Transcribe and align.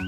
Hey 0.00 0.06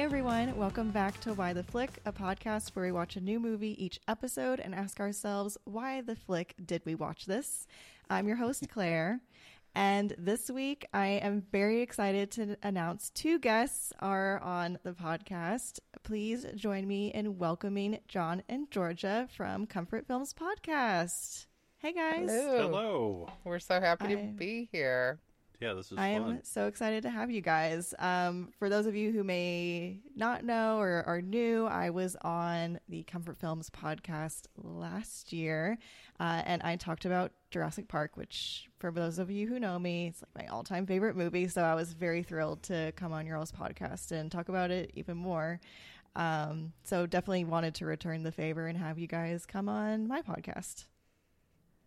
everyone, 0.00 0.54
welcome 0.58 0.90
back 0.90 1.18
to 1.20 1.32
Why 1.32 1.54
the 1.54 1.62
Flick, 1.62 2.00
a 2.04 2.12
podcast 2.12 2.72
where 2.74 2.84
we 2.84 2.92
watch 2.92 3.16
a 3.16 3.20
new 3.22 3.40
movie 3.40 3.82
each 3.82 3.98
episode 4.06 4.60
and 4.60 4.74
ask 4.74 5.00
ourselves, 5.00 5.56
why 5.64 6.02
the 6.02 6.16
flick 6.16 6.54
did 6.62 6.82
we 6.84 6.94
watch 6.94 7.24
this? 7.24 7.66
I'm 8.10 8.28
your 8.28 8.36
host, 8.36 8.68
Claire. 8.68 9.20
And 9.74 10.14
this 10.18 10.50
week, 10.50 10.86
I 10.92 11.06
am 11.06 11.42
very 11.50 11.80
excited 11.80 12.30
to 12.32 12.56
announce 12.62 13.10
two 13.10 13.38
guests 13.38 13.92
are 14.00 14.38
on 14.40 14.78
the 14.82 14.92
podcast. 14.92 15.80
Please 16.02 16.44
join 16.56 16.86
me 16.86 17.08
in 17.08 17.38
welcoming 17.38 17.98
John 18.06 18.42
and 18.48 18.70
Georgia 18.70 19.28
from 19.34 19.66
Comfort 19.66 20.06
Films 20.06 20.34
Podcast. 20.34 21.46
Hey 21.78 21.92
guys. 21.94 22.28
Hello. 22.30 22.58
Hello. 22.58 23.28
We're 23.44 23.58
so 23.58 23.80
happy 23.80 24.08
to 24.08 24.16
be 24.36 24.68
here. 24.70 25.18
Yeah, 25.62 25.74
this 25.74 25.92
is 25.92 25.98
I 25.98 26.08
am 26.08 26.40
so 26.42 26.66
excited 26.66 27.04
to 27.04 27.10
have 27.10 27.30
you 27.30 27.40
guys. 27.40 27.94
Um, 28.00 28.48
for 28.58 28.68
those 28.68 28.86
of 28.86 28.96
you 28.96 29.12
who 29.12 29.22
may 29.22 30.00
not 30.16 30.44
know 30.44 30.78
or 30.78 31.04
are 31.06 31.22
new, 31.22 31.66
I 31.66 31.90
was 31.90 32.16
on 32.22 32.80
the 32.88 33.04
Comfort 33.04 33.38
Films 33.38 33.70
podcast 33.70 34.46
last 34.56 35.32
year, 35.32 35.78
uh, 36.18 36.42
and 36.44 36.62
I 36.62 36.74
talked 36.74 37.04
about 37.04 37.30
Jurassic 37.52 37.86
Park, 37.86 38.16
which, 38.16 38.68
for 38.80 38.90
those 38.90 39.20
of 39.20 39.30
you 39.30 39.46
who 39.46 39.60
know 39.60 39.78
me, 39.78 40.08
it's 40.08 40.22
like 40.34 40.48
my 40.48 40.52
all-time 40.52 40.84
favorite 40.84 41.14
movie. 41.14 41.46
So 41.46 41.62
I 41.62 41.76
was 41.76 41.92
very 41.92 42.24
thrilled 42.24 42.64
to 42.64 42.90
come 42.96 43.12
on 43.12 43.24
your 43.24 43.36
all's 43.36 43.52
podcast 43.52 44.10
and 44.10 44.32
talk 44.32 44.48
about 44.48 44.72
it 44.72 44.90
even 44.96 45.16
more. 45.16 45.60
Um, 46.16 46.72
so 46.82 47.06
definitely 47.06 47.44
wanted 47.44 47.76
to 47.76 47.86
return 47.86 48.24
the 48.24 48.32
favor 48.32 48.66
and 48.66 48.76
have 48.76 48.98
you 48.98 49.06
guys 49.06 49.46
come 49.46 49.68
on 49.68 50.08
my 50.08 50.22
podcast. 50.22 50.86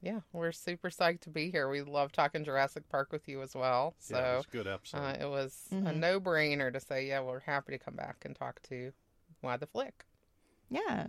Yeah, 0.05 0.19
we're 0.33 0.51
super 0.51 0.91
psyched 0.91 1.21
to 1.21 1.31
be 1.31 1.49
here. 1.49 1.67
We 1.67 1.81
love 1.81 2.11
talking 2.11 2.43
Jurassic 2.45 2.87
Park 2.89 3.11
with 3.11 3.27
you 3.27 3.41
as 3.41 3.55
well. 3.55 3.95
yeah, 4.07 4.17
So 4.17 4.37
it's 4.37 4.45
a 4.47 4.49
good 4.51 4.67
episode. 4.67 4.97
uh, 4.99 5.17
it 5.19 5.25
was 5.27 5.67
a 5.71 5.75
Mhm. 5.75 5.95
no 5.97 6.21
brainer 6.21 6.71
to 6.71 6.79
say, 6.79 7.07
yeah, 7.07 7.21
we're 7.21 7.39
happy 7.39 7.71
to 7.71 7.79
come 7.79 7.95
back 7.95 8.23
and 8.23 8.35
talk 8.35 8.61
to 8.69 8.93
Why 9.41 9.57
the 9.57 9.65
Flick. 9.65 10.05
Yeah. 10.69 11.07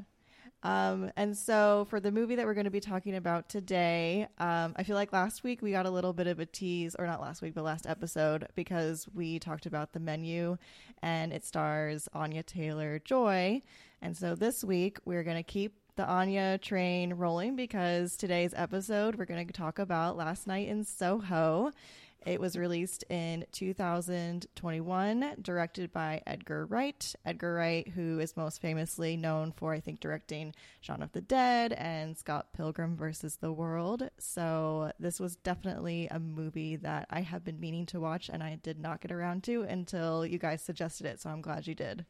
Um, 0.62 1.12
and 1.14 1.36
so 1.36 1.86
for 1.90 2.00
the 2.00 2.10
movie 2.10 2.36
that 2.36 2.46
we're 2.46 2.54
going 2.54 2.64
to 2.64 2.70
be 2.70 2.80
talking 2.80 3.14
about 3.14 3.50
today, 3.50 4.28
um, 4.38 4.72
I 4.76 4.82
feel 4.82 4.96
like 4.96 5.12
last 5.12 5.44
week 5.44 5.60
we 5.60 5.72
got 5.72 5.84
a 5.84 5.90
little 5.90 6.14
bit 6.14 6.26
of 6.26 6.40
a 6.40 6.46
tease, 6.46 6.94
or 6.94 7.06
not 7.06 7.20
last 7.20 7.42
week, 7.42 7.52
but 7.54 7.64
last 7.64 7.86
episode, 7.86 8.48
because 8.54 9.06
we 9.14 9.38
talked 9.38 9.66
about 9.66 9.92
the 9.92 10.00
menu 10.00 10.56
and 11.02 11.34
it 11.34 11.44
stars 11.44 12.08
Anya 12.14 12.42
Taylor 12.42 12.98
Joy. 12.98 13.60
And 14.00 14.16
so 14.16 14.34
this 14.34 14.64
week 14.64 14.98
we're 15.04 15.22
going 15.22 15.36
to 15.36 15.42
keep 15.42 15.74
the 15.96 16.06
Anya 16.06 16.58
train 16.58 17.14
rolling 17.14 17.56
because 17.56 18.18
today's 18.18 18.52
episode 18.54 19.16
we're 19.16 19.24
going 19.24 19.46
to 19.46 19.52
talk 19.52 19.78
about 19.78 20.16
Last 20.16 20.46
Night 20.46 20.68
in 20.68 20.84
Soho. 20.84 21.72
It 22.26 22.38
was 22.38 22.58
released 22.58 23.04
in 23.08 23.46
2021, 23.52 25.36
directed 25.40 25.92
by 25.92 26.20
Edgar 26.26 26.66
Wright. 26.66 27.14
Edgar 27.24 27.54
Wright, 27.54 27.88
who 27.88 28.18
is 28.18 28.36
most 28.36 28.60
famously 28.60 29.16
known 29.16 29.52
for, 29.52 29.72
I 29.72 29.80
think, 29.80 30.00
directing 30.00 30.54
Shaun 30.82 31.02
of 31.02 31.12
the 31.12 31.22
Dead 31.22 31.72
and 31.72 32.18
Scott 32.18 32.48
Pilgrim 32.52 32.96
versus 32.96 33.36
the 33.36 33.52
World. 33.52 34.10
So, 34.18 34.92
this 34.98 35.18
was 35.18 35.36
definitely 35.36 36.08
a 36.10 36.18
movie 36.18 36.76
that 36.76 37.06
I 37.08 37.20
have 37.22 37.44
been 37.44 37.60
meaning 37.60 37.86
to 37.86 38.00
watch 38.00 38.28
and 38.28 38.42
I 38.42 38.58
did 38.62 38.78
not 38.78 39.00
get 39.00 39.12
around 39.12 39.44
to 39.44 39.62
until 39.62 40.26
you 40.26 40.38
guys 40.38 40.60
suggested 40.60 41.06
it. 41.06 41.20
So, 41.20 41.30
I'm 41.30 41.40
glad 41.40 41.66
you 41.66 41.74
did. 41.74 42.04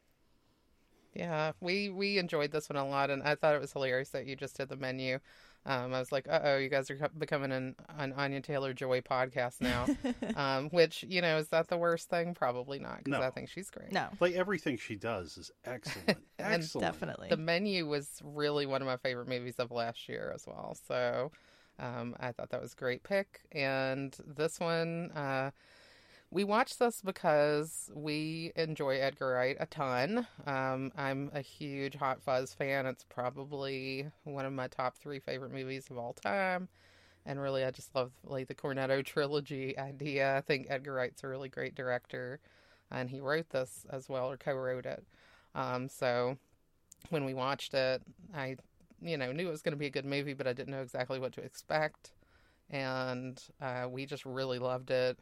Yeah, 1.17 1.53
we 1.61 1.89
we 1.89 2.19
enjoyed 2.19 2.51
this 2.51 2.69
one 2.69 2.77
a 2.77 2.87
lot, 2.87 3.09
and 3.09 3.23
I 3.23 3.35
thought 3.35 3.55
it 3.55 3.61
was 3.61 3.73
hilarious 3.73 4.09
that 4.11 4.27
you 4.27 4.35
just 4.35 4.55
did 4.57 4.69
the 4.69 4.77
menu. 4.77 5.19
Um, 5.65 5.93
I 5.93 5.99
was 5.99 6.11
like, 6.13 6.27
uh 6.29 6.39
oh, 6.43 6.57
you 6.57 6.69
guys 6.69 6.89
are 6.89 7.09
becoming 7.17 7.51
an, 7.51 7.75
an 7.97 8.13
Anya 8.13 8.39
Taylor 8.39 8.73
Joy 8.73 9.01
podcast 9.01 9.59
now. 9.59 9.85
um, 10.35 10.69
which, 10.69 11.03
you 11.07 11.21
know, 11.21 11.37
is 11.37 11.49
that 11.49 11.67
the 11.67 11.77
worst 11.77 12.09
thing? 12.09 12.33
Probably 12.33 12.79
not, 12.79 13.03
because 13.03 13.19
No. 13.19 13.25
I 13.25 13.31
think 13.31 13.49
she's 13.49 13.69
great. 13.69 13.91
No, 13.91 14.07
like 14.21 14.33
everything 14.35 14.77
she 14.77 14.95
does 14.95 15.37
is 15.37 15.51
excellent. 15.65 16.19
And 16.39 16.53
excellent. 16.61 16.93
definitely. 16.93 17.29
The 17.29 17.37
menu 17.37 17.87
was 17.87 18.21
really 18.23 18.67
one 18.67 18.83
of 18.83 18.85
my 18.85 18.97
favorite 18.97 19.27
movies 19.27 19.55
of 19.57 19.71
last 19.71 20.07
year 20.07 20.31
as 20.33 20.45
well. 20.45 20.77
So 20.87 21.31
um, 21.79 22.15
I 22.19 22.31
thought 22.31 22.51
that 22.51 22.61
was 22.61 22.73
a 22.73 22.75
great 22.75 23.03
pick. 23.03 23.41
And 23.51 24.15
this 24.23 24.59
one, 24.59 25.11
uh, 25.15 25.49
we 26.29 26.43
watched 26.43 26.79
this 26.79 27.01
because 27.01 27.89
we 27.93 28.51
enjoy 28.55 28.97
Edgar 28.99 29.29
Wright 29.29 29.55
a 29.59 29.65
ton. 29.65 30.27
Um, 30.45 30.91
I'm 30.97 31.31
a 31.33 31.41
huge 31.41 31.95
Hot 31.95 32.21
Fuzz 32.21 32.53
fan. 32.53 32.85
It's 32.85 33.05
probably 33.05 34.09
one 34.25 34.45
of 34.45 34.51
my 34.51 34.67
top 34.67 34.97
three 34.97 35.19
favorite 35.19 35.53
movies 35.53 35.87
of 35.89 35.97
all 35.97 36.13
time. 36.13 36.67
And 37.25 37.41
really, 37.41 37.63
I 37.63 37.71
just 37.71 37.95
love 37.95 38.11
like 38.25 38.47
the 38.47 38.55
Cornetto 38.55 39.03
trilogy 39.05 39.77
idea. 39.77 40.35
I 40.35 40.41
think 40.41 40.67
Edgar 40.69 40.93
Wright's 40.93 41.23
a 41.23 41.27
really 41.27 41.49
great 41.49 41.75
director, 41.75 42.39
and 42.91 43.09
he 43.09 43.19
wrote 43.21 43.49
this 43.49 43.85
as 43.89 44.09
well 44.09 44.29
or 44.29 44.37
co-wrote 44.37 44.85
it. 44.85 45.05
Um, 45.55 45.87
so 45.87 46.37
when 47.09 47.23
we 47.23 47.33
watched 47.33 47.73
it, 47.73 48.01
I, 48.35 48.57
you 49.01 49.17
know, 49.17 49.31
knew 49.31 49.47
it 49.47 49.51
was 49.51 49.61
going 49.61 49.73
to 49.73 49.77
be 49.77 49.87
a 49.87 49.91
good 49.91 50.05
movie, 50.05 50.33
but 50.33 50.47
I 50.47 50.53
didn't 50.53 50.71
know 50.71 50.81
exactly 50.81 51.19
what 51.19 51.33
to 51.33 51.41
expect. 51.41 52.11
And 52.69 53.41
uh, 53.61 53.87
we 53.89 54.05
just 54.05 54.25
really 54.25 54.59
loved 54.59 54.91
it. 54.91 55.17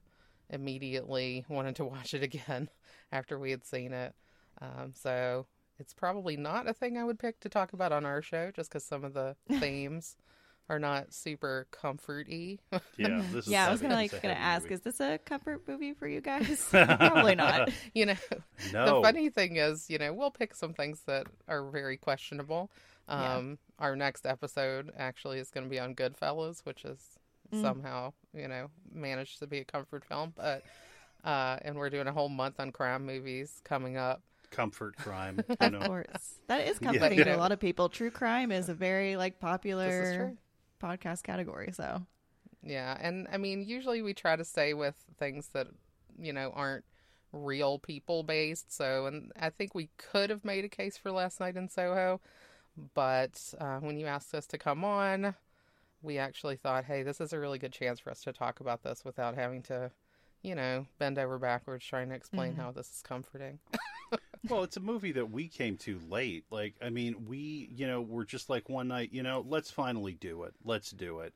Immediately 0.50 1.45
wanted 1.50 1.75
to 1.78 1.85
watch 1.85 2.13
it 2.13 2.23
again 2.23 2.69
after 3.11 3.39
we 3.39 3.51
had 3.51 3.66
seen 3.66 3.94
it. 3.94 4.13
Um, 4.61 4.94
so 4.94 5.47
it's 5.79 5.94
probably 5.94 6.38
not 6.38 6.67
a 6.67 6.73
thing 6.73 6.97
I 6.97 7.03
would 7.03 7.19
pick 7.19 7.39
to 7.41 7.50
talk 7.50 7.73
about 7.73 7.91
on 7.91 8.06
our 8.06 8.22
show, 8.22 8.51
just 8.51 8.69
because 8.69 8.85
some 8.85 9.03
of 9.03 9.13
the 9.13 9.35
themes 9.59 10.16
are 10.69 10.79
not 10.79 11.13
super 11.13 11.67
comforty. 11.72 12.59
Yeah, 12.97 13.22
this 13.31 13.35
is 13.45 13.51
yeah, 13.51 13.67
I 13.67 13.72
was 13.72 13.81
gonna 13.81 13.95
like 13.95 14.19
gonna 14.22 14.33
ask, 14.33 14.63
movie. 14.63 14.75
is 14.75 14.81
this 14.81 15.00
a 15.00 15.19
comfort 15.19 15.61
movie 15.67 15.94
for 15.94 16.07
you 16.07 16.22
guys? 16.22 16.66
Probably 16.69 17.35
not. 17.35 17.69
you 17.94 18.07
know, 18.07 18.16
no. 18.73 18.85
the 18.85 19.01
funny 19.01 19.29
thing 19.29 19.57
is, 19.57 19.89
you 19.89 19.97
know, 19.97 20.13
we'll 20.13 20.31
pick 20.31 20.56
some 20.56 20.73
things 20.73 21.01
that 21.06 21.27
are 21.47 21.69
very 21.69 21.97
questionable. 21.97 22.72
Yeah. 23.07 23.35
Um, 23.35 23.59
Our 23.77 23.95
next 23.95 24.25
episode 24.25 24.91
actually 24.97 25.39
is 25.39 25.51
going 25.51 25.66
to 25.66 25.69
be 25.69 25.79
on 25.79 25.94
Goodfellas, 25.94 26.66
which 26.66 26.83
is 26.85 27.00
Mm. 27.55 27.61
somehow, 27.61 28.13
you 28.33 28.47
know, 28.47 28.69
managed 28.93 29.39
to 29.39 29.47
be 29.47 29.59
a 29.59 29.66
comfort 29.66 30.03
film. 30.05 30.33
But, 30.35 30.63
uh, 31.23 31.57
and 31.63 31.75
we're 31.75 31.89
doing 31.89 32.07
a 32.07 32.11
whole 32.11 32.29
month 32.29 32.59
on 32.59 32.71
crime 32.71 33.05
movies 33.05 33.61
coming 33.63 33.97
up. 33.97 34.21
comfort 34.51 34.95
crime. 34.97 35.43
You 35.49 35.55
Of 35.67 35.83
course, 35.88 36.39
that 36.47 36.67
is 36.67 36.79
comforting 36.88 37.17
Yeah. 37.19 37.25
to 37.25 37.35
a 37.35 37.38
lot 37.38 37.51
of 37.51 37.59
people. 37.59 37.89
True 37.89 38.11
crime 38.11 38.51
is 38.51 38.69
a 38.69 38.73
very 38.73 39.15
like 39.17 39.39
popular 39.39 40.33
podcast 40.81 41.23
category. 41.23 41.71
So 41.73 42.05
Yeah. 42.63 42.97
And 42.99 43.27
I 43.31 43.38
mean, 43.38 43.63
usually 43.63 44.01
we 44.01 44.13
try 44.13 44.35
to 44.35 44.45
stay 44.45 44.73
with 44.73 44.95
things 45.17 45.49
that, 45.53 45.67
you 46.19 46.31
know, 46.33 46.51
aren't 46.55 46.85
real 47.33 47.79
people 47.79 48.23
based. 48.23 48.71
So, 48.71 49.07
and 49.07 49.31
I 49.38 49.49
think 49.49 49.75
we 49.75 49.89
could 49.97 50.29
have 50.29 50.45
made 50.45 50.63
a 50.63 50.69
case 50.69 50.95
for 50.97 51.11
Last 51.11 51.39
Night 51.41 51.57
in 51.57 51.67
Soho. 51.67 52.21
But 52.94 53.53
uh, 53.59 53.79
when 53.79 53.97
you 53.97 54.05
asked 54.05 54.33
us 54.33 54.45
to 54.47 54.57
come 54.57 54.83
on, 54.85 55.35
we 56.05 56.17
actually 56.17 56.55
thought, 56.55 56.85
hey, 56.85 57.03
this 57.03 57.19
is 57.19 57.33
a 57.33 57.39
really 57.39 57.59
good 57.59 57.73
chance 57.73 57.99
for 57.99 58.11
us 58.11 58.21
to 58.23 58.33
talk 58.33 58.59
about 58.59 58.83
this 58.83 59.03
without 59.03 59.35
having 59.35 59.61
to, 59.63 59.91
you 60.41 60.55
know, 60.55 60.85
bend 60.99 61.17
over 61.17 61.38
backwards 61.38 61.85
trying 61.85 62.09
to 62.09 62.16
explain 62.16 62.53
Mhm. 62.53 62.57
how 62.57 62.71
this 62.71 62.89
is 62.91 63.01
comforting. 63.01 63.59
well, 64.49 64.63
it's 64.63 64.77
a 64.77 64.81
movie 64.81 65.11
that 65.13 65.31
we 65.31 65.47
came 65.47 65.77
to 65.77 65.99
late. 66.09 66.45
Like, 66.51 66.75
I 66.81 66.89
mean, 66.89 67.25
we, 67.25 67.69
you 67.73 67.88
know, 67.88 68.01
were 68.01 68.25
just 68.25 68.49
like 68.49 68.69
one 68.69 68.88
night, 68.88 69.09
you 69.11 69.23
know, 69.23 69.44
let's 69.47 69.71
finally 69.71 70.13
do 70.13 70.44
it. 70.44 70.53
Let's 70.63 70.91
do 70.91 71.19
it. 71.19 71.33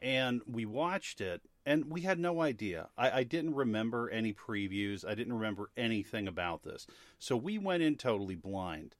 And 0.00 0.42
we 0.46 0.64
watched 0.64 1.20
it, 1.20 1.42
and 1.66 1.90
we 1.90 2.02
had 2.02 2.20
no 2.20 2.40
idea. 2.40 2.88
I, 2.96 3.10
I 3.10 3.22
didn't 3.24 3.54
remember 3.54 4.08
any 4.10 4.32
previews. 4.32 5.04
I 5.04 5.14
didn't 5.14 5.32
remember 5.32 5.70
anything 5.76 6.28
about 6.28 6.62
this. 6.62 6.86
So 7.18 7.36
we 7.36 7.58
went 7.58 7.82
in 7.82 7.96
totally 7.96 8.36
blind. 8.36 8.94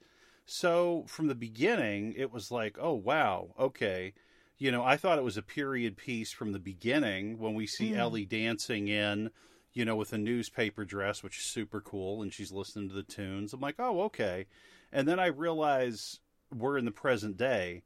So 0.44 1.04
from 1.06 1.26
the 1.28 1.34
beginning, 1.34 2.14
it 2.16 2.32
was 2.32 2.50
like, 2.50 2.78
oh, 2.80 2.94
wow, 2.94 3.54
okay. 3.58 4.14
You 4.58 4.72
know, 4.72 4.82
I 4.82 4.96
thought 4.96 5.18
it 5.18 5.24
was 5.24 5.36
a 5.36 5.42
period 5.42 5.96
piece 5.96 6.32
from 6.32 6.52
the 6.52 6.58
beginning 6.58 7.38
when 7.38 7.54
we 7.54 7.66
see 7.66 7.92
Mm. 7.92 7.96
Ellie 7.96 8.24
dancing 8.24 8.88
in, 8.88 9.30
you 9.72 9.84
know, 9.84 9.94
with 9.94 10.12
a 10.12 10.18
newspaper 10.18 10.84
dress, 10.84 11.22
which 11.22 11.38
is 11.38 11.44
super 11.44 11.80
cool, 11.80 12.22
and 12.22 12.32
she's 12.32 12.50
listening 12.50 12.88
to 12.88 12.94
the 12.94 13.02
tunes. 13.04 13.52
I'm 13.52 13.60
like, 13.60 13.76
oh, 13.78 14.02
okay. 14.02 14.46
And 14.92 15.06
then 15.06 15.20
I 15.20 15.26
realize 15.26 16.18
we're 16.52 16.78
in 16.78 16.84
the 16.86 16.90
present 16.90 17.36
day. 17.36 17.82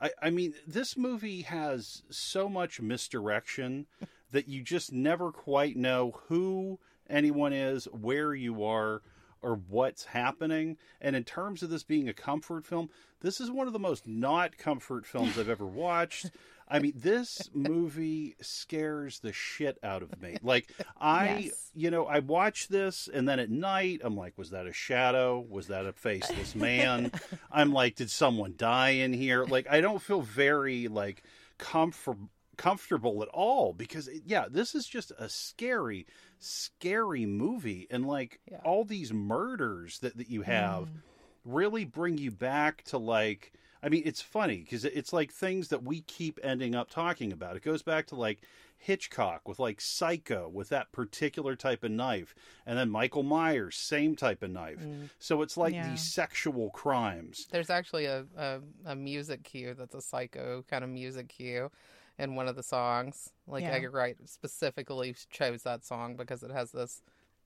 I, 0.00 0.10
I 0.20 0.30
mean, 0.30 0.54
this 0.66 0.96
movie 0.96 1.42
has 1.42 2.02
so 2.10 2.48
much 2.48 2.80
misdirection 2.80 3.86
that 4.30 4.48
you 4.48 4.62
just 4.62 4.92
never 4.92 5.30
quite 5.30 5.76
know 5.76 6.20
who 6.26 6.78
anyone 7.08 7.52
is, 7.52 7.84
where 7.86 8.34
you 8.34 8.64
are, 8.64 9.02
or 9.42 9.54
what's 9.68 10.04
happening. 10.06 10.76
And 11.00 11.14
in 11.16 11.24
terms 11.24 11.62
of 11.62 11.70
this 11.70 11.82
being 11.84 12.08
a 12.08 12.14
comfort 12.14 12.66
film, 12.66 12.90
this 13.20 13.40
is 13.40 13.50
one 13.50 13.66
of 13.66 13.72
the 13.72 13.78
most 13.78 14.06
not 14.06 14.56
comfort 14.58 15.06
films 15.06 15.38
I've 15.38 15.48
ever 15.48 15.66
watched. 15.66 16.30
I 16.70 16.80
mean, 16.80 16.92
this 16.94 17.48
movie 17.54 18.36
scares 18.42 19.20
the 19.20 19.32
shit 19.32 19.78
out 19.82 20.02
of 20.02 20.20
me. 20.20 20.36
Like, 20.42 20.70
I, 21.00 21.38
Yes. 21.38 21.70
you 21.74 21.90
know, 21.90 22.04
I 22.06 22.18
watch 22.18 22.68
this 22.68 23.08
and 23.12 23.26
then 23.26 23.38
at 23.40 23.48
night 23.50 24.02
I'm 24.04 24.16
like, 24.16 24.36
was 24.36 24.50
that 24.50 24.66
a 24.66 24.72
shadow? 24.72 25.44
Was 25.48 25.68
that 25.68 25.86
a 25.86 25.92
faceless 25.94 26.54
man? 26.54 27.10
I'm 27.50 27.72
like, 27.72 27.96
did 27.96 28.10
someone 28.10 28.54
die 28.56 28.90
in 28.90 29.14
here? 29.14 29.44
Like, 29.44 29.66
I 29.70 29.80
don't 29.80 30.02
feel 30.02 30.20
very, 30.20 30.88
like, 30.88 31.22
comfort 31.56 32.18
comfortable 32.56 33.22
at 33.22 33.28
all 33.28 33.72
because 33.72 34.10
yeah 34.26 34.46
this 34.50 34.74
is 34.74 34.84
just 34.84 35.12
a 35.16 35.28
scary 35.28 36.04
scary 36.40 37.26
movie 37.26 37.86
and 37.90 38.06
like 38.06 38.40
Yeah. 38.50 38.60
all 38.64 38.84
these 38.84 39.12
murders 39.12 39.98
that, 40.00 40.16
that 40.16 40.30
you 40.30 40.42
have 40.42 40.88
Mm. 40.90 41.00
really 41.44 41.84
bring 41.84 42.18
you 42.18 42.30
back 42.30 42.82
to 42.84 42.98
like 42.98 43.52
i 43.82 43.88
mean 43.88 44.02
it's 44.04 44.20
funny 44.20 44.58
because 44.58 44.84
it's 44.84 45.12
like 45.12 45.32
things 45.32 45.68
that 45.68 45.82
we 45.82 46.00
keep 46.02 46.38
ending 46.42 46.74
up 46.74 46.90
talking 46.90 47.32
about 47.32 47.56
it 47.56 47.62
goes 47.62 47.82
back 47.82 48.06
to 48.06 48.14
like 48.16 48.40
hitchcock 48.76 49.48
with 49.48 49.58
like 49.58 49.80
psycho 49.80 50.48
with 50.48 50.68
that 50.68 50.92
particular 50.92 51.56
type 51.56 51.82
of 51.82 51.90
knife 51.90 52.34
and 52.66 52.78
then 52.78 52.90
michael 52.90 53.22
myers 53.22 53.76
same 53.76 54.14
type 54.14 54.42
of 54.42 54.50
knife 54.50 54.80
Mm. 54.80 55.08
so 55.18 55.42
it's 55.42 55.56
like 55.56 55.74
Yeah. 55.74 55.90
these 55.90 56.00
sexual 56.02 56.70
crimes 56.70 57.46
There's 57.50 57.70
actually 57.70 58.04
a, 58.06 58.26
a, 58.36 58.60
a 58.86 58.94
music 58.96 59.42
cue 59.44 59.74
that's 59.74 59.94
a 59.94 60.02
psycho 60.02 60.64
kind 60.68 60.84
of 60.84 60.90
music 60.90 61.28
cue 61.28 61.70
in 62.18 62.34
one 62.34 62.48
of 62.48 62.56
the 62.56 62.62
songs. 62.62 63.30
Like 63.46 63.62
Yeah. 63.62 63.70
Edgar 63.72 63.90
Wright 63.90 64.16
specifically 64.26 65.14
chose 65.30 65.62
that 65.62 65.84
song 65.84 66.16
because 66.16 66.42
it 66.42 66.50
has 66.50 66.72
this 66.72 67.02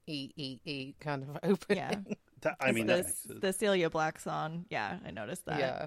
e 0.07 0.31
e 0.37 0.59
e 0.65 0.95
kind 1.01 1.23
of 1.23 1.39
opening. 1.43 1.79
Yeah. 1.79 1.95
That- 2.41 2.57
i 2.61 2.73
mean 2.73 2.87
the, 2.87 2.95
that 2.97 3.05
makes 3.05 3.25
it- 3.27 3.41
the 3.41 3.49
Cilla 3.49 3.91
Black 3.91 4.19
song. 4.19 4.67
Yeah, 4.71 4.99
I 5.07 5.11
noticed 5.13 5.45
that. 5.47 5.59
yeah. 5.61 5.87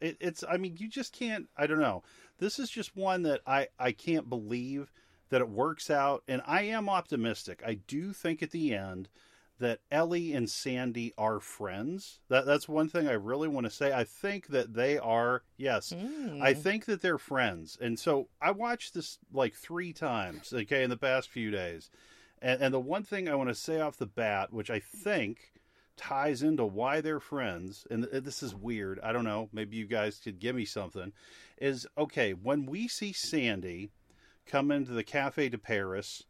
it, 0.00 0.16
it's 0.20 0.42
i 0.48 0.56
mean 0.56 0.74
you 0.76 0.88
just 0.88 1.12
can't 1.12 1.48
i 1.56 1.66
don't 1.68 1.78
know 1.78 2.02
this 2.38 2.58
is 2.58 2.68
just 2.68 2.96
one 2.96 3.22
that 3.22 3.40
i 3.46 3.68
i 3.78 3.92
can't 3.92 4.28
believe 4.28 4.90
that 5.28 5.40
it 5.40 5.48
works 5.48 5.88
out 5.88 6.24
and 6.26 6.42
i 6.46 6.62
am 6.62 6.88
optimistic 6.88 7.62
i 7.64 7.74
do 7.74 8.12
think 8.12 8.42
at 8.42 8.50
the 8.50 8.74
end 8.74 9.08
that 9.62 9.80
ellie 9.90 10.34
and 10.34 10.50
sandie 10.50 11.14
are 11.16 11.40
friends 11.40 12.20
that 12.28 12.44
that's 12.44 12.68
one 12.68 12.88
thing 12.88 13.08
i 13.08 13.12
really 13.12 13.48
want 13.48 13.64
to 13.64 13.70
say 13.70 13.92
i 13.92 14.04
think 14.04 14.48
that 14.48 14.74
they 14.74 14.98
are 14.98 15.42
yes 15.56 15.92
Mm. 15.92 16.42
I 16.42 16.54
think 16.54 16.86
that 16.86 17.00
they're 17.00 17.18
friends. 17.18 17.78
And 17.80 17.98
so 17.98 18.28
I 18.40 18.50
watched 18.50 18.94
this 18.94 19.18
like 19.32 19.54
three 19.54 19.92
times, 19.92 20.52
okay, 20.52 20.82
in 20.82 20.90
the 20.90 20.96
past 20.96 21.28
few 21.28 21.50
days. 21.50 21.90
And, 22.40 22.60
and 22.62 22.74
the 22.74 22.80
one 22.80 23.02
thing 23.04 23.28
I 23.28 23.34
want 23.34 23.48
to 23.50 23.54
say 23.54 23.80
off 23.80 23.96
the 23.96 24.06
bat, 24.06 24.52
which 24.52 24.70
I 24.70 24.80
think 24.80 25.52
ties 25.96 26.42
into 26.42 26.64
why 26.64 27.00
they're 27.00 27.20
friends, 27.20 27.86
and 27.90 28.04
this 28.04 28.42
is 28.42 28.54
weird. 28.54 28.98
I 29.02 29.12
don't 29.12 29.24
know. 29.24 29.48
Maybe 29.52 29.76
you 29.76 29.86
guys 29.86 30.18
could 30.18 30.38
give 30.38 30.56
me 30.56 30.64
something. 30.64 31.12
Is 31.58 31.86
okay, 31.96 32.32
when 32.32 32.66
we 32.66 32.88
see 32.88 33.12
Sandie 33.12 33.90
come 34.46 34.70
into 34.72 34.92
the 34.92 35.04
Cafe 35.04 35.48
de 35.48 35.58
Paris, 35.58 36.24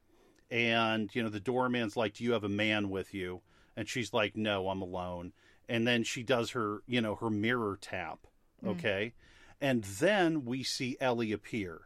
and, 0.53 1.13
you 1.15 1.23
know, 1.23 1.31
the 1.31 1.41
doorman's 1.41 1.97
like, 1.97 2.13
Do 2.15 2.25
you 2.25 2.33
have 2.33 2.45
a 2.45 2.49
man 2.49 2.91
with 2.91 3.15
you? 3.15 3.41
And 3.75 3.89
she's 3.89 4.13
like, 4.13 4.37
No, 4.37 4.69
I'm 4.69 4.83
alone. 4.83 5.33
And 5.69 5.87
then 5.87 6.05
she 6.05 6.23
does 6.23 6.51
her, 6.51 6.83
you 6.87 7.01
know, 7.01 7.15
her 7.17 7.31
mirror 7.31 7.79
tap 7.81 8.27
hmm. 8.61 8.69
okay? 8.69 9.15
And 9.61 9.83
then 9.83 10.45
we 10.45 10.63
see 10.63 10.99
Ellie 11.01 11.33
appear. 11.33 11.83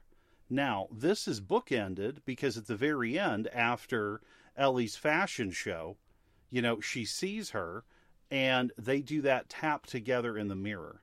Now, 0.50 0.88
this 0.90 1.28
is 1.28 1.40
bookended 1.40 2.18
because 2.24 2.56
at 2.56 2.66
the 2.66 2.76
very 2.76 3.18
end, 3.18 3.48
after 3.48 4.20
Ellie's 4.56 4.96
fashion 4.96 5.52
show, 5.52 5.96
you 6.50 6.60
know, 6.60 6.80
she 6.80 7.04
sees 7.04 7.50
her 7.50 7.84
and 8.30 8.72
they 8.76 9.00
do 9.00 9.22
that 9.22 9.48
tap 9.48 9.86
together 9.86 10.36
in 10.36 10.48
the 10.48 10.56
mirror. 10.56 11.02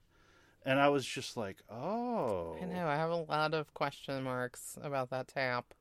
And 0.66 0.80
I 0.80 0.89
was 0.89 1.06
just 1.06 1.38
like, 1.38 1.57
oh. 1.69 2.57
I 2.62 2.66
know. 2.66 2.88
I 2.88 2.95
have 2.95 3.12
a 3.12 3.16
lot 3.16 3.54
of 3.54 3.74
question 3.74 4.24
marks 4.24 4.77
about 4.81 5.09
that 5.12 5.27
tap 5.27 5.74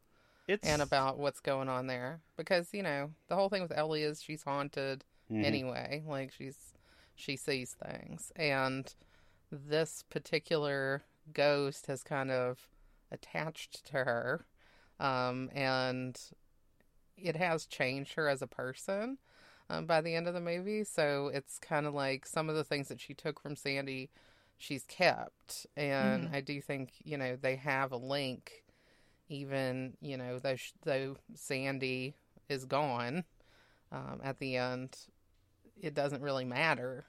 It's, 0.52 0.66
and 0.68 0.82
about 0.82 1.18
what's 1.18 1.40
going 1.40 1.68
on 1.68 1.86
there 1.86 2.20
because 2.36 2.72
you 2.72 2.82
know 2.82 3.10
the 3.28 3.34
whole 3.36 3.48
thing 3.48 3.62
with 3.62 3.72
Ellie 3.76 4.02
is 4.02 4.22
she's 4.22 4.42
haunted 4.42 5.04
Mhm. 5.30 5.44
anyway. 5.44 6.02
Like 6.06 6.32
she's 6.32 6.74
she 7.14 7.36
sees 7.36 7.74
things, 7.74 8.32
and 8.36 8.94
this 9.50 10.02
particular 10.10 11.02
ghost 11.32 11.86
has 11.86 12.02
kind 12.02 12.30
of 12.30 12.68
attached 13.10 13.84
to 13.86 14.04
her, 14.04 14.46
um, 14.98 15.50
and 15.54 16.18
it 17.16 17.36
has 17.36 17.66
changed 17.66 18.14
her 18.14 18.28
as 18.28 18.42
a 18.42 18.46
person 18.46 19.18
um, 19.70 19.86
by 19.86 20.00
the 20.00 20.14
end 20.14 20.26
of 20.26 20.34
the 20.34 20.40
movie. 20.40 20.84
So 20.84 21.28
it's 21.32 21.58
kind 21.58 21.86
of 21.86 21.94
like 21.94 22.26
some 22.26 22.48
of 22.48 22.56
the 22.56 22.64
things 22.64 22.88
that 22.88 23.00
she 23.00 23.14
took 23.14 23.38
from 23.40 23.54
Sandie, 23.56 24.10
she's 24.58 24.84
kept, 24.84 25.66
and 25.76 26.28
Mhm. 26.28 26.34
I 26.34 26.40
do 26.40 26.60
think 26.60 26.92
you 27.04 27.16
know 27.16 27.36
they 27.36 27.56
have 27.56 27.92
a 27.92 27.96
link, 27.96 28.61
even 29.32 29.94
you 30.00 30.16
know 30.16 30.38
though 30.38 30.56
though 30.84 31.16
Sandie 31.34 32.14
is 32.48 32.64
gone 32.64 33.24
um, 33.90 34.20
at 34.22 34.38
the 34.38 34.56
end, 34.56 34.96
it 35.80 35.94
doesn't 35.94 36.22
really 36.22 36.44
matter 36.44 37.04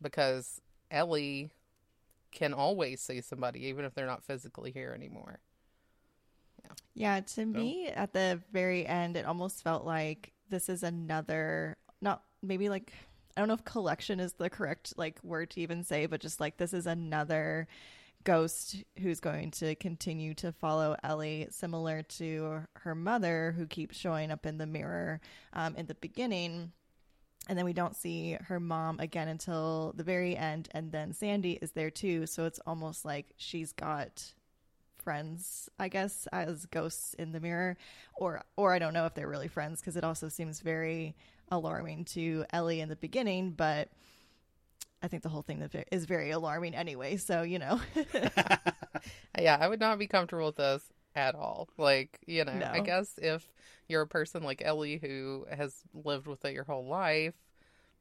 because 0.00 0.60
Ellie 0.90 1.50
can 2.32 2.52
always 2.52 3.00
see 3.00 3.20
somebody 3.20 3.66
even 3.66 3.84
if 3.84 3.94
they're 3.94 4.06
not 4.06 4.24
physically 4.24 4.70
here 4.70 4.92
anymore. 4.94 5.40
Yeah, 6.94 7.20
to 7.20 7.44
me, 7.44 7.88
at 7.88 8.12
the 8.12 8.40
very 8.52 8.86
end, 8.86 9.16
it 9.16 9.26
almost 9.26 9.62
felt 9.62 9.84
like 9.84 10.32
this 10.48 10.68
is 10.68 10.82
another, 10.82 11.76
not 12.00 12.22
maybe 12.42 12.68
like, 12.68 12.92
I 13.36 13.40
don't 13.40 13.48
know 13.48 13.54
if 13.54 13.64
collection 13.64 14.18
is 14.18 14.32
the 14.32 14.48
correct 14.48 14.94
like 14.96 15.18
word 15.22 15.50
to 15.50 15.60
even 15.60 15.84
say, 15.84 16.06
but 16.06 16.20
just 16.20 16.40
like 16.40 16.56
this 16.56 16.72
is 16.72 16.86
another 16.86 17.68
ghost 18.26 18.82
who's 19.00 19.20
going 19.20 19.52
to 19.52 19.74
continue 19.76 20.34
to 20.34 20.52
follow 20.52 20.96
Ellie, 21.02 21.46
similar 21.50 22.02
to 22.02 22.60
her 22.74 22.94
mother 22.94 23.54
who 23.56 23.66
keeps 23.66 23.96
showing 23.96 24.30
up 24.30 24.44
in 24.44 24.58
the 24.58 24.66
mirror 24.66 25.20
um, 25.54 25.76
in 25.76 25.86
the 25.86 25.94
beginning. 25.94 26.72
And 27.48 27.56
then 27.56 27.64
we 27.64 27.72
don't 27.72 27.94
see 27.94 28.36
her 28.48 28.58
mom 28.58 28.98
again 28.98 29.28
until 29.28 29.94
the 29.96 30.02
very 30.02 30.36
end. 30.36 30.68
And 30.72 30.90
then 30.90 31.12
Sandie 31.12 31.60
is 31.62 31.70
there 31.70 31.90
too. 31.90 32.26
So 32.26 32.44
it's 32.44 32.58
almost 32.66 33.04
like 33.04 33.26
she's 33.36 33.70
got 33.70 34.34
friends, 34.98 35.70
I 35.78 35.86
guess, 35.86 36.26
as 36.32 36.66
ghosts 36.66 37.14
in 37.14 37.30
the 37.30 37.38
mirror, 37.38 37.76
or 38.16 38.42
or 38.56 38.74
I 38.74 38.80
don't 38.80 38.92
know 38.92 39.06
if 39.06 39.14
they're 39.14 39.28
really 39.28 39.46
friends 39.46 39.80
because 39.80 39.96
it 39.96 40.02
also 40.02 40.28
seems 40.28 40.58
very 40.58 41.14
alarming 41.52 42.06
to 42.06 42.44
Ellie 42.52 42.80
in 42.80 42.88
the 42.88 42.96
beginning, 42.96 43.52
but 43.52 43.88
I 45.02 45.08
think 45.08 45.22
the 45.22 45.28
whole 45.28 45.42
thing 45.42 45.60
that 45.60 45.86
is 45.92 46.06
very 46.06 46.30
alarming 46.30 46.74
anyway. 46.74 47.16
So 47.16 47.42
you 47.42 47.58
know, 47.58 47.80
Yeah, 49.38 49.58
I 49.60 49.68
would 49.68 49.80
not 49.80 49.98
be 49.98 50.06
comfortable 50.06 50.46
with 50.46 50.56
this 50.56 50.82
at 51.14 51.34
all. 51.34 51.68
Like, 51.78 52.18
you 52.26 52.44
know, 52.44 52.52
I 52.72 52.80
guess 52.80 53.14
if 53.18 53.46
you're 53.88 54.02
a 54.02 54.06
person 54.06 54.42
like 54.42 54.62
Ellie 54.64 54.98
who 54.98 55.46
has 55.50 55.74
lived 55.94 56.26
with 56.26 56.44
it 56.44 56.54
your 56.54 56.64
whole 56.64 56.86
life, 56.86 57.34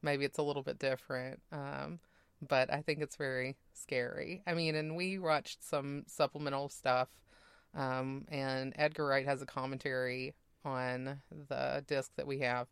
maybe 0.01 0.25
it's 0.25 0.37
a 0.37 0.43
little 0.43 0.63
bit 0.63 0.79
different. 0.79 1.41
Um, 1.51 1.99
but 2.45 2.71
I 2.71 2.81
think 2.81 3.01
it's 3.01 3.15
very 3.15 3.55
scary. 3.73 4.41
I 4.45 4.53
mean, 4.53 4.75
and 4.75 4.95
we 4.95 5.19
watched 5.19 5.63
some 5.63 6.03
supplemental 6.07 6.69
stuff, 6.69 7.09
um, 7.73 8.25
and 8.29 8.73
Edgar 8.77 9.05
Wright 9.05 9.25
has 9.25 9.41
a 9.41 9.45
commentary 9.45 10.33
on 10.63 11.21
the 11.49 11.83
disc 11.87 12.11
that 12.17 12.27
we 12.27 12.39
have 12.39 12.67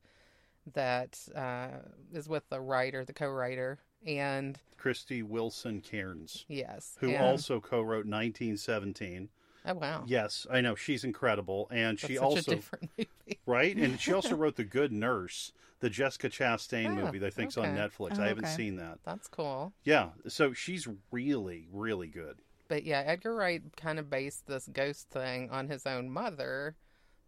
that 0.73 1.19
uh, 1.35 1.67
is 2.13 2.29
with 2.29 2.47
the 2.49 2.59
writer, 2.61 3.03
the 3.03 3.13
co-writer, 3.13 3.79
and 4.05 4.59
Krysty 4.79 5.23
Wilson 5.23 5.81
Cairns, 5.81 6.45
yes, 6.47 6.97
who 6.99 7.09
and- 7.09 7.23
also 7.23 7.59
co 7.59 7.81
wrote 7.81 8.05
1917. 8.05 9.29
oh 9.65 9.73
wow, 9.75 10.03
Yes, 10.05 10.45
I 10.51 10.61
know. 10.61 10.75
She's 10.75 11.03
incredible. 11.03 11.67
And 11.71 11.97
That's 11.97 12.07
she 12.11 12.17
also. 12.17 12.51
a 12.51 12.55
different 12.55 12.89
movie. 12.97 13.39
right? 13.45 13.75
And 13.75 13.99
she 13.99 14.11
also 14.13 14.35
wrote 14.35 14.55
The 14.57 14.63
Good 14.65 14.91
Nurse, 14.91 15.53
the 15.79 15.89
Jessica 15.89 16.29
Chastain 16.29 16.87
Ah, 16.97 17.05
movie 17.05 17.17
that 17.19 17.27
I 17.27 17.29
think's 17.29 17.57
on. 17.57 17.67
Netflix. 17.67 18.17
Oh, 18.19 18.23
I 18.23 18.27
haven't 18.27 18.45
okay. 18.45 18.55
seen 18.55 18.75
that. 18.77 18.99
That's 19.05 19.27
cool. 19.27 19.71
Yeah, 19.83 20.09
so 20.27 20.53
she's 20.53 20.87
really, 21.11 21.67
really 21.71 22.07
good. 22.07 22.37
But 22.67 22.83
yeah, 22.83 23.03
Edgar 23.05 23.35
Wright 23.35 23.61
kind 23.77 23.99
of 23.99 24.09
based 24.09 24.47
this 24.47 24.67
ghost 24.71 25.09
thing 25.09 25.49
on 25.49 25.67
his 25.67 25.85
own 25.85 26.09
mother, 26.09 26.75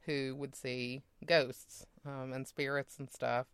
who 0.06 0.36
would 0.38 0.56
see 0.56 1.04
ghosts 1.26 1.86
um, 2.06 2.32
and 2.34 2.48
spirits 2.48 2.98
and 3.00 3.10
stuff. 3.10 3.48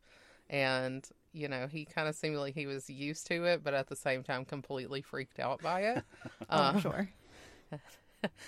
And, 0.49 1.07
you 1.33 1.47
know, 1.47 1.67
he 1.67 1.85
kind 1.85 2.07
of 2.07 2.15
seemed 2.15 2.37
like 2.37 2.55
he 2.55 2.67
was 2.67 2.89
used 2.89 3.27
to 3.27 3.45
it, 3.45 3.63
but 3.63 3.73
at 3.73 3.87
the 3.87 3.95
same 3.95 4.23
time 4.23 4.45
completely 4.45 5.01
freaked 5.01 5.39
out 5.39 5.61
by 5.61 5.81
it. 5.81 6.03
oh, 6.49 6.73
Um, 6.73 6.79
sure. 6.79 7.09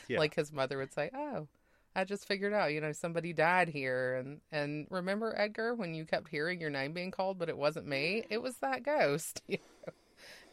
Yeah. 0.08 0.20
Like 0.20 0.36
his 0.36 0.52
mother 0.52 0.78
would 0.78 0.94
say, 0.94 1.10
Oh, 1.14 1.48
I 1.96 2.04
just 2.06 2.28
figured 2.28 2.54
out, 2.54 2.74
you 2.74 2.82
know, 2.82 2.92
somebody 2.92 3.34
died 3.34 3.70
here. 3.70 4.16
And, 4.16 4.42
and 4.52 4.88
remember, 4.90 5.34
Edgar, 5.38 5.76
when 5.76 5.94
you 5.94 6.06
kept 6.06 6.30
hearing 6.30 6.60
your 6.60 6.70
name 6.72 6.94
being 6.94 7.12
called, 7.12 7.38
but 7.38 7.50
it 7.50 7.58
wasn't 7.58 7.88
me? 7.88 8.26
It 8.30 8.42
was 8.42 8.58
that 8.58 8.84
ghost. 8.84 9.42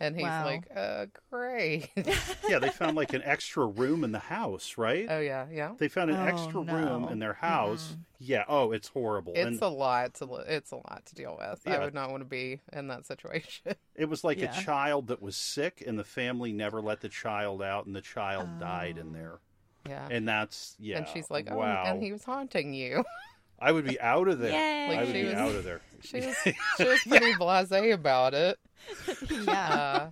And 0.03 0.17
he's 0.17 0.25
Wow. 0.25 0.45
like, 0.47 0.65
uh, 0.75 1.07
great. 1.31 1.91
yeah, 2.49 2.59
they 2.59 2.71
found 2.71 2.97
like 2.97 3.13
an 3.13 3.21
extra 3.23 3.67
room 3.67 4.03
in 4.03 4.13
the 4.13 4.19
house, 4.19 4.79
right? 4.79 5.07
oh, 5.11 5.21
yeah, 5.21 5.47
yeah. 5.53 5.73
They 5.77 5.89
found 5.89 6.11
an 6.11 6.17
Oh, 6.17 6.25
extra 6.25 6.61
room 6.63 7.09
in 7.09 7.19
their 7.19 7.35
house. 7.35 7.97
Yeah. 8.19 8.45
Oh, 8.49 8.73
it's 8.73 8.89
horrible. 8.89 9.35
It's 9.37 9.47
and 9.47 9.61
a 9.63 9.69
lot 9.69 10.15
to 10.15 10.35
it's 10.49 10.73
a 10.73 10.77
lot 10.77 11.03
to 11.07 11.15
deal 11.15 11.37
with. 11.39 11.61
I 11.67 11.79
would 11.79 11.93
not 11.93 12.11
want 12.11 12.23
to 12.23 12.29
be 12.29 12.61
in 12.73 12.89
that 12.89 13.05
situation. 13.07 13.75
it 13.95 14.09
was 14.09 14.25
like 14.25 14.39
Yeah. 14.39 14.59
a 14.59 14.63
child 14.63 15.09
that 15.09 15.21
was 15.21 15.37
sick, 15.37 15.83
and 15.87 15.99
the 15.99 16.05
family 16.05 16.53
never 16.55 16.81
let 16.81 17.01
the 17.03 17.09
child 17.11 17.63
out, 17.63 17.85
and 17.85 17.95
the 17.95 18.01
child 18.01 18.59
died 18.59 18.97
in 18.97 19.13
there. 19.13 19.39
yeah. 19.87 20.09
And 20.11 20.27
that's 20.27 20.77
yeah. 20.79 20.97
and 20.99 21.09
she's 21.09 21.31
like, 21.31 21.49
"Oh, 21.51 21.59
wow. 21.59 21.83
and 21.87 22.03
he 22.03 22.11
was 22.13 22.25
haunting 22.25 22.73
you." 22.73 23.05
I 23.63 23.73
would 23.73 23.85
be 23.87 24.01
out 24.01 24.29
of 24.29 24.39
there. 24.39 24.53
Yay. 24.53 24.85
I 24.87 24.89
would 24.89 24.97
Like, 24.97 25.07
she 25.09 25.13
be 25.13 25.25
was- 25.29 25.35
out 25.35 25.55
of 25.55 25.65
there. 25.65 25.81
She 26.03 26.21
was 26.21 26.35
she 26.79 26.85
was 26.85 27.01
pretty 27.07 27.35
blasé 27.35 27.93
about 27.93 28.33
it. 28.33 28.59
yeah. 29.31 29.79
Uh, 29.79 30.11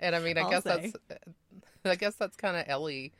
and 0.00 0.14
I 0.16 0.20
mean, 0.20 0.38
I 0.38 0.44
I'll 0.44 0.44
guess 0.44 0.64
say. 0.64 0.92
that's 0.92 0.94
I 1.84 1.96
guess 1.96 2.14
that's 2.16 2.36
kind 2.36 2.56
of 2.56 2.64
Ellie 2.68 3.12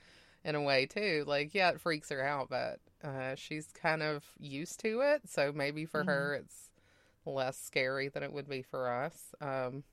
in 0.45 0.55
a 0.55 0.63
way 0.63 0.87
too. 0.87 1.25
Like, 1.27 1.55
yeah, 1.55 1.71
it 1.71 1.81
freaks 1.81 2.11
her 2.11 2.23
out, 2.25 2.49
but 2.51 2.81
uh, 3.05 3.35
she's 3.37 3.69
kind 3.73 4.03
of 4.03 4.25
used 4.39 4.81
to 4.81 5.01
it, 5.01 5.23
so 5.29 5.53
maybe 5.55 5.87
for 5.87 6.05
her 6.05 6.35
Mm-hmm. 6.35 6.43
it's 6.43 6.71
less 7.27 7.59
scary 7.59 8.09
than 8.09 8.23
it 8.23 8.33
would 8.33 8.49
be 8.49 8.63
for 8.63 8.91
us. 8.91 9.35
Um, 9.41 9.85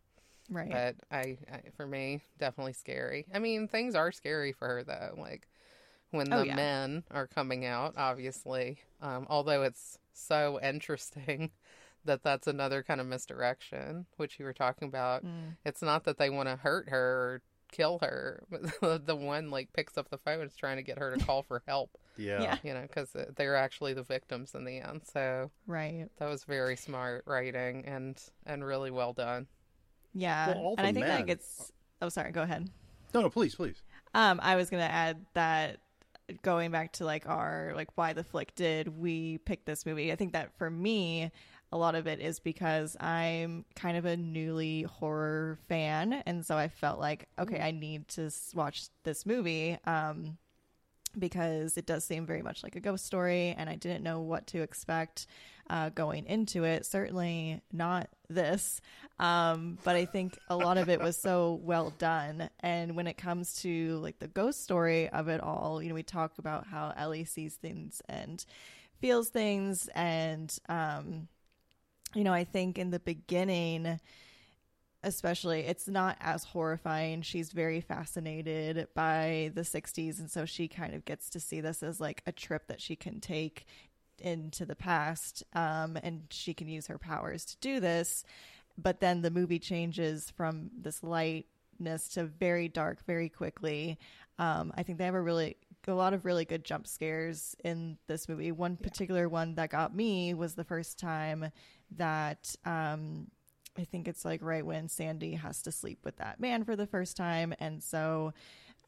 right. 0.50 0.72
but 0.72 0.96
I, 1.12 1.38
I, 1.52 1.62
for 1.76 1.88
me, 1.88 2.24
definitely 2.40 2.74
scary. 2.74 3.28
I 3.34 3.40
mean, 3.40 3.68
things 3.68 3.96
are 3.96 4.12
scary 4.12 4.52
for 4.54 4.68
her 4.68 4.84
though. 4.84 5.16
Like 5.18 5.48
when 6.12 6.32
Oh, 6.32 6.38
the 6.38 6.46
yeah. 6.46 6.56
men 6.56 7.04
are 7.12 7.28
coming 7.28 7.66
out, 7.66 7.96
obviously. 7.98 8.80
Um, 9.02 9.28
although 9.30 9.64
it's 9.64 9.98
so 10.14 10.60
interesting 10.62 11.52
that 12.06 12.24
that's 12.24 12.48
another 12.48 12.84
kind 12.84 13.02
of 13.02 13.08
misdirection, 13.08 14.06
which 14.18 14.40
you 14.40 14.46
were 14.46 14.54
talking 14.54 14.88
about. 14.88 15.26
Mm. 15.26 15.58
It's 15.66 15.82
not 15.82 16.04
that 16.06 16.18
they 16.18 16.30
want 16.30 16.50
to 16.50 16.56
hurt 16.56 16.90
her 16.90 16.98
or 16.98 17.42
kill 17.72 18.00
her, 18.02 18.44
the 18.82 19.16
one 19.16 19.50
like 19.52 19.74
picks 19.74 19.98
up 19.98 20.10
the 20.10 20.18
phone 20.18 20.40
and 20.40 20.50
is 20.50 20.56
trying 20.56 20.78
to 20.78 20.84
get 20.84 20.98
her 20.98 21.16
to 21.16 21.26
call 21.26 21.44
for 21.44 21.62
help. 21.68 21.92
Yeah. 22.16 22.42
Yeah. 22.42 22.58
You 22.64 22.74
know, 22.74 22.82
because 22.84 23.16
they're 23.36 23.56
actually 23.58 23.94
the 23.94 24.04
victims 24.04 24.56
in 24.56 24.64
the 24.64 24.80
end. 24.80 25.02
So 25.12 25.52
Right. 25.66 26.08
that 26.18 26.30
was 26.30 26.46
very 26.46 26.76
smart 26.78 27.24
writing 27.28 27.84
and 27.86 28.22
and 28.46 28.66
really 28.66 28.90
well 28.92 29.14
done. 29.14 29.48
Yeah. 30.14 30.48
Well, 30.56 30.76
and 30.78 30.88
I 30.88 30.94
think 30.94 31.06
men- 31.08 31.18
that 31.20 31.28
gets. 31.28 31.72
Oh, 32.02 32.10
sorry. 32.10 32.32
Go 32.32 32.42
ahead. 32.44 32.70
No, 33.14 33.22
no, 33.22 33.30
please, 33.30 33.56
please. 33.56 33.84
Um, 34.14 34.40
I 34.42 34.56
was 34.56 34.70
gonna 34.70 34.84
add 34.84 35.26
that 35.34 35.80
going 36.42 36.72
back 36.72 36.92
to 36.94 37.06
like 37.06 37.28
our 37.28 37.72
like 37.76 37.90
why 37.96 38.14
the 38.14 38.24
flick 38.24 38.54
did 38.56 38.88
we 38.88 39.38
pick 39.40 39.66
this 39.66 39.86
movie. 39.86 40.12
I 40.12 40.16
think 40.16 40.34
that 40.34 40.58
for 40.58 40.70
me, 40.70 41.32
a 41.72 41.78
lot 41.78 41.96
of 41.96 42.08
it 42.08 42.20
is 42.20 42.40
because 42.40 42.96
I'm 43.00 43.66
kind 43.76 43.98
of 43.98 44.06
a 44.06 44.18
newly 44.18 44.84
horror 44.84 45.60
fan, 45.68 46.14
and 46.26 46.46
so 46.46 46.58
I 46.58 46.68
felt 46.70 47.00
like 47.00 47.28
okay, 47.38 47.60
I 47.60 47.72
need 47.72 48.08
to 48.10 48.30
watch 48.54 48.88
this 49.04 49.26
movie. 49.26 49.78
Um, 49.86 50.38
because 51.18 51.78
it 51.78 51.86
does 51.86 52.04
seem 52.04 52.26
very 52.26 52.42
much 52.42 52.64
like 52.64 52.76
a 52.76 52.80
ghost 52.80 53.06
story, 53.06 53.56
and 53.58 53.70
I 53.70 53.76
didn't 53.76 54.04
know 54.04 54.22
what 54.22 54.48
to 54.48 54.62
expect 54.62 55.28
uh, 55.70 55.90
going 55.90 56.26
into 56.26 56.64
it. 56.64 56.86
Certainly 56.86 57.62
not 57.72 58.10
this, 58.30 58.82
um, 59.20 59.78
but 59.84 59.96
I 59.96 60.06
think 60.06 60.38
a 60.50 60.56
lot 60.56 60.78
of 60.78 60.90
it 60.90 61.02
was 61.02 61.18
so 61.18 61.60
well 61.64 61.92
done. 61.98 62.50
And 62.60 62.96
when 62.96 63.08
it 63.08 63.18
comes 63.18 63.62
to 63.62 63.98
like 63.98 64.20
the 64.20 64.28
ghost 64.28 64.64
story 64.64 65.10
of 65.10 65.28
it 65.28 65.42
all, 65.42 65.82
you 65.82 65.90
know, 65.90 65.96
we 65.96 66.04
talk 66.04 66.38
about 66.38 66.68
how 66.68 66.94
Ellie 66.96 67.26
sees 67.26 67.56
things 67.56 68.02
and 68.08 68.44
feels 69.00 69.30
things, 69.30 69.90
and 69.96 70.56
um, 70.70 71.28
you 72.14 72.24
know, 72.24 72.34
I 72.34 72.44
think 72.44 72.78
in 72.78 72.92
the 72.92 73.00
beginning 73.00 74.00
especially 75.04 75.62
it's 75.62 75.88
not 75.88 76.18
as 76.20 76.44
horrifying. 76.44 77.22
She's 77.22 77.52
very 77.52 77.82
fascinated 77.82 78.88
by 78.94 79.52
the 79.54 79.62
60s 79.62 80.20
and 80.20 80.30
so 80.30 80.46
she 80.46 80.68
kind 80.68 80.94
of 80.94 81.06
gets 81.06 81.30
to 81.32 81.40
see 81.40 81.62
this 81.62 81.84
as 81.84 82.00
like 82.00 82.22
a 82.26 82.32
trip 82.32 82.68
that 82.68 82.82
she 82.82 82.96
can 82.96 83.20
take 83.20 83.66
into 84.20 84.66
the 84.66 84.76
past 84.76 85.44
um, 85.54 85.98
and 86.02 86.24
she 86.30 86.54
can 86.54 86.68
use 86.68 86.88
her 86.88 86.98
powers 86.98 87.46
to 87.46 87.58
do 87.58 87.80
this. 87.80 88.24
But 88.78 89.00
then 89.00 89.22
the 89.22 89.32
movie 89.32 89.60
changes 89.60 90.32
from 90.36 90.72
this 90.78 91.04
lightness 91.04 92.10
to 92.10 92.26
very 92.26 92.68
dark 92.68 93.06
very 93.06 93.30
quickly. 93.30 93.98
Um, 94.40 94.72
i 94.76 94.84
think 94.84 95.00
they 95.00 95.06
have 95.06 95.16
a 95.16 95.22
really 95.22 95.58
a 95.88 95.96
lot 95.96 96.14
of 96.14 96.26
really 96.26 96.46
good 96.46 96.64
jump 96.64 96.88
scares 96.88 97.56
in 97.64 97.98
this 98.08 98.28
movie 98.28 98.52
one 98.52 98.78
particular 98.78 99.30
one 99.30 99.56
that 99.56 99.70
got 99.70 99.96
me 99.96 100.34
was 100.34 100.56
the 100.56 100.64
first 100.64 101.00
time 101.00 101.52
that 101.96 102.56
um, 102.66 103.28
I 103.78 103.84
think 103.84 104.08
it's 104.08 104.26
like 104.26 104.42
right 104.42 104.66
when 104.66 104.90
Sandie 104.90 105.36
has 105.36 105.62
to 105.64 105.72
sleep 105.72 106.00
with 106.04 106.18
that 106.18 106.40
man 106.40 106.64
for 106.64 106.76
the 106.76 106.88
first 106.88 107.16
time. 107.16 107.54
And 107.60 107.84
so 107.84 108.34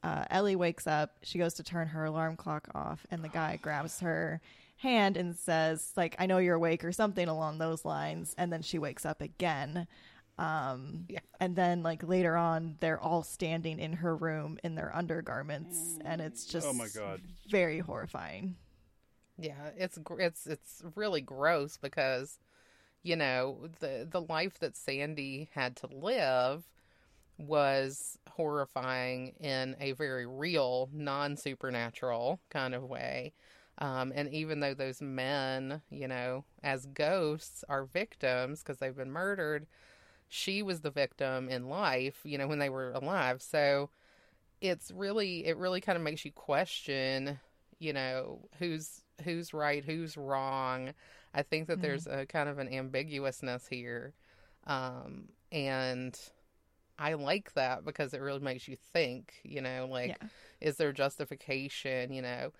uh, 0.03 0.25
Ellie 0.29 0.56
wakes 0.56 0.88
up, 0.88 1.18
she 1.24 1.39
goes 1.39 1.53
to 1.56 1.63
turn 1.63 1.88
her 1.89 2.06
alarm 2.06 2.36
clock 2.36 2.70
off, 2.74 3.06
and 3.12 3.24
the 3.24 3.29
guy 3.29 3.60
grabs 3.62 4.00
her 4.00 4.41
hand 4.77 5.18
and 5.18 5.36
says, 5.36 5.91
like, 5.98 6.15
I 6.20 6.25
know 6.25 6.38
you're 6.38 6.56
awake 6.56 6.84
or 6.84 6.91
something 6.91 7.27
along 7.27 7.58
those 7.58 7.84
lines. 7.84 8.34
And 8.38 8.51
then 8.51 8.62
she 8.62 8.79
wakes 8.79 9.06
up 9.06 9.22
again. 9.22 9.88
Um, 10.39 11.05
Yeah. 11.10 11.19
And 11.39 11.55
then, 11.55 11.84
like, 11.84 12.03
later 12.03 12.36
on, 12.36 12.77
they're 12.79 13.00
all 13.00 13.24
standing 13.24 13.79
in 13.79 13.93
her 13.93 14.15
room 14.15 14.58
in 14.63 14.75
their 14.75 14.96
undergarments. 14.96 16.00
And 16.03 16.22
it's 16.22 16.46
just 16.46 16.67
Oh, 16.67 16.74
my 16.74 16.88
God. 16.89 17.22
very 17.48 17.79
horrifying. 17.79 18.55
Yeah, 19.38 19.72
it's 19.77 19.98
it's 20.19 20.48
it's 20.48 20.84
really 20.96 21.22
gross 21.22 21.77
because 21.77 22.39
you 23.03 23.15
know 23.15 23.69
the 23.79 24.08
the 24.10 24.22
life 24.22 24.60
that 24.60 24.77
Sandie 24.77 25.50
had 25.53 25.75
to 25.77 25.88
live 25.88 26.65
was 27.38 28.17
horrifying 28.31 29.29
in 29.39 29.75
a 29.79 29.93
very 29.93 30.25
real, 30.27 30.89
non 30.93 31.38
supernatural 31.38 32.39
kind 32.50 32.75
of 32.75 32.84
way. 32.84 33.34
Um, 33.79 34.12
and 34.15 34.29
even 34.34 34.60
though 34.60 34.74
those 34.74 35.01
men, 35.01 35.81
you 35.89 36.08
know, 36.08 36.46
as 36.63 36.86
ghosts 36.88 37.63
are 37.69 37.86
victims 37.86 38.62
because 38.62 38.77
they've 38.79 38.96
been 38.96 39.12
murdered, 39.12 39.67
she 40.29 40.63
was 40.63 40.81
the 40.81 40.91
victim 40.91 41.50
in 41.50 41.69
life, 41.69 42.21
you 42.25 42.38
know, 42.39 42.48
when 42.48 42.59
they 42.59 42.69
were 42.69 42.91
alive. 42.93 43.41
So 43.43 43.91
it's 44.62 44.91
really, 44.91 45.45
it 45.45 45.57
really 45.57 45.81
kind 45.81 45.98
of 45.98 46.03
makes 46.03 46.25
you 46.25 46.31
question, 46.31 47.39
you 47.79 47.93
know, 47.93 48.50
who's 48.59 49.03
who's 49.24 49.53
right, 49.53 49.83
who's 49.86 50.17
wrong. 50.17 50.93
I 51.33 51.43
think 51.43 51.67
that 51.67 51.81
Mhm. 51.81 51.81
there's 51.81 52.07
a 52.07 52.25
kind 52.25 52.50
of 52.50 52.59
an 52.59 52.69
ambiguousness 52.69 53.67
here. 53.69 54.13
Um, 54.67 55.29
and 55.51 56.19
I 57.00 57.13
like 57.13 57.53
that 57.53 57.86
because 57.86 58.13
it 58.13 58.21
really 58.21 58.39
makes 58.39 58.67
you 58.67 58.75
think, 58.75 59.33
you 59.43 59.62
know, 59.62 59.88
like, 59.89 60.21
yeah. 60.21 60.29
is 60.62 60.77
there 60.77 60.91
justification, 60.91 62.12
you 62.13 62.21
know? 62.21 62.51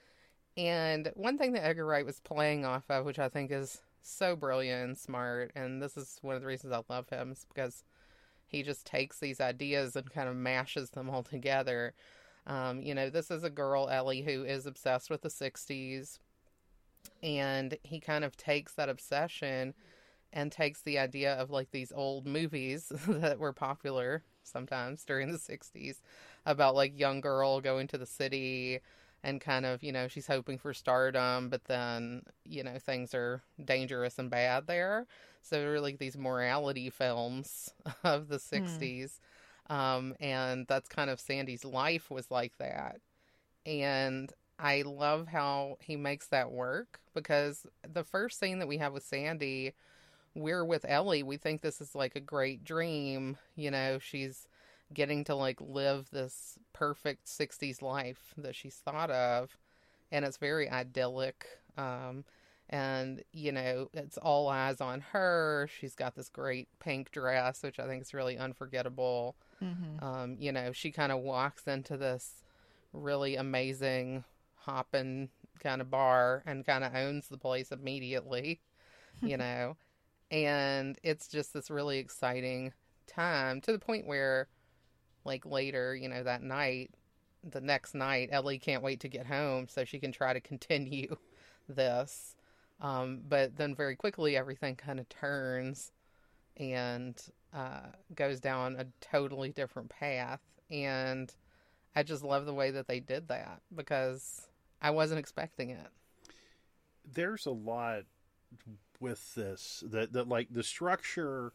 And 0.58 1.12
one 1.16 1.38
thing 1.38 1.54
that 1.54 1.66
Edgar 1.66 1.86
Wright 1.86 2.06
was 2.06 2.20
playing 2.22 2.66
off 2.66 2.90
of, 2.90 3.06
which 3.06 3.20
I 3.20 3.30
think 3.30 3.52
is 3.52 3.82
so 4.02 4.36
brilliant 4.36 4.84
and 4.84 4.98
smart, 4.98 5.52
and 5.56 5.82
this 5.82 5.98
is 5.98 6.18
one 6.22 6.36
of 6.36 6.42
the 6.42 6.48
reasons 6.48 6.74
I 6.74 6.82
love 6.90 7.10
him, 7.10 7.32
is 7.32 7.46
because 7.54 7.84
he 8.46 8.64
just 8.64 8.86
takes 8.86 9.20
these 9.20 9.40
ideas 9.40 9.96
and 9.96 10.10
kind 10.10 10.28
of 10.28 10.36
mashes 10.36 10.92
them 10.92 11.10
all 11.10 11.24
together. 11.24 11.94
Um, 12.48 12.82
you 12.82 12.96
know, 12.96 13.10
this 13.10 13.30
is 13.30 13.44
a 13.44 13.50
girl, 13.50 13.90
Ellie, 13.90 14.24
who 14.24 14.44
is 14.44 14.66
obsessed 14.66 15.10
with 15.10 15.22
the 15.22 15.30
60s, 15.30 16.20
and 17.22 17.78
he 17.84 18.00
kind 18.00 18.24
of 18.24 18.36
takes 18.38 18.74
that 18.74 18.90
obsession 18.90 19.74
and 20.32 20.52
takes 20.52 20.82
the 20.82 21.00
idea 21.00 21.34
of 21.34 21.50
like 21.50 21.72
these 21.72 21.92
old 21.92 22.26
movies 22.26 22.92
that 23.08 23.40
were 23.40 23.54
popular 23.54 24.24
sometimes 24.44 25.04
during 25.04 25.32
the 25.32 25.38
60s 25.38 26.02
about 26.46 26.76
like 26.76 27.00
young 27.00 27.22
girl 27.22 27.62
going 27.62 27.88
to 27.88 27.98
the 27.98 28.06
city 28.06 28.80
and 29.24 29.42
kind 29.42 29.66
of 29.66 29.84
you 29.84 29.92
know 29.92 30.08
she's 30.08 30.28
hoping 30.28 30.58
for 30.58 30.74
stardom 30.74 31.50
but 31.50 31.66
then 31.66 32.22
you 32.46 32.64
know 32.64 32.78
things 32.80 33.14
are 33.14 33.42
dangerous 33.64 34.20
and 34.20 34.30
bad 34.30 34.68
there. 34.68 35.08
So 35.42 35.66
really 35.70 35.96
these 35.96 36.18
morality 36.18 36.90
films 36.90 37.72
of 38.04 38.28
the 38.30 38.40
60s 38.40 39.20
um, 39.70 40.16
and 40.20 40.66
that's 40.68 40.90
kind 40.90 41.10
of 41.10 41.20
sandie's 41.20 41.66
life 41.66 42.10
was 42.12 42.32
like 42.32 42.58
that. 42.60 43.00
And 43.66 44.32
i 44.62 44.82
love 44.82 45.28
how 45.28 45.78
he 45.82 45.96
makes 45.96 46.28
that 46.28 46.52
work 46.52 47.00
because 47.14 47.66
the 47.94 48.04
first 48.04 48.40
scene 48.40 48.60
that 48.60 48.68
we 48.68 48.78
have 48.78 48.92
with 48.94 49.04
sandie 49.04 49.74
we're 50.36 50.66
with 50.66 50.86
ellie. 50.88 51.24
We 51.24 51.38
think 51.38 51.62
this 51.62 51.82
is 51.82 51.96
like 51.96 52.16
a 52.16 52.22
great 52.22 52.64
dream. 52.64 53.38
You 53.56 53.72
know 53.72 54.00
she's 54.00 54.49
getting 54.94 55.24
to 55.26 55.36
like 55.36 55.60
live 55.62 56.10
this 56.12 56.58
perfect 56.74 57.28
60s 57.28 57.82
life 57.82 58.34
that 58.38 58.56
she's 58.56 58.76
thought 58.76 59.12
of 59.12 59.58
and 60.12 60.26
it's 60.26 60.38
very 60.38 60.70
idyllic 60.70 61.46
um 61.78 62.24
and 62.70 63.24
you 63.32 63.52
know 63.52 63.90
it's 63.94 64.18
all 64.18 64.48
eyes 64.48 64.80
on 64.80 65.02
her. 65.02 65.68
She's 65.80 65.96
got 65.96 66.16
this 66.16 66.30
great 66.30 66.68
pink 66.80 67.12
dress 67.12 67.64
which 67.64 67.80
i 67.80 67.88
think 67.88 68.02
is 68.02 68.14
really 68.14 68.38
unforgettable. 68.38 69.36
Hmm 69.60 69.74
um 70.02 70.38
you 70.40 70.52
know 70.52 70.72
she 70.72 70.92
kind 70.92 71.12
of 71.12 71.20
walks 71.20 71.68
into 71.68 71.98
this 71.98 72.44
really 72.94 73.36
amazing 73.36 74.24
hopping 74.56 75.30
kind 75.60 75.82
of 75.82 75.90
bar 75.92 76.44
and 76.46 76.66
kind 76.66 76.84
of 76.84 76.96
owns 76.96 77.28
the 77.28 77.38
place 77.38 77.72
immediately 77.72 78.62
you 79.22 79.38
know? 79.38 79.76
And 80.32 80.98
it's 81.04 81.28
just 81.28 81.54
this 81.54 81.70
really 81.70 81.98
exciting 81.98 82.74
time 83.08 83.62
to 83.62 83.72
the 83.72 83.80
point 83.80 84.08
where, 84.08 84.48
like 85.30 85.46
later, 85.46 85.96
you 85.96 86.10
know, 86.10 86.24
that 86.24 86.42
night, 86.42 86.90
the 87.48 87.62
next 87.62 87.94
night, 87.94 88.30
Ellie 88.32 88.58
can't 88.58 88.82
wait 88.82 89.00
to 89.02 89.08
get 89.08 89.28
home 89.28 89.68
so 89.70 89.86
she 89.86 90.00
can 90.00 90.12
try 90.12 90.34
to 90.34 90.42
continue 90.42 91.16
this. 91.70 92.36
Um, 92.82 93.22
but 93.30 93.56
then 93.56 93.76
very 93.76 93.96
quickly, 93.96 94.36
everything 94.36 94.76
kind 94.76 95.00
of 95.00 95.08
turns 95.08 95.92
and 96.58 97.16
uh, 97.54 97.92
goes 98.16 98.40
down 98.40 98.76
a 98.78 98.88
totally 99.02 99.52
different 99.52 99.90
path. 99.90 100.42
And 100.72 101.32
I 101.96 102.02
just 102.02 102.24
love 102.24 102.48
the 102.48 102.54
way 102.54 102.72
that 102.72 102.88
they 102.88 103.00
did 103.00 103.28
that 103.28 103.62
because 103.76 104.48
I 104.82 104.90
wasn't 104.90 105.20
expecting 105.20 105.70
it. 105.70 105.88
There's 107.14 107.46
a 107.46 107.52
lot 107.52 108.04
with 109.00 109.36
this 109.36 109.84
that, 109.92 110.12
that 110.14 110.28
like 110.28 110.48
the 110.50 110.64
structure 110.64 111.54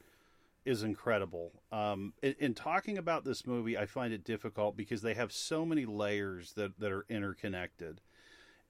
is 0.65 0.83
incredible. 0.83 1.53
Um, 1.71 2.15
in, 2.23 2.35
in, 2.39 2.55
talking 2.55 2.99
about 2.99 3.25
this 3.25 3.47
movie, 3.47 3.77
I 3.77 3.87
find 3.87 4.13
it 4.13 4.25
difficult 4.25 4.77
because 4.77 5.03
they 5.03 5.15
have 5.15 5.33
so 5.33 5.65
many 5.65 5.85
layers 5.85 6.53
that, 6.55 6.79
that 6.81 6.91
are 6.91 7.05
interconnected. 7.09 8.01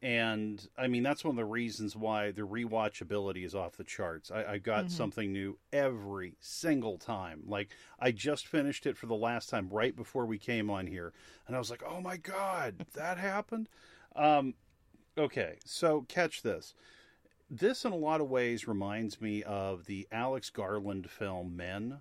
And 0.03 0.67
I 0.77 0.87
mean, 0.87 1.03
that's 1.03 1.25
one 1.25 1.31
of 1.31 1.37
the 1.37 1.45
reasons 1.47 1.97
why 1.97 2.31
the 2.31 2.43
rewatchability 2.43 3.45
is 3.47 3.55
off 3.55 3.77
the 3.77 3.85
charts. 3.85 4.31
I, 4.31 4.45
I 4.45 4.59
got 4.59 4.85
mm-hmm. 4.85 4.89
something 4.89 5.33
new 5.33 5.59
every 5.73 6.37
single 6.41 6.99
time. 6.99 7.43
Like, 7.47 7.71
I 7.99 8.11
just 8.11 8.47
finished 8.47 8.85
it 8.87 8.99
for 8.99 9.07
the 9.07 9.15
last 9.15 9.49
time 9.49 9.69
right 9.71 9.97
before 9.97 10.27
we 10.27 10.37
came 10.37 10.69
on 10.69 10.87
here. 10.87 11.15
And 11.47 11.57
I 11.57 11.59
was 11.59 11.71
like, 11.71 11.83
oh 11.89 12.01
my 12.01 12.19
God, 12.19 12.85
that 12.95 13.17
happened? 13.17 13.69
Um, 14.15 14.55
okay, 15.17 15.57
so 15.65 16.05
catch 16.09 16.43
this 16.43 16.75
this 17.59 17.85
in 17.85 17.93
a 17.93 17.97
lot 17.97 18.21
of 18.21 18.29
ways 18.29 18.67
reminds 18.67 19.21
me 19.21 19.43
of 19.43 19.87
the 19.87 20.07
Alex 20.11 20.51
Garland 20.51 21.11
film 21.11 21.57
Men, 21.57 22.01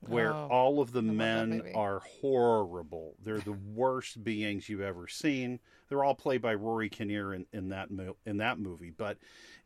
where 0.00 0.32
oh, 0.32 0.48
all 0.50 0.80
of 0.80 0.92
the 0.92 1.02
men 1.02 1.62
are 1.74 2.00
horrible. 2.00 3.14
They're 3.22 3.40
the 3.40 3.52
worst 3.52 4.22
beings 4.24 4.68
you've 4.68 4.80
ever 4.80 5.08
seen. 5.08 5.60
They're 5.88 6.04
all 6.04 6.14
played 6.14 6.42
by 6.42 6.54
Rory 6.54 6.88
Kinnear 6.88 7.34
in, 7.34 7.46
in 7.52 7.68
that 7.68 7.90
mo- 7.90 8.16
in 8.24 8.38
that 8.38 8.58
movie, 8.58 8.90
but 8.90 9.18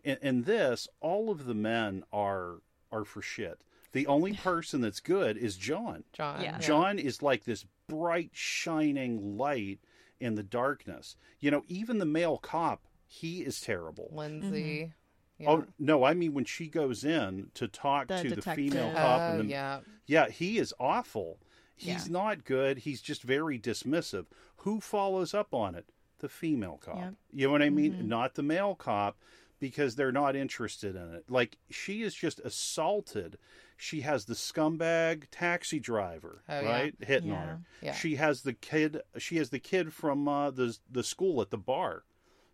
in, 0.05 0.19
in 0.23 0.43
this, 0.43 0.89
all 1.01 1.31
of 1.31 1.47
the 1.47 1.55
men 1.55 2.05
are 2.13 2.57
are 2.93 3.05
for 3.05 3.23
shit. 3.23 3.63
The 3.93 4.07
only 4.07 4.33
person 4.45 4.81
that's 4.81 5.01
good 5.01 5.37
is 5.37 5.57
John. 5.57 6.05
John. 6.13 6.43
Yeah. 6.43 6.59
John 6.59 6.99
is 6.99 7.23
like 7.23 7.45
this 7.45 7.65
bright, 7.89 8.31
shining 8.33 9.37
light 9.39 9.81
in 10.21 10.35
the 10.35 10.43
darkness. 10.43 11.17
You 11.41 11.51
know, 11.51 11.65
even 11.69 11.99
the 11.99 12.05
male 12.05 12.39
cop, 12.39 12.87
he 13.07 13.41
is 13.41 13.61
terrible. 13.61 14.09
Lindsay. 14.13 14.81
Mm-hmm. 14.81 14.93
Yeah. 15.39 15.51
Oh 15.51 15.65
no, 15.79 16.03
I 16.05 16.15
mean 16.15 16.33
when 16.35 16.45
she 16.47 16.69
goes 16.69 17.05
in 17.05 17.51
to 17.55 17.69
talk 17.69 18.09
the 18.09 18.17
to 18.23 18.29
detective. 18.31 18.45
the 18.45 18.55
female 18.71 18.93
cop, 18.93 19.21
oh, 19.21 19.39
and 19.41 19.49
the, 19.49 19.53
yeah, 19.53 19.81
yeah, 20.07 20.29
he 20.31 20.59
is 20.59 20.73
awful. 20.81 21.39
He's 21.75 22.07
Yeah. 22.07 22.13
not 22.13 22.45
good. 22.45 22.79
He's 22.79 23.03
just 23.03 23.23
very 23.23 23.59
dismissive. 23.59 24.27
Who 24.59 24.81
follows 24.81 25.35
up 25.35 25.53
on 25.53 25.75
it? 25.75 25.91
The 26.21 26.29
female 26.31 26.81
cop. 26.83 26.97
Yeah. 26.97 27.11
You 27.33 27.47
know 27.49 27.53
what 27.53 27.61
I 27.63 27.69
mean? 27.69 27.93
Mhm. 27.93 28.05
Not 28.07 28.35
the 28.35 28.43
male 28.43 28.75
cop 28.75 29.19
because 29.61 29.97
they're 29.97 30.11
not 30.13 30.35
interested 30.37 30.97
in 30.97 31.15
it. 31.15 31.31
Like 31.31 31.59
she 31.69 32.03
is 32.03 32.15
just 32.15 32.41
assaulted. 32.41 33.37
She 33.77 34.01
has 34.01 34.25
the 34.25 34.33
scumbag 34.35 35.25
taxi 35.31 35.79
driver, 35.79 36.43
Oh, 36.49 36.61
yeah. 36.61 36.69
right, 36.71 36.95
hitting 37.01 37.31
on 37.33 37.47
her. 37.47 37.61
yeah. 37.83 37.93
She 37.93 38.17
has 38.17 38.41
the 38.43 38.55
kid. 38.55 39.03
She 39.19 39.37
has 39.37 39.51
the 39.51 39.59
kid 39.59 39.93
from 39.93 40.27
uh, 40.29 40.51
the 40.51 40.79
the 40.91 41.05
school 41.05 41.43
at 41.43 41.51
the 41.51 41.59
bar. 41.59 42.05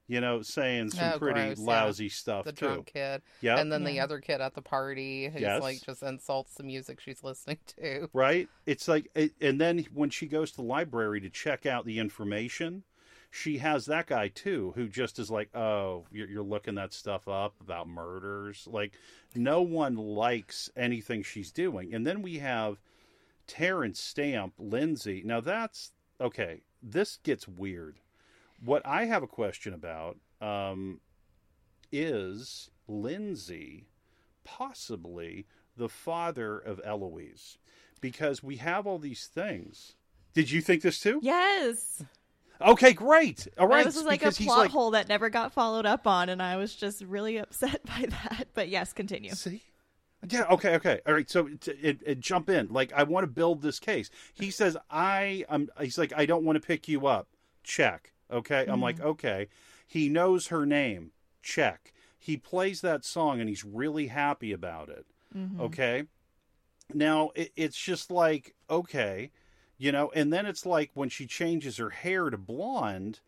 You 0.09 0.21
know, 0.21 0.43
saying 0.43 0.91
some 0.91 1.13
Oh, 1.15 1.19
pretty 1.19 1.41
gross, 1.41 1.59
yeah. 1.61 1.65
lousy 1.65 2.09
stuff 2.09 2.45
the 2.45 2.53
too. 2.53 2.67
drunk 2.67 2.87
kid, 2.93 3.23
Yeah, 3.41 3.59
and 3.59 3.73
then 3.73 3.85
the 3.85 4.01
other 4.01 4.21
kid 4.21 4.41
at 4.41 4.55
the 4.55 4.61
party 4.63 5.29
who's 5.29 5.41
Yes. 5.41 5.63
like 5.63 5.81
just 5.85 6.03
insults 6.03 6.55
the 6.55 6.65
music 6.65 7.01
she's 7.01 7.23
listening 7.23 7.59
to. 7.79 8.11
right? 8.13 8.49
It's 8.67 8.89
like, 8.89 9.09
it, 9.15 9.33
and 9.41 9.61
then 9.61 9.87
when 9.95 10.11
she 10.11 10.27
goes 10.27 10.51
to 10.51 10.57
the 10.59 10.63
library 10.65 11.21
to 11.21 11.31
check 11.31 11.65
out 11.67 11.87
the 11.87 11.99
information, 11.99 12.83
she 13.31 13.59
has 13.59 13.87
that 13.87 14.09
guy 14.09 14.29
too, 14.29 14.73
who 14.77 14.89
just 14.89 15.19
is 15.19 15.31
like, 15.31 15.49
"Oh, 15.57 16.05
you're, 16.13 16.29
you're 16.29 16.43
looking 16.43 16.75
that 16.75 16.93
stuff 16.93 17.27
up 17.29 17.55
about 17.63 17.89
murders." 17.89 18.69
Like, 18.71 18.93
no 19.35 19.63
one 19.63 19.95
likes 19.97 20.69
anything 20.77 21.23
she's 21.23 21.51
doing. 21.51 21.95
And 21.95 22.07
then 22.07 22.21
we 22.21 22.41
have 22.41 22.77
Terence 23.47 23.99
Stamp, 24.01 24.53
Lindsay. 24.59 25.23
Now 25.25 25.41
that's 25.41 25.93
okay. 26.21 26.61
This 26.83 27.19
gets 27.23 27.49
weird. 27.49 28.01
What 28.65 28.83
I 28.87 29.07
have 29.07 29.23
a 29.23 29.29
question 29.29 29.75
about 29.75 30.19
um, 30.41 31.01
is 31.91 32.71
Lindsay 32.87 33.89
possibly 34.45 35.47
the 35.77 35.89
father 35.89 36.59
of 36.59 36.81
Eloise? 36.85 37.59
Because 38.01 38.43
we 38.43 38.57
have 38.57 38.87
all 38.87 38.99
these 38.99 39.27
things. 39.27 39.97
Did 40.35 40.51
you 40.51 40.61
think 40.61 40.83
this 40.83 41.01
too? 41.01 41.21
Yes. 41.23 42.03
Okay, 42.61 42.93
great. 42.93 43.49
All 43.59 43.67
right. 43.67 43.85
This 43.85 43.97
is 43.97 44.05
like 44.05 44.25
a 44.25 44.31
plot 44.31 44.59
like, 44.59 44.71
hole 44.71 44.93
that 44.93 45.09
never 45.09 45.29
got 45.29 45.53
followed 45.53 45.87
up 45.87 46.07
on, 46.07 46.29
and 46.29 46.43
I 46.43 46.57
was 46.57 46.75
just 46.75 47.03
really 47.03 47.39
upset 47.39 47.81
by 47.87 48.07
that. 48.09 48.49
But 48.55 48.69
yes, 48.69 48.93
continue. 48.93 49.35
See? 49.35 49.63
Yeah. 50.29 50.45
Okay. 50.51 50.77
Okay. 50.77 51.01
All 51.07 51.15
right. 51.15 51.29
So 51.29 51.49
t- 51.49 51.73
it, 51.73 51.99
it, 52.07 52.21
jump 52.21 52.49
in. 52.49 52.69
Like 52.69 52.93
I 52.93 53.03
want 53.03 53.25
to 53.25 53.29
build 53.29 53.63
this 53.63 53.79
case. 53.79 54.11
He 54.35 54.51
says 54.51 54.77
I. 54.91 55.45
am 55.49 55.69
He's 55.81 55.99
like 55.99 56.13
I 56.17 56.27
don't 56.27 56.45
want 56.45 56.61
to 56.61 56.67
pick 56.67 56.89
you 56.89 57.07
up. 57.07 57.29
Check. 57.65 58.13
Okay. 58.33 58.67
I'm 58.69 58.81
like 58.81 59.01
okay. 59.01 59.49
He 59.87 60.09
knows 60.09 60.49
her 60.49 60.65
name. 60.65 61.13
Check. 61.43 61.93
He 62.19 62.37
plays 62.37 62.81
that 62.81 63.05
song 63.05 63.41
and 63.41 63.49
he's 63.49 63.65
really 63.65 64.07
happy 64.07 64.53
about 64.53 64.89
it. 64.89 65.07
Mhm. 65.37 65.61
Okay. 65.61 66.05
Now 66.95 67.31
it, 67.35 67.53
it's 67.57 67.77
just 67.77 68.11
like 68.11 68.55
okay, 68.71 69.31
you 69.79 69.93
know, 69.93 70.11
and 70.15 70.33
then 70.33 70.47
it's 70.47 70.65
like 70.65 70.91
when 70.95 71.09
she 71.09 71.27
changes 71.27 71.77
her 71.77 71.91
hair 71.91 72.31
to 72.31 72.39
blonde. 72.39 73.21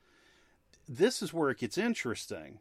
This 0.88 1.22
is 1.22 1.32
where 1.32 1.50
it 1.50 1.58
gets 1.58 1.78
interesting. 1.78 2.58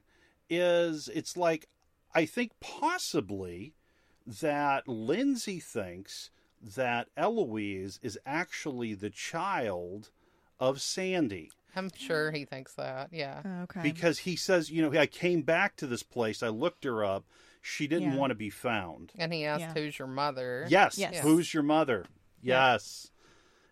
Is 0.49 1.10
it's 1.13 1.38
like 1.38 1.67
I 2.15 2.25
think 2.25 2.51
possibly 2.60 3.73
that 4.25 4.88
Lindsay 4.88 5.60
thinks 5.60 6.29
that 6.62 7.10
Eloise 7.17 7.99
is 8.01 8.17
actually 8.25 8.93
the 8.93 9.10
child 9.10 10.10
of 10.60 10.82
Sandie 10.82 11.51
I'm 11.75 11.89
sure 11.95 12.31
he 12.31 12.45
thinks 12.45 12.73
that. 12.75 13.09
Yeah. 13.12 13.41
Oh, 13.45 13.62
okay. 13.63 13.81
because 13.81 14.19
he 14.19 14.36
says, 14.36 14.69
you 14.69 14.81
know, 14.88 14.97
I 14.99 15.05
came 15.05 15.41
back 15.41 15.75
to 15.77 15.88
this 15.88 16.03
place, 16.03 16.43
I 16.43 16.49
looked 16.49 16.83
her 16.83 17.03
up, 17.03 17.25
she 17.62 17.88
didn't 17.88 18.12
Yeah. 18.12 18.17
want 18.17 18.31
to 18.31 18.36
be 18.36 18.49
found. 18.49 19.12
And 19.17 19.33
he 19.33 19.45
asked, 19.45 19.62
Yeah. 19.62 19.73
"Who's 19.73 19.97
your 19.97 20.07
mother?" 20.07 20.65
Yes. 20.69 20.97
Yes. 20.97 21.19
Who's 21.19 21.53
your 21.53 21.63
mother? 21.63 22.05
Yeah. 22.41 22.73
Yes. 22.73 23.09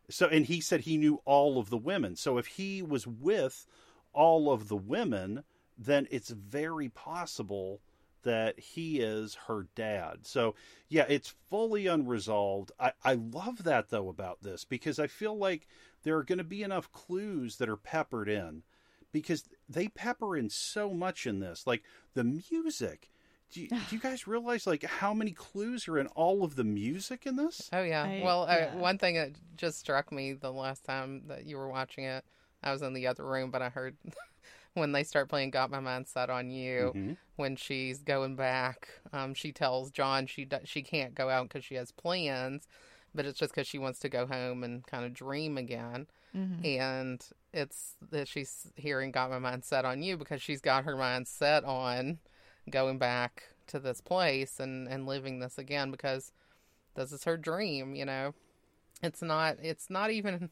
So, 0.09 0.27
and 0.27 0.45
he 0.45 0.61
said 0.61 0.81
he 0.81 0.97
knew 0.97 1.21
all 1.25 1.57
of 1.59 1.69
the 1.69 1.77
women. 1.77 2.15
So, 2.15 2.37
if 2.37 2.47
he 2.47 2.81
was 2.81 3.05
with 3.07 3.65
all 4.13 4.51
of 4.51 4.67
the 4.67 4.75
women, 4.77 5.43
then 5.77 6.07
it's 6.11 6.29
very 6.29 6.89
possible 6.89 7.81
that 8.23 8.59
he 8.59 8.99
is 8.99 9.35
her 9.47 9.67
dad. 9.73 10.19
So, 10.27 10.53
yeah, 10.89 11.05
it's 11.09 11.33
fully 11.49 11.87
unresolved. 11.87 12.71
I, 12.79 12.91
I 13.03 13.13
love 13.15 13.63
that, 13.63 13.89
though, 13.89 14.09
about 14.09 14.43
this 14.43 14.63
because 14.63 14.99
I 14.99 15.07
feel 15.07 15.35
like 15.37 15.67
there 16.03 16.17
are 16.17 16.23
going 16.23 16.37
to 16.39 16.43
be 16.43 16.63
enough 16.63 16.91
clues 16.91 17.57
that 17.57 17.69
are 17.69 17.77
peppered 17.77 18.27
in 18.29 18.63
because 19.11 19.43
they 19.69 19.87
pepper 19.87 20.37
in 20.37 20.49
so 20.49 20.93
much 20.93 21.25
in 21.27 21.39
this. 21.39 21.65
Like 21.67 21.83
the 22.13 22.23
music. 22.23 23.09
Do 23.51 23.61
you, 23.61 23.67
do 23.67 23.77
you 23.89 23.99
guys 24.01 24.27
realize 24.27 24.65
like 24.65 24.83
how 24.83 25.13
many 25.13 25.31
clues 25.31 25.87
are 25.87 25.97
in 25.97 26.07
all 26.07 26.43
of 26.43 26.55
the 26.55 26.63
music 26.63 27.25
in 27.25 27.35
this? 27.35 27.69
Oh 27.73 27.83
yeah. 27.83 28.03
I- 28.03 28.21
well, 28.23 28.45
yeah. 28.49 28.71
Uh, 28.73 28.77
one 28.77 28.97
thing 28.97 29.15
that 29.15 29.31
just 29.57 29.79
struck 29.79 30.11
me 30.11 30.33
the 30.33 30.51
last 30.51 30.83
time 30.85 31.23
that 31.27 31.45
you 31.45 31.57
were 31.57 31.69
watching 31.69 32.05
it, 32.05 32.23
I 32.63 32.71
was 32.71 32.81
in 32.81 32.93
the 32.93 33.07
other 33.07 33.25
room, 33.25 33.51
but 33.51 33.61
I 33.61 33.69
heard 33.69 33.97
when 34.73 34.91
they 34.93 35.03
start 35.03 35.27
playing 35.29 35.49
"Got 35.51 35.69
My 35.71 35.79
Mind 35.81 36.07
Set 36.07 36.29
on 36.29 36.49
You." 36.49 36.93
Mhm. 36.95 37.17
When 37.35 37.55
she's 37.55 38.03
going 38.03 38.35
back, 38.35 38.87
um, 39.11 39.33
she 39.33 39.51
tells 39.51 39.89
John 39.91 40.27
she 40.27 40.45
do- 40.45 40.59
she 40.63 40.81
can't 40.83 41.15
go 41.15 41.27
out 41.27 41.47
because 41.49 41.65
she 41.65 41.75
has 41.75 41.91
plans, 41.91 42.67
but 43.13 43.25
it's 43.25 43.37
just 43.39 43.53
because 43.53 43.67
she 43.67 43.77
wants 43.77 43.99
to 43.99 44.09
go 44.09 44.25
home 44.25 44.63
and 44.63 44.85
kind 44.85 45.05
of 45.05 45.13
dream 45.13 45.57
again. 45.57 46.07
Mhm. 46.35 46.65
And 46.79 47.25
it's 47.53 47.95
that 48.11 48.27
she's 48.27 48.67
hearing 48.75 49.11
"Got 49.11 49.29
My 49.29 49.39
Mind 49.39 49.63
Set 49.65 49.83
on 49.85 50.01
You" 50.01 50.17
because 50.17 50.41
she's 50.41 50.61
got 50.61 50.85
her 50.85 50.95
mind 50.95 51.27
set 51.27 51.63
on 51.65 52.19
going 52.69 52.97
back 52.97 53.43
to 53.67 53.79
this 53.79 54.01
place 54.01 54.59
and 54.59 54.87
and 54.87 55.05
living 55.05 55.39
this 55.39 55.57
again 55.57 55.91
because 55.91 56.31
this 56.95 57.11
is 57.11 57.23
her 57.23 57.37
dream 57.37 57.95
you 57.95 58.05
know 58.05 58.33
it's 59.01 59.21
not 59.21 59.57
it's 59.61 59.89
not 59.89 60.11
even 60.11 60.51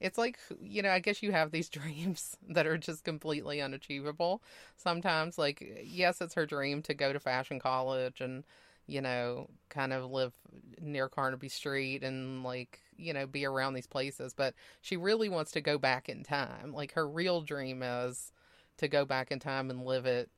it's 0.00 0.18
like 0.18 0.38
you 0.60 0.82
know 0.82 0.90
i 0.90 0.98
guess 0.98 1.22
you 1.22 1.30
have 1.30 1.50
these 1.52 1.68
dreams 1.78 2.36
that 2.48 2.66
are 2.66 2.78
just 2.78 3.04
completely 3.04 3.60
unachievable 3.60 4.42
sometimes 4.76 5.38
like 5.38 5.62
yes 5.84 6.20
it's 6.20 6.34
her 6.34 6.46
dream 6.46 6.82
to 6.82 6.92
go 6.94 7.12
to 7.12 7.20
fashion 7.20 7.60
college 7.60 8.20
and 8.20 8.44
you 8.86 9.00
know 9.00 9.48
kind 9.68 9.92
of 9.92 10.10
live 10.10 10.32
near 10.80 11.08
carnaby 11.08 11.48
street 11.48 12.02
and 12.04 12.42
like 12.44 12.80
you 12.96 13.12
know 13.12 13.26
be 13.26 13.44
around 13.44 13.74
these 13.74 13.86
places 13.86 14.34
but 14.34 14.54
she 14.82 14.96
really 14.96 15.28
wants 15.28 15.50
to 15.52 15.60
go 15.60 15.78
back 15.78 16.08
in 16.08 16.22
time 16.22 16.72
like 16.72 16.92
her 16.92 17.08
real 17.08 17.40
dream 17.40 17.82
is 17.82 18.32
to 18.76 18.88
go 18.88 19.04
back 19.04 19.30
in 19.30 19.38
time 19.38 19.70
and 19.70 19.84
live 19.84 20.06
it 20.06 20.30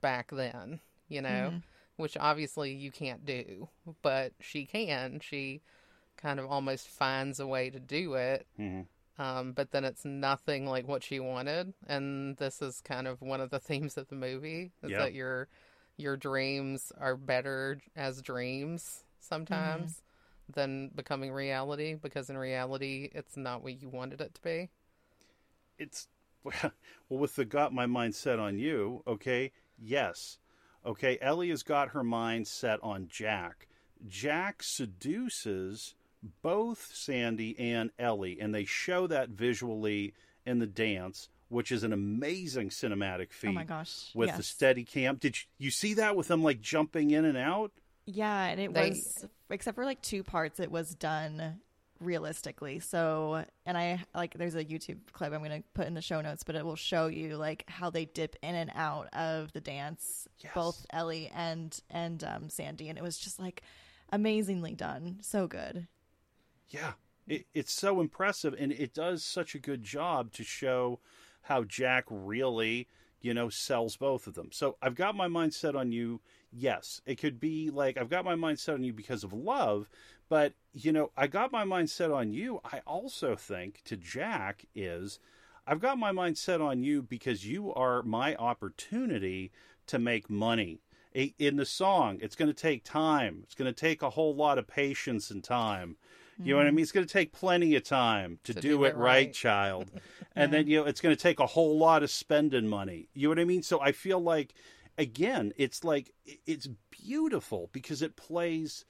back 0.00 0.30
then 0.30 0.80
you 1.08 1.20
know 1.22 1.52
Mhm. 1.52 1.62
which 1.96 2.16
obviously 2.16 2.72
you 2.72 2.92
can't 2.92 3.26
do, 3.26 3.68
but 4.02 4.32
she 4.38 4.64
can. 4.64 5.18
She 5.18 5.62
kind 6.16 6.40
of 6.40 6.46
almost 6.46 6.88
finds 6.88 7.40
a 7.40 7.46
way 7.46 7.70
to 7.70 7.80
do 7.80 8.14
it. 8.14 8.46
hmm 8.56 8.82
Um, 9.18 9.52
but 9.52 9.72
then 9.72 9.84
it's 9.84 10.04
nothing 10.04 10.66
like 10.66 10.86
what 10.86 11.02
she 11.02 11.18
wanted, 11.18 11.74
and 11.88 12.36
this 12.36 12.62
is 12.62 12.80
kind 12.80 13.08
of 13.08 13.20
one 13.20 13.40
of 13.40 13.50
the 13.50 13.58
themes 13.68 13.96
of 13.96 14.08
the 14.08 14.14
movie: 14.16 14.72
is 14.82 14.90
Yeah. 14.92 14.98
that 14.98 15.12
your 15.14 15.48
your 15.98 16.16
dreams 16.16 16.92
are 16.98 17.16
better 17.16 17.80
as 17.96 18.22
dreams 18.22 19.04
sometimes 19.20 19.92
mm-hmm. 19.92 20.52
than 20.60 20.90
becoming 20.94 21.32
reality, 21.32 21.94
because 21.94 22.30
in 22.30 22.38
reality, 22.38 23.10
it's 23.12 23.36
not 23.36 23.62
what 23.62 23.82
you 23.82 23.88
wanted 23.88 24.20
it 24.20 24.34
to 24.34 24.42
be. 24.42 24.70
it's 25.78 26.08
well 26.44 26.72
with 27.10 27.34
the 27.34 27.44
got 27.44 27.74
my 27.74 27.84
mind 27.84 28.14
set 28.14 28.38
on 28.38 28.58
you 28.58 29.02
okay 29.06 29.52
yes. 29.78 30.38
Okay 30.86 31.18
ellie 31.20 31.50
has 31.50 31.62
got 31.62 31.90
her 31.90 32.04
mind 32.04 32.46
set 32.46 32.78
on 32.82 33.08
jack. 33.08 33.66
Jack 34.06 34.62
seduces 34.62 35.94
both 36.42 36.90
sandie 36.94 37.58
and 37.58 37.90
ellie 37.98 38.38
and 38.40 38.54
they 38.54 38.64
show 38.64 39.06
that 39.08 39.30
visually 39.30 40.14
in 40.46 40.58
the 40.60 40.66
dance 40.66 41.28
which 41.48 41.72
is 41.72 41.82
an 41.84 41.92
amazing 41.92 42.68
cinematic 42.70 43.32
feat 43.32 43.48
Oh 43.48 43.52
my 43.52 43.64
gosh. 43.64 44.10
with 44.14 44.28
yes. 44.28 44.36
the 44.36 44.42
steady 44.42 44.84
cam 44.84 45.16
did 45.16 45.36
you, 45.36 45.66
you 45.66 45.70
see 45.70 45.94
that 45.94 46.14
with 46.16 46.28
them 46.28 46.42
like 46.42 46.60
jumping 46.60 47.10
in 47.10 47.24
and 47.24 47.38
out 47.38 47.72
Yeah, 48.06 48.44
and 48.46 48.60
it 48.60 48.72
They- 48.74 48.90
was 48.90 49.26
except 49.50 49.74
for 49.76 49.84
like 49.84 50.02
two 50.02 50.22
parts, 50.22 50.60
it 50.60 50.70
was 50.70 50.94
done 50.94 51.60
realistically. 52.00 52.78
So, 52.80 53.44
and 53.66 53.76
I 53.76 54.04
like 54.14 54.34
there's 54.34 54.54
a 54.54 54.64
YouTube 54.64 54.98
clip 55.12 55.32
I'm 55.32 55.40
going 55.42 55.62
to 55.62 55.68
put 55.74 55.86
in 55.86 55.94
the 55.94 56.00
show 56.02 56.20
notes, 56.20 56.44
but 56.44 56.54
it 56.54 56.64
will 56.64 56.76
show 56.76 57.06
you 57.08 57.36
like 57.36 57.64
how 57.68 57.90
they 57.90 58.04
dip 58.04 58.36
in 58.42 58.54
and 58.54 58.70
out 58.74 59.08
of 59.12 59.52
the 59.52 59.60
dance, 59.60 60.28
Yes. 60.38 60.52
both 60.54 60.86
Ellie 60.90 61.30
and 61.34 61.76
and 61.90 62.22
um, 62.24 62.48
Sandie, 62.50 62.88
and 62.88 62.98
it 62.98 63.02
was 63.02 63.18
just 63.18 63.40
like 63.40 63.62
amazingly 64.12 64.74
done, 64.74 65.18
so 65.22 65.46
good. 65.48 65.88
Yeah, 66.68 66.92
it, 67.26 67.46
it's 67.52 67.72
so 67.72 68.00
impressive, 68.00 68.54
and 68.58 68.70
it 68.72 68.94
does 68.94 69.24
such 69.24 69.54
a 69.54 69.58
good 69.58 69.82
job 69.82 70.32
to 70.34 70.44
show 70.44 71.00
how 71.42 71.64
Jack 71.64 72.04
really, 72.08 72.88
you 73.20 73.34
know, 73.34 73.48
sells 73.48 73.96
both 73.96 74.26
of 74.26 74.34
them. 74.34 74.50
So 74.52 74.76
I've 74.82 74.94
got 74.94 75.16
my 75.16 75.28
mind 75.28 75.54
set 75.54 75.74
on 75.74 75.92
you. 75.92 76.20
Yes, 76.52 77.00
it 77.06 77.16
could 77.16 77.40
be 77.40 77.70
like 77.70 77.96
I've 77.96 78.10
got 78.10 78.24
my 78.24 78.34
mind 78.34 78.58
set 78.58 78.74
on 78.74 78.84
you 78.84 78.92
because 78.92 79.24
of 79.24 79.32
love, 79.32 79.88
but 80.28 80.52
you 80.72 80.92
know, 80.92 81.10
I 81.16 81.26
got 81.26 81.52
my 81.52 81.64
mind 81.64 81.90
set 81.90 82.10
on 82.10 82.32
you. 82.32 82.60
I 82.64 82.80
also 82.86 83.36
think 83.36 83.82
to 83.84 83.96
Jack 83.96 84.66
is 84.74 85.18
I've 85.66 85.80
got 85.80 85.98
my 85.98 86.12
mind 86.12 86.38
set 86.38 86.62
on 86.62 86.82
you 86.82 87.02
because 87.02 87.46
you 87.46 87.74
are 87.74 88.02
my 88.02 88.34
opportunity 88.36 89.52
to 89.86 89.98
make 89.98 90.30
money. 90.30 90.80
In 91.14 91.56
the 91.56 91.66
song, 91.66 92.18
it's 92.22 92.36
going 92.36 92.48
to 92.48 92.54
take 92.54 92.84
time. 92.84 93.40
It's 93.42 93.54
going 93.54 93.72
to 93.72 93.78
take 93.78 94.02
a 94.02 94.10
whole 94.10 94.34
lot 94.34 94.58
of 94.58 94.66
patience 94.66 95.30
and 95.30 95.42
time. 95.42 95.96
You 96.40 96.52
know 96.52 96.58
what 96.58 96.66
I 96.66 96.70
mean? 96.70 96.82
It's 96.82 96.92
going 96.92 97.06
to 97.06 97.12
take 97.12 97.32
plenty 97.32 97.74
of 97.74 97.82
time 97.82 98.38
to, 98.44 98.54
To 98.54 98.60
do, 98.60 98.68
do 98.68 98.84
it 98.84 98.88
it 98.90 98.96
right, 98.96 99.04
right. 99.26 99.32
child. 99.32 99.90
And 100.36 100.52
then, 100.52 100.68
you 100.68 100.78
know, 100.78 100.84
it's 100.86 101.00
going 101.00 101.16
to 101.16 101.20
take 101.20 101.40
a 101.40 101.46
whole 101.46 101.76
lot 101.78 102.04
of 102.04 102.12
spending 102.12 102.68
money. 102.68 103.08
You 103.12 103.24
know 103.26 103.30
what 103.30 103.38
I 103.40 103.44
mean? 103.44 103.64
So 103.64 103.80
I 103.80 103.90
feel 103.90 104.20
like, 104.20 104.54
again, 104.96 105.52
it's 105.56 105.82
like, 105.82 106.12
it's 106.46 106.68
beautiful 106.92 107.70
because 107.72 108.02
it 108.02 108.14
plays 108.14 108.84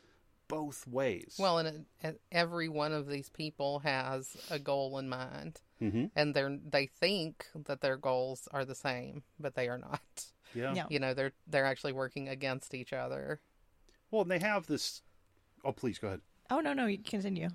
both 0.46 0.86
ways. 0.86 1.36
Well, 1.38 1.56
and 1.58 1.68
it, 1.68 1.80
and 2.02 2.18
every 2.32 2.68
one 2.68 2.92
of 2.92 3.06
these 3.08 3.30
people 3.30 3.78
has 3.78 4.36
a 4.50 4.58
goal 4.58 4.98
in 4.98 5.08
mind, 5.08 5.60
hmm 5.78 6.06
and 6.16 6.34
they're 6.34 6.58
they 6.68 6.86
think 6.86 7.46
that 7.66 7.80
their 7.80 7.96
goals 7.96 8.48
are 8.52 8.64
the 8.64 8.74
same, 8.74 9.22
but 9.38 9.54
they 9.54 9.68
are 9.68 9.78
not. 9.78 10.00
yeah. 10.54 10.72
No. 10.72 10.86
You 10.90 10.98
know, 10.98 11.14
they're 11.14 11.32
they're 11.46 11.66
actually 11.66 11.92
working 11.92 12.28
against 12.28 12.74
each 12.74 12.92
other. 12.92 13.40
Well, 14.10 14.22
and 14.22 14.30
they 14.30 14.38
have 14.40 14.66
this. 14.66 15.02
Oh, 15.64 15.72
please 15.72 15.98
go 15.98 16.08
ahead. 16.08 16.20
Oh 16.50 16.60
no, 16.60 16.72
no, 16.72 16.86
you 16.86 16.98
continue. 16.98 17.50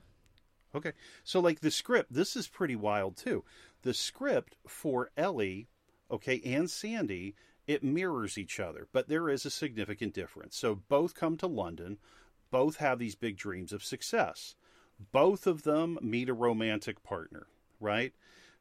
Okay. 0.76 0.94
So, 1.24 1.40
like 1.40 1.60
the 1.60 1.72
script, 1.72 2.14
this 2.14 2.36
is 2.36 2.48
pretty 2.48 2.76
wild 2.76 3.18
too. 3.18 3.44
The 3.84 3.94
script 3.94 4.56
for 4.68 5.12
Ellie, 5.18 5.68
okay, 6.10 6.42
and 6.46 6.70
Sandie, 6.70 7.36
it 7.68 7.84
mirrors 7.84 8.38
each 8.38 8.60
other, 8.60 8.88
but 8.92 9.08
there 9.08 9.30
is 9.30 9.46
a 9.46 9.50
significant 9.50 10.14
difference. 10.14 10.58
So, 10.58 10.76
both 10.76 11.16
come 11.16 11.38
to 11.38 11.48
London, 11.48 11.98
both 12.52 12.78
have 12.78 13.00
these 13.00 13.16
big 13.16 13.38
dreams 13.38 13.72
of 13.72 13.84
success. 13.84 14.56
Both 15.12 15.48
of 15.48 15.64
them 15.64 15.98
meet 16.02 16.30
a 16.30 16.34
romantic 16.34 17.04
partner, 17.04 17.48
right? 17.80 18.14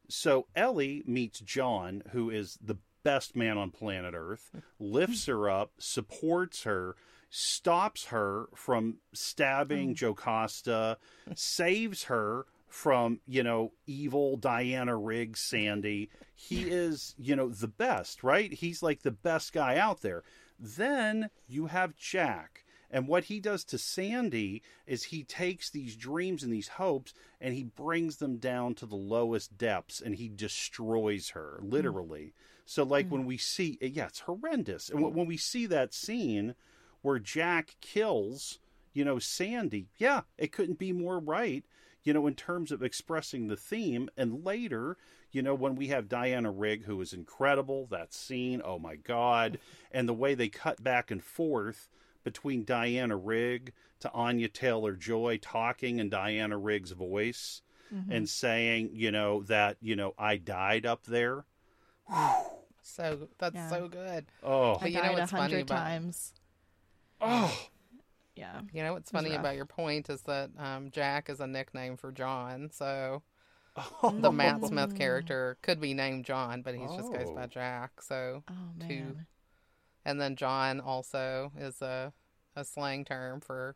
So, 0.07 0.47
Ellie 0.55 1.03
meets 1.05 1.39
John, 1.39 2.03
who 2.11 2.29
is 2.29 2.57
the 2.61 2.77
best 3.03 3.35
man 3.35 3.57
on 3.57 3.71
planet 3.71 4.13
Earth, 4.15 4.51
lifts 4.79 5.25
her 5.25 5.49
up, 5.49 5.71
supports 5.77 6.63
her, 6.63 6.95
stops 7.35 8.05
her 8.05 8.47
from 8.53 8.97
stabbing 9.11 9.95
mm. 9.95 9.95
Jocasta, 9.95 10.99
saves 11.33 12.03
her 12.03 12.45
from, 12.67 13.21
you 13.25 13.41
know, 13.41 13.71
evil 13.87 14.37
Diana 14.37 14.95
Riggs 14.95 15.39
Sandie. 15.39 16.11
He 16.35 16.61
is, 16.69 17.15
you 17.17 17.35
know, 17.35 17.49
the 17.49 17.67
best, 17.67 18.23
right? 18.23 18.53
He's 18.53 18.83
like 18.83 19.01
the 19.01 19.09
best 19.09 19.51
guy 19.51 19.77
out 19.77 20.01
there. 20.01 20.21
Then 20.59 21.31
you 21.47 21.65
have 21.65 21.95
Jack. 21.95 22.65
And 22.91 23.07
what 23.07 23.23
he 23.23 23.39
does 23.39 23.63
to 23.65 23.79
Sandie 23.79 24.61
is 24.85 25.05
he 25.05 25.23
takes 25.23 25.71
these 25.71 25.95
dreams 25.95 26.43
and 26.43 26.53
these 26.53 26.67
hopes 26.67 27.15
and 27.41 27.55
he 27.55 27.63
brings 27.63 28.17
them 28.17 28.37
down 28.37 28.75
to 28.75 28.85
the 28.85 28.95
lowest 28.95 29.57
depths 29.57 29.99
and 29.99 30.13
he 30.13 30.29
destroys 30.29 31.29
her, 31.29 31.59
mm. 31.63 31.71
literally. 31.71 32.35
So, 32.65 32.83
like 32.83 33.07
mm. 33.07 33.09
when 33.09 33.25
we 33.25 33.37
see, 33.37 33.79
yeah, 33.81 34.05
it's 34.05 34.19
horrendous. 34.19 34.91
And 34.91 35.15
when 35.15 35.25
we 35.25 35.37
see 35.37 35.65
that 35.65 35.95
scene 35.95 36.53
where 37.03 37.19
Jack 37.19 37.75
kills, 37.79 38.57
you 38.93 39.05
know, 39.05 39.19
Sandie, 39.19 39.89
yeah, 39.97 40.21
it 40.37 40.51
couldn't 40.51 40.79
be 40.79 40.91
more 40.91 41.19
right, 41.19 41.63
you 42.03 42.13
know, 42.13 42.25
in 42.25 42.33
terms 42.33 42.71
of 42.71 42.81
expressing 42.81 43.47
the 43.47 43.55
theme. 43.55 44.09
And 44.17 44.43
later, 44.43 44.97
you 45.31 45.41
know, 45.43 45.53
when 45.53 45.75
we 45.75 45.87
have 45.89 46.09
Diana 46.09 46.49
Rigg, 46.51 46.85
who 46.85 46.99
is 47.01 47.13
incredible, 47.13 47.85
that 47.91 48.13
scene, 48.13 48.61
oh 48.65 48.79
my 48.79 48.95
God, 48.95 49.59
and 49.91 50.09
the 50.09 50.13
way 50.13 50.33
they 50.33 50.49
cut 50.49 50.83
back 50.83 51.11
and 51.11 51.23
forth 51.23 51.89
between 52.23 52.63
Diana 52.63 53.17
Rigg 53.17 53.73
to 53.99 54.11
Anya 54.13 54.47
Taylor 54.47 54.93
Joy 54.95 55.37
talking 55.41 55.99
in 55.99 56.09
Diana 56.09 56.57
Rigg's 56.57 56.91
voice 56.91 57.61
mm-hmm. 57.93 58.11
and 58.11 58.29
saying, 58.29 58.91
you 58.93 59.11
know, 59.11 59.43
that, 59.43 59.77
you 59.81 59.95
know, 59.95 60.13
I 60.17 60.37
died 60.37 60.85
up 60.85 61.03
there. 61.05 61.45
So 62.81 63.27
that's 63.37 63.55
Yeah. 63.55 63.69
so 63.69 63.87
good. 63.87 64.25
Oh, 64.43 64.75
I 64.75 64.77
But 64.81 64.91
you 64.91 64.97
know 64.97 65.01
died 65.03 65.11
a 65.11 65.13
what's 65.19 65.31
funny 65.31 65.41
hundred 65.41 65.61
about- 65.61 65.77
times. 65.77 66.33
Oh, 67.23 67.67
Yeah. 68.35 68.61
You 68.73 68.83
know 68.83 68.93
what's 68.93 69.11
funny 69.11 69.33
about 69.35 69.55
your 69.55 69.65
point 69.65 70.09
is 70.09 70.21
that 70.23 70.49
um, 70.57 70.89
Jack 70.91 71.29
is 71.29 71.39
a 71.39 71.47
nickname 71.47 71.97
for 71.97 72.11
John. 72.11 72.69
So 72.71 73.21
oh. 73.77 74.15
the 74.19 74.31
Matt 74.31 74.65
Smith 74.65 74.95
character 74.97 75.57
could 75.61 75.79
be 75.79 75.93
named 75.93 76.25
John, 76.25 76.61
but 76.61 76.75
he 76.75 76.81
just 76.95 77.11
goes 77.13 77.27
Oh. 77.29 77.35
by 77.35 77.47
Jack. 77.47 78.01
So 78.01 78.43
Oh 78.49 78.53
man. 78.77 78.87
Two. 78.87 79.15
and 80.05 80.19
then 80.19 80.35
John 80.35 80.79
also 80.79 81.51
is 81.59 81.81
a 81.81 82.13
a 82.55 82.63
slang 82.63 83.03
term 83.05 83.41
for 83.41 83.75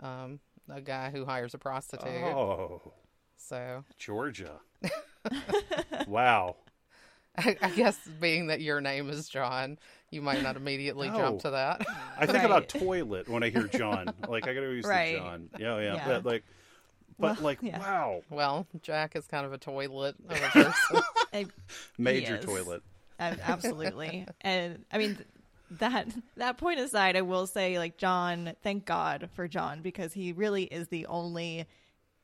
um, 0.00 0.40
a 0.70 0.80
guy 0.80 1.10
who 1.10 1.24
hires 1.26 1.54
a 1.54 1.58
prostitute. 1.58 2.06
Oh, 2.08 2.92
So 3.36 3.84
Georgia. 3.98 4.60
wow. 6.06 6.56
I, 7.38 7.56
I 7.60 7.70
guess 7.70 7.98
being 8.20 8.46
that 8.46 8.60
your 8.62 8.80
name 8.80 9.10
is 9.10 9.28
John, 9.28 9.78
you 10.10 10.22
might 10.22 10.42
not 10.42 10.56
immediately 10.56 11.08
No. 11.10 11.18
jump 11.18 11.40
to 11.42 11.50
that. 11.50 11.86
I 12.18 12.26
think 12.26 12.38
Right. 12.38 12.44
about 12.46 12.68
toilet 12.68 13.28
when 13.28 13.42
I 13.42 13.50
hear 13.50 13.66
John. 13.68 14.12
like 14.28 14.46
I 14.46 14.54
gotta 14.54 14.66
use 14.72 14.84
Right. 14.84 15.14
the 15.14 15.18
John. 15.18 15.50
Yeah, 15.58 15.78
yeah. 15.78 15.94
Yeah. 15.94 16.04
But 16.06 16.24
like, 16.24 16.44
but 17.18 17.36
Well, 17.36 17.44
like, 17.44 17.58
yeah. 17.62 17.78
wow, 17.78 18.22
well, 18.30 18.66
Jack 18.82 19.16
is 19.16 19.26
kind 19.26 19.44
of 19.46 19.52
a 19.52 19.58
toilet 19.58 20.16
of 20.28 20.36
a 20.36 20.48
person. 20.50 21.02
I- 21.32 21.46
major 21.98 22.38
toilet. 22.38 22.82
Ab- 23.18 23.40
absolutely 23.42 24.26
and 24.42 24.84
i 24.92 24.98
mean 24.98 25.16
that 25.70 26.06
that 26.36 26.58
point 26.58 26.78
aside 26.78 27.16
i 27.16 27.22
will 27.22 27.46
say 27.46 27.78
like 27.78 27.96
john 27.96 28.52
thank 28.62 28.84
god 28.84 29.30
for 29.32 29.48
john 29.48 29.80
because 29.80 30.12
he 30.12 30.32
really 30.34 30.64
is 30.64 30.88
the 30.88 31.06
only 31.06 31.64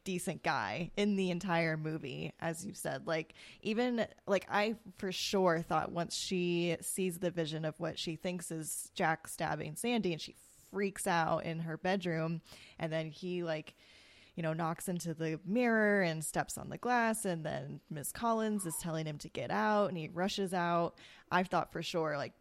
decent 0.05 0.43
guy 0.43 0.91
in 0.97 1.17
the 1.17 1.31
entire 1.31 1.77
movie 1.77 2.33
as 2.41 2.65
you 2.67 2.75
said 2.75 3.07
like 3.07 3.35
even 3.63 4.05
like 4.27 4.47
i 4.51 4.75
for 4.99 5.13
sure 5.13 5.63
thought 5.63 5.93
once 5.93 6.17
she 6.17 6.77
sees 6.81 7.19
the 7.19 7.31
vision 7.31 7.65
of 7.65 7.79
what 7.79 7.99
she 7.99 8.17
thinks 8.17 8.51
is 8.51 8.91
jack 8.95 9.29
stabbing 9.29 9.77
sandie 9.77 10.13
and 10.13 10.21
she 10.21 10.35
freaks 10.71 11.07
out 11.07 11.45
in 11.45 11.61
her 11.61 11.77
bedroom 11.77 12.41
and 12.79 12.93
then 12.93 13.11
he 13.11 13.43
like 13.43 13.75
you 14.35 14.43
know, 14.43 14.53
knocks 14.53 14.89
into 14.89 15.13
the 15.13 15.39
mirror 15.45 16.03
and 16.03 16.25
steps 16.25 16.57
on 16.57 16.71
the 16.71 16.79
glass. 16.79 17.25
And 17.25 17.45
then 17.45 17.81
Miss 17.91 18.13
Collins 18.13 18.65
is 18.65 18.77
telling 18.77 19.07
him 19.07 19.19
to 19.19 19.29
get 19.29 19.51
out 19.51 19.89
and 19.89 19.99
he 19.99 20.09
rushes 20.09 20.55
out. 20.55 20.95
I 21.31 21.43
thought 21.43 21.73
for 21.73 21.83
sure, 21.83 22.17
like, 22.17 22.33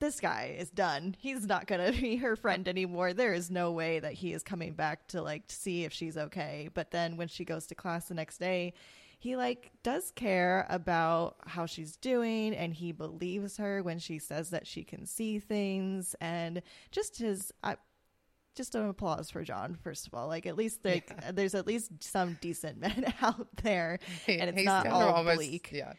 this 0.00 0.20
guy 0.20 0.56
is 0.58 0.70
done. 0.70 1.14
He's 1.18 1.46
not 1.46 1.66
going 1.66 1.92
to 1.92 2.00
be 2.00 2.16
her 2.16 2.36
friend 2.36 2.66
anymore. 2.68 3.12
There 3.12 3.32
is 3.32 3.50
no 3.50 3.72
way 3.72 4.00
that 4.00 4.14
he 4.14 4.32
is 4.32 4.42
coming 4.42 4.74
back 4.74 5.08
to, 5.08 5.22
like, 5.22 5.44
see 5.48 5.84
if 5.84 5.92
she's 5.92 6.16
okay. 6.16 6.68
But 6.72 6.90
then 6.90 7.16
when 7.16 7.28
she 7.28 7.44
goes 7.44 7.66
to 7.66 7.74
class 7.74 8.08
the 8.08 8.14
next 8.14 8.38
day, 8.38 8.74
he, 9.18 9.36
like, 9.36 9.70
does 9.82 10.10
care 10.10 10.66
about 10.68 11.36
how 11.46 11.66
she's 11.66 11.96
doing 11.96 12.54
and 12.54 12.74
he 12.74 12.92
believes 12.92 13.56
her 13.56 13.82
when 13.82 13.98
she 13.98 14.18
says 14.18 14.50
that 14.50 14.66
she 14.66 14.84
can 14.84 15.06
see 15.06 15.38
things. 15.38 16.14
And 16.20 16.60
just 16.90 17.18
his, 17.18 17.52
I, 17.62 17.76
just 18.54 18.74
an 18.74 18.88
applause 18.88 19.30
for 19.30 19.42
John. 19.42 19.76
First 19.82 20.06
of 20.06 20.14
all, 20.14 20.28
like 20.28 20.46
at 20.46 20.56
least 20.56 20.84
like 20.84 21.12
there's 21.34 21.54
at 21.54 21.66
least 21.66 21.90
some 22.00 22.38
decent 22.40 22.78
men 22.78 23.12
out 23.22 23.48
there, 23.62 23.98
and 24.28 24.50
it's 24.50 24.58
he's 24.58 24.66
not 24.66 24.86
all 24.86 25.02
almost, 25.02 25.36
bleak. 25.36 25.70
Yeah. 25.72 25.94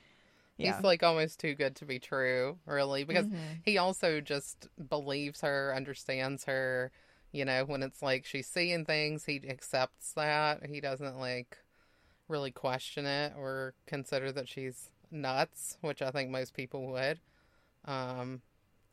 Yeah. 0.58 0.78
He's 0.78 0.84
like 0.84 1.04
almost 1.04 1.40
too 1.40 1.56
good 1.56 1.76
to 1.78 1.86
be 1.86 2.00
true, 2.00 2.58
really, 2.66 3.04
because 3.04 3.28
Mhm. 3.28 3.62
he 3.64 3.78
also 3.78 4.22
just 4.22 4.68
believes 4.90 5.42
her, 5.42 5.74
understands 5.76 6.46
her. 6.46 6.92
You 7.32 7.46
know, 7.46 7.66
when 7.66 7.84
it's 7.84 8.02
like 8.02 8.26
she's 8.26 8.48
seeing 8.48 8.86
things, 8.86 9.26
he 9.26 9.42
accepts 9.48 10.14
that. 10.14 10.66
He 10.68 10.80
doesn't 10.82 11.18
like 11.20 11.58
really 12.28 12.52
question 12.52 13.06
it 13.06 13.34
or 13.38 13.74
consider 13.88 14.32
that 14.34 14.50
she's 14.50 14.90
nuts, 15.12 15.78
which 15.82 16.02
I 16.02 16.12
think 16.12 16.30
most 16.32 16.54
people 16.54 16.88
would. 16.92 17.20
Um, 17.86 18.42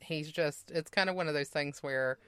he's 0.01 0.31
just, 0.33 0.71
it's 0.71 0.91
kind 0.91 1.11
of 1.11 1.17
one 1.17 1.29
of 1.29 1.35
those 1.35 1.49
things 1.51 1.83
where 1.83 2.19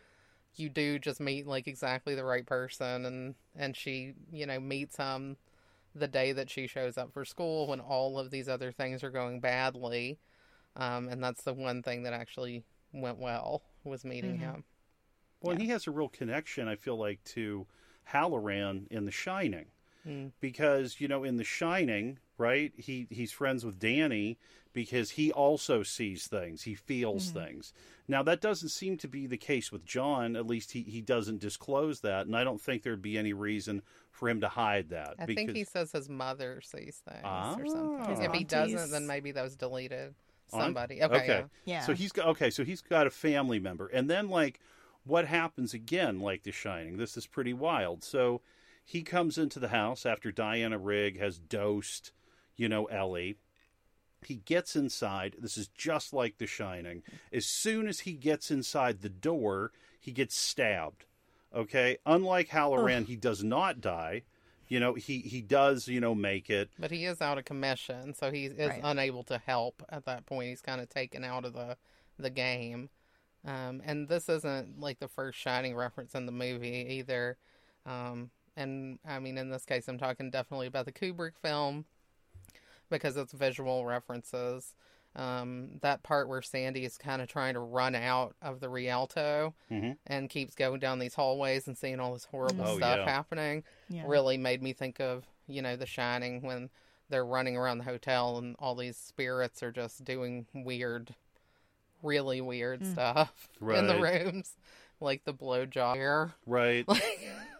you 0.56 0.68
do 0.68 0.98
just 0.98 1.20
meet 1.20 1.46
like 1.46 1.66
exactly 1.68 2.14
the 2.14 2.24
right 2.24 2.46
person 2.46 3.04
and 3.06 3.34
and 3.56 3.76
she 3.76 4.14
you 4.32 4.46
know 4.46 4.60
meets 4.60 4.96
him 4.96 5.36
the 5.94 6.08
day 6.08 6.32
that 6.32 6.50
she 6.50 6.66
shows 6.66 6.98
up 6.98 7.12
for 7.12 7.24
school 7.24 7.68
when 7.68 7.80
all 7.80 8.18
of 8.18 8.30
these 8.30 8.48
other 8.48 8.72
things 8.72 9.04
are 9.04 9.10
going 9.10 9.40
badly 9.40 10.18
um, 10.76 11.08
and 11.08 11.22
that's 11.22 11.44
the 11.44 11.54
one 11.54 11.82
thing 11.82 12.02
that 12.02 12.12
actually 12.12 12.64
went 12.92 13.18
well 13.18 13.62
was 13.84 14.04
meeting 14.04 14.36
Mhm. 14.36 14.40
him 14.40 14.64
Well, 15.40 15.52
and 15.52 15.60
he 15.60 15.68
has 15.68 15.86
a 15.86 15.90
real 15.90 16.08
connection, 16.08 16.68
I 16.68 16.76
feel 16.76 16.96
like, 16.96 17.22
to 17.24 17.66
Halloran 18.04 18.86
in 18.90 19.04
The 19.04 19.10
Shining. 19.10 19.66
Mm. 20.06 20.32
Because, 20.40 21.00
you 21.00 21.08
know, 21.08 21.24
in 21.24 21.36
The 21.36 21.44
Shining, 21.44 22.18
right, 22.38 22.72
he, 22.76 23.06
he's 23.10 23.32
friends 23.32 23.64
with 23.64 23.78
Danny 23.78 24.38
because 24.72 25.10
he 25.12 25.30
also 25.32 25.82
sees 25.82 26.26
things, 26.26 26.62
he 26.62 26.74
feels 26.74 27.30
Mhm. 27.30 27.32
things. 27.34 27.72
Now, 28.08 28.22
that 28.24 28.40
doesn't 28.40 28.70
seem 28.70 28.96
to 28.98 29.08
be 29.08 29.26
the 29.26 29.36
case 29.36 29.70
with 29.72 29.84
John. 29.84 30.34
At 30.36 30.46
least 30.46 30.72
he, 30.72 30.82
he 30.82 31.00
doesn't 31.00 31.40
disclose 31.40 32.00
that. 32.00 32.26
And 32.26 32.36
I 32.36 32.42
don't 32.44 32.60
think 32.60 32.82
there'd 32.82 33.00
be 33.00 33.16
any 33.16 33.32
reason 33.32 33.82
for 34.10 34.28
him 34.28 34.40
to 34.40 34.48
hide 34.48 34.90
that. 34.90 35.14
i 35.18 35.26
because, 35.26 35.36
think 35.46 35.56
he 35.56 35.64
says 35.64 35.92
his 35.92 36.08
mother 36.08 36.60
sees 36.60 37.00
things 37.08 37.20
or 37.24 37.26
Ah. 37.26 37.56
something 37.56 38.10
His 38.10 38.20
if 38.20 38.32
he 38.32 38.44
doesn't 38.44 38.90
then 38.90 39.06
maybe 39.06 39.32
that 39.32 39.42
was 39.42 39.56
deleted 39.56 40.14
somebody 40.48 41.02
okay, 41.02 41.16
Okay. 41.16 41.26
yeah. 41.26 41.44
Yeah. 41.64 41.80
So 41.80 41.94
he's 41.94 42.12
got 42.12 42.26
okay. 42.28 42.50
So 42.50 42.62
he's 42.64 42.80
got 42.82 43.06
a 43.06 43.10
family 43.10 43.58
member, 43.58 43.86
and 43.88 44.08
then 44.10 44.28
like, 44.28 44.60
what 45.04 45.26
happens 45.26 45.72
again? 45.74 46.20
Like 46.20 46.42
The 46.42 46.52
Shining, 46.52 46.96
this 46.98 47.16
is 47.16 47.26
pretty 47.26 47.54
wild. 47.54 48.04
So 48.04 48.40
he 48.84 49.02
comes 49.02 49.38
into 49.38 49.58
the 49.58 49.68
house 49.68 50.04
after 50.04 50.30
Diana 50.30 50.78
Rigg 50.78 51.18
has 51.18 51.38
dosed, 51.38 52.12
you 52.56 52.68
know, 52.68 52.84
Ellie. 52.86 53.36
He 54.24 54.36
gets 54.36 54.74
inside. 54.76 55.36
This 55.38 55.56
is 55.58 55.68
just 55.68 56.12
like 56.14 56.38
The 56.38 56.46
Shining. 56.46 57.02
As 57.32 57.46
soon 57.46 57.86
as 57.88 58.00
he 58.00 58.12
gets 58.12 58.50
inside 58.50 59.00
the 59.00 59.08
door, 59.10 59.72
he 60.00 60.12
gets 60.12 60.36
stabbed. 60.36 61.04
Okay, 61.54 61.98
unlike 62.06 62.48
Halloran, 62.48 63.04
he 63.04 63.16
does 63.16 63.44
not 63.44 63.80
die. 63.80 64.22
You 64.68 64.80
know, 64.80 64.94
he 64.94 65.18
he 65.20 65.40
does 65.42 65.88
you 65.88 66.00
know 66.00 66.14
make 66.14 66.48
it. 66.50 66.70
but 66.78 66.90
he 66.90 67.04
is 67.04 67.20
out 67.20 67.36
of 67.38 67.44
commission 67.44 68.14
so 68.14 68.30
he 68.32 68.46
is 68.46 68.56
Right. 68.70 68.80
unable 68.82 69.22
to 69.24 69.38
help 69.38 69.82
at 69.90 70.06
that 70.06 70.24
point 70.26 70.48
he's 70.48 70.62
kind 70.62 70.80
of 70.80 70.88
taken 70.88 71.22
out 71.22 71.44
of 71.44 71.52
the 71.52 71.76
the 72.18 72.30
game 72.30 72.88
um, 73.44 73.82
and 73.84 74.08
this 74.08 74.28
isn't 74.30 74.80
like 74.80 74.98
the 75.00 75.06
first 75.06 75.38
shining 75.38 75.76
reference 75.76 76.14
in 76.14 76.24
the 76.26 76.32
movie 76.32 76.86
either 76.98 77.36
um, 77.84 78.30
and 78.56 78.98
i 79.06 79.18
mean 79.18 79.36
in 79.38 79.50
this 79.50 79.64
case 79.64 79.88
i'm 79.88 79.98
talking 79.98 80.30
definitely 80.30 80.66
about 80.66 80.84
the 80.84 80.92
kubrick 80.92 81.32
film 81.40 81.84
because 82.90 83.16
it's 83.16 83.32
visual 83.32 83.84
references 83.84 84.74
um, 85.16 85.78
that 85.80 86.02
part 86.02 86.28
where 86.28 86.42
sandie 86.42 86.84
is 86.84 86.98
kind 86.98 87.22
of 87.22 87.28
trying 87.28 87.54
to 87.54 87.60
run 87.60 87.94
out 87.94 88.34
of 88.42 88.58
the 88.60 88.68
rialto 88.68 89.54
Mhm. 89.70 89.96
and 90.06 90.28
keeps 90.28 90.54
going 90.56 90.80
down 90.80 90.98
these 90.98 91.14
hallways 91.14 91.66
and 91.68 91.78
seeing 91.78 92.00
all 92.00 92.12
this 92.14 92.24
horrible 92.24 92.64
Oh, 92.66 92.76
stuff 92.78 92.98
yeah. 92.98 93.04
happening 93.04 93.62
yeah. 93.88 94.02
really 94.06 94.36
made 94.36 94.60
me 94.62 94.72
think 94.72 95.00
of 95.00 95.24
you 95.46 95.62
know 95.62 95.76
The 95.76 95.86
Shining 95.86 96.42
when 96.42 96.68
they're 97.10 97.24
running 97.24 97.56
around 97.56 97.78
the 97.78 97.84
hotel 97.84 98.38
and 98.38 98.56
all 98.58 98.74
these 98.74 98.96
spirits 98.96 99.62
are 99.62 99.70
just 99.70 100.04
doing 100.04 100.46
weird, 100.54 101.14
really 102.02 102.40
weird 102.40 102.80
Mm. 102.80 102.92
stuff 102.92 103.48
in 103.60 103.86
the 103.86 103.98
rooms, 104.00 104.56
like 105.00 105.22
the 105.24 105.34
blowjob 105.34 105.96
air, 105.96 106.32
Right. 106.46 106.88
like, 106.88 107.02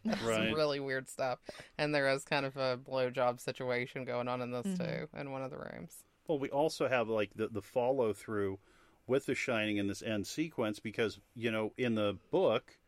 like 0.04 0.20
Right. 0.22 0.48
some 0.48 0.52
really 0.54 0.80
weird 0.80 1.08
stuff. 1.08 1.38
And 1.78 1.94
there 1.94 2.08
is 2.08 2.24
kind 2.24 2.46
of 2.46 2.56
a 2.56 2.78
blowjob 2.78 3.40
situation 3.40 4.04
going 4.04 4.28
on 4.28 4.40
in 4.42 4.50
this 4.50 4.66
Mhm. 4.66 4.78
too 4.78 5.08
in 5.18 5.30
one 5.32 5.42
of 5.42 5.50
the 5.50 5.58
rooms. 5.58 6.04
Well, 6.26 6.38
we 6.38 6.50
also 6.50 6.88
have 6.88 7.08
like 7.08 7.30
the 7.34 7.48
the 7.48 7.62
follow 7.62 8.12
through 8.12 8.58
with 9.06 9.26
the 9.26 9.34
Shining 9.34 9.76
in 9.76 9.86
this 9.86 10.02
end 10.02 10.26
sequence 10.26 10.80
because 10.80 11.20
you 11.34 11.50
know 11.50 11.72
in 11.76 11.94
the 11.94 12.18
book, 12.30 12.78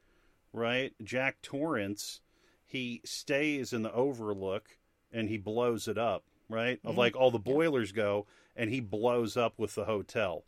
right? 0.52 0.92
Jack 1.02 1.40
Torrance 1.42 2.20
he 2.66 3.00
stays 3.04 3.72
in 3.72 3.82
the 3.82 3.92
Overlook 3.92 4.76
and 5.10 5.28
he 5.30 5.38
blows 5.38 5.88
it 5.88 5.96
up, 5.96 6.24
right? 6.50 6.78
Of 6.84 6.96
Mhm. 6.96 6.98
like 6.98 7.16
all 7.16 7.30
the 7.30 7.38
boilers 7.38 7.92
go 7.92 8.26
and 8.54 8.68
he 8.70 8.80
blows 8.80 9.36
up 9.38 9.58
with 9.58 9.74
the 9.74 9.86
hotel. 9.86 10.44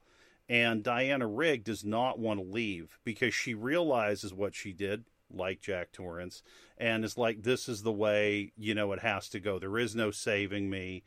And 0.49 0.83
Diana 0.83 1.27
Rigg 1.29 1.63
does 1.65 1.85
not 1.85 2.19
want 2.19 2.41
to 2.41 2.45
leave 2.45 2.99
because 3.05 3.33
she 3.33 3.55
realizes 3.55 4.35
what 4.35 4.55
she 4.55 4.73
did, 4.73 5.05
like 5.33 5.61
Jack 5.61 5.93
Torrance, 5.93 6.43
and 6.79 7.05
is 7.05 7.19
like, 7.19 7.43
this 7.43 7.69
is 7.69 7.83
the 7.83 7.93
way, 7.93 8.53
you 8.57 8.75
know, 8.75 8.93
it 8.93 9.01
has 9.01 9.29
to 9.31 9.40
go. 9.40 9.59
There 9.59 9.79
is 9.79 9.95
no 9.95 10.11
saving 10.11 10.71
me, 10.71 11.03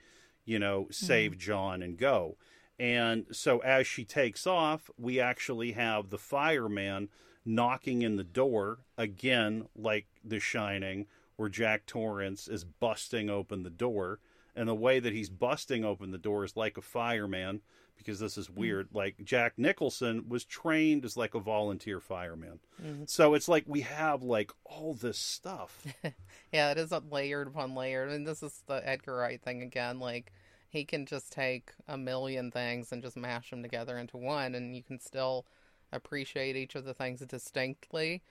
you 0.46 0.60
know, 0.60 0.88
save 0.92 1.34
hmm. 1.34 1.40
John 1.40 1.82
and 1.82 1.98
go. 1.98 2.38
And 2.80 3.28
so 3.32 3.60
as 3.60 3.86
she 3.88 4.04
takes 4.04 4.48
off, 4.48 4.90
we 4.98 5.20
actually 5.20 5.74
have 5.74 6.10
the 6.10 6.18
fireman 6.18 7.10
knocking 7.46 8.02
in 8.02 8.16
the 8.16 8.24
door 8.24 8.80
again, 8.98 9.68
like 9.76 10.08
The 10.24 10.40
Shining, 10.40 11.08
where 11.36 11.50
Jack 11.50 11.86
Torrance 11.86 12.48
is 12.48 12.64
busting 12.64 13.30
open 13.30 13.64
the 13.64 13.70
door. 13.70 14.20
And 14.56 14.70
the 14.70 14.76
way 14.76 15.00
that 15.00 15.14
he's 15.14 15.30
busting 15.30 15.84
open 15.84 16.12
the 16.12 16.18
door 16.18 16.46
is 16.46 16.56
like 16.56 16.78
a 16.78 16.82
fireman, 16.82 17.62
because 17.98 18.20
this 18.20 18.38
is 18.38 18.50
weird. 18.50 18.90
Like 18.94 19.16
Jack 19.24 19.54
Nicholson 19.58 20.26
was 20.28 20.44
trained 20.44 21.06
as 21.06 21.18
like 21.18 21.36
a 21.36 21.40
volunteer 21.40 22.00
fireman. 22.00 22.60
Mhm. 22.82 23.10
So 23.10 23.34
it's 23.34 23.48
like 23.48 23.64
we 23.68 23.82
have 23.82 24.24
like 24.24 24.52
all 24.66 24.94
this 24.94 25.18
stuff. 25.18 25.86
Yeah, 26.52 26.70
it 26.70 26.78
is 26.78 26.92
a 26.92 27.02
layered 27.10 27.48
upon 27.48 27.74
layered. 27.74 28.12
And 28.12 28.28
this 28.28 28.44
is 28.44 28.62
the 28.68 28.88
Edgar 28.88 29.16
Wright 29.16 29.42
thing 29.42 29.64
again. 29.64 30.00
Like, 30.00 30.32
he 30.70 30.86
can 30.86 31.08
just 31.08 31.32
take 31.32 31.72
a 31.88 31.98
million 31.98 32.52
things 32.52 32.92
and 32.92 33.02
just 33.02 33.18
mash 33.18 33.50
them 33.50 33.64
together 33.64 33.98
into 33.98 34.18
one, 34.18 34.54
and 34.54 34.76
you 34.76 34.84
can 34.84 35.00
still 35.00 35.48
appreciate 35.92 36.56
each 36.56 36.76
of 36.76 36.86
the 36.86 36.94
things 36.94 37.22
distinctly. 37.22 38.22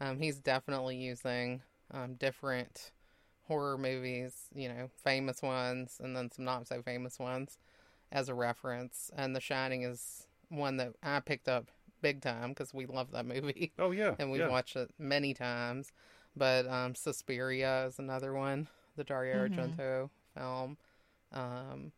Um, 0.00 0.18
he's 0.18 0.38
definitely 0.38 0.96
using 0.96 1.62
um, 1.90 2.14
different 2.14 2.92
horror 3.48 3.76
movies, 3.76 4.46
you 4.54 4.68
know, 4.68 4.88
famous 5.02 5.42
ones, 5.42 5.98
and 6.00 6.16
then 6.16 6.30
some 6.30 6.44
not 6.44 6.68
so 6.68 6.82
famous 6.82 7.18
ones 7.18 7.58
as 8.12 8.28
a 8.28 8.34
reference. 8.34 9.10
And 9.16 9.34
The 9.34 9.40
Shining 9.40 9.82
is 9.82 10.26
one 10.48 10.76
that 10.76 10.92
I 11.02 11.18
picked 11.20 11.48
up 11.48 11.66
big 12.02 12.20
time 12.20 12.50
because 12.50 12.72
we 12.74 12.84
love 12.86 13.10
that 13.12 13.24
movie 13.26 13.72
Oh 13.78 13.90
yeah, 13.92 14.14
and 14.18 14.30
we've 14.30 14.40
yeah. 14.42 14.48
watched 14.48 14.76
it 14.76 14.90
many 14.98 15.34
times. 15.34 15.92
But 16.36 16.66
um, 16.68 16.94
Suspiria 16.94 17.86
is 17.86 17.98
another 17.98 18.32
one, 18.32 18.68
the 18.96 19.04
Dario 19.04 19.48
Mhm. 19.48 19.54
Argento 19.76 20.10
film. 20.36 20.76
Um, 21.32 21.92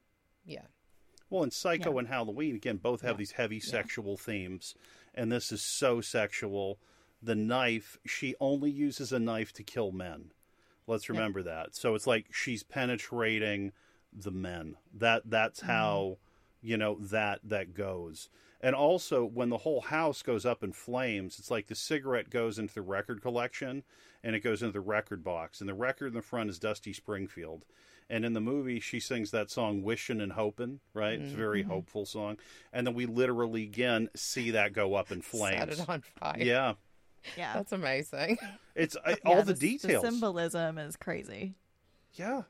yeah, 0.46 0.66
Well, 1.30 1.42
and 1.42 1.52
Psycho 1.52 1.92
Yeah. 1.92 1.98
and 2.00 2.08
Halloween 2.08 2.54
again 2.54 2.76
both 2.76 3.00
have 3.00 3.12
Yeah. 3.12 3.18
these 3.18 3.32
heavy 3.32 3.58
sexual 3.60 4.16
themes, 4.16 4.74
and 5.14 5.32
this 5.32 5.50
is 5.50 5.62
so 5.62 6.00
sexual. 6.00 6.78
The 7.22 7.34
knife, 7.34 7.98
she 8.06 8.34
only 8.40 8.70
uses 8.70 9.12
a 9.12 9.18
knife 9.18 9.52
to 9.54 9.62
kill 9.64 9.90
men. 9.90 10.32
Let's 10.86 11.08
Yeah. 11.08 11.14
remember 11.14 11.42
that. 11.44 11.74
So 11.74 11.94
it's 11.94 12.06
like 12.06 12.32
she's 12.32 12.62
penetrating 12.62 13.72
the 14.14 14.30
men. 14.30 14.76
That 14.92 15.22
that's 15.30 15.60
Mm-hmm. 15.60 15.68
how 15.70 16.18
you 16.62 16.76
know 16.76 16.96
that 17.00 17.40
that 17.44 17.74
goes. 17.74 18.28
And 18.60 18.74
also 18.74 19.24
when 19.26 19.50
the 19.50 19.58
whole 19.58 19.82
house 19.82 20.22
goes 20.22 20.46
up 20.46 20.64
in 20.64 20.72
flames, 20.72 21.38
it's 21.38 21.50
like 21.50 21.66
the 21.66 21.74
cigarette 21.74 22.30
goes 22.30 22.58
into 22.58 22.72
the 22.72 22.80
record 22.82 23.20
collection 23.20 23.82
and 24.22 24.34
it 24.34 24.40
goes 24.40 24.62
into 24.62 24.72
the 24.72 24.80
record 24.80 25.22
box. 25.22 25.60
And 25.60 25.68
the 25.68 25.74
record 25.74 26.06
in 26.08 26.14
the 26.14 26.22
front 26.22 26.48
is 26.48 26.58
Dusty 26.58 26.94
Springfield. 26.94 27.66
And 28.08 28.24
in 28.24 28.32
the 28.32 28.40
movie, 28.40 28.80
she 28.80 29.00
sings 29.00 29.30
that 29.32 29.50
song 29.50 29.82
"Wishing 29.82 30.20
and 30.22 30.32
Hoping," 30.32 30.80
right? 30.94 31.20
It's 31.20 31.32
a 31.32 31.36
very 31.36 31.62
Mhm. 31.64 31.68
hopeful 31.68 32.06
song. 32.06 32.38
And 32.72 32.86
then 32.86 32.94
we 32.94 33.04
literally 33.06 33.64
again 33.64 34.08
see 34.14 34.50
that 34.52 34.72
go 34.72 34.94
up 34.94 35.10
in 35.12 35.20
flames. 35.22 35.58
set 35.58 35.68
flames. 35.68 35.80
it 35.80 35.88
on 35.88 36.00
fire. 36.02 36.42
Yeah, 36.42 36.74
Yeah. 37.36 37.52
that's 37.54 37.72
amazing. 37.72 38.38
it's 38.74 38.96
I, 39.04 39.10
Yeah, 39.10 39.16
all 39.24 39.42
the, 39.42 39.52
s- 39.52 39.58
details. 39.58 40.02
The 40.02 40.10
symbolism 40.10 40.78
is 40.78 40.96
crazy. 40.96 41.54
Yeah. 42.14 42.42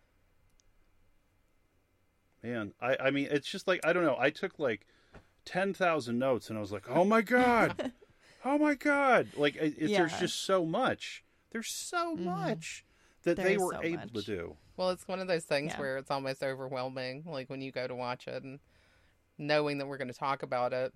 Man, 2.44 2.74
I, 2.80 2.96
I 3.06 3.10
mean, 3.10 3.28
it's 3.30 3.48
just 3.48 3.66
like, 3.66 3.80
I 3.84 3.94
don't 3.94 4.04
know. 4.04 4.16
I 4.18 4.28
took 4.28 4.58
like 4.58 4.86
10,000 5.46 6.18
notes 6.18 6.50
and 6.50 6.58
I 6.58 6.60
was 6.60 6.72
like, 6.72 6.90
oh 6.90 7.04
my 7.04 7.22
God. 7.22 7.90
oh 8.44 8.58
my 8.58 8.74
God. 8.74 9.28
Like, 9.34 9.56
it, 9.56 9.74
it- 9.78 9.88
there's 9.88 10.18
just 10.18 10.44
so 10.44 10.66
much. 10.66 11.24
There's 11.52 11.68
so 11.70 12.14
Mhm. 12.16 12.24
much 12.24 12.84
that 13.22 13.36
There 13.36 13.46
they 13.46 13.56
were 13.56 13.72
so 13.72 13.82
able 13.82 14.08
to 14.08 14.22
do. 14.22 14.56
Well, 14.76 14.90
it's 14.90 15.08
one 15.08 15.20
of 15.20 15.26
those 15.28 15.44
things 15.44 15.72
Yeah. 15.72 15.80
where 15.80 15.96
it's 15.96 16.10
almost 16.10 16.42
overwhelming. 16.42 17.22
Like 17.26 17.48
when 17.48 17.62
you 17.62 17.72
go 17.72 17.86
to 17.86 17.94
watch 17.94 18.28
it 18.28 18.42
and 18.42 18.58
knowing 19.38 19.78
that 19.78 19.86
we're 19.86 19.96
going 19.98 20.08
to 20.12 20.18
talk 20.18 20.42
about 20.42 20.74
it, 20.74 20.92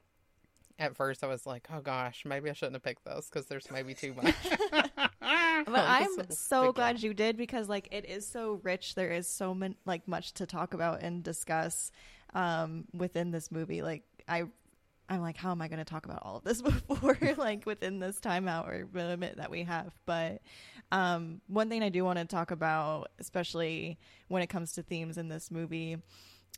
at 0.79 0.97
first 0.97 1.25
I 1.25 1.29
was 1.29 1.47
like, 1.47 1.67
oh 1.73 1.81
gosh, 1.81 2.25
maybe 2.27 2.51
I 2.51 2.53
shouldn't 2.53 2.75
have 2.77 2.83
picked 2.83 3.05
this 3.07 3.31
because 3.33 3.47
there's 3.47 3.71
maybe 3.71 3.95
too 3.95 4.13
much. 4.15 4.35
but 5.72 5.85
I'm 5.87 6.31
so 6.31 6.72
glad 6.72 7.02
you 7.02 7.14
did 7.14 7.37
because 7.37 7.68
like 7.68 7.88
it 7.90 8.04
is 8.04 8.26
so 8.26 8.61
rich. 8.62 8.94
There 8.94 9.11
is 9.11 9.28
so 9.28 9.54
man- 9.54 9.76
like 9.85 10.07
much 10.07 10.33
to 10.35 10.46
talk 10.46 10.74
about 10.74 11.02
and 11.02 11.22
discuss 11.22 11.90
um, 12.35 12.85
within 12.92 13.31
this 13.31 13.50
movie. 13.50 13.83
Like 13.83 14.02
I, 14.28 14.44
I'm 15.09 15.20
like, 15.20 15.37
how 15.37 15.50
am 15.50 15.62
I 15.62 15.68
going 15.68 15.78
to 15.78 15.85
talk 15.85 16.04
about 16.04 16.22
all 16.22 16.37
of 16.37 16.44
this 16.44 16.62
before 16.88 17.18
like 17.37 17.66
within 17.66 17.98
this 17.98 18.20
timeout 18.20 18.68
or 18.68 18.88
limit 18.92 19.37
that 19.37 19.50
we 19.50 19.64
have? 19.64 19.92
But 20.07 20.42
um, 20.92 21.40
one 21.46 21.68
thing 21.68 21.83
I 21.83 21.88
do 21.88 22.04
want 22.04 22.18
to 22.18 22.24
talk 22.24 22.50
about, 22.50 23.11
especially 23.18 23.98
when 24.28 24.42
it 24.42 24.48
comes 24.48 24.72
to 24.72 24.83
themes 24.83 25.18
in 25.18 25.28
this 25.28 25.50
movie, 25.50 25.98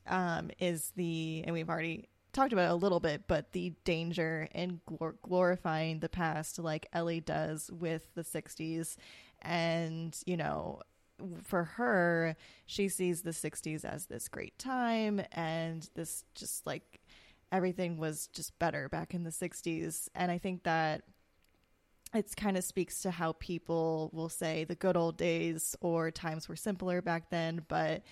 um, 0.06 0.50
is 0.58 0.92
the 0.96 1.42
and 1.46 1.54
we've 1.54 1.68
already 1.68 2.09
talked 2.32 2.52
about 2.52 2.70
it 2.70 2.72
a 2.72 2.76
little 2.76 3.00
bit, 3.00 3.22
but 3.26 3.52
the 3.52 3.72
danger 3.84 4.48
in 4.54 4.80
glor- 4.88 5.16
glorifying 5.22 6.00
the 6.00 6.08
past, 6.08 6.58
like 6.58 6.86
Ellie 6.92 7.20
does 7.20 7.70
with 7.72 8.14
the 8.14 8.22
60s. 8.22 8.96
And, 9.42 10.16
you 10.26 10.36
know, 10.36 10.80
for 11.42 11.64
her, 11.64 12.36
she 12.66 12.88
sees 12.88 13.22
the 13.22 13.30
60s 13.30 13.84
as 13.84 14.06
this 14.06 14.28
great 14.28 14.58
time 14.58 15.22
and 15.32 15.88
this 15.94 16.24
just 16.34 16.66
like 16.66 17.00
everything 17.52 17.98
was 17.98 18.28
just 18.28 18.58
better 18.58 18.88
back 18.88 19.14
in 19.14 19.24
the 19.24 19.30
60s. 19.30 20.08
And 20.14 20.30
I 20.30 20.38
think 20.38 20.62
that 20.64 21.02
it 22.14 22.34
kind 22.36 22.56
of 22.56 22.64
speaks 22.64 23.02
to 23.02 23.10
how 23.10 23.32
people 23.32 24.10
will 24.12 24.28
say 24.28 24.64
the 24.64 24.74
good 24.74 24.96
old 24.96 25.16
days 25.16 25.76
or 25.80 26.10
times 26.10 26.48
were 26.48 26.56
simpler 26.56 27.00
back 27.00 27.30
then, 27.30 27.62
but 27.68 28.02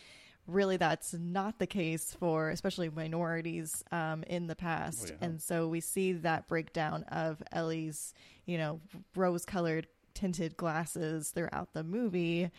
really 0.49 0.77
that's 0.77 1.13
not 1.15 1.59
the 1.59 1.67
case 1.67 2.17
for 2.19 2.51
especially 2.51 2.89
minorities 2.89 3.85
um, 3.93 4.25
in 4.25 4.47
the 4.47 4.57
past. 4.57 5.11
Oh, 5.11 5.17
yeah. 5.21 5.27
And 5.27 5.41
so 5.41 5.69
we 5.69 5.81
see 5.81 6.13
that 6.13 6.49
breakdown 6.49 7.05
of 7.05 7.43
Ellie's, 7.53 8.15
you 8.47 8.59
know, 8.59 8.81
rose 9.15 9.45
colored 9.45 9.87
tinted 10.15 10.57
glasses 10.57 11.31
throughout 11.31 11.75
the 11.75 11.85
movie. 11.85 12.51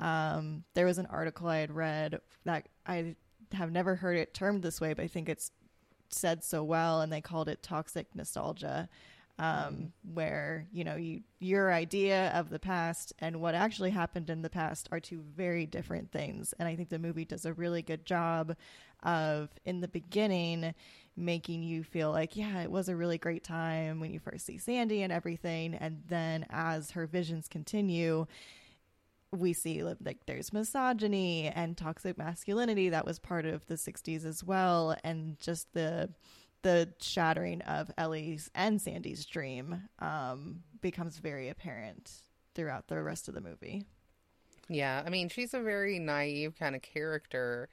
Um, 0.00 0.64
there 0.74 0.84
was 0.84 0.98
an 0.98 1.06
article 1.06 1.48
I 1.48 1.58
had 1.58 1.74
read 1.74 2.20
that 2.44 2.68
I 2.84 3.14
have 3.52 3.70
never 3.70 3.94
heard 3.94 4.16
it 4.16 4.34
termed 4.34 4.62
this 4.62 4.80
way, 4.80 4.92
but 4.92 5.04
I 5.04 5.08
think 5.08 5.28
it's 5.28 5.52
said 6.08 6.44
so 6.44 6.62
well, 6.62 7.00
and 7.00 7.12
they 7.12 7.20
called 7.20 7.48
it 7.48 7.62
toxic 7.62 8.14
nostalgia 8.14 8.88
um, 9.38 9.92
where 10.14 10.66
you 10.72 10.84
know 10.84 10.96
you 10.96 11.20
your 11.38 11.72
idea 11.72 12.30
of 12.34 12.48
the 12.48 12.58
past 12.58 13.12
and 13.18 13.40
what 13.40 13.54
actually 13.54 13.90
happened 13.90 14.30
in 14.30 14.42
the 14.42 14.50
past 14.50 14.88
are 14.90 15.00
two 15.00 15.22
very 15.36 15.66
different 15.66 16.10
things. 16.10 16.54
And 16.58 16.68
i 16.68 16.76
think 16.76 16.88
the 16.88 16.98
movie 16.98 17.24
does 17.24 17.44
a 17.44 17.52
really 17.52 17.82
good 17.82 18.06
job 18.06 18.56
of 19.02 19.50
in 19.64 19.80
the 19.80 19.88
beginning 19.88 20.74
making 21.18 21.62
you 21.62 21.82
feel 21.84 22.10
like 22.10 22.36
yeah 22.36 22.62
it 22.62 22.70
was 22.70 22.88
a 22.88 22.96
really 22.96 23.18
great 23.18 23.44
time 23.44 24.00
when 24.00 24.10
you 24.10 24.18
first 24.18 24.46
see 24.46 24.58
sandie 24.58 25.02
and 25.02 25.12
everything. 25.12 25.74
And 25.74 26.02
then 26.08 26.46
as 26.50 26.92
her 26.92 27.06
visions 27.06 27.48
continue 27.48 28.26
we 29.32 29.52
see 29.52 29.82
like 29.82 30.24
there's 30.26 30.52
misogyny 30.52 31.48
and 31.48 31.76
toxic 31.76 32.16
masculinity 32.16 32.88
that 32.88 33.04
was 33.04 33.18
part 33.18 33.44
of 33.44 33.66
the 33.66 33.74
60s 33.74 34.24
as 34.24 34.42
well. 34.42 34.96
And 35.04 35.38
just 35.40 35.72
the 35.74 36.10
the 36.66 36.88
shattering 37.00 37.62
of 37.62 37.92
Ellie's 37.96 38.50
and 38.52 38.82
Sandie's 38.82 39.24
dream 39.24 39.82
um, 40.00 40.64
becomes 40.80 41.18
very 41.18 41.48
apparent 41.48 42.10
throughout 42.56 42.88
the 42.88 43.00
rest 43.00 43.28
of 43.28 43.34
the 43.34 43.40
movie. 43.40 43.86
Yeah, 44.68 45.00
I 45.06 45.10
mean, 45.10 45.28
she's 45.28 45.54
a 45.54 45.60
very 45.60 46.00
naive 46.00 46.56
kind 46.58 46.74
of 46.74 46.82
character. 46.82 47.68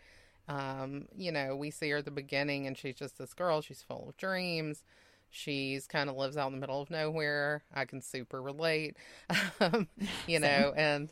Um, 0.47 1.07
you 1.17 1.31
know, 1.31 1.55
we 1.55 1.71
see 1.71 1.89
her 1.89 1.97
at 1.97 2.05
the 2.05 2.11
beginning 2.11 2.67
and 2.67 2.77
she's 2.77 2.93
just 2.93 3.17
this 3.17 3.33
girl, 3.33 3.61
she's 3.61 3.81
full 3.81 4.09
of 4.09 4.17
dreams. 4.17 4.83
She's 5.31 5.87
kind 5.87 6.07
of 6.07 6.15
lives 6.15 6.37
out 6.37 6.49
in 6.49 6.53
the 6.53 6.59
middle 6.59 6.79
of 6.79 6.91
nowhere. 6.91 7.63
I 7.73 7.85
can 7.85 7.99
super 7.99 8.43
relate. 8.43 8.95
Um, 9.59 9.87
you 10.27 10.39
know, 10.39 10.73
and 10.75 11.09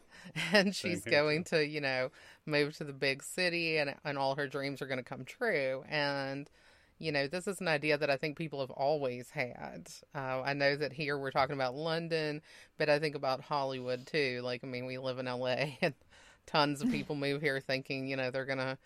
and 0.51 0.75
she's 0.75 1.03
here, 1.03 1.11
going 1.11 1.45
to, 1.45 1.65
you 1.65 1.81
know, 1.81 2.11
move 2.45 2.77
to 2.77 2.83
the 2.83 2.93
big 2.93 3.23
city 3.23 3.77
and 3.77 3.95
and 4.05 4.19
all 4.19 4.35
her 4.35 4.47
dreams 4.47 4.83
are 4.83 4.87
going 4.87 4.99
to 4.99 5.03
come 5.03 5.25
true. 5.25 5.83
And 5.89 6.47
you 7.01 7.11
know, 7.11 7.27
this 7.27 7.47
is 7.47 7.59
an 7.59 7.67
idea 7.67 7.97
that 7.97 8.11
I 8.11 8.17
think 8.17 8.37
people 8.37 8.59
have 8.59 8.69
always 8.69 9.31
had. 9.31 9.89
Uh, 10.13 10.41
I 10.41 10.53
know 10.53 10.75
that 10.75 10.93
here 10.93 11.17
we're 11.17 11.31
talking 11.31 11.55
about 11.55 11.73
London, 11.73 12.41
but 12.77 12.89
I 12.89 12.99
think 12.99 13.15
about 13.15 13.41
Hollywood 13.41 14.05
too. 14.05 14.41
Like, 14.43 14.63
I 14.63 14.67
mean, 14.67 14.85
we 14.85 14.99
live 14.99 15.17
in 15.17 15.25
LA 15.25 15.55
and 15.81 15.95
tons 16.45 16.81
of 16.81 16.91
people 16.91 17.15
move 17.15 17.41
here 17.41 17.59
thinking, 17.59 18.07
you 18.07 18.15
know, 18.15 18.29
they're 18.29 18.45
going 18.45 18.59
to 18.59 18.77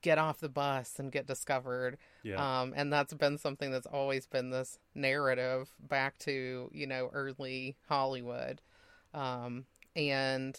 get 0.00 0.16
off 0.16 0.40
the 0.40 0.48
bus 0.48 0.94
and 0.98 1.12
get 1.12 1.26
discovered. 1.26 1.98
Yeah. 2.22 2.60
Um, 2.60 2.72
and 2.74 2.90
that's 2.90 3.12
been 3.12 3.36
something 3.36 3.70
that's 3.70 3.86
always 3.86 4.26
been 4.26 4.48
this 4.48 4.78
narrative 4.94 5.68
back 5.78 6.18
to, 6.20 6.70
you 6.72 6.86
know, 6.86 7.10
early 7.12 7.76
Hollywood. 7.86 8.62
Um, 9.12 9.66
and 9.94 10.58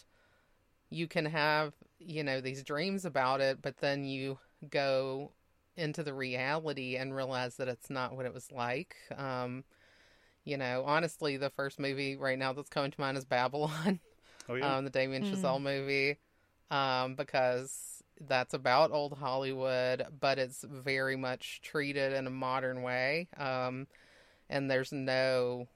you 0.90 1.08
can 1.08 1.26
have, 1.26 1.74
you 1.98 2.22
know, 2.22 2.40
these 2.40 2.62
dreams 2.62 3.04
about 3.04 3.40
it, 3.40 3.62
but 3.62 3.78
then 3.78 4.04
you 4.04 4.38
go 4.68 5.32
into 5.76 6.02
the 6.02 6.14
reality 6.14 6.96
and 6.96 7.14
realize 7.14 7.56
that 7.56 7.68
it's 7.68 7.90
not 7.90 8.16
what 8.16 8.26
it 8.26 8.34
was 8.34 8.50
like. 8.52 8.96
Um, 9.16 9.64
you 10.44 10.56
know, 10.56 10.84
honestly, 10.86 11.36
the 11.36 11.50
first 11.50 11.78
movie 11.78 12.16
right 12.16 12.38
now 12.38 12.52
that's 12.52 12.70
coming 12.70 12.90
to 12.90 13.00
mind 13.00 13.16
is 13.16 13.24
Babylon, 13.24 14.00
oh 14.48 14.54
yeah. 14.54 14.76
um, 14.76 14.84
the 14.84 14.90
Damien 14.90 15.22
Mm. 15.22 15.30
Chazelle 15.30 15.60
movie, 15.62 16.18
um, 16.70 17.14
because 17.14 18.02
that's 18.28 18.54
about 18.54 18.90
old 18.92 19.14
Hollywood, 19.18 20.06
but 20.20 20.38
it's 20.38 20.62
very 20.64 21.16
much 21.16 21.60
treated 21.62 22.12
in 22.12 22.26
a 22.26 22.30
modern 22.30 22.82
way. 22.82 23.28
Um, 23.36 23.86
and 24.48 24.70
there's 24.70 24.92
no, 24.92 25.68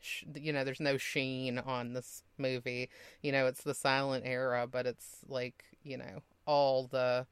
sh- 0.00 0.24
you 0.34 0.52
know, 0.52 0.64
there's 0.64 0.80
no 0.80 0.96
sheen 0.98 1.58
on 1.58 1.92
this 1.92 2.22
movie. 2.36 2.90
You 3.22 3.32
know, 3.32 3.46
it's 3.46 3.62
the 3.62 3.74
silent 3.74 4.24
era, 4.26 4.66
but 4.70 4.86
it's 4.86 5.18
like, 5.28 5.64
you 5.82 5.96
know, 5.96 6.22
all 6.46 6.88
the 6.88 7.26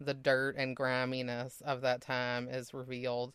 the 0.00 0.14
dirt 0.14 0.56
and 0.56 0.76
griminess 0.76 1.62
of 1.64 1.80
that 1.80 2.00
time 2.00 2.48
is 2.48 2.74
revealed. 2.74 3.32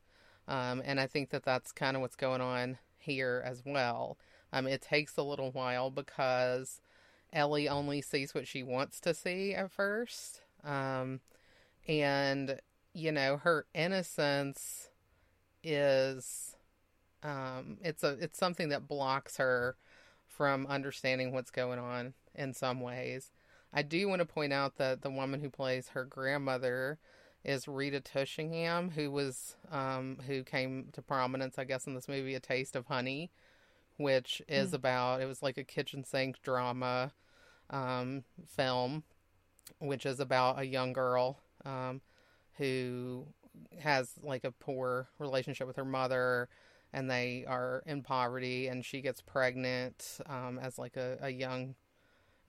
Um, 0.47 0.81
and 0.85 0.99
I 0.99 1.07
think 1.07 1.29
that 1.29 1.43
that's 1.43 1.71
kind 1.71 1.95
of 1.95 2.01
what's 2.01 2.15
going 2.15 2.41
on 2.41 2.77
here 2.97 3.41
as 3.45 3.63
well. 3.65 4.17
Um, 4.53 4.67
it 4.67 4.81
takes 4.81 5.17
a 5.17 5.23
little 5.23 5.51
while 5.51 5.89
because 5.89 6.81
Ellie 7.31 7.69
only 7.69 8.01
sees 8.01 8.33
what 8.33 8.47
she 8.47 8.63
wants 8.63 8.99
to 9.01 9.13
see 9.13 9.53
at 9.53 9.71
first. 9.71 10.41
Um, 10.63 11.21
and, 11.87 12.59
you 12.93 13.11
know, 13.11 13.37
her 13.37 13.65
innocence 13.73 14.89
is, 15.63 16.55
um, 17.23 17.77
it's 17.81 18.03
a, 18.03 18.17
it's 18.19 18.37
something 18.37 18.69
that 18.69 18.87
blocks 18.87 19.37
her 19.37 19.75
from 20.27 20.67
understanding 20.67 21.31
what's 21.31 21.51
going 21.51 21.79
on 21.79 22.13
in 22.35 22.53
some 22.53 22.81
ways. 22.81 23.31
I 23.73 23.81
do 23.83 24.07
want 24.07 24.19
to 24.19 24.25
point 24.25 24.53
out 24.53 24.77
that 24.77 25.01
the 25.01 25.09
woman 25.09 25.39
who 25.41 25.49
plays 25.49 25.89
her 25.89 26.03
grandmother 26.05 26.99
is 27.43 27.67
Rita 27.67 28.01
Tushingham, 28.01 28.91
who 28.91 29.09
was 29.11 29.55
um, 29.71 30.19
who 30.27 30.43
came 30.43 30.89
to 30.93 31.01
prominence, 31.01 31.57
I 31.57 31.63
guess, 31.63 31.87
in 31.87 31.95
this 31.95 32.07
movie, 32.07 32.35
A 32.35 32.39
Taste 32.39 32.75
of 32.75 32.87
Honey, 32.87 33.31
which 33.97 34.41
is 34.47 34.71
Mm. 34.71 34.75
about 34.75 35.21
it 35.21 35.25
was 35.27 35.41
like 35.43 35.57
a 35.57 35.63
kitchen 35.63 36.03
sink 36.03 36.41
drama 36.41 37.13
um, 37.69 38.23
film, 38.45 39.03
which 39.79 40.05
is 40.05 40.19
about 40.19 40.59
a 40.59 40.65
young 40.65 40.93
girl 40.93 41.39
um, 41.65 42.01
who 42.57 43.27
has 43.79 44.13
like 44.23 44.43
a 44.43 44.51
poor 44.51 45.09
relationship 45.19 45.67
with 45.67 45.75
her 45.75 45.85
mother 45.85 46.49
and 46.93 47.09
they 47.09 47.45
are 47.47 47.83
in 47.85 48.01
poverty 48.01 48.67
and 48.67 48.85
she 48.85 49.01
gets 49.01 49.21
pregnant 49.21 50.19
um, 50.27 50.59
as 50.59 50.77
like 50.77 50.97
a, 50.97 51.17
a 51.21 51.29
young 51.29 51.75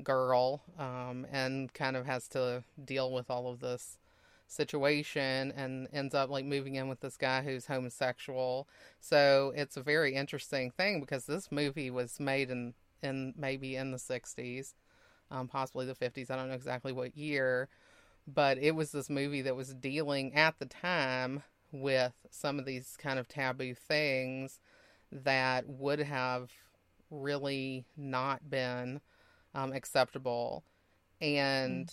girl 0.02 0.62
um, 0.78 1.26
and 1.30 1.72
kind 1.72 1.96
of 1.96 2.06
has 2.06 2.28
to 2.28 2.64
deal 2.84 3.12
with 3.12 3.30
all 3.30 3.48
of 3.48 3.60
this 3.60 3.98
situation 4.46 5.52
and 5.56 5.88
ends 5.92 6.14
up 6.14 6.28
like 6.28 6.44
moving 6.44 6.74
in 6.74 6.88
with 6.88 7.00
this 7.00 7.16
guy 7.16 7.42
who's 7.42 7.66
homosexual. 7.66 8.68
So 9.00 9.52
it's 9.56 9.76
a 9.76 9.82
very 9.82 10.14
interesting 10.14 10.70
thing 10.70 11.00
because 11.00 11.26
this 11.26 11.50
movie 11.50 11.90
was 11.90 12.20
made 12.20 12.50
in 12.50 12.74
in 13.02 13.34
maybe 13.36 13.76
in 13.76 13.90
the 13.90 13.98
60s 13.98 14.74
um, 15.30 15.48
possibly 15.48 15.86
the 15.86 15.94
50s 15.94 16.30
i 16.30 16.36
don't 16.36 16.48
know 16.48 16.54
exactly 16.54 16.92
what 16.92 17.16
year 17.16 17.68
but 18.26 18.58
it 18.58 18.72
was 18.72 18.92
this 18.92 19.10
movie 19.10 19.42
that 19.42 19.56
was 19.56 19.74
dealing 19.74 20.32
at 20.34 20.58
the 20.58 20.66
time 20.66 21.42
with 21.72 22.12
some 22.30 22.58
of 22.58 22.64
these 22.64 22.96
kind 22.98 23.18
of 23.18 23.26
taboo 23.26 23.74
things 23.74 24.60
that 25.10 25.66
would 25.66 25.98
have 25.98 26.50
really 27.10 27.84
not 27.96 28.48
been 28.48 29.00
um, 29.54 29.72
acceptable. 29.72 30.64
And, 31.20 31.92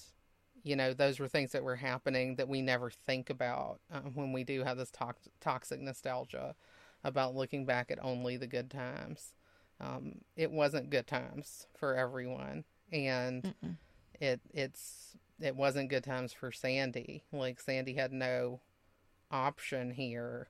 you 0.64 0.76
know, 0.76 0.94
those 0.94 1.20
were 1.20 1.28
things 1.28 1.52
that 1.52 1.64
were 1.64 1.76
happening 1.76 2.36
that 2.36 2.48
we 2.50 2.62
never 2.62 2.90
think 2.90 3.30
about 3.30 3.80
uh, 3.94 4.02
when 4.14 4.34
we 4.34 4.44
do 4.44 4.64
have 4.64 4.78
this 4.78 4.92
tox- 4.92 5.30
toxic 5.40 5.80
nostalgia 5.80 6.56
about 7.04 7.36
looking 7.36 7.66
back 7.66 7.92
at 7.92 8.04
only 8.04 8.38
the 8.38 8.48
good 8.48 8.70
times. 8.70 9.34
Um, 9.80 10.16
it 10.36 10.52
wasn't 10.52 10.90
good 10.90 11.08
times 11.08 11.68
for 11.78 11.96
everyone. 11.96 12.66
And 12.92 13.44
Mm-mm. 13.44 13.76
it 14.20 14.42
it's 14.54 15.16
it 15.40 15.56
wasn't 15.56 15.90
good 15.90 16.04
times 16.04 16.34
for 16.34 16.52
Sandie. 16.52 17.24
Like 17.32 17.60
Sandie 17.60 17.94
had 17.94 18.12
no 18.12 18.60
option 19.32 19.92
here 19.92 20.50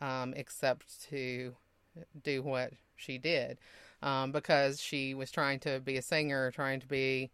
um, 0.00 0.32
except 0.34 1.08
to 1.10 1.54
do 2.22 2.42
what 2.42 2.72
she 2.96 3.18
did 3.18 3.58
um, 4.02 4.32
because 4.32 4.80
she 4.80 5.14
was 5.14 5.30
trying 5.30 5.60
to 5.60 5.80
be 5.80 5.96
a 5.96 6.02
singer, 6.02 6.50
trying 6.50 6.80
to 6.80 6.86
be, 6.86 7.30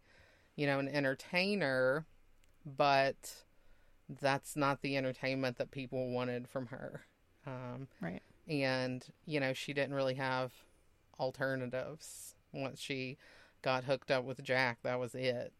you 0.55 0.67
know, 0.67 0.79
an 0.79 0.87
entertainer, 0.87 2.05
but 2.65 3.43
that's 4.21 4.55
not 4.55 4.81
the 4.81 4.97
entertainment 4.97 5.57
that 5.57 5.71
people 5.71 6.09
wanted 6.11 6.47
from 6.47 6.67
her. 6.67 7.01
Um, 7.45 7.87
Right. 8.01 8.21
and 8.47 9.05
you 9.25 9.39
know 9.39 9.53
she 9.53 9.73
didn't 9.73 9.93
really 9.95 10.15
have 10.15 10.53
alternatives 11.19 12.35
once 12.53 12.79
she 12.79 13.17
got 13.61 13.83
hooked 13.85 14.11
up 14.11 14.23
with 14.23 14.43
Jack. 14.43 14.79
That 14.83 14.99
was 14.99 15.15
it. 15.15 15.53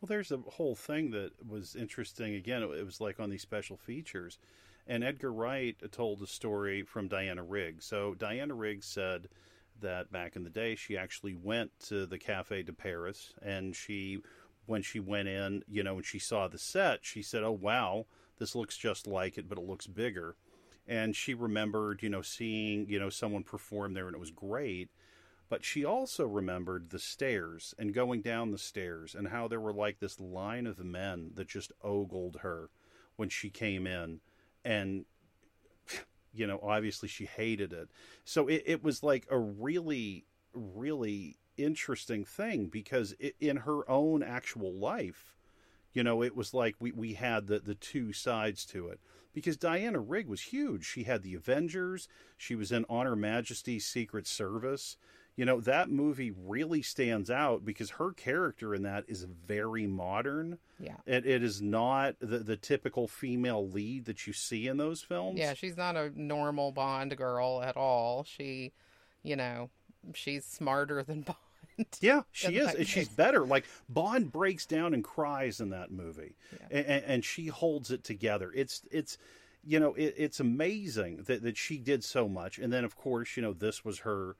Well, 0.00 0.08
there's 0.08 0.32
a 0.32 0.38
whole 0.38 0.74
thing 0.74 1.10
that 1.12 1.46
was 1.46 1.76
interesting. 1.76 2.34
Again, 2.34 2.62
it 2.62 2.84
was 2.84 3.00
like 3.00 3.20
on 3.20 3.30
these 3.30 3.42
special 3.42 3.76
features. 3.76 4.38
And 4.86 5.04
Edgar 5.04 5.32
Wright 5.32 5.76
told 5.92 6.20
a 6.22 6.26
story 6.26 6.82
from 6.82 7.06
Diana 7.06 7.42
Rigg. 7.44 7.82
So 7.82 8.14
Diana 8.14 8.54
Rigg 8.54 8.82
said 8.82 9.28
that 9.82 10.10
back 10.10 10.34
in 10.34 10.44
the 10.44 10.50
day, 10.50 10.74
she 10.74 10.96
actually 10.96 11.34
went 11.34 11.70
to 11.88 12.06
the 12.06 12.18
Cafe 12.18 12.62
de 12.62 12.72
Paris, 12.72 13.34
and 13.42 13.76
she, 13.76 14.18
when 14.66 14.82
she 14.82 14.98
went 14.98 15.28
in, 15.28 15.62
you 15.68 15.82
know, 15.82 15.94
when 15.94 16.02
she 16.04 16.18
saw 16.18 16.48
the 16.48 16.58
set, 16.58 17.04
she 17.04 17.22
said, 17.22 17.42
"Oh 17.42 17.52
wow, 17.52 18.06
this 18.38 18.54
looks 18.54 18.76
just 18.76 19.06
like 19.06 19.38
it, 19.38 19.48
but 19.48 19.58
it 19.58 19.66
looks 19.66 19.86
bigger." 19.86 20.36
And 20.88 21.14
she 21.14 21.34
remembered, 21.34 22.02
you 22.02 22.08
know, 22.08 22.22
seeing, 22.22 22.88
you 22.88 22.98
know, 22.98 23.10
someone 23.10 23.44
perform 23.44 23.94
there, 23.94 24.06
and 24.06 24.16
it 24.16 24.20
was 24.20 24.32
great. 24.32 24.90
But 25.48 25.64
she 25.64 25.84
also 25.84 26.26
remembered 26.26 26.90
the 26.90 26.98
stairs 26.98 27.74
and 27.78 27.92
going 27.92 28.22
down 28.22 28.50
the 28.50 28.58
stairs 28.58 29.14
and 29.14 29.28
how 29.28 29.48
there 29.48 29.60
were 29.60 29.74
like 29.74 29.98
this 29.98 30.18
line 30.18 30.66
of 30.66 30.78
men 30.78 31.32
that 31.34 31.46
just 31.46 31.72
ogled 31.82 32.38
her 32.40 32.70
when 33.16 33.28
she 33.28 33.50
came 33.50 33.86
in. 33.86 34.20
And, 34.64 35.04
you 36.32 36.46
know, 36.46 36.58
obviously 36.62 37.08
she 37.08 37.26
hated 37.26 37.72
it. 37.72 37.88
So 38.24 38.48
it, 38.48 38.62
it 38.66 38.84
was 38.84 39.02
like 39.02 39.26
a 39.30 39.38
really, 39.38 40.24
really 40.54 41.38
interesting 41.56 42.24
thing 42.24 42.66
because 42.66 43.14
it, 43.18 43.36
in 43.40 43.58
her 43.58 43.88
own 43.90 44.22
actual 44.22 44.72
life, 44.72 45.36
you 45.92 46.02
know, 46.02 46.22
it 46.22 46.34
was 46.34 46.54
like 46.54 46.76
we, 46.80 46.92
we 46.92 47.14
had 47.14 47.46
the, 47.46 47.58
the 47.58 47.74
two 47.74 48.12
sides 48.12 48.64
to 48.66 48.88
it. 48.88 49.00
Because 49.34 49.56
Diana 49.56 49.98
Rigg 49.98 50.28
was 50.28 50.42
huge. 50.42 50.84
She 50.84 51.04
had 51.04 51.22
the 51.22 51.34
Avengers. 51.34 52.06
She 52.36 52.54
was 52.54 52.70
in 52.70 52.84
On 52.90 53.06
Her 53.06 53.16
Majesty's 53.16 53.86
Secret 53.86 54.26
Service 54.26 54.96
you 55.36 55.44
know 55.44 55.60
that 55.60 55.88
movie 55.90 56.30
really 56.46 56.82
stands 56.82 57.30
out 57.30 57.64
because 57.64 57.90
her 57.90 58.12
character 58.12 58.74
in 58.74 58.82
that 58.82 59.04
is 59.08 59.24
very 59.46 59.86
modern 59.86 60.58
Yeah. 60.78 60.96
it, 61.06 61.24
it 61.26 61.42
is 61.42 61.62
not 61.62 62.16
the, 62.20 62.38
the 62.38 62.56
typical 62.56 63.08
female 63.08 63.66
lead 63.68 64.04
that 64.06 64.26
you 64.26 64.32
see 64.32 64.66
in 64.68 64.76
those 64.76 65.00
films 65.02 65.38
Yeah, 65.38 65.54
she's 65.54 65.76
not 65.76 65.96
a 65.96 66.10
normal 66.20 66.72
Bond 66.72 67.16
girl 67.16 67.62
at 67.62 67.76
all. 67.76 68.24
She, 68.24 68.72
you 69.22 69.36
know, 69.36 69.70
she's 70.14 70.44
smarter 70.44 71.02
than 71.02 71.22
Bond. 71.78 71.86
yeah 72.00 72.22
she 72.32 72.56
is 72.58 72.74
and 72.74 72.86
she's 72.86 73.08
better 73.08 73.46
like 73.46 73.64
bond 73.88 74.30
breaks 74.30 74.66
down 74.66 74.92
and 74.92 75.02
cries 75.02 75.60
in 75.60 75.70
that 75.70 75.90
movie 75.90 76.34
Yeah. 76.70 76.82
and, 76.82 77.04
and 77.04 77.24
she 77.24 77.46
holds 77.46 77.90
it 77.90 78.04
together 78.04 78.52
it's 78.54 78.82
it's 78.90 79.16
you 79.64 79.80
know 79.80 79.94
it, 79.94 80.14
it's 80.18 80.40
amazing 80.40 81.22
that, 81.26 81.42
that 81.42 81.56
she 81.56 81.78
did 81.78 82.04
so 82.04 82.28
much 82.28 82.58
and 82.58 82.70
then 82.72 82.84
of 82.84 82.96
course 82.96 83.36
you 83.36 83.42
know 83.42 83.54
this 83.54 83.84
was 83.84 84.00
her 84.00 84.36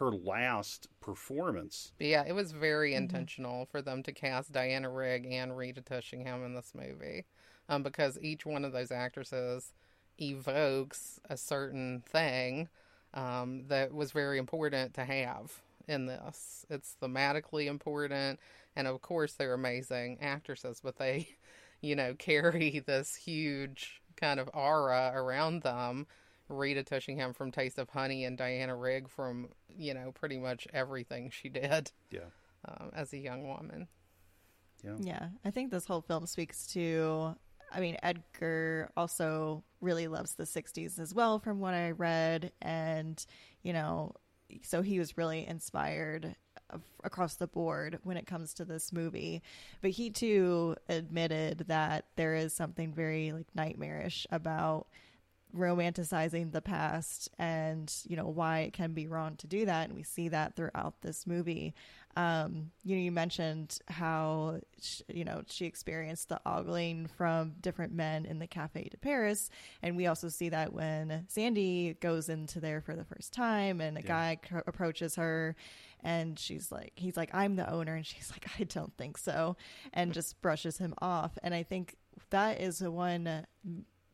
her 0.00 0.10
last 0.10 0.88
performance 1.00 1.92
yeah, 2.00 2.24
it 2.26 2.32
was 2.32 2.52
very 2.52 2.94
intentional 2.94 3.66
for 3.66 3.82
them 3.82 4.02
to 4.02 4.12
cast 4.12 4.52
Diana 4.52 4.90
Rigg 4.90 5.26
and 5.30 5.56
Rita 5.56 5.82
Tushingham 5.82 6.44
in 6.44 6.54
this 6.54 6.72
movie, 6.74 7.26
um, 7.68 7.82
because 7.82 8.18
each 8.20 8.44
one 8.44 8.64
of 8.64 8.72
those 8.72 8.90
actresses 8.90 9.72
evokes 10.18 11.20
a 11.28 11.36
certain 11.36 12.02
thing 12.06 12.68
um, 13.14 13.64
that 13.68 13.92
was 13.92 14.12
very 14.12 14.38
important 14.38 14.94
to 14.94 15.04
have 15.04 15.52
in 15.86 16.06
this. 16.06 16.64
It's 16.70 16.96
thematically 17.00 17.66
important, 17.66 18.40
and 18.76 18.86
of 18.86 19.02
course 19.02 19.34
they're 19.34 19.54
amazing 19.54 20.18
actresses, 20.20 20.80
but 20.82 20.96
they, 20.96 21.28
you 21.80 21.94
know, 21.94 22.14
carry 22.14 22.78
this 22.86 23.14
huge 23.14 24.02
kind 24.16 24.40
of 24.40 24.50
aura 24.54 25.12
around 25.14 25.62
them. 25.62 26.06
Rita 26.50 26.82
Tushingham 26.82 27.32
from 27.32 27.50
Taste 27.50 27.78
of 27.78 27.88
Honey 27.88 28.24
and 28.24 28.36
Diana 28.36 28.74
Rigg 28.74 29.08
from, 29.08 29.48
you 29.76 29.94
know, 29.94 30.12
pretty 30.12 30.38
much 30.38 30.66
everything 30.72 31.30
she 31.30 31.48
did 31.48 31.92
yeah 32.10 32.20
um, 32.66 32.90
as 32.94 33.12
a 33.12 33.18
young 33.18 33.46
woman. 33.46 33.88
Yeah, 34.98 35.28
I 35.44 35.50
think 35.50 35.70
this 35.70 35.84
whole 35.84 36.00
film 36.00 36.26
speaks 36.26 36.66
to. 36.68 37.34
I 37.72 37.80
mean, 37.80 37.96
Edgar 38.02 38.90
also 38.96 39.62
really 39.80 40.08
loves 40.08 40.34
the 40.34 40.44
60s 40.44 40.98
as 40.98 41.14
well, 41.14 41.38
from 41.38 41.60
what 41.60 41.74
I 41.74 41.90
read. 41.90 42.52
And, 42.62 43.24
you 43.62 43.72
know, 43.72 44.14
so 44.62 44.82
he 44.82 44.98
was 44.98 45.16
really 45.16 45.46
inspired 45.46 46.34
across 47.04 47.34
the 47.34 47.46
board 47.46 47.98
when 48.02 48.16
it 48.16 48.26
comes 48.26 48.54
to 48.54 48.64
this 48.64 48.92
movie. 48.92 49.42
But 49.82 49.90
he 49.90 50.10
too 50.10 50.76
admitted 50.88 51.64
that 51.68 52.06
there 52.16 52.34
is 52.34 52.52
something 52.52 52.92
very 52.92 53.32
like 53.32 53.46
nightmarish 53.54 54.26
about 54.30 54.86
romanticizing 55.56 56.52
the 56.52 56.60
past 56.62 57.28
and 57.38 57.92
you 58.06 58.16
know 58.16 58.28
why 58.28 58.60
it 58.60 58.72
can 58.72 58.92
be 58.92 59.06
wrong 59.06 59.36
to 59.36 59.46
do 59.46 59.64
that 59.66 59.88
and 59.88 59.94
we 59.96 60.02
see 60.02 60.28
that 60.28 60.54
throughout 60.56 61.00
this 61.02 61.26
movie. 61.26 61.74
Um 62.16 62.72
you 62.82 62.96
know 62.96 63.02
you 63.02 63.12
mentioned 63.12 63.78
how 63.88 64.60
sh- 64.82 65.02
you 65.08 65.24
know 65.24 65.42
she 65.48 65.64
experienced 65.66 66.28
the 66.28 66.40
ogling 66.44 67.06
from 67.16 67.52
different 67.60 67.92
men 67.92 68.26
in 68.26 68.40
the 68.40 68.48
cafe 68.48 68.88
de 68.90 68.96
paris 68.96 69.48
and 69.80 69.96
we 69.96 70.06
also 70.08 70.28
see 70.28 70.48
that 70.48 70.72
when 70.72 71.24
sandie 71.28 71.94
goes 72.00 72.28
into 72.28 72.58
there 72.58 72.80
for 72.80 72.96
the 72.96 73.04
first 73.04 73.32
time 73.32 73.80
and 73.80 73.96
a 73.96 74.00
Yeah. 74.00 74.06
guy 74.08 74.38
approaches 74.66 75.14
her 75.14 75.54
and 76.02 76.36
she's 76.36 76.72
like 76.72 76.92
he's 76.96 77.16
like 77.16 77.30
i'm 77.32 77.54
the 77.54 77.70
owner 77.70 77.94
and 77.94 78.04
she's 78.04 78.30
like 78.32 78.46
i 78.58 78.64
don't 78.64 78.96
think 78.96 79.16
so 79.16 79.56
and 79.92 80.12
just 80.12 80.40
brushes 80.42 80.78
him 80.78 80.94
off. 81.00 81.38
And 81.44 81.54
i 81.54 81.62
think 81.62 81.94
that 82.30 82.60
is 82.60 82.80
the 82.80 82.90
one 82.90 83.46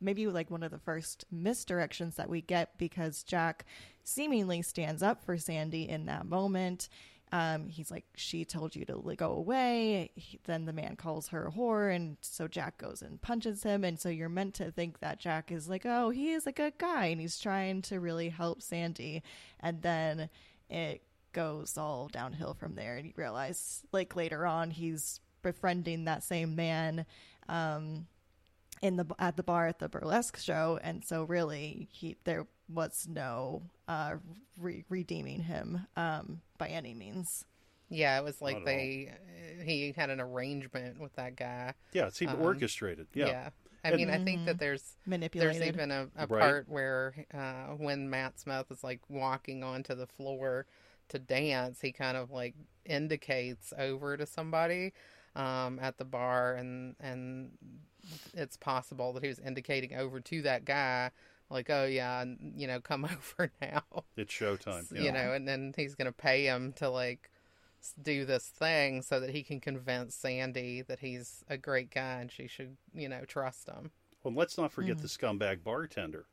maybe 0.01 0.27
like 0.27 0.51
one 0.51 0.63
of 0.63 0.71
the 0.71 0.79
first 0.79 1.25
misdirections 1.35 2.17
that 2.17 2.29
we 2.29 2.41
get 2.41 2.77
because 2.79 3.23
jack 3.23 3.65
seemingly 4.05 4.63
stands 4.63 5.03
up 5.03 5.25
for 5.25 5.37
sandie 5.37 5.89
in 5.89 6.07
that 6.07 6.27
moment. 6.27 6.89
Um, 7.33 7.69
he's 7.69 7.91
like 7.91 8.05
she 8.15 8.45
told 8.45 8.77
you 8.77 8.85
to 8.85 9.15
go 9.17 9.33
away. 9.33 10.13
He, 10.15 10.39
then 10.45 10.65
the 10.65 10.73
man 10.73 10.95
calls 10.95 11.29
her 11.29 11.49
a 11.49 11.51
whore 11.51 11.95
and 11.95 12.17
so 12.21 12.47
jack 12.47 12.79
goes 12.79 13.03
and 13.03 13.21
punches 13.21 13.65
him. 13.65 13.83
And 13.83 13.99
so 13.99 14.09
you're 14.09 14.29
meant 14.29 14.55
to 14.55 14.71
think 14.71 15.01
that 15.01 15.19
jack 15.19 15.51
is 15.51 15.69
like 15.69 15.85
oh 15.85 16.11
he 16.11 16.33
is 16.33 16.47
a 16.47 16.53
good 16.53 16.79
guy 16.79 17.07
and 17.07 17.21
he's 17.21 17.39
trying 17.39 17.83
to 17.83 17.99
really 17.99 18.29
help 18.29 18.63
sandie. 18.63 19.23
And 19.59 19.83
then 19.83 20.31
it 20.71 21.03
goes 21.33 21.77
all 21.77 22.09
downhill 22.09 22.55
from 22.55 22.77
there 22.77 22.97
and 22.97 23.07
you 23.07 23.13
realize 23.17 23.83
like 23.93 24.15
later 24.15 24.47
on 24.47 24.71
he's 24.71 25.21
befriending 25.43 26.05
that 26.05 26.23
same 26.23 26.55
man. 26.55 27.07
Um 27.49 28.07
in 28.83 28.97
the 28.97 29.07
at 29.19 29.37
the 29.37 29.43
bar 29.43 29.67
at 29.67 29.79
the 29.79 29.89
burlesque 29.89 30.37
show 30.37 30.79
and 30.83 31.05
so 31.05 31.25
really 31.25 31.89
he 31.93 32.17
there 32.25 32.47
was 32.69 33.07
no 33.11 33.63
uh 33.89 34.15
re- 34.59 34.85
redeeming 34.89 35.41
him 35.43 35.87
um 35.97 36.41
by 36.59 36.69
any 36.69 36.93
means 36.95 37.45
Yeah, 37.89 38.19
it 38.19 38.25
was 38.25 38.43
like 38.43 38.57
Not 38.57 38.63
at 38.63 38.67
they 38.67 39.13
he 39.65 39.95
had 39.97 40.11
an 40.11 40.21
arrangement 40.21 41.01
with 41.01 41.15
that 41.17 41.37
guy. 41.37 41.75
yeah 41.93 42.07
it 42.07 42.15
seemed 42.15 42.33
Um, 42.33 42.43
orchestrated 42.43 43.07
yeah, 43.15 43.27
yeah. 43.27 43.49
I 43.85 43.91
And- 43.91 43.97
mean, 43.99 44.11
I 44.11 44.19
think 44.25 44.47
that 44.47 44.59
there's 44.59 44.97
there's 45.07 45.61
even 45.63 45.91
a, 45.93 46.09
a 46.17 46.27
Right. 46.27 46.41
part 46.41 46.69
where 46.69 47.15
uh, 47.33 47.75
when 47.77 48.11
Matt 48.11 48.41
Smith 48.41 48.67
is 48.71 48.83
like 48.83 49.01
walking 49.09 49.63
onto 49.63 49.95
the 49.95 50.09
floor 50.09 50.67
to 51.11 51.21
dance, 51.21 51.81
he 51.81 51.93
kind 51.93 52.17
of 52.17 52.33
like 52.33 52.57
indicates 52.85 53.73
over 53.79 54.17
to 54.17 54.27
somebody 54.27 54.93
um, 55.37 55.79
at 55.81 55.99
the 55.99 56.05
bar, 56.05 56.55
and 56.57 56.97
and 56.99 57.51
it's 58.35 58.57
possible 58.57 59.13
that 59.15 59.23
he 59.23 59.29
was 59.29 59.39
indicating 59.39 59.95
over 59.95 60.21
to 60.21 60.43
that 60.43 60.65
guy, 60.65 61.11
like, 61.51 61.71
oh 61.71 61.85
yeah, 61.87 62.25
you 62.55 62.67
know, 62.67 62.81
come 62.81 63.05
over 63.39 63.51
now, 63.61 63.83
it's 64.17 64.33
showtime 64.33 64.91
yeah. 64.93 65.03
you 65.03 65.13
know, 65.13 65.33
and 65.33 65.47
then 65.47 65.73
he's 65.77 65.95
gonna 65.95 66.13
pay 66.13 66.45
him 66.45 66.73
to 66.75 66.89
like 66.89 67.31
do 68.03 68.25
this 68.25 68.47
thing 68.49 69.01
so 69.03 69.21
that 69.21 69.31
he 69.31 69.43
can 69.43 69.61
convince 69.61 70.15
Sandie 70.15 70.83
that 70.83 70.99
he's 70.99 71.45
a 71.49 71.57
great 71.57 71.91
guy 71.91 72.21
and 72.21 72.33
she 72.33 72.49
should, 72.49 72.77
you 72.95 73.09
know, 73.09 73.25
trust 73.27 73.69
him. 73.69 73.91
Well, 74.25 74.35
let's 74.35 74.59
not 74.59 74.71
Mm. 74.71 74.75
forget 74.75 74.99
the 74.99 75.07
scumbag 75.09 75.63
bartender 75.63 76.27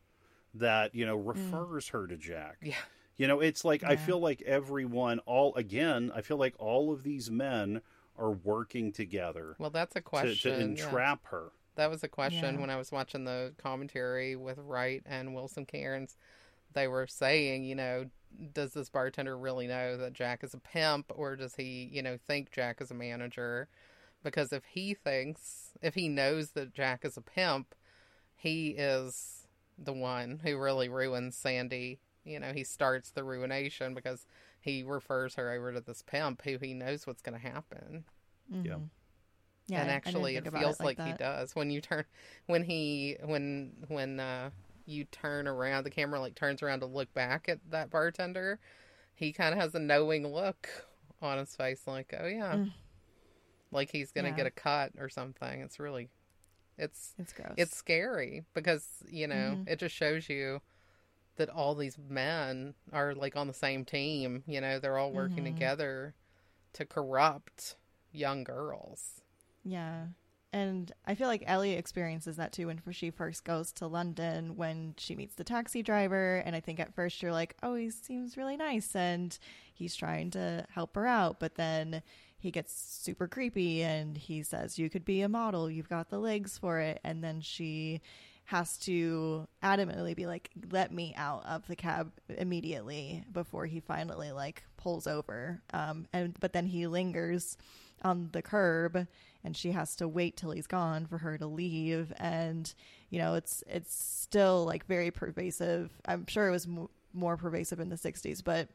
that 0.56 0.96
you 0.96 1.06
know 1.06 1.16
refers 1.16 1.90
her 1.90 2.08
to 2.08 2.18
Jack. 2.18 2.58
Yeah. 2.62 2.76
You 3.18 3.28
know, 3.28 3.40
it's 3.40 3.64
like 3.64 3.84
I 3.84 3.96
feel 3.96 4.20
like 4.20 4.42
everyone, 4.42 5.20
all 5.20 5.54
again, 5.56 6.12
I 6.16 6.22
feel 6.22 6.38
like 6.38 6.56
all 6.58 6.92
of 6.92 7.04
these 7.04 7.30
men 7.30 7.82
are 8.18 8.32
working 8.32 8.92
together 8.92 9.56
Well, 9.60 9.70
that's 9.70 9.96
a 9.96 10.02
question. 10.02 10.52
to 10.52 10.58
yeah. 10.58 10.64
entrap 10.66 11.26
her. 11.28 11.52
That 11.76 11.90
was 11.90 12.04
a 12.04 12.08
question 12.08 12.56
Yeah. 12.56 12.62
when 12.62 12.70
I 12.70 12.78
was 12.78 12.92
watching 12.92 13.26
the 13.26 13.54
commentary 13.58 14.36
with 14.36 14.58
Wright 14.60 15.02
and 15.06 15.34
Wilson 15.34 15.66
Cairns. 15.66 16.18
They 16.74 16.88
were 16.88 17.08
saying, 17.08 17.64
you 17.64 17.76
know, 17.76 18.10
does 18.54 18.74
this 18.74 18.90
bartender 18.90 19.38
really 19.38 19.68
know 19.68 19.98
that 19.98 20.14
Jack 20.14 20.44
is 20.44 20.54
a 20.54 20.60
pimp 20.60 21.12
or 21.16 21.36
does 21.36 21.56
he, 21.56 21.90
you 21.92 22.02
know, 22.02 22.18
think 22.18 22.52
Jack 22.52 22.82
is 22.82 22.92
a 22.92 22.96
manager? 22.96 23.68
Because 24.24 24.54
if 24.54 24.64
he 24.66 24.94
thinks, 24.94 25.72
if 25.82 25.96
he 25.96 26.08
knows 26.08 26.52
that 26.52 26.74
Jack 26.74 27.06
is 27.06 27.18
a 27.18 27.22
pimp, 27.22 27.76
he 28.36 28.70
is 28.70 29.48
the 29.78 29.94
one 29.94 30.42
who 30.44 30.58
really 30.58 30.90
ruins 30.90 31.36
Sandie. 31.36 32.00
You 32.24 32.40
know, 32.40 32.54
he 32.54 32.64
starts 32.64 33.12
the 33.12 33.24
ruination 33.24 33.94
because 33.94 34.26
he 34.62 34.82
refers 34.82 35.36
her 35.36 35.52
over 35.52 35.74
to 35.74 35.82
this 35.82 36.02
pimp 36.02 36.42
who 36.44 36.58
he 36.58 36.74
knows 36.74 37.06
what's 37.06 37.22
going 37.22 37.40
to 37.40 37.48
happen. 37.48 38.06
Mm-hmm. 38.52 38.66
Yeah. 38.66 38.78
Yeah, 39.68 39.82
and 39.82 39.90
I 39.90 39.94
actually, 39.94 40.36
it 40.36 40.48
feels 40.54 40.80
like, 40.80 40.98
like, 40.98 41.06
he 41.06 41.14
does 41.14 41.56
when 41.56 41.72
you 41.72 41.82
turn 41.82 42.06
when 42.48 42.64
he 42.64 43.18
when 43.24 43.74
when 43.88 44.20
uh, 44.20 44.50
you 44.86 45.06
turn 45.06 45.48
around. 45.48 45.84
The 45.86 45.90
camera 45.90 46.20
like 46.20 46.36
turns 46.36 46.62
around 46.62 46.82
to 46.82 46.86
look 46.86 47.14
back 47.14 47.48
at 47.50 47.60
that 47.72 47.90
bartender. 47.90 48.60
He 49.16 49.34
kind 49.34 49.54
of 49.54 49.60
has 49.62 49.76
a 49.76 49.80
knowing 49.80 50.28
look 50.28 50.70
on 51.22 51.38
his 51.38 51.56
face, 51.56 51.88
like, 51.88 52.14
"Oh 52.20 52.28
yeah," 52.28 52.58
Mm. 52.58 52.72
like 53.72 53.92
he's 53.92 54.12
gonna 54.12 54.30
Yeah. 54.30 54.36
get 54.38 54.46
a 54.48 54.52
cut 54.52 54.92
or 55.00 55.10
something. 55.10 55.62
It's 55.62 55.80
really, 55.80 56.10
it's 56.78 57.16
It's 57.20 57.34
gross. 57.34 57.56
it's 57.58 57.76
scary 57.76 58.46
because 58.54 58.88
you 59.10 59.28
know 59.28 59.60
Mhm. 59.60 59.68
it 59.68 59.80
just 59.80 59.96
shows 59.96 60.30
you 60.30 60.62
that 61.38 61.50
all 61.50 61.76
these 61.76 61.98
men 62.10 62.76
are 62.94 63.16
like 63.16 63.36
on 63.38 63.48
the 63.48 63.54
same 63.54 63.86
team 63.86 64.44
you 64.48 64.62
know 64.62 64.80
they're 64.80 64.98
all 65.00 65.14
working 65.14 65.44
Mhm. 65.44 65.54
together 65.56 66.16
to 66.74 66.86
corrupt 66.86 67.78
young 68.14 68.44
girls 68.46 69.23
Yeah. 69.64 70.06
And 70.54 70.92
I 71.08 71.16
feel 71.16 71.28
like 71.28 71.44
Ellie 71.48 71.74
experiences 71.74 72.36
that 72.36 72.52
too 72.52 72.68
when 72.68 72.80
she 72.92 73.10
first 73.10 73.44
goes 73.44 73.72
to 73.74 73.88
London 73.88 74.56
when 74.56 74.94
she 74.98 75.16
meets 75.16 75.34
the 75.34 75.44
taxi 75.44 75.82
driver. 75.82 76.44
And 76.46 76.56
I 76.56 76.60
think 76.60 76.80
at 76.80 76.94
first 76.94 77.24
you're 77.24 77.32
like, 77.32 77.56
oh, 77.64 77.74
he 77.74 77.90
seems 77.90 78.38
really 78.38 78.56
nice 78.56 78.96
and 78.96 79.36
he's 79.74 79.96
trying 79.96 80.30
to 80.32 80.68
help 80.70 80.96
her 80.96 81.08
out. 81.08 81.40
But 81.40 81.56
then 81.56 82.04
he 82.38 82.52
gets 82.52 82.72
super 82.72 83.28
creepy 83.28 83.82
and 83.82 84.16
he 84.16 84.44
says, 84.44 84.78
you 84.78 84.92
could 84.92 85.06
be 85.06 85.22
a 85.22 85.30
model, 85.30 85.72
you've 85.72 85.90
got 85.90 86.12
the 86.12 86.20
legs 86.20 86.60
for 86.60 86.80
it. 86.80 87.00
And 87.04 87.24
then 87.24 87.42
she 87.42 88.02
has 88.46 88.78
to 88.78 89.48
adamantly 89.64 90.16
be 90.16 90.28
like, 90.28 90.52
let 90.72 90.92
me 90.92 91.16
out 91.18 91.44
of 91.48 91.66
the 91.66 91.76
cab 91.76 92.12
immediately 92.30 93.24
before 93.32 93.66
he 93.66 93.80
finally 93.80 94.32
like 94.32 94.64
pulls 94.78 95.08
over. 95.08 95.64
Um, 95.74 96.06
and 96.14 96.38
but 96.40 96.54
then 96.54 96.68
he 96.68 96.86
lingers 96.86 97.58
on 98.04 98.30
the 98.34 98.42
curb 98.42 99.08
and 99.44 99.56
she 99.56 99.72
has 99.72 99.96
to 99.98 100.08
wait 100.08 100.38
till 100.38 100.52
he's 100.52 100.68
gone 100.68 101.06
for 101.06 101.18
her 101.20 101.38
to 101.38 101.46
leave. 101.46 102.14
And 102.18 102.74
you 103.10 103.20
know 103.20 103.36
it's 103.36 103.64
it's 103.68 103.94
still 103.94 104.66
like 104.66 104.86
very 104.86 105.12
pervasive. 105.12 105.92
I'm 106.06 106.26
sure 106.28 106.48
it 106.48 106.52
was 106.52 106.68
more 107.14 107.38
pervasive 107.38 107.80
in 107.80 107.90
the 107.90 107.96
60s 107.96 108.44
but 108.44 108.70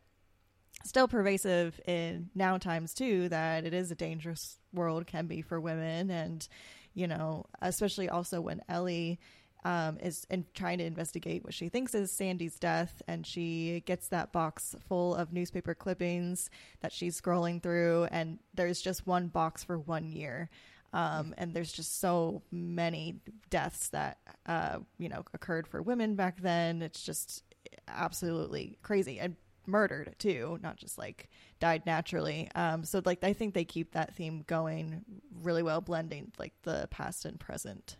still 0.84 1.08
pervasive 1.08 1.80
in 1.88 2.30
now 2.36 2.56
times 2.56 2.94
too 2.94 3.28
that 3.30 3.64
it 3.64 3.74
is 3.74 3.90
a 3.90 3.96
dangerous 3.96 4.58
world 4.72 5.06
can 5.06 5.26
be 5.26 5.42
for 5.42 5.60
women. 5.60 6.10
And 6.10 6.46
you 6.94 7.06
know 7.06 7.46
especially 7.60 8.08
also 8.08 8.40
when 8.40 8.62
ellie 8.68 9.18
um, 9.64 9.98
is 10.00 10.26
in 10.30 10.44
trying 10.54 10.78
to 10.78 10.84
investigate 10.84 11.44
what 11.44 11.54
she 11.54 11.68
thinks 11.68 11.94
is 11.94 12.10
Sandie's 12.10 12.58
death, 12.58 13.02
and 13.08 13.26
she 13.26 13.82
gets 13.86 14.08
that 14.08 14.32
box 14.32 14.74
full 14.88 15.14
of 15.14 15.32
newspaper 15.32 15.74
clippings 15.74 16.50
that 16.80 16.92
she's 16.92 17.20
scrolling 17.20 17.62
through, 17.62 18.04
and 18.10 18.38
there's 18.54 18.80
just 18.80 19.06
one 19.06 19.28
box 19.28 19.64
for 19.64 19.78
one 19.78 20.10
year, 20.10 20.48
um, 20.92 21.34
and 21.38 21.54
there's 21.54 21.72
just 21.72 22.00
so 22.00 22.42
many 22.50 23.20
deaths 23.50 23.88
that 23.90 24.18
uh, 24.46 24.78
you 24.98 25.08
know 25.08 25.24
occurred 25.34 25.66
for 25.66 25.82
women 25.82 26.14
back 26.14 26.40
then. 26.40 26.82
It's 26.82 27.02
just 27.02 27.42
absolutely 27.88 28.78
crazy 28.82 29.18
and 29.18 29.36
murdered 29.66 30.14
too, 30.18 30.58
not 30.62 30.76
just 30.76 30.98
like 30.98 31.28
died 31.60 31.84
naturally. 31.84 32.48
Um, 32.54 32.84
so 32.84 33.02
like 33.04 33.22
I 33.22 33.32
think 33.32 33.54
they 33.54 33.64
keep 33.64 33.92
that 33.92 34.16
theme 34.16 34.44
going 34.46 35.04
really 35.42 35.62
well, 35.62 35.80
blending 35.80 36.32
like 36.38 36.54
the 36.62 36.88
past 36.90 37.24
and 37.24 37.38
present. 37.38 37.96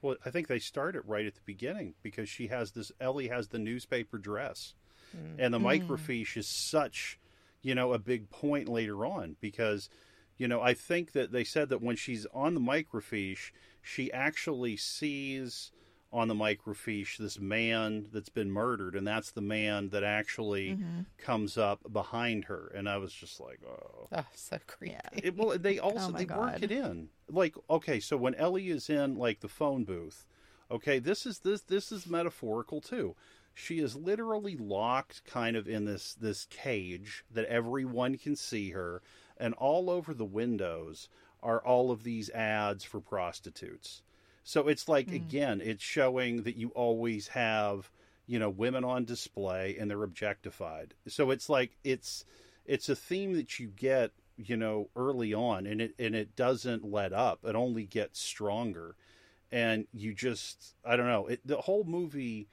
Well, 0.00 0.16
I 0.24 0.30
think 0.30 0.46
they 0.46 0.58
start 0.58 0.96
it 0.96 1.06
right 1.06 1.26
at 1.26 1.34
the 1.34 1.40
beginning 1.44 1.94
because 2.02 2.28
she 2.28 2.48
has 2.48 2.72
this. 2.72 2.92
Ellie 3.00 3.28
has 3.28 3.48
the 3.48 3.58
newspaper 3.58 4.18
dress, 4.18 4.74
mm. 5.16 5.36
and 5.38 5.52
the 5.52 5.58
mm. 5.58 5.86
microfiche 5.86 6.36
is 6.36 6.46
such, 6.46 7.18
you 7.62 7.74
know, 7.74 7.92
a 7.92 7.98
big 7.98 8.30
point 8.30 8.68
later 8.68 9.04
on 9.04 9.36
because, 9.40 9.88
you 10.36 10.46
know, 10.46 10.60
I 10.60 10.74
think 10.74 11.12
that 11.12 11.32
they 11.32 11.44
said 11.44 11.68
that 11.70 11.82
when 11.82 11.96
she's 11.96 12.26
on 12.32 12.54
the 12.54 12.60
microfiche, 12.60 13.50
she 13.82 14.12
actually 14.12 14.76
sees 14.76 15.72
on 16.12 16.28
the 16.28 16.34
microfiche 16.34 17.18
this 17.18 17.38
man 17.38 18.06
that's 18.12 18.28
been 18.28 18.50
murdered, 18.50 18.94
and 18.94 19.06
that's 19.06 19.30
the 19.30 19.42
man 19.42 19.90
that 19.90 20.02
actually 20.02 20.70
mm-hmm. 20.70 21.00
comes 21.18 21.58
up 21.58 21.80
behind 21.92 22.44
her, 22.44 22.72
and 22.74 22.88
I 22.88 22.96
was 22.96 23.12
just 23.12 23.40
like, 23.40 23.60
oh. 23.68 24.08
oh 24.12 24.24
so 24.34 24.58
creepy 24.66 24.96
It, 25.12 25.36
well, 25.36 25.58
they 25.58 25.78
oh 25.80 25.90
also 25.90 26.08
Oh 26.08 26.12
they 26.12 26.24
work 26.24 26.62
it 26.62 26.72
in. 26.72 27.08
Like, 27.30 27.54
okay, 27.68 28.00
so 28.00 28.16
when 28.16 28.34
Ellie 28.36 28.70
is 28.70 28.88
in 28.88 29.18
like 29.18 29.40
the 29.40 29.48
phone 29.48 29.84
booth, 29.84 30.26
okay, 30.70 30.98
this 30.98 31.26
is 31.26 31.40
this 31.40 31.62
this 31.62 31.92
is 31.92 32.06
metaphorical 32.06 32.80
too. 32.80 33.14
She 33.54 33.80
is 33.80 33.96
literally 33.96 34.56
locked 34.56 35.24
kind 35.24 35.56
of 35.56 35.68
in 35.68 35.84
this 35.84 36.14
this 36.14 36.46
cage 36.46 37.24
that 37.30 37.44
everyone 37.46 38.16
can 38.16 38.36
see 38.36 38.70
her 38.70 39.02
and 39.36 39.54
all 39.54 39.88
over 39.90 40.12
the 40.14 40.24
windows 40.24 41.08
are 41.42 41.64
all 41.64 41.90
of 41.90 42.02
these 42.02 42.30
ads 42.30 42.84
for 42.84 43.00
prostitutes. 43.00 44.02
So 44.48 44.66
it's 44.66 44.88
like 44.88 45.08
mm. 45.08 45.16
again, 45.16 45.60
it's 45.62 45.84
showing 45.84 46.44
that 46.44 46.56
you 46.56 46.70
always 46.70 47.28
have, 47.28 47.90
you 48.26 48.38
know, 48.38 48.48
women 48.48 48.82
on 48.82 49.04
display 49.04 49.76
and 49.78 49.90
they're 49.90 50.02
objectified. 50.02 50.94
So 51.06 51.30
it's 51.30 51.50
like 51.50 51.76
it's 51.84 52.24
it's 52.64 52.88
a 52.88 52.96
theme 52.96 53.34
that 53.34 53.58
you 53.58 53.66
get, 53.66 54.12
you 54.38 54.56
know, 54.56 54.88
early 54.96 55.34
on 55.34 55.66
and 55.66 55.82
it 55.82 55.94
and 55.98 56.14
it 56.14 56.34
doesn't 56.34 56.82
let 56.82 57.12
up. 57.12 57.44
It 57.44 57.56
only 57.56 57.84
gets 57.84 58.20
stronger. 58.20 58.96
And 59.52 59.86
you 59.92 60.14
just 60.14 60.76
I 60.82 60.96
don't 60.96 61.08
know, 61.08 61.26
it, 61.26 61.46
the 61.46 61.58
whole 61.58 61.84
movie 61.84 62.48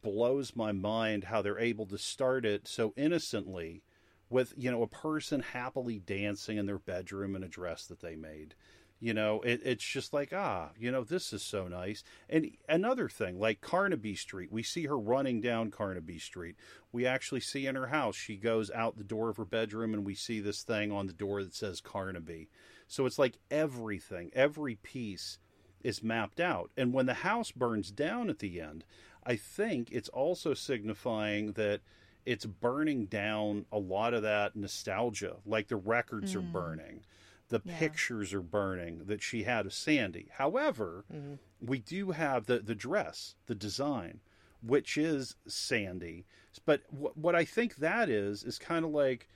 blows 0.00 0.56
my 0.56 0.72
mind 0.72 1.24
how 1.24 1.42
they're 1.42 1.58
able 1.58 1.84
to 1.88 1.98
start 1.98 2.46
it 2.46 2.66
so 2.66 2.94
innocently 2.96 3.82
with, 4.30 4.54
you 4.56 4.70
know, 4.70 4.82
a 4.82 4.88
person 4.88 5.40
happily 5.40 5.98
dancing 5.98 6.56
in 6.56 6.64
their 6.64 6.78
bedroom 6.78 7.36
in 7.36 7.42
a 7.42 7.48
dress 7.48 7.84
that 7.84 8.00
they 8.00 8.16
made. 8.16 8.54
You 9.00 9.14
know, 9.14 9.40
it, 9.42 9.60
it's 9.64 9.84
just 9.84 10.12
like, 10.12 10.32
ah, 10.32 10.70
you 10.76 10.90
know, 10.90 11.04
this 11.04 11.32
is 11.32 11.42
so 11.42 11.68
nice. 11.68 12.02
And 12.28 12.50
another 12.68 13.08
thing, 13.08 13.38
like 13.38 13.60
Carnaby 13.60 14.16
Street, 14.16 14.50
we 14.50 14.64
see 14.64 14.86
her 14.86 14.98
running 14.98 15.40
down 15.40 15.70
Carnaby 15.70 16.18
Street. 16.18 16.56
We 16.90 17.06
actually 17.06 17.40
see 17.40 17.66
in 17.66 17.76
her 17.76 17.86
house, 17.88 18.16
she 18.16 18.36
goes 18.36 18.70
out 18.72 18.98
the 18.98 19.04
door 19.04 19.28
of 19.28 19.36
her 19.36 19.44
bedroom 19.44 19.94
and 19.94 20.04
we 20.04 20.14
see 20.14 20.40
this 20.40 20.62
thing 20.62 20.90
on 20.90 21.06
the 21.06 21.12
door 21.12 21.44
that 21.44 21.54
says 21.54 21.80
Carnaby. 21.80 22.48
So 22.88 23.06
it's 23.06 23.18
like 23.18 23.38
everything, 23.50 24.30
every 24.34 24.74
piece 24.76 25.38
is 25.84 26.02
mapped 26.02 26.40
out. 26.40 26.70
And 26.76 26.92
when 26.92 27.06
the 27.06 27.14
house 27.14 27.52
burns 27.52 27.90
down 27.92 28.28
at 28.28 28.40
the 28.40 28.60
end, 28.60 28.84
I 29.24 29.36
think 29.36 29.90
it's 29.92 30.08
also 30.08 30.54
signifying 30.54 31.52
that 31.52 31.82
it's 32.26 32.46
burning 32.46 33.06
down 33.06 33.66
a 33.70 33.78
lot 33.78 34.12
of 34.12 34.22
that 34.22 34.56
nostalgia. 34.56 35.36
Like 35.46 35.68
the 35.68 35.76
records 35.76 36.34
are 36.34 36.40
burning, 36.40 37.04
the 37.48 37.60
Yeah. 37.64 37.78
pictures 37.78 38.32
are 38.34 38.42
burning 38.42 39.04
that 39.06 39.22
she 39.22 39.44
had 39.44 39.66
of 39.66 39.72
Sandie. 39.72 40.28
However, 40.32 41.04
mm-hmm. 41.12 41.34
we 41.60 41.78
do 41.78 42.10
have 42.12 42.46
the, 42.46 42.58
the 42.60 42.74
dress, 42.74 43.34
the 43.46 43.54
design, 43.54 44.20
which 44.62 44.96
is 44.98 45.36
Sandie. 45.46 46.26
But 46.64 46.82
wh- 46.90 47.16
what 47.16 47.34
I 47.34 47.44
think 47.44 47.76
that 47.76 48.08
is, 48.08 48.44
is 48.44 48.58
kind 48.58 48.84
of 48.84 48.90
like 48.90 49.28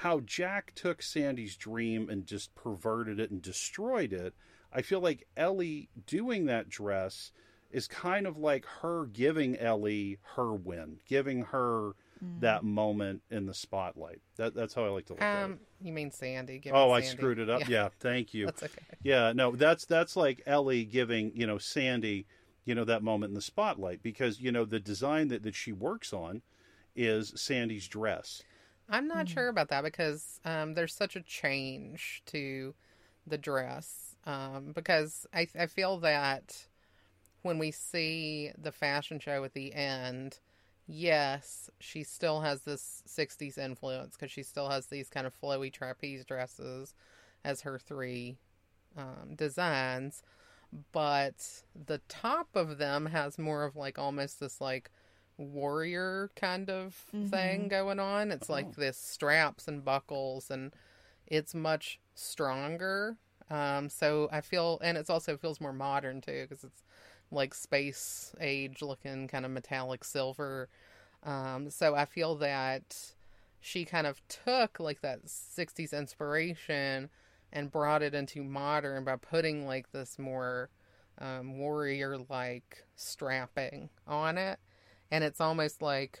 how 0.00 0.20
Jack 0.20 0.72
took 0.74 1.02
Sandie's 1.02 1.56
dream 1.56 2.08
and 2.10 2.26
just 2.26 2.54
perverted 2.54 3.18
it 3.18 3.30
and 3.30 3.40
destroyed 3.40 4.12
it. 4.12 4.34
I 4.72 4.82
feel 4.82 5.00
like 5.00 5.26
Ellie 5.36 5.88
doing 6.06 6.44
that 6.46 6.68
dress 6.68 7.32
is 7.70 7.88
kind 7.88 8.26
of 8.26 8.36
like 8.36 8.64
her 8.82 9.06
giving 9.06 9.56
Ellie 9.56 10.18
her 10.36 10.52
win, 10.54 10.98
giving 11.06 11.42
her 11.44 11.92
that 12.38 12.64
moment 12.64 13.22
in 13.30 13.46
the 13.46 13.54
spotlight. 13.54 14.20
That, 14.36 14.54
that's 14.54 14.74
how 14.74 14.84
I 14.84 14.88
like 14.88 15.06
to 15.06 15.14
look 15.14 15.34
at 15.34 15.40
it. 15.50 15.54
um 15.54 15.60
you 15.80 15.92
mean 15.92 16.10
sandie 16.10 16.58
Give 16.58 16.74
Oh, 16.74 16.88
me 16.88 16.92
I 16.92 17.00
screwed 17.00 17.38
it 17.38 17.50
up. 17.50 17.62
Yeah, 17.66 17.88
thank 18.00 18.34
you. 18.34 18.46
that's 18.46 18.62
okay 18.62 18.96
Yeah, 19.02 19.32
no, 19.32 19.52
that's 19.52 19.84
that's 19.86 20.16
like 20.16 20.42
Ellie 20.46 20.84
giving 20.84 21.32
you 21.34 21.46
know 21.46 21.58
Sandie, 21.58 22.26
you 22.64 22.74
know 22.74 22.84
that 22.84 23.02
moment 23.02 23.30
in 23.30 23.34
the 23.34 23.40
spotlight 23.40 24.02
because 24.02 24.40
you 24.40 24.50
know 24.52 24.64
the 24.64 24.80
design 24.80 25.28
that 25.28 25.42
that 25.44 25.54
she 25.54 25.72
works 25.72 26.12
on 26.12 26.42
is 26.96 27.32
Sandie's 27.36 27.86
dress. 27.88 28.42
I'm 28.88 29.08
not 29.08 29.28
sure 29.28 29.48
about 29.48 29.68
that 29.68 29.82
because 29.84 30.40
um, 30.44 30.74
there's 30.74 30.94
such 30.94 31.16
a 31.16 31.22
change 31.22 32.22
to 32.26 32.74
the 33.26 33.38
dress. 33.38 34.14
Um, 34.24 34.72
because 34.74 35.26
I, 35.32 35.48
I 35.58 35.66
feel 35.66 35.98
that 35.98 36.66
when 37.42 37.58
we 37.58 37.70
see 37.70 38.52
the 38.58 38.72
fashion 38.72 39.20
show 39.20 39.44
at 39.44 39.54
the 39.54 39.74
end, 39.74 40.40
yes, 40.86 41.70
she 41.80 42.02
still 42.02 42.40
has 42.40 42.62
this 42.62 43.02
60s 43.06 43.58
influence 43.58 44.16
because 44.16 44.30
she 44.30 44.42
still 44.42 44.68
has 44.68 44.86
these 44.86 45.08
kind 45.08 45.26
of 45.26 45.38
flowy 45.38 45.72
trapeze 45.72 46.24
dresses 46.24 46.94
as 47.44 47.62
her 47.62 47.78
three 47.78 48.38
um, 48.96 49.34
designs. 49.34 50.22
But 50.92 51.62
the 51.74 52.00
top 52.08 52.48
of 52.54 52.78
them 52.78 53.06
has 53.06 53.38
more 53.38 53.64
of 53.64 53.76
like 53.76 53.98
almost 53.98 54.40
this 54.40 54.60
like 54.60 54.90
warrior 55.38 56.30
kind 56.34 56.68
of 56.70 56.94
thing 57.30 57.68
going 57.68 58.00
on. 58.00 58.30
It's 58.32 58.48
like 58.48 58.74
this 58.76 58.98
straps 58.98 59.68
and 59.68 59.84
buckles, 59.84 60.50
and 60.50 60.74
it's 61.26 61.54
much 61.54 62.00
stronger. 62.14 63.16
Um, 63.48 63.88
so 63.88 64.28
I 64.32 64.40
feel, 64.40 64.80
and 64.82 64.98
it's 64.98 65.10
also 65.10 65.36
feels 65.36 65.60
more 65.60 65.72
modern 65.72 66.20
too 66.20 66.46
because 66.48 66.64
it's 66.64 66.82
like 67.30 67.54
space 67.54 68.34
age 68.40 68.82
looking 68.82 69.28
kind 69.28 69.44
of 69.44 69.50
metallic 69.50 70.04
silver. 70.04 70.68
Um, 71.22 71.70
so 71.70 71.94
I 71.94 72.04
feel 72.04 72.36
that 72.36 73.12
she 73.60 73.84
kind 73.84 74.06
of 74.06 74.20
took 74.28 74.78
like 74.78 75.00
that 75.00 75.26
60s 75.26 75.92
inspiration 75.92 77.10
and 77.52 77.70
brought 77.70 78.02
it 78.02 78.14
into 78.14 78.44
modern 78.44 79.04
by 79.04 79.16
putting 79.16 79.66
like 79.66 79.90
this 79.92 80.18
more 80.18 80.70
um, 81.18 81.58
warrior 81.58 82.18
like 82.28 82.84
strapping 82.94 83.88
on 84.06 84.38
it. 84.38 84.58
And 85.10 85.24
it's 85.24 85.40
almost 85.40 85.82
like 85.82 86.20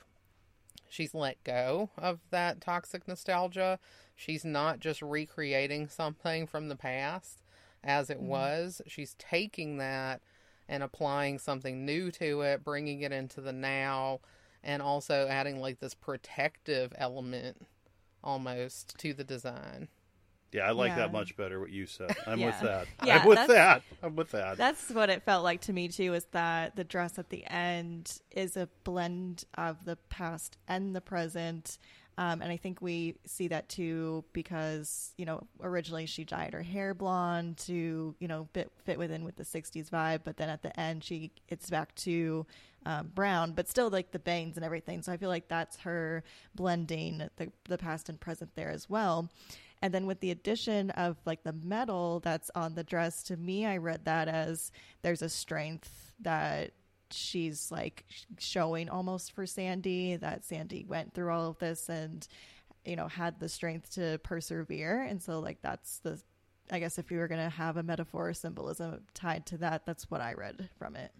she's 0.88 1.14
let 1.14 1.42
go 1.44 1.90
of 1.98 2.20
that 2.30 2.60
toxic 2.60 3.06
nostalgia. 3.06 3.78
She's 4.14 4.44
not 4.44 4.80
just 4.80 5.02
recreating 5.02 5.88
something 5.88 6.46
from 6.46 6.68
the 6.68 6.76
past 6.76 7.42
as 7.86 8.10
it 8.10 8.18
mm-hmm. 8.18 8.26
was, 8.26 8.82
she's 8.86 9.14
taking 9.18 9.78
that 9.78 10.20
and 10.68 10.82
applying 10.82 11.38
something 11.38 11.84
new 11.84 12.10
to 12.12 12.42
it, 12.42 12.64
bringing 12.64 13.02
it 13.02 13.12
into 13.12 13.40
the 13.40 13.52
now, 13.52 14.20
and 14.62 14.82
also 14.82 15.26
adding 15.28 15.60
like 15.60 15.80
this 15.80 15.94
protective 15.94 16.92
element 16.96 17.66
almost 18.22 18.98
to 18.98 19.14
the 19.14 19.24
design. 19.24 19.88
Yeah, 20.52 20.68
I 20.68 20.70
like 20.70 20.90
yeah. 20.90 20.96
that 20.96 21.12
much 21.12 21.36
better. 21.36 21.60
What 21.60 21.70
you 21.70 21.86
said, 21.86 22.16
I'm 22.26 22.38
yeah. 22.38 22.46
with 22.46 22.60
that. 22.60 22.86
Yeah, 23.04 23.18
I'm 23.18 23.26
with 23.26 23.46
that. 23.48 23.82
I'm 24.02 24.16
with 24.16 24.30
that. 24.30 24.56
That's 24.56 24.90
what 24.90 25.10
it 25.10 25.22
felt 25.22 25.44
like 25.44 25.60
to 25.62 25.72
me 25.72 25.88
too. 25.88 26.14
Is 26.14 26.24
that 26.32 26.76
the 26.76 26.84
dress 26.84 27.18
at 27.18 27.30
the 27.30 27.44
end 27.46 28.20
is 28.30 28.56
a 28.56 28.68
blend 28.84 29.44
of 29.54 29.84
the 29.84 29.96
past 30.08 30.56
and 30.66 30.94
the 30.94 31.00
present, 31.00 31.78
um, 32.18 32.40
and 32.40 32.50
I 32.50 32.56
think 32.56 32.80
we 32.80 33.16
see 33.26 33.48
that 33.48 33.68
too 33.68 34.24
because 34.32 35.12
you 35.18 35.26
know 35.26 35.46
originally 35.62 36.06
she 36.06 36.24
dyed 36.24 36.54
her 36.54 36.62
hair 36.62 36.94
blonde 36.94 37.58
to 37.58 38.14
you 38.18 38.28
know 38.28 38.48
fit 38.54 38.70
fit 38.84 38.98
within 38.98 39.24
with 39.24 39.36
the 39.36 39.44
'60s 39.44 39.90
vibe, 39.90 40.20
but 40.24 40.36
then 40.36 40.48
at 40.48 40.62
the 40.62 40.78
end 40.78 41.04
she 41.04 41.32
it's 41.48 41.68
back 41.68 41.94
to 41.96 42.46
um, 42.86 43.10
brown, 43.14 43.52
but 43.52 43.68
still 43.68 43.90
like 43.90 44.12
the 44.12 44.18
bangs 44.18 44.56
and 44.56 44.64
everything. 44.64 45.02
So 45.02 45.12
I 45.12 45.16
feel 45.16 45.28
like 45.28 45.48
that's 45.48 45.78
her 45.78 46.22
blending 46.54 47.28
the 47.36 47.52
the 47.64 47.78
past 47.78 48.08
and 48.08 48.18
present 48.18 48.54
there 48.54 48.70
as 48.70 48.88
well. 48.88 49.28
And 49.82 49.92
then 49.92 50.06
with 50.06 50.20
the 50.20 50.30
addition 50.30 50.90
of 50.90 51.18
like 51.26 51.42
the 51.42 51.52
metal 51.52 52.20
that's 52.20 52.50
on 52.54 52.74
the 52.74 52.84
dress, 52.84 53.22
to 53.24 53.36
me, 53.36 53.66
I 53.66 53.76
read 53.76 54.06
that 54.06 54.26
as 54.26 54.72
there's 55.02 55.20
a 55.20 55.28
strength 55.28 56.12
that 56.20 56.72
she's 57.10 57.70
like 57.70 58.04
showing 58.38 58.88
almost 58.88 59.32
for 59.32 59.46
Sandie 59.46 60.16
that 60.16 60.44
Sandie 60.44 60.84
went 60.86 61.14
through 61.14 61.32
all 61.32 61.50
of 61.50 61.58
this 61.58 61.88
and 61.88 62.26
you 62.84 62.96
know 62.96 63.08
had 63.08 63.40
the 63.40 63.48
strength 63.48 63.94
to 63.94 64.18
persevere 64.22 65.02
and 65.02 65.22
so 65.22 65.40
like 65.40 65.60
that's 65.62 65.98
the 65.98 66.20
I 66.70 66.80
guess 66.80 66.98
if 66.98 67.10
you 67.10 67.18
were 67.18 67.28
going 67.28 67.42
to 67.42 67.50
have 67.50 67.76
a 67.76 67.82
metaphor 67.82 68.30
or 68.30 68.34
symbolism 68.34 69.02
tied 69.14 69.46
to 69.46 69.58
that 69.58 69.86
that's 69.86 70.10
what 70.10 70.20
I 70.20 70.34
read 70.34 70.68
from 70.78 70.96
it. 70.96 71.12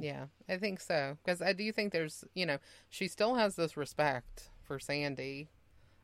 Yeah, 0.00 0.26
I 0.48 0.56
think 0.56 0.80
so 0.80 1.18
because 1.22 1.42
I 1.42 1.52
do 1.52 1.70
think 1.70 1.92
there's, 1.92 2.24
you 2.34 2.46
know, 2.46 2.58
she 2.88 3.06
still 3.08 3.34
has 3.34 3.56
this 3.56 3.76
respect 3.76 4.48
for 4.62 4.78
Sandie 4.78 5.50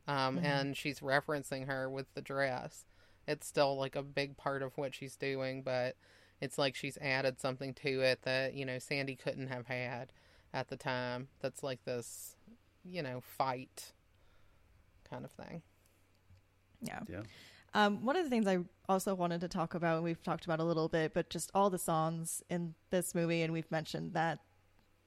um, 0.06 0.36
mm-hmm. 0.36 0.44
and 0.44 0.76
she's 0.76 1.00
referencing 1.00 1.66
her 1.66 1.88
with 1.88 2.12
the 2.14 2.22
dress. 2.22 2.84
It's 3.26 3.46
still 3.46 3.78
like 3.78 3.96
a 3.96 4.02
big 4.02 4.36
part 4.36 4.62
of 4.62 4.76
what 4.76 4.94
she's 4.94 5.16
doing, 5.16 5.62
but 5.62 5.96
it's 6.40 6.58
like 6.58 6.74
she's 6.74 6.98
added 7.00 7.40
something 7.40 7.74
to 7.74 8.00
it 8.00 8.22
that 8.22 8.54
you 8.54 8.64
know 8.64 8.78
Sandie 8.78 9.16
couldn't 9.16 9.48
have 9.48 9.66
had 9.66 10.12
at 10.52 10.68
the 10.68 10.76
time. 10.76 11.28
That's 11.40 11.62
like 11.62 11.84
this, 11.84 12.34
you 12.84 13.02
know, 13.02 13.20
fight 13.20 13.92
kind 15.08 15.24
of 15.24 15.30
thing. 15.32 15.62
Yeah. 16.82 17.00
Yeah. 17.08 17.22
Um, 17.72 18.04
one 18.04 18.16
of 18.16 18.24
the 18.24 18.30
things 18.30 18.46
I 18.48 18.58
also 18.88 19.14
wanted 19.14 19.42
to 19.42 19.48
talk 19.48 19.74
about, 19.74 19.96
and 19.96 20.04
we've 20.04 20.22
talked 20.22 20.44
about 20.44 20.58
a 20.58 20.64
little 20.64 20.88
bit, 20.88 21.14
but 21.14 21.30
just 21.30 21.50
all 21.54 21.70
the 21.70 21.78
songs 21.78 22.42
in 22.50 22.74
this 22.90 23.14
movie, 23.14 23.42
and 23.42 23.52
we've 23.52 23.70
mentioned 23.70 24.14
that 24.14 24.40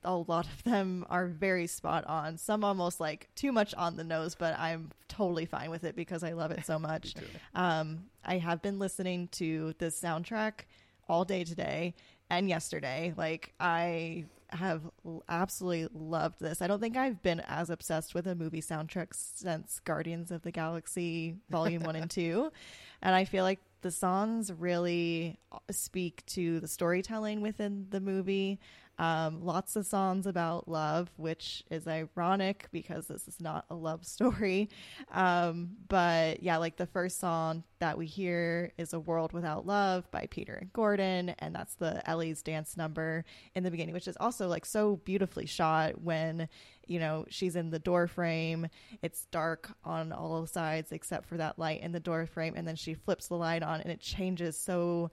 a 0.06 0.16
lot 0.16 0.46
of 0.48 0.64
them 0.64 1.06
are 1.10 1.28
very 1.28 1.68
spot 1.68 2.06
on. 2.06 2.38
Some 2.38 2.64
almost 2.64 3.00
like 3.00 3.30
too 3.36 3.52
much 3.52 3.74
on 3.76 3.98
the 3.98 4.04
nose, 4.04 4.36
but 4.36 4.58
I'm 4.58 4.92
totally 5.10 5.46
fine 5.46 5.72
with 5.72 5.84
it 5.84 5.96
because 5.96 6.24
I 6.24 6.34
love 6.34 6.52
it 6.52 6.66
so 6.66 6.80
much. 6.80 7.16
um, 7.54 8.06
I 8.24 8.38
have 8.38 8.62
been 8.62 8.80
listening 8.80 9.28
to 9.34 9.74
the 9.80 9.88
soundtrack 9.88 10.62
all 11.08 11.26
day 11.26 11.43
today 11.43 11.93
and 12.30 12.49
yesterday. 12.49 13.14
Like 13.16 13.54
I 13.60 14.26
have 14.49 14.82
absolutely 15.30 15.88
loved 15.99 16.39
this. 16.39 16.62
I 16.62 16.68
don't 16.68 16.80
think 16.80 16.95
I've 16.95 17.22
been 17.22 17.41
as 17.41 17.70
obsessed 17.70 18.14
with 18.14 18.28
a 18.28 18.36
movie 18.36 18.62
soundtrack 18.62 19.08
since 19.12 19.80
Guardians 19.84 20.32
of 20.32 20.43
the 20.43 20.51
Galaxy 20.51 21.36
Volume 21.49 21.84
1 21.84 21.95
and 21.95 22.10
2. 22.10 22.51
And 23.06 23.14
I 23.14 23.26
feel 23.26 23.43
like 23.43 23.60
the 23.82 23.91
songs 23.91 24.49
really 24.49 25.38
uh, 25.51 25.58
speak 25.72 26.26
to 26.28 26.62
the 26.62 26.70
storytelling 26.70 27.41
within 27.41 27.88
the 27.89 27.99
movie. 27.99 28.62
Um, 29.00 29.44
lots 29.44 29.76
of 29.76 29.86
songs 29.86 30.28
about 30.28 30.68
love, 30.68 31.10
which 31.18 31.64
is 31.72 31.88
ironic 31.88 32.68
because 32.72 33.08
this 33.08 33.28
is 33.28 33.41
not 33.41 33.66
a 33.70 33.76
love 33.76 34.06
story. 34.06 34.70
Um, 35.12 35.72
but 35.88 36.44
yeah, 36.44 36.58
like 36.58 36.78
the 36.78 36.86
first 36.86 37.20
song 37.20 37.64
that 37.80 37.98
we 37.98 38.06
hear 38.06 38.72
is 38.78 38.94
A 38.94 39.00
World 39.00 39.34
Without 39.34 39.66
Love 39.66 40.10
by 40.12 40.28
Peter 40.30 40.54
and 40.54 40.72
Gordon. 40.74 41.30
And 41.39 41.56
that's 41.56 41.76
the 41.76 42.08
Ellie's 42.10 42.41
dance 42.41 42.78
number 42.78 43.26
in 43.56 43.64
the 43.64 43.72
beginning, 43.72 43.94
which 43.94 44.08
is 44.08 44.18
also 44.20 44.48
like 44.48 44.66
so 44.66 44.98
beautifully 44.98 45.48
shot 45.48 46.02
when, 46.02 46.48
you 46.86 47.00
know, 47.00 47.26
she's 47.30 47.56
in 47.56 47.72
the 47.72 47.80
door 47.80 48.08
frame. 48.08 48.68
It's 49.02 49.26
dark 49.26 49.76
on 49.84 50.12
all 50.12 50.46
sides 50.46 50.91
except 50.91 51.28
for 51.28 51.38
that 51.38 51.58
light 51.58 51.82
in 51.82 51.91
the 51.91 52.00
door 52.00 52.28
frame. 52.28 52.54
And 52.56 52.68
then 52.68 52.76
she 52.76 52.94
flips 52.94 53.28
the 53.28 53.38
light 53.38 53.64
on 53.64 53.82
and 53.82 53.91
it 53.91 54.00
changes 54.00 54.58
so 54.58 55.10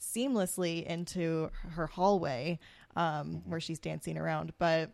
seamlessly 0.00 0.84
into 0.84 1.50
her 1.70 1.86
hallway 1.86 2.58
um, 2.96 3.42
where 3.46 3.60
she's 3.60 3.78
dancing 3.78 4.18
around. 4.18 4.52
But 4.58 4.92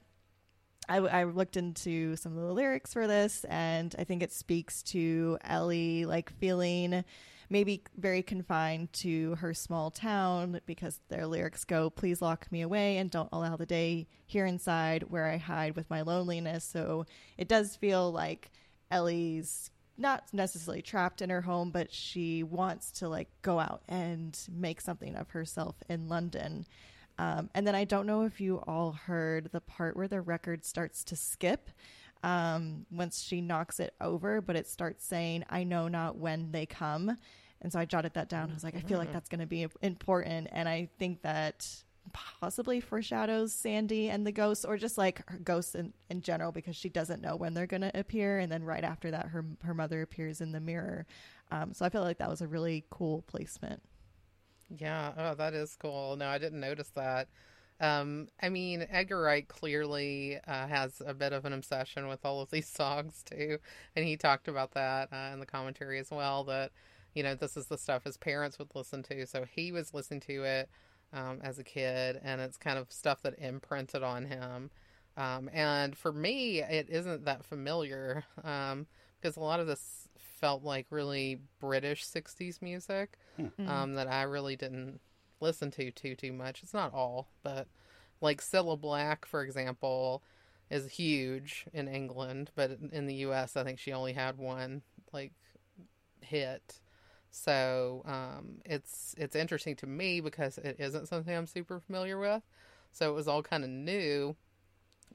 I, 0.88 0.96
I, 0.96 1.24
looked 1.24 1.56
into 1.56 2.16
some 2.16 2.36
of 2.36 2.42
the 2.42 2.52
lyrics 2.52 2.92
for 2.92 3.06
this, 3.06 3.44
and 3.44 3.94
I 3.98 4.04
think 4.04 4.22
it 4.22 4.32
speaks 4.32 4.82
to 4.84 5.38
Ellie 5.44 6.04
like 6.04 6.32
feeling 6.38 7.04
maybe 7.50 7.82
very 7.96 8.22
confined 8.22 8.92
to 8.92 9.34
her 9.36 9.52
small 9.52 9.90
town 9.90 10.60
because 10.66 11.00
their 11.08 11.26
lyrics 11.26 11.64
go, 11.64 11.90
Please 11.90 12.22
lock 12.22 12.50
me 12.50 12.62
away 12.62 12.96
and 12.96 13.10
don't 13.10 13.28
allow 13.32 13.56
the 13.56 13.66
day 13.66 14.06
here 14.26 14.46
inside 14.46 15.02
where 15.04 15.26
I 15.26 15.36
hide 15.36 15.76
with 15.76 15.90
my 15.90 16.02
loneliness. 16.02 16.64
So 16.64 17.06
it 17.36 17.48
does 17.48 17.76
feel 17.76 18.10
like 18.10 18.50
Ellie's 18.90 19.70
not 19.98 20.24
necessarily 20.32 20.80
trapped 20.80 21.20
in 21.20 21.28
her 21.28 21.42
home, 21.42 21.70
but 21.70 21.92
she 21.92 22.42
wants 22.42 22.90
to 22.92 23.08
like 23.08 23.28
go 23.42 23.58
out 23.58 23.82
and 23.88 24.38
make 24.50 24.80
something 24.80 25.14
of 25.14 25.30
herself 25.30 25.76
in 25.88 26.08
London. 26.08 26.64
Um, 27.20 27.50
and 27.54 27.66
then 27.66 27.74
I 27.74 27.84
don't 27.84 28.06
know 28.06 28.22
if 28.22 28.40
you 28.40 28.62
all 28.66 28.92
heard 28.92 29.50
the 29.52 29.60
part 29.60 29.94
where 29.94 30.08
the 30.08 30.22
record 30.22 30.64
starts 30.64 31.04
to 31.04 31.16
skip 31.16 31.68
um, 32.22 32.86
once 32.90 33.22
she 33.22 33.42
knocks 33.42 33.78
it 33.78 33.92
over, 34.00 34.40
but 34.40 34.56
it 34.56 34.66
starts 34.66 35.04
saying, 35.04 35.44
I 35.50 35.64
know 35.64 35.86
not 35.86 36.16
when 36.16 36.50
they 36.50 36.64
come. 36.64 37.18
And 37.60 37.70
so 37.70 37.78
I 37.78 37.84
jotted 37.84 38.14
that 38.14 38.30
down. 38.30 38.50
I 38.50 38.54
was 38.54 38.64
like, 38.64 38.74
I 38.74 38.80
feel 38.80 38.96
like 38.96 39.08
mm-hmm. 39.08 39.12
that's 39.12 39.28
going 39.28 39.40
to 39.40 39.46
be 39.46 39.66
important. 39.82 40.48
And 40.50 40.66
I 40.66 40.88
think 40.98 41.20
that 41.20 41.68
possibly 42.14 42.80
foreshadows 42.80 43.52
Sandie 43.52 44.08
and 44.08 44.26
the 44.26 44.32
ghosts, 44.32 44.64
or 44.64 44.78
just 44.78 44.96
like 44.96 45.22
her 45.28 45.36
ghosts 45.36 45.74
in, 45.74 45.92
in 46.08 46.22
general, 46.22 46.52
because 46.52 46.74
she 46.74 46.88
doesn't 46.88 47.20
know 47.20 47.36
when 47.36 47.52
they're 47.52 47.66
going 47.66 47.82
to 47.82 47.98
appear. 47.98 48.38
And 48.38 48.50
then 48.50 48.64
right 48.64 48.82
after 48.82 49.10
that, 49.10 49.26
her, 49.26 49.44
her 49.62 49.74
mother 49.74 50.00
appears 50.00 50.40
in 50.40 50.52
the 50.52 50.60
mirror. 50.60 51.04
Um, 51.50 51.74
so 51.74 51.84
I 51.84 51.90
feel 51.90 52.00
like 52.00 52.16
that 52.16 52.30
was 52.30 52.40
a 52.40 52.48
really 52.48 52.86
cool 52.88 53.20
placement. 53.26 53.82
Yeah, 54.70 55.12
oh, 55.16 55.34
that 55.34 55.54
is 55.54 55.76
cool. 55.76 56.16
No, 56.16 56.28
I 56.28 56.38
didn't 56.38 56.60
notice 56.60 56.90
that. 56.90 57.28
Um, 57.80 58.28
I 58.42 58.50
mean, 58.50 58.86
Edgar 58.90 59.20
Wright 59.22 59.48
clearly 59.48 60.38
uh, 60.46 60.66
has 60.68 61.00
a 61.04 61.14
bit 61.14 61.32
of 61.32 61.44
an 61.44 61.52
obsession 61.52 62.08
with 62.08 62.24
all 62.24 62.40
of 62.40 62.50
these 62.50 62.68
songs 62.68 63.22
too, 63.24 63.58
and 63.96 64.04
he 64.04 64.16
talked 64.16 64.48
about 64.48 64.72
that 64.72 65.08
uh, 65.12 65.30
in 65.32 65.40
the 65.40 65.46
commentary 65.46 65.98
as 65.98 66.10
well. 66.10 66.44
That 66.44 66.72
you 67.14 67.22
know, 67.22 67.34
this 67.34 67.56
is 67.56 67.66
the 67.66 67.78
stuff 67.78 68.04
his 68.04 68.16
parents 68.16 68.58
would 68.58 68.74
listen 68.74 69.02
to, 69.04 69.26
so 69.26 69.44
he 69.44 69.72
was 69.72 69.94
listening 69.94 70.20
to 70.20 70.44
it 70.44 70.70
um, 71.12 71.40
as 71.42 71.58
a 71.58 71.64
kid, 71.64 72.20
and 72.22 72.40
it's 72.40 72.56
kind 72.56 72.78
of 72.78 72.92
stuff 72.92 73.22
that 73.22 73.38
imprinted 73.38 74.02
on 74.02 74.26
him. 74.26 74.70
Um, 75.16 75.50
and 75.52 75.96
for 75.96 76.12
me, 76.12 76.60
it 76.62 76.88
isn't 76.88 77.24
that 77.24 77.44
familiar 77.44 78.24
um, 78.44 78.86
because 79.20 79.36
a 79.36 79.40
lot 79.40 79.60
of 79.60 79.66
this 79.66 80.08
felt 80.18 80.62
like 80.62 80.86
really 80.90 81.40
British 81.60 82.04
60s 82.06 82.62
music 82.62 83.18
hmm. 83.36 83.68
um, 83.68 83.94
that 83.94 84.08
I 84.08 84.22
really 84.22 84.56
didn't 84.56 85.00
listen 85.40 85.70
to 85.72 85.90
too 85.90 86.14
too 86.14 86.32
much. 86.32 86.62
It's 86.62 86.74
not 86.74 86.92
all, 86.92 87.28
but 87.42 87.68
like 88.20 88.40
Cilla 88.40 88.78
Black, 88.80 89.26
for 89.26 89.42
example, 89.42 90.22
is 90.70 90.92
huge 90.92 91.66
in 91.72 91.88
England, 91.88 92.50
but 92.54 92.78
in 92.92 93.06
the 93.06 93.14
U.S., 93.14 93.56
I 93.56 93.64
think 93.64 93.78
she 93.78 93.92
only 93.92 94.12
had 94.12 94.38
one 94.38 94.82
like 95.12 95.32
hit. 96.20 96.80
So 97.30 98.02
um, 98.06 98.60
it's 98.64 99.14
it's 99.16 99.36
interesting 99.36 99.76
to 99.76 99.86
me 99.86 100.20
because 100.20 100.58
it 100.58 100.76
isn't 100.78 101.08
something 101.08 101.34
I'm 101.34 101.46
super 101.46 101.80
familiar 101.80 102.18
with. 102.18 102.42
So 102.92 103.10
it 103.10 103.14
was 103.14 103.28
all 103.28 103.42
kind 103.42 103.62
of 103.62 103.70
new, 103.70 104.36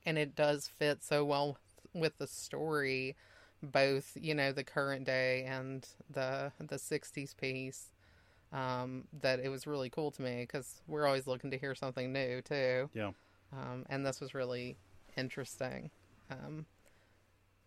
and 0.06 0.18
it 0.18 0.36
does 0.36 0.68
fit 0.68 1.04
so 1.04 1.26
well 1.26 1.58
with 1.94 2.18
the 2.18 2.28
story 2.28 3.16
both 3.64 4.18
you 4.20 4.36
know 4.36 4.52
the 4.52 4.64
current 4.64 5.06
day 5.06 5.44
and 5.48 5.88
the 6.10 6.52
the 6.60 6.76
60s 6.76 7.36
piece 7.36 7.90
um, 8.54 9.04
that 9.22 9.40
it 9.40 9.50
was 9.50 9.68
really 9.68 9.90
cool 9.90 10.12
to 10.12 10.22
me 10.22 10.42
because 10.42 10.82
we're 10.88 11.06
always 11.06 11.28
looking 11.28 11.52
to 11.52 11.58
hear 11.58 11.76
something 11.76 12.12
new 12.12 12.42
too. 12.42 12.90
Yeah. 12.94 13.12
Um, 13.54 13.86
and 13.90 14.06
this 14.06 14.20
was 14.20 14.34
really 14.34 14.78
interesting. 15.18 15.90
Um, 16.30 16.66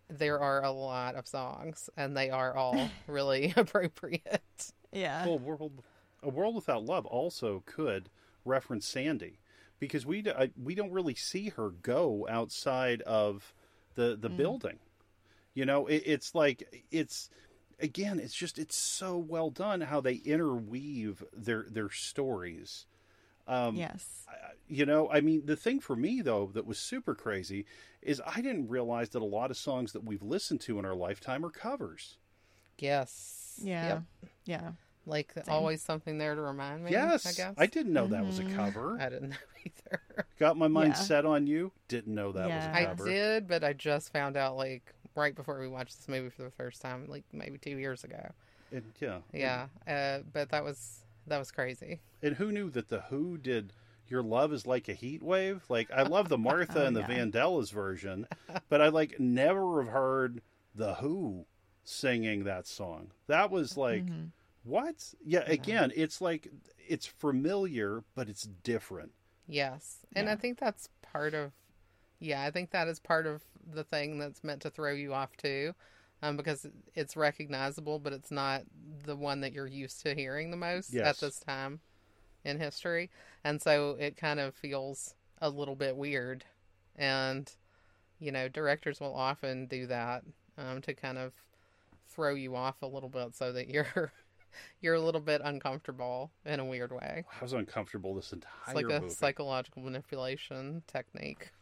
there 0.08 0.38
are 0.40 0.64
a 0.64 0.70
lot 0.70 1.14
of 1.14 1.26
songs, 1.26 1.90
and 1.96 2.16
they 2.16 2.30
are 2.30 2.56
all 2.56 2.90
really 3.06 3.52
appropriate. 3.56 4.72
Yeah. 4.92 5.26
Well, 5.26 5.38
world, 5.38 5.82
a 6.22 6.28
world 6.28 6.54
without 6.54 6.84
love 6.84 7.06
also 7.06 7.62
could 7.66 8.08
reference 8.44 8.86
Sandie, 8.86 9.38
because 9.78 10.06
we 10.06 10.22
d- 10.22 10.32
I, 10.36 10.50
we 10.62 10.74
don't 10.74 10.92
really 10.92 11.14
see 11.14 11.50
her 11.50 11.70
go 11.70 12.26
outside 12.28 13.02
of 13.02 13.52
the 13.94 14.16
the 14.18 14.28
building. 14.28 14.78
You 15.54 15.66
know, 15.66 15.86
it, 15.86 16.02
it's 16.06 16.34
like 16.34 16.86
it's 16.90 17.28
again, 17.80 18.18
it's 18.18 18.34
just 18.34 18.58
it's 18.58 18.76
so 18.76 19.16
well 19.16 19.50
done 19.50 19.82
how 19.82 20.00
they 20.00 20.14
interweave 20.14 21.22
their 21.32 21.66
their 21.70 21.90
stories. 21.90 22.86
Um, 23.46 23.76
yes. 23.76 24.26
you 24.68 24.84
know, 24.84 25.10
I 25.10 25.22
mean, 25.22 25.46
the 25.46 25.56
thing 25.56 25.80
for 25.80 25.96
me 25.96 26.20
though 26.20 26.50
that 26.52 26.66
was 26.66 26.78
super 26.78 27.14
crazy 27.14 27.64
is 28.02 28.20
I 28.26 28.42
didn't 28.42 28.68
realize 28.68 29.08
that 29.10 29.22
a 29.22 29.24
lot 29.24 29.50
of 29.50 29.56
songs 29.56 29.92
that 29.92 30.04
we've 30.04 30.22
listened 30.22 30.60
to 30.62 30.78
in 30.78 30.84
our 30.84 30.94
lifetime 30.94 31.44
are 31.46 31.50
covers. 31.50 32.18
Yes. 32.78 33.58
Yeah. 33.62 33.86
Yep. 33.88 34.02
Yeah. 34.44 34.70
Like 35.06 35.32
always 35.48 35.80
something 35.82 36.18
there 36.18 36.34
to 36.34 36.40
remind 36.42 36.84
me. 36.84 36.90
yes, 36.90 37.24
I 37.26 37.32
guess. 37.32 37.54
I 37.56 37.64
didn't 37.64 37.94
know 37.94 38.08
that 38.08 38.26
was 38.26 38.38
a 38.40 38.44
cover. 38.44 38.98
I 39.00 39.08
didn't 39.08 39.30
know 39.30 39.36
either. 39.64 40.26
Got 40.38 40.58
my 40.58 40.68
mind 40.68 40.92
Yeah. 40.96 41.02
set 41.02 41.24
on 41.24 41.46
you. 41.46 41.72
Didn't 41.88 42.14
know 42.14 42.32
that 42.32 42.48
Yeah. 42.48 42.56
was 42.56 42.76
I 42.76 42.80
a 42.80 42.86
cover. 42.88 43.04
did, 43.06 43.48
but 43.48 43.64
I 43.64 43.72
just 43.72 44.12
found 44.12 44.36
out 44.36 44.58
like 44.58 44.92
right 45.18 45.34
before 45.34 45.58
we 45.60 45.68
watched 45.68 45.96
this 45.98 46.08
movie 46.08 46.30
for 46.30 46.42
the 46.42 46.50
first 46.50 46.80
time, 46.82 47.06
like 47.08 47.24
maybe 47.32 47.58
two 47.58 47.76
years 47.78 48.04
ago. 48.04 48.30
And, 48.72 48.84
yeah, 49.00 49.18
Yeah. 49.32 49.68
Uh, 49.86 50.20
but 50.32 50.50
that 50.50 50.64
was 50.64 51.04
that 51.26 51.38
was 51.38 51.50
crazy. 51.50 52.00
And 52.22 52.36
who 52.36 52.52
knew 52.52 52.70
that 52.70 52.88
the 52.88 53.02
Who 53.02 53.36
did 53.38 53.72
"Your 54.08 54.22
Love 54.22 54.52
Is 54.52 54.66
Like 54.66 54.88
a 54.88 54.94
Heat 54.94 55.22
Wave"? 55.22 55.62
Like 55.68 55.90
I 55.90 56.02
love 56.02 56.28
the 56.28 56.38
Martha 56.50 56.82
Oh, 56.82 56.86
and 56.86 56.96
the 56.96 57.00
yeah. 57.00 57.08
Vandellas 57.08 57.70
version, 57.72 58.26
but 58.68 58.80
I 58.80 58.88
like 58.88 59.18
never 59.20 59.82
have 59.82 59.92
heard 59.92 60.42
the 60.74 60.94
Who 60.96 61.46
singing 61.84 62.44
that 62.44 62.66
song. 62.66 63.12
That 63.26 63.50
was 63.50 63.76
like 63.76 64.04
Mm-hmm. 64.06 64.26
what? 64.64 65.14
Yeah, 65.24 65.44
again, 65.46 65.92
it's 65.94 66.20
like 66.20 66.48
it's 66.88 67.06
familiar, 67.06 68.04
but 68.14 68.28
it's 68.28 68.42
different. 68.44 69.12
Yes. 69.46 69.98
And 70.14 70.28
I 70.28 70.36
think 70.36 70.58
that's 70.58 70.88
part 71.02 71.34
of 71.34 71.52
yeah, 72.20 72.42
I 72.44 72.50
think 72.50 72.70
that 72.70 72.88
is 72.88 72.98
part 72.98 73.26
of 73.26 73.42
the 73.72 73.84
thing 73.84 74.18
that's 74.18 74.42
meant 74.44 74.62
to 74.62 74.70
throw 74.70 74.92
you 74.92 75.14
off 75.14 75.36
too. 75.36 75.72
Um, 76.20 76.36
because 76.36 76.66
it's 76.96 77.16
recognizable, 77.16 78.00
but 78.00 78.12
it's 78.12 78.32
not 78.32 78.62
the 79.04 79.14
one 79.14 79.40
that 79.42 79.52
you're 79.52 79.68
used 79.68 80.02
to 80.02 80.16
hearing 80.16 80.50
the 80.50 80.56
most 80.56 80.92
Yes. 80.92 81.06
at 81.06 81.18
this 81.18 81.38
time 81.38 81.78
in 82.44 82.58
history. 82.58 83.08
And 83.44 83.62
so 83.62 83.96
it 84.00 84.16
kind 84.16 84.40
of 84.40 84.54
feels 84.56 85.14
a 85.40 85.48
little 85.48 85.76
bit 85.76 85.96
weird. 85.96 86.44
And, 86.96 87.48
you 88.18 88.32
know, 88.32 88.48
directors 88.48 88.98
will 88.98 89.14
often 89.14 89.66
do 89.66 89.86
that 89.86 90.24
um, 90.56 90.82
to 90.82 90.94
kind 90.94 91.18
of 91.18 91.34
throw 92.08 92.34
you 92.34 92.56
off 92.56 92.82
a 92.82 92.86
little 92.88 93.08
bit 93.08 93.36
so 93.36 93.52
that 93.52 93.68
you're 93.68 94.10
you're 94.80 94.94
a 94.94 95.00
little 95.00 95.20
bit 95.20 95.40
uncomfortable 95.44 96.32
in 96.44 96.58
a 96.58 96.64
weird 96.64 96.90
way. 96.90 97.24
I 97.30 97.44
was 97.44 97.52
uncomfortable 97.52 98.12
this 98.16 98.32
entire 98.32 98.50
It's 98.66 98.74
like 98.74 98.90
a 98.90 99.00
movie. 99.02 99.14
psychological 99.14 99.82
manipulation 99.82 100.82
technique. 100.88 101.52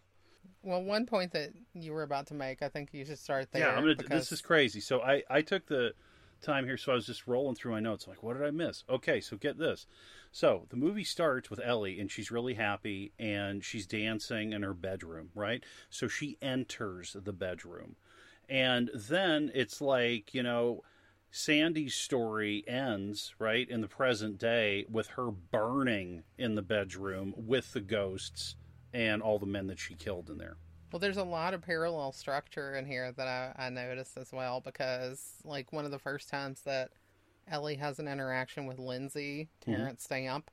Well, 0.67 0.83
one 0.83 1.07
point 1.07 1.31
that 1.33 1.53
you 1.75 1.93
were 1.93 2.03
about 2.03 2.27
to 2.27 2.35
make, 2.35 2.61
I 2.61 2.69
think 2.69 2.93
you 2.93 3.05
should 3.05 3.21
start 3.21 3.53
there. 3.53 3.63
yeah, 3.63 3.77
I'm 3.77 3.83
gonna. 3.83 3.95
because- 3.95 4.11
This 4.29 4.33
is 4.33 4.43
crazy. 4.43 4.81
So 4.81 5.01
I 5.01 5.23
I 5.31 5.41
took 5.41 5.67
the 5.67 5.95
time 6.43 6.65
here, 6.67 6.77
so 6.77 6.91
I 6.93 6.97
was 6.97 7.07
just 7.07 7.27
rolling 7.29 7.55
through 7.55 7.73
my 7.73 7.81
notes. 7.81 8.05
I'm 8.07 8.11
like, 8.11 8.23
what 8.23 8.37
did 8.37 8.45
I 8.45 8.51
miss? 8.51 8.83
Okay, 8.91 9.21
so 9.21 9.37
get 9.37 9.59
this. 9.59 9.87
So 10.33 10.67
the 10.69 10.77
movie 10.77 11.05
starts 11.05 11.49
with 11.51 11.61
Ellie, 11.65 12.01
and 12.01 12.11
she's 12.11 12.31
really 12.33 12.55
happy, 12.55 13.13
and 13.19 13.65
she's 13.65 13.87
dancing 13.87 14.53
in 14.53 14.63
her 14.63 14.75
bedroom, 14.75 15.31
right? 15.35 15.63
So 15.89 16.09
she 16.09 16.37
enters 16.43 17.17
the 17.19 17.33
bedroom, 17.33 17.95
and 18.49 18.91
then 18.93 19.53
it's 19.55 19.81
like 19.81 20.35
you 20.35 20.43
know. 20.43 20.83
Sandie's 21.29 21.95
story 21.95 22.65
ends 22.67 23.35
right 23.39 23.69
in 23.69 23.83
the 23.83 23.89
present 23.89 24.39
day 24.39 24.87
with 24.89 25.09
her 25.09 25.31
burning 25.31 26.23
in 26.39 26.55
the 26.55 26.63
bedroom 26.63 27.35
with 27.37 27.73
the 27.75 27.81
ghosts 27.81 28.55
and 28.97 29.21
all 29.23 29.39
the 29.39 29.45
men 29.47 29.67
that 29.67 29.79
she 29.79 29.95
killed 29.95 30.31
in 30.31 30.39
there. 30.39 30.57
Well, 30.91 31.01
there's 31.01 31.19
a 31.19 31.25
lot 31.25 31.53
of 31.53 31.61
parallel 31.61 32.13
structure 32.13 32.75
in 32.77 32.87
here 32.87 33.13
that 33.13 33.27
I, 33.29 33.67
I 33.67 33.69
noticed 33.69 34.17
as 34.17 34.33
well 34.33 34.63
because, 34.63 35.35
like, 35.45 35.71
one 35.73 35.85
of 35.85 35.91
the 35.91 35.99
first 35.99 36.31
times 36.31 36.63
that 36.63 36.91
Ellie 37.47 37.75
has 37.75 37.99
an 37.99 38.09
interaction 38.09 38.65
with 38.67 38.79
Lindsay, 38.79 39.49
Terence 39.61 40.05
Stamp, 40.05 40.51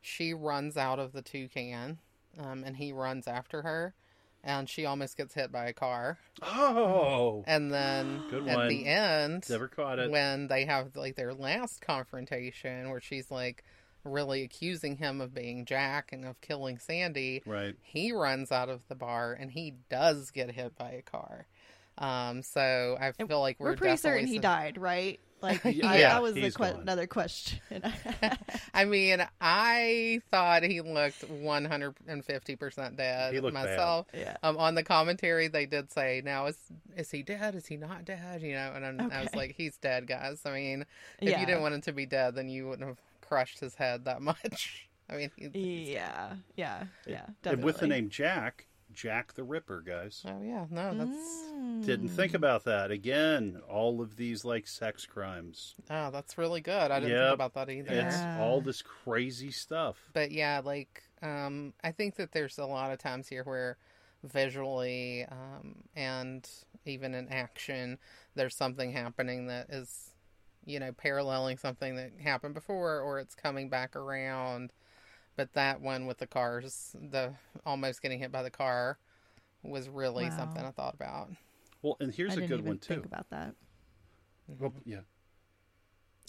she 0.00 0.34
runs 0.34 0.76
out 0.76 0.98
of 0.98 1.12
the 1.12 1.22
toucan 1.22 1.98
um, 2.40 2.64
and 2.64 2.76
he 2.76 2.90
runs 2.92 3.28
after 3.28 3.62
her 3.62 3.94
and 4.42 4.68
she 4.68 4.84
almost 4.84 5.16
gets 5.16 5.34
hit 5.34 5.52
by 5.52 5.66
a 5.66 5.72
car. 5.72 6.18
Oh, 6.42 7.44
And 7.46 7.72
then 7.72 8.24
at 8.48 8.68
the 8.68 8.86
end, 8.86 9.48
never 9.48 9.68
caught 9.68 10.00
it. 10.00 10.10
when 10.10 10.48
they 10.48 10.64
have 10.64 10.96
like 10.96 11.14
their 11.14 11.32
last 11.32 11.80
confrontation 11.80 12.90
where 12.90 13.00
she's 13.00 13.30
like 13.30 13.62
really 14.04 14.42
accusing 14.42 14.96
him 14.96 15.20
of 15.20 15.34
being 15.34 15.64
Jack 15.64 16.12
and 16.12 16.24
of 16.24 16.40
killing 16.40 16.78
Sandie, 16.78 17.42
Right. 17.46 17.76
he 17.82 18.12
runs 18.12 18.50
out 18.52 18.68
of 18.68 18.80
the 18.88 18.94
bar 18.94 19.32
and 19.32 19.50
he 19.50 19.74
does 19.90 20.30
get 20.30 20.50
hit 20.50 20.76
by 20.76 20.90
a 20.92 21.02
car. 21.02 21.46
Um, 21.98 22.42
so 22.42 22.96
I 23.00 23.12
feel 23.12 23.40
like 23.40 23.60
we're, 23.60 23.70
We're, 23.72 23.76
pretty 23.76 23.96
certain 23.98 24.26
he 24.26 24.36
s- 24.36 24.42
died, 24.42 24.78
right? 24.78 25.20
Like, 25.42 25.60
Yeah, 25.64 25.90
I, 25.90 25.98
that 25.98 26.22
was 26.22 26.34
the 26.34 26.50
que- 26.50 26.64
another 26.80 27.06
question. 27.06 27.60
I 28.74 28.84
mean, 28.86 29.24
I 29.40 30.20
thought 30.30 30.62
he 30.62 30.80
looked 30.80 31.24
150% 31.28 32.96
dead 32.96 33.34
He 33.34 33.40
looked 33.40 33.54
bad. 33.54 33.64
myself. 33.66 34.06
yeah. 34.14 34.36
Um, 34.42 34.56
on 34.56 34.74
the 34.74 34.82
commentary, 34.82 35.48
they 35.48 35.66
did 35.66 35.92
say, 35.92 36.22
"Now 36.24 36.46
is 36.46 36.56
is 36.96 37.10
he 37.10 37.22
dead? 37.22 37.54
Is 37.54 37.66
he 37.66 37.76
not 37.76 38.04
dead?" 38.04 38.42
You 38.42 38.54
know, 38.54 38.72
and 38.74 38.84
I'm, 38.84 39.12
I 39.12 39.22
was 39.22 39.34
like, 39.34 39.54
"He's 39.56 39.76
dead, 39.76 40.06
guys." 40.06 40.40
I 40.44 40.52
mean, 40.52 40.84
if 41.20 41.28
Yeah. 41.30 41.40
you 41.40 41.46
didn't 41.46 41.62
want 41.62 41.74
him 41.74 41.80
to 41.82 41.92
be 41.92 42.06
dead, 42.06 42.34
then 42.34 42.48
you 42.48 42.68
wouldn't 42.68 42.88
have 42.88 42.98
crushed 43.32 43.60
his 43.60 43.74
head 43.76 44.04
that 44.04 44.20
much. 44.30 44.88
I 45.08 45.16
mean, 45.16 45.30
he, 45.36 45.48
he's. 45.52 45.88
Yeah. 45.88 46.34
Yeah. 46.56 46.84
Yeah. 47.06 47.26
Definitely. 47.42 47.52
And 47.52 47.64
with 47.64 47.78
the 47.78 47.86
name 47.86 48.08
Jack, 48.10 48.66
Jack 48.92 49.32
the 49.34 49.42
Ripper, 49.44 49.80
guys. 49.80 50.22
Oh 50.26 50.42
yeah, 50.42 50.66
no, 50.70 50.94
that's 50.94 51.48
Didn't 51.86 52.10
Mm. 52.10 52.16
think 52.16 52.34
about 52.34 52.64
that. 52.64 52.90
Again, 52.90 53.60
all 53.68 54.00
of 54.02 54.16
these 54.16 54.44
like 54.44 54.66
sex 54.66 55.06
crimes. 55.06 55.74
oh, 55.90 56.10
that's 56.10 56.36
really 56.38 56.60
good. 56.60 56.90
I 56.90 57.00
didn't 57.00 57.12
Yep. 57.16 57.24
think 57.24 57.34
about 57.34 57.54
that 57.54 57.70
either. 57.70 57.90
It's 57.92 58.16
Yeah. 58.16 58.38
all 58.40 58.60
this 58.60 58.82
crazy 58.82 59.50
stuff. 59.50 59.96
But 60.12 60.30
yeah, 60.30 60.60
like 60.62 61.02
um, 61.22 61.72
I 61.82 61.92
think 61.92 62.16
that 62.16 62.32
there's 62.32 62.58
a 62.58 62.66
lot 62.66 62.92
of 62.92 62.98
times 62.98 63.28
here 63.28 63.44
where 63.44 63.78
visually 64.22 65.24
um, 65.30 65.76
and 65.96 66.48
even 66.84 67.14
in 67.14 67.28
action, 67.28 67.98
there's 68.34 68.56
something 68.56 68.92
happening 68.92 69.46
that 69.48 69.70
is, 69.70 70.10
you 70.66 70.80
know, 70.80 70.92
paralleling 70.92 71.58
something 71.58 71.96
that 71.96 72.12
happened 72.22 72.54
before, 72.54 73.00
or 73.00 73.18
it's 73.20 73.34
coming 73.34 73.68
back 73.68 73.96
around. 73.96 74.72
But 75.36 75.52
that 75.54 75.80
one 75.80 76.06
with 76.06 76.18
the 76.18 76.26
cars, 76.26 76.94
the 76.94 77.34
almost 77.66 78.02
getting 78.02 78.18
hit 78.20 78.32
by 78.32 78.42
the 78.42 78.50
car, 78.50 78.98
was 79.62 79.88
really 79.88 80.30
Wow. 80.30 80.36
something 80.36 80.64
I 80.64 80.70
thought 80.72 80.94
about. 80.94 81.30
Well, 81.82 81.96
and 82.00 82.12
here's 82.14 82.32
I 82.32 82.36
a 82.36 82.42
didn't 82.42 82.42
good 82.42 82.60
even 82.60 82.64
one 82.66 82.78
too. 82.78 82.94
think 82.94 83.06
about 83.06 83.30
that. 83.30 83.54
Well, 84.46 84.74
yeah. 84.84 85.00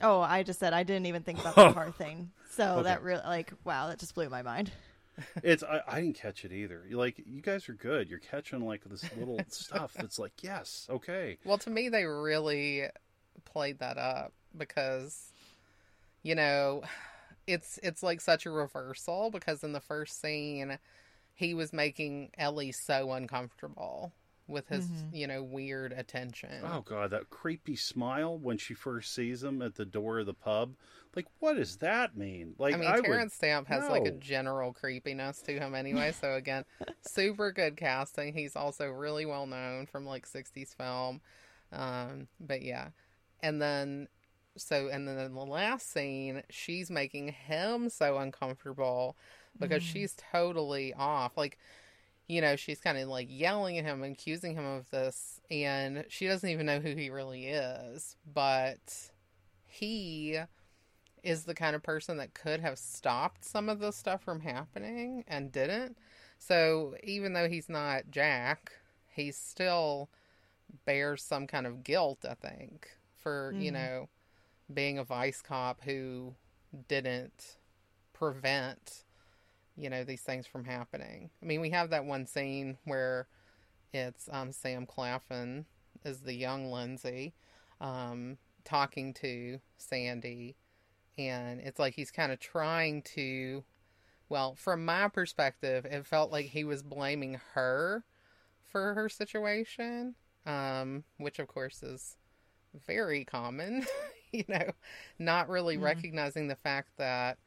Oh, 0.01 0.21
I 0.21 0.43
just 0.43 0.59
said 0.59 0.73
I 0.73 0.83
didn't 0.83 1.05
even 1.05 1.23
think 1.23 1.39
about 1.39 1.57
the 1.57 1.63
car 1.65 1.91
thing. 1.91 2.31
So 2.49 2.81
Okay. 2.81 2.83
that 2.83 3.01
really, 3.01 3.21
like, 3.23 3.53
wow, 3.63 3.87
that 3.87 3.99
just 3.99 4.15
blew 4.15 4.29
my 4.29 4.41
mind. 4.41 4.71
It's 5.41 5.61
I, 5.63 5.81
I 5.87 5.99
didn't 6.01 6.15
catch 6.15 6.45
it 6.45 6.51
either. 6.53 6.85
Like 6.89 7.21
you 7.25 7.41
guys 7.41 7.67
are 7.67 7.73
good. 7.73 8.09
You're 8.09 8.19
catching 8.19 8.65
like 8.65 8.83
this 8.85 9.11
little 9.11 9.45
stuff 9.49 9.97
that's 9.99 10.17
like, 10.17 10.41
yes, 10.41 10.87
okay. 10.89 11.37
Well, 11.43 11.57
to 11.59 11.69
me, 11.69 11.89
they 11.89 12.05
really 12.05 12.87
played 13.45 13.79
that 13.79 13.97
up 13.97 14.33
because, 14.57 15.31
you 16.21 16.35
know, 16.35 16.83
it's 17.47 17.79
it's 17.83 18.01
like 18.03 18.21
such 18.21 18.45
a 18.45 18.51
reversal 18.51 19.29
because 19.31 19.63
in 19.63 19.73
the 19.73 19.79
first 19.81 20.21
scene, 20.21 20.77
he 21.33 21.53
was 21.53 21.73
making 21.73 22.31
Ellie 22.37 22.71
so 22.71 23.11
uncomfortable 23.11 24.11
with 24.47 24.67
his, 24.67 24.87
you 25.13 25.25
know, 25.25 25.41
weird 25.41 25.93
attention. 25.93 26.63
Oh 26.65 26.81
god, 26.81 27.11
that 27.11 27.29
creepy 27.29 27.75
smile 27.77 28.37
when 28.37 28.57
she 28.57 28.73
first 28.73 29.13
sees 29.13 29.41
him 29.43 29.61
at 29.61 29.75
the 29.75 29.85
door 29.85 30.19
of 30.19 30.25
the 30.25 30.33
pub. 30.33 30.73
Like, 31.15 31.27
what 31.39 31.55
does 31.55 31.77
that 31.77 32.17
mean? 32.17 32.55
Like, 32.57 32.73
I 32.73 32.77
mean, 32.77 32.91
would- 32.91 33.05
Terence 33.05 33.33
Stamp 33.35 33.67
has 33.67 33.87
like 33.89 34.05
a 34.05 34.11
general 34.11 34.73
creepiness 34.73 35.41
to 35.43 35.53
him 35.59 35.75
anyway. 35.75 36.11
So 36.11 36.33
again, 36.33 36.65
super 37.01 37.51
good 37.51 37.77
casting. 37.77 38.33
He's 38.33 38.55
also 38.55 38.87
really 38.89 39.25
well 39.25 39.45
known 39.47 39.85
from 39.85 40.05
like 40.05 40.27
'60s 40.27 40.75
film. 40.75 41.21
Um, 41.71 42.27
but 42.39 42.61
yeah, 42.61 42.89
and 43.43 43.61
then 43.61 44.07
so 44.57 44.89
and 44.91 45.07
then 45.07 45.19
in 45.19 45.35
the 45.35 45.45
last 45.45 45.91
scene, 45.91 46.41
she's 46.49 46.89
making 46.89 47.27
him 47.27 47.89
so 47.89 48.17
uncomfortable 48.17 49.15
because 49.59 49.83
mm. 49.83 49.87
she's 49.93 50.15
totally 50.31 50.93
off. 50.93 51.37
Like, 51.37 51.59
you 52.27 52.41
know, 52.41 52.55
she's 52.55 52.79
kind 52.79 52.97
of 52.97 53.07
like 53.09 53.27
yelling 53.29 53.77
at 53.77 53.85
him 53.85 54.01
and 54.01 54.13
accusing 54.13 54.55
him 54.55 54.65
of 54.65 54.89
this, 54.89 55.41
and 55.51 56.05
she 56.07 56.25
doesn't 56.25 56.49
even 56.49 56.65
know 56.65 56.79
who 56.79 56.95
he 56.95 57.09
really 57.09 57.47
is, 57.47 58.15
but 58.33 59.11
he 59.65 60.39
is 61.23 61.45
the 61.45 61.55
kind 61.55 61.75
of 61.75 61.83
person 61.83 62.17
that 62.17 62.33
could 62.33 62.59
have 62.59 62.77
stopped 62.77 63.45
some 63.45 63.69
of 63.69 63.79
this 63.79 63.95
stuff 63.95 64.21
from 64.23 64.41
happening 64.41 65.23
and 65.27 65.51
didn't. 65.51 65.97
So 66.37 66.95
even 67.03 67.33
though 67.33 67.47
he's 67.47 67.69
not 67.69 68.11
Jack, 68.11 68.73
he 69.07 69.31
still 69.31 70.09
bears 70.85 71.23
some 71.23 71.47
kind 71.47 71.65
of 71.65 71.83
guilt, 71.83 72.25
I 72.29 72.33
think, 72.33 72.89
for, 73.23 73.55
you 73.59 73.71
Mhm. 73.71 73.73
know, 73.73 74.09
being 74.73 74.99
a 74.99 75.05
vice 75.05 75.41
cop 75.41 75.81
who 75.83 76.35
didn't 76.89 77.57
prevent, 78.13 79.05
you 79.77 79.89
know, 79.89 80.03
these 80.03 80.21
things 80.21 80.47
from 80.47 80.65
happening. 80.65 81.29
I 81.41 81.45
mean, 81.45 81.61
we 81.61 81.71
have 81.71 81.89
that 81.91 82.05
one 82.05 82.27
scene 82.27 82.77
where 82.85 83.27
it's 83.93 84.29
um, 84.31 84.51
Sam 84.51 84.85
Claflin 84.85 85.65
is 86.05 86.21
the 86.21 86.33
young 86.33 86.71
Lindsay 86.71 87.33
um, 87.81 88.37
talking 88.65 89.13
to 89.15 89.59
Sandie, 89.77 90.55
and 91.17 91.61
it's 91.61 91.79
like 91.79 91.95
he's 91.95 92.11
kind 92.11 92.31
of 92.31 92.39
trying 92.39 93.01
to. 93.15 93.63
Well, 94.29 94.55
from 94.55 94.85
my 94.85 95.09
perspective, 95.09 95.85
it 95.85 96.05
felt 96.07 96.31
like 96.31 96.47
he 96.47 96.63
was 96.63 96.83
blaming 96.83 97.39
her 97.53 98.05
for 98.65 98.93
her 98.95 99.09
situation, 99.09 100.15
um, 100.45 101.03
which 101.17 101.39
of 101.39 101.47
course 101.47 101.83
is 101.83 102.17
very 102.87 103.25
common. 103.25 103.85
you 104.31 104.43
know, 104.47 104.71
not 105.19 105.49
really 105.49 105.77
Mhm. 105.77 105.77
recognizing 105.77 106.47
the 106.47 106.55
fact 106.55 106.89
that 106.97 107.37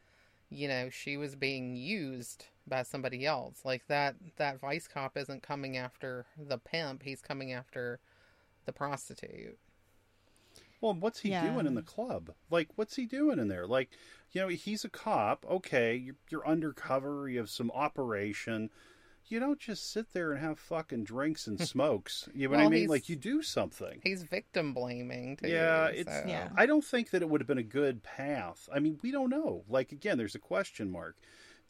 you 0.49 0.67
know 0.67 0.89
she 0.89 1.17
was 1.17 1.35
being 1.35 1.75
used 1.75 2.45
by 2.67 2.83
somebody 2.83 3.25
else. 3.25 3.61
Like 3.65 3.87
that 3.87 4.15
that 4.37 4.59
vice 4.61 4.87
cop 4.87 5.17
isn't 5.17 5.43
coming 5.43 5.77
after 5.77 6.25
the 6.37 6.57
pimp; 6.59 7.03
he's 7.03 7.21
coming 7.21 7.53
after 7.53 7.99
the 8.65 8.73
prostitute. 8.73 9.59
Well, 10.81 10.93
what's 10.93 11.19
he 11.21 11.31
Yeah. 11.31 11.35
doing 11.35 11.65
in 11.67 11.75
the 11.75 11.81
club? 11.83 12.33
Like, 12.49 12.69
what's 12.75 12.95
he 12.95 13.05
doing 13.05 13.39
in 13.39 13.47
there? 13.47 13.65
Like, 13.67 13.89
you 14.31 14.41
know, 14.41 14.47
he's 14.47 14.83
a 14.85 14.89
cop. 14.89 15.45
Okay, 15.45 15.95
you're, 15.95 16.15
you're 16.29 16.47
undercover. 16.47 17.27
You 17.29 17.39
have 17.39 17.49
some 17.49 17.71
operation. 17.71 18.69
You 19.29 19.39
don't 19.39 19.59
just 19.59 19.91
sit 19.91 20.13
there 20.13 20.31
and 20.31 20.41
have 20.41 20.57
fucking 20.59 21.03
drinks 21.03 21.47
and 21.47 21.59
smokes. 21.67 22.27
You 22.33 22.47
know 22.49 22.57
what 22.57 22.65
I 22.65 22.69
mean? 22.69 22.87
Like, 22.89 23.09
you 23.09 23.15
do 23.15 23.41
something. 23.41 23.99
He's 24.03 24.23
victim 24.23 24.73
blaming 24.73 25.37
too. 25.37 25.47
Yeah, 25.49 25.87
it's. 25.87 26.11
so- 26.11 26.23
Yeah. 26.27 26.49
I 26.55 26.65
don't 26.65 26.83
think 26.85 27.09
that 27.11 27.21
it 27.21 27.29
would 27.29 27.41
have 27.41 27.47
been 27.47 27.57
a 27.57 27.63
good 27.63 28.03
path. 28.03 28.69
I 28.73 28.79
mean, 28.79 28.99
we 29.01 29.11
don't 29.11 29.29
know. 29.29 29.63
Like 29.69 29.91
again, 29.91 30.17
there's 30.17 30.35
a 30.35 30.39
question 30.39 30.91
mark. 30.91 31.15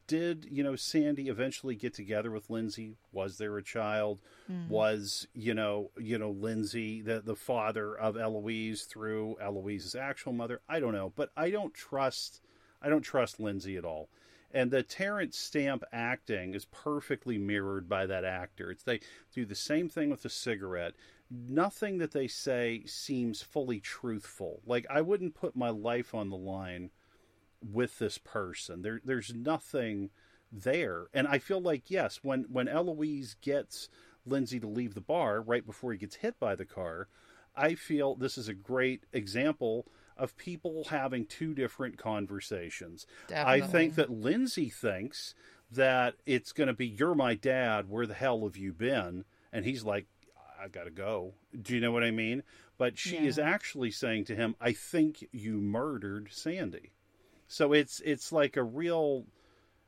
Did 0.07 0.47
you 0.49 0.63
know 0.63 0.77
Sandie 0.77 1.27
eventually 1.27 1.75
get 1.75 1.93
together 1.93 2.31
with 2.31 2.49
Lindsay? 2.49 2.95
Was 3.11 3.37
there 3.37 3.57
a 3.57 3.61
child? 3.63 4.21
Mm. 4.49 4.69
Was 4.69 5.27
you 5.33 5.53
know 5.53 5.91
you 5.99 6.17
know 6.17 6.29
Lindsay 6.31 7.01
the 7.01 7.19
the 7.19 7.35
father 7.35 7.93
of 7.93 8.15
Eloise 8.15 8.83
through 8.83 9.35
Eloise's 9.41 9.95
actual 9.95 10.31
mother? 10.31 10.61
I 10.69 10.79
don't 10.79 10.93
know, 10.93 11.11
but 11.17 11.31
I 11.35 11.49
don't 11.49 11.73
trust. 11.73 12.39
I 12.81 12.87
don't 12.87 13.01
trust 13.01 13.37
Lindsay 13.41 13.75
at 13.75 13.83
all. 13.83 14.07
And 14.51 14.71
the 14.71 14.81
Terence 14.81 15.37
Stamp 15.37 15.83
acting 15.91 16.53
is 16.53 16.65
perfectly 16.65 17.37
mirrored 17.37 17.89
by 17.89 18.05
that 18.05 18.23
actor. 18.23 18.71
It's 18.71 18.83
they 18.83 19.01
do 19.33 19.45
the 19.45 19.55
same 19.55 19.89
thing 19.89 20.09
with 20.09 20.23
the 20.23 20.29
cigarette 20.29 20.93
nothing 21.29 21.97
that 21.97 22.11
they 22.11 22.27
say 22.27 22.83
seems 22.85 23.41
fully 23.41 23.79
truthful. 23.79 24.61
Like 24.65 24.85
I 24.89 25.01
wouldn't 25.01 25.35
put 25.35 25.55
my 25.55 25.69
life 25.69 26.13
on 26.15 26.29
the 26.29 26.37
line 26.37 26.91
with 27.61 27.99
this 27.99 28.17
person. 28.17 28.81
There 28.81 29.01
there's 29.03 29.33
nothing 29.33 30.09
there. 30.51 31.07
And 31.13 31.27
I 31.27 31.39
feel 31.39 31.61
like 31.61 31.89
yes, 31.89 32.19
when 32.23 32.45
when 32.51 32.67
Eloise 32.67 33.35
gets 33.41 33.89
Lindsay 34.25 34.59
to 34.59 34.67
leave 34.67 34.93
the 34.93 35.01
bar 35.01 35.41
right 35.41 35.65
before 35.65 35.91
he 35.91 35.97
gets 35.97 36.17
hit 36.17 36.39
by 36.39 36.55
the 36.55 36.65
car, 36.65 37.07
I 37.55 37.75
feel 37.75 38.15
this 38.15 38.37
is 38.37 38.47
a 38.47 38.53
great 38.53 39.03
example 39.11 39.87
of 40.17 40.37
people 40.37 40.85
having 40.89 41.25
two 41.25 41.53
different 41.53 41.97
conversations. 41.97 43.05
I 43.33 43.61
think 43.61 43.95
that 43.95 44.09
Lindsay 44.09 44.69
thinks 44.69 45.35
that 45.71 46.15
it's 46.25 46.51
going 46.51 46.67
to 46.67 46.73
be, 46.73 46.87
You're 46.87 47.15
my 47.15 47.35
dad. 47.35 47.89
Where 47.89 48.05
the 48.05 48.13
hell 48.13 48.43
have 48.43 48.57
you 48.57 48.73
been? 48.73 49.25
And 49.51 49.65
he's 49.65 49.83
like, 49.83 50.07
I 50.61 50.67
got 50.67 50.85
to 50.85 50.91
go. 50.91 51.33
Do 51.59 51.73
you 51.73 51.81
know 51.81 51.91
what 51.91 52.03
I 52.03 52.11
mean? 52.11 52.43
But 52.77 52.97
she 52.97 53.17
is 53.17 53.39
actually 53.39 53.91
saying 53.91 54.25
to 54.25 54.35
him, 54.35 54.55
I 54.61 54.71
think 54.71 55.27
you 55.31 55.59
murdered 55.59 56.29
Sandie. 56.31 56.91
So 57.47 57.73
it's 57.73 58.01
it's 58.01 58.31
like 58.31 58.57
a 58.57 58.63
real, 58.63 59.25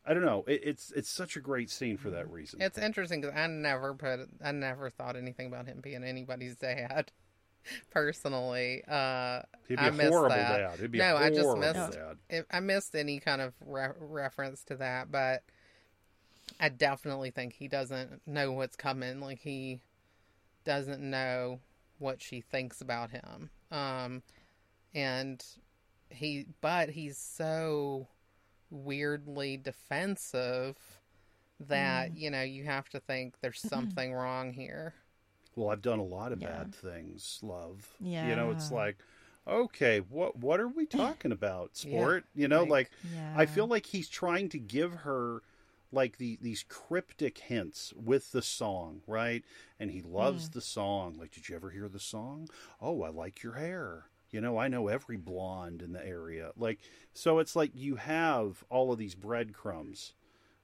I 0.05 0.13
don't 0.13 0.25
know. 0.25 0.43
It, 0.47 0.61
it's 0.63 0.91
it's 0.95 1.09
such 1.09 1.35
a 1.35 1.41
great 1.41 1.69
scene 1.69 1.97
for 1.97 2.09
that 2.11 2.25
mm-hmm. 2.25 2.33
reason. 2.33 2.61
It's 2.61 2.77
interesting 2.77 3.21
because 3.21 3.35
I 3.35 3.47
never 3.47 3.93
put, 3.93 4.21
I 4.43 4.51
never 4.51 4.89
thought 4.89 5.15
anything 5.15 5.47
about 5.47 5.67
him 5.67 5.81
being 5.81 6.03
anybody's 6.03 6.55
dad. 6.55 7.11
Personally, 7.91 8.83
uh, 8.87 9.41
He'd 9.67 9.75
be 9.75 9.81
I 9.81 9.87
a 9.87 9.91
missed 9.91 10.09
horrible 10.09 10.35
that. 10.35 10.57
dad. 10.57 10.79
He'd 10.79 10.91
be 10.91 10.97
No, 10.97 11.15
a 11.15 11.19
I 11.19 11.29
just 11.29 11.57
missed- 11.57 11.97
dad. 12.29 12.45
I 12.51 12.59
missed 12.59 12.95
any 12.95 13.19
kind 13.19 13.41
of 13.41 13.53
re- 13.65 13.89
reference 13.99 14.63
to 14.65 14.75
that, 14.77 15.11
but 15.11 15.43
I 16.59 16.69
definitely 16.69 17.31
think 17.31 17.53
he 17.53 17.67
doesn't 17.67 18.21
know 18.25 18.51
what's 18.51 18.75
coming. 18.75 19.19
Like 19.19 19.39
he 19.39 19.81
doesn't 20.65 21.01
know 21.01 21.59
what 21.99 22.21
she 22.21 22.41
thinks 22.41 22.81
about 22.81 23.11
him. 23.11 23.49
Um, 23.71 24.23
and 24.95 25.43
he, 26.09 26.47
but 26.61 26.89
he's 26.89 27.17
so 27.17 28.07
weirdly 28.71 29.57
defensive 29.57 30.77
that 31.59 32.15
you 32.15 32.29
know 32.31 32.41
you 32.41 32.63
have 32.63 32.87
to 32.89 32.99
think 32.99 33.35
there's 33.41 33.59
something 33.61 34.13
wrong 34.13 34.53
here. 34.53 34.93
Well, 35.55 35.69
I've 35.69 35.81
done 35.81 35.99
a 35.99 36.03
lot 36.03 36.31
of 36.31 36.41
Yeah. 36.41 36.49
bad 36.49 36.75
things, 36.75 37.39
love. 37.41 37.95
You 38.29 38.35
know, 38.35 38.51
it's 38.51 38.71
like, 38.71 38.97
okay, 39.47 39.99
what 39.99 40.37
what 40.37 40.59
are 40.59 40.67
we 40.67 40.85
talking 40.85 41.31
about? 41.31 41.71
Yeah, 41.83 41.91
Sport? 41.99 42.25
You 42.35 42.47
know, 42.47 42.61
like- 42.61 42.69
like 42.69 42.91
Yeah. 43.13 43.33
I 43.35 43.45
feel 43.45 43.67
like 43.67 43.87
he's 43.87 44.07
trying 44.09 44.49
to 44.49 44.59
give 44.59 44.93
her 44.93 45.41
like 45.91 46.17
the 46.17 46.37
these 46.39 46.63
cryptic 46.69 47.39
hints 47.39 47.93
with 47.95 48.31
the 48.31 48.43
song, 48.43 49.01
right? 49.07 49.43
And 49.79 49.89
he 49.89 50.01
loves 50.01 50.49
the 50.49 50.61
song. 50.61 51.17
Like, 51.17 51.31
did 51.31 51.49
you 51.49 51.55
ever 51.55 51.71
hear 51.71 51.89
the 51.89 51.99
song? 51.99 52.47
Oh, 52.79 53.01
I 53.01 53.09
like 53.09 53.41
your 53.41 53.53
hair. 53.53 54.05
You 54.29 54.39
know, 54.41 54.59
I 54.59 54.67
know 54.67 54.87
every 54.87 55.17
blonde 55.17 55.81
in 55.81 55.91
the 55.93 56.05
area. 56.05 56.51
Like, 56.55 56.77
so 57.13 57.39
it's 57.39 57.55
like 57.55 57.71
you 57.73 57.95
have 57.95 58.63
all 58.69 58.91
of 58.91 58.99
these 58.99 59.15
breadcrumbs 59.15 60.13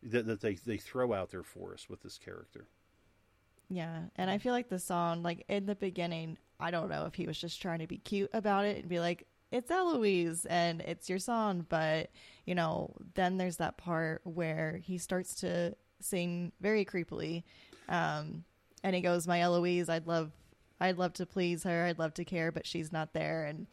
that, 0.04 0.28
that 0.28 0.42
they, 0.42 0.54
they 0.54 0.78
throw 0.78 1.14
out 1.14 1.32
there 1.32 1.42
for 1.42 1.74
us 1.74 1.90
with 1.90 2.04
this 2.04 2.20
character. 2.20 2.68
Yeah, 3.70 4.02
and 4.16 4.30
I 4.30 4.38
feel 4.38 4.54
like 4.54 4.70
the 4.70 4.80
song, 4.80 5.24
like 5.24 5.46
in 5.50 5.66
the 5.66 5.76
beginning, 5.76 6.38
I 6.60 6.72
don't 6.72 6.90
know 6.90 7.06
if 7.06 7.16
he 7.16 7.28
was 7.28 7.40
just 7.40 7.62
trying 7.62 7.80
to 7.80 7.88
be 7.88 7.98
cute 7.98 8.30
about 8.34 8.66
it 8.66 8.78
and 8.78 8.88
be 8.90 9.00
like, 9.00 9.28
"It's 9.52 9.72
Eloise 9.72 10.46
and 10.46 10.82
it's 10.82 11.10
your 11.10 11.20
song," 11.20 11.66
but 11.68 12.10
you 12.46 12.56
know, 12.56 12.94
then 13.16 13.38
there's 13.38 13.58
that 13.58 13.78
part 13.78 14.22
where 14.24 14.80
he 14.84 14.98
starts 14.98 15.36
to 15.42 15.76
sing 16.00 16.52
very 16.62 16.86
creepily, 16.86 17.44
um, 17.90 18.44
and 18.84 18.96
he 18.96 19.02
goes, 19.02 19.28
"My 19.28 19.42
Eloise, 19.42 19.90
I'd 19.90 20.08
love, 20.08 20.32
I'd 20.80 20.98
love 20.98 21.14
to 21.14 21.26
please 21.26 21.64
her, 21.64 21.86
I'd 21.86 22.00
love 22.00 22.14
to 22.16 22.26
care, 22.26 22.52
but 22.52 22.68
she's 22.68 22.92
not 22.92 23.14
there," 23.14 23.46
and 23.46 23.66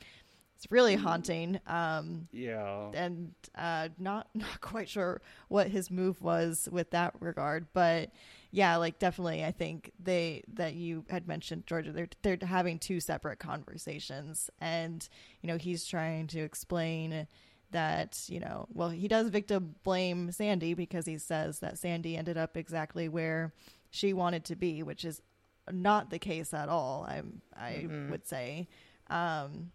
it's 0.57 0.71
really 0.71 0.95
haunting. 0.97 1.61
Um, 1.67 2.29
Yeah. 2.33 2.91
and 2.95 3.35
uh, 3.55 3.91
not 3.99 4.29
not 4.35 4.61
quite 4.61 4.89
sure 4.89 5.21
what 5.49 5.69
his 5.69 5.91
move 5.91 6.23
was 6.23 6.69
with 6.73 6.91
that 6.91 7.15
regard, 7.21 7.67
but 7.73 8.11
yeah, 8.55 8.77
like 8.77 8.99
definitely, 8.99 9.43
I 9.45 9.51
think 9.51 9.93
they 9.99 10.45
that 10.55 10.75
you 10.75 11.05
had 11.09 11.27
mentioned 11.27 11.67
Georgia. 11.67 11.91
They're 11.91 12.09
they're 12.23 12.39
having 12.47 12.79
two 12.79 13.01
separate 13.01 13.39
conversations, 13.39 14.51
and 14.61 15.09
you 15.41 15.49
know 15.49 15.57
he's 15.57 15.87
trying 15.87 16.27
to 16.29 16.41
explain 16.41 17.27
that 17.71 18.23
you 18.29 18.39
know 18.39 18.67
well 18.75 18.91
he 18.91 19.09
does 19.09 19.31
victim 19.31 19.75
blame 19.83 20.31
Sandie 20.31 20.75
because 20.75 21.07
he 21.07 21.17
says 21.17 21.61
that 21.61 21.79
Sandie 21.79 22.17
ended 22.19 22.37
up 22.37 22.57
exactly 22.57 23.09
where 23.09 23.55
she 23.91 24.13
wanted 24.13 24.45
to 24.45 24.55
be, 24.57 24.83
which 24.83 25.05
is 25.07 25.23
not 25.71 26.11
the 26.11 26.19
case 26.19 26.53
at 26.53 26.69
all. 26.69 27.07
I'm 27.09 27.41
I 27.57 27.87
Mm-mm. 27.89 28.11
would 28.11 28.27
say. 28.29 28.69
Um, 29.09 29.71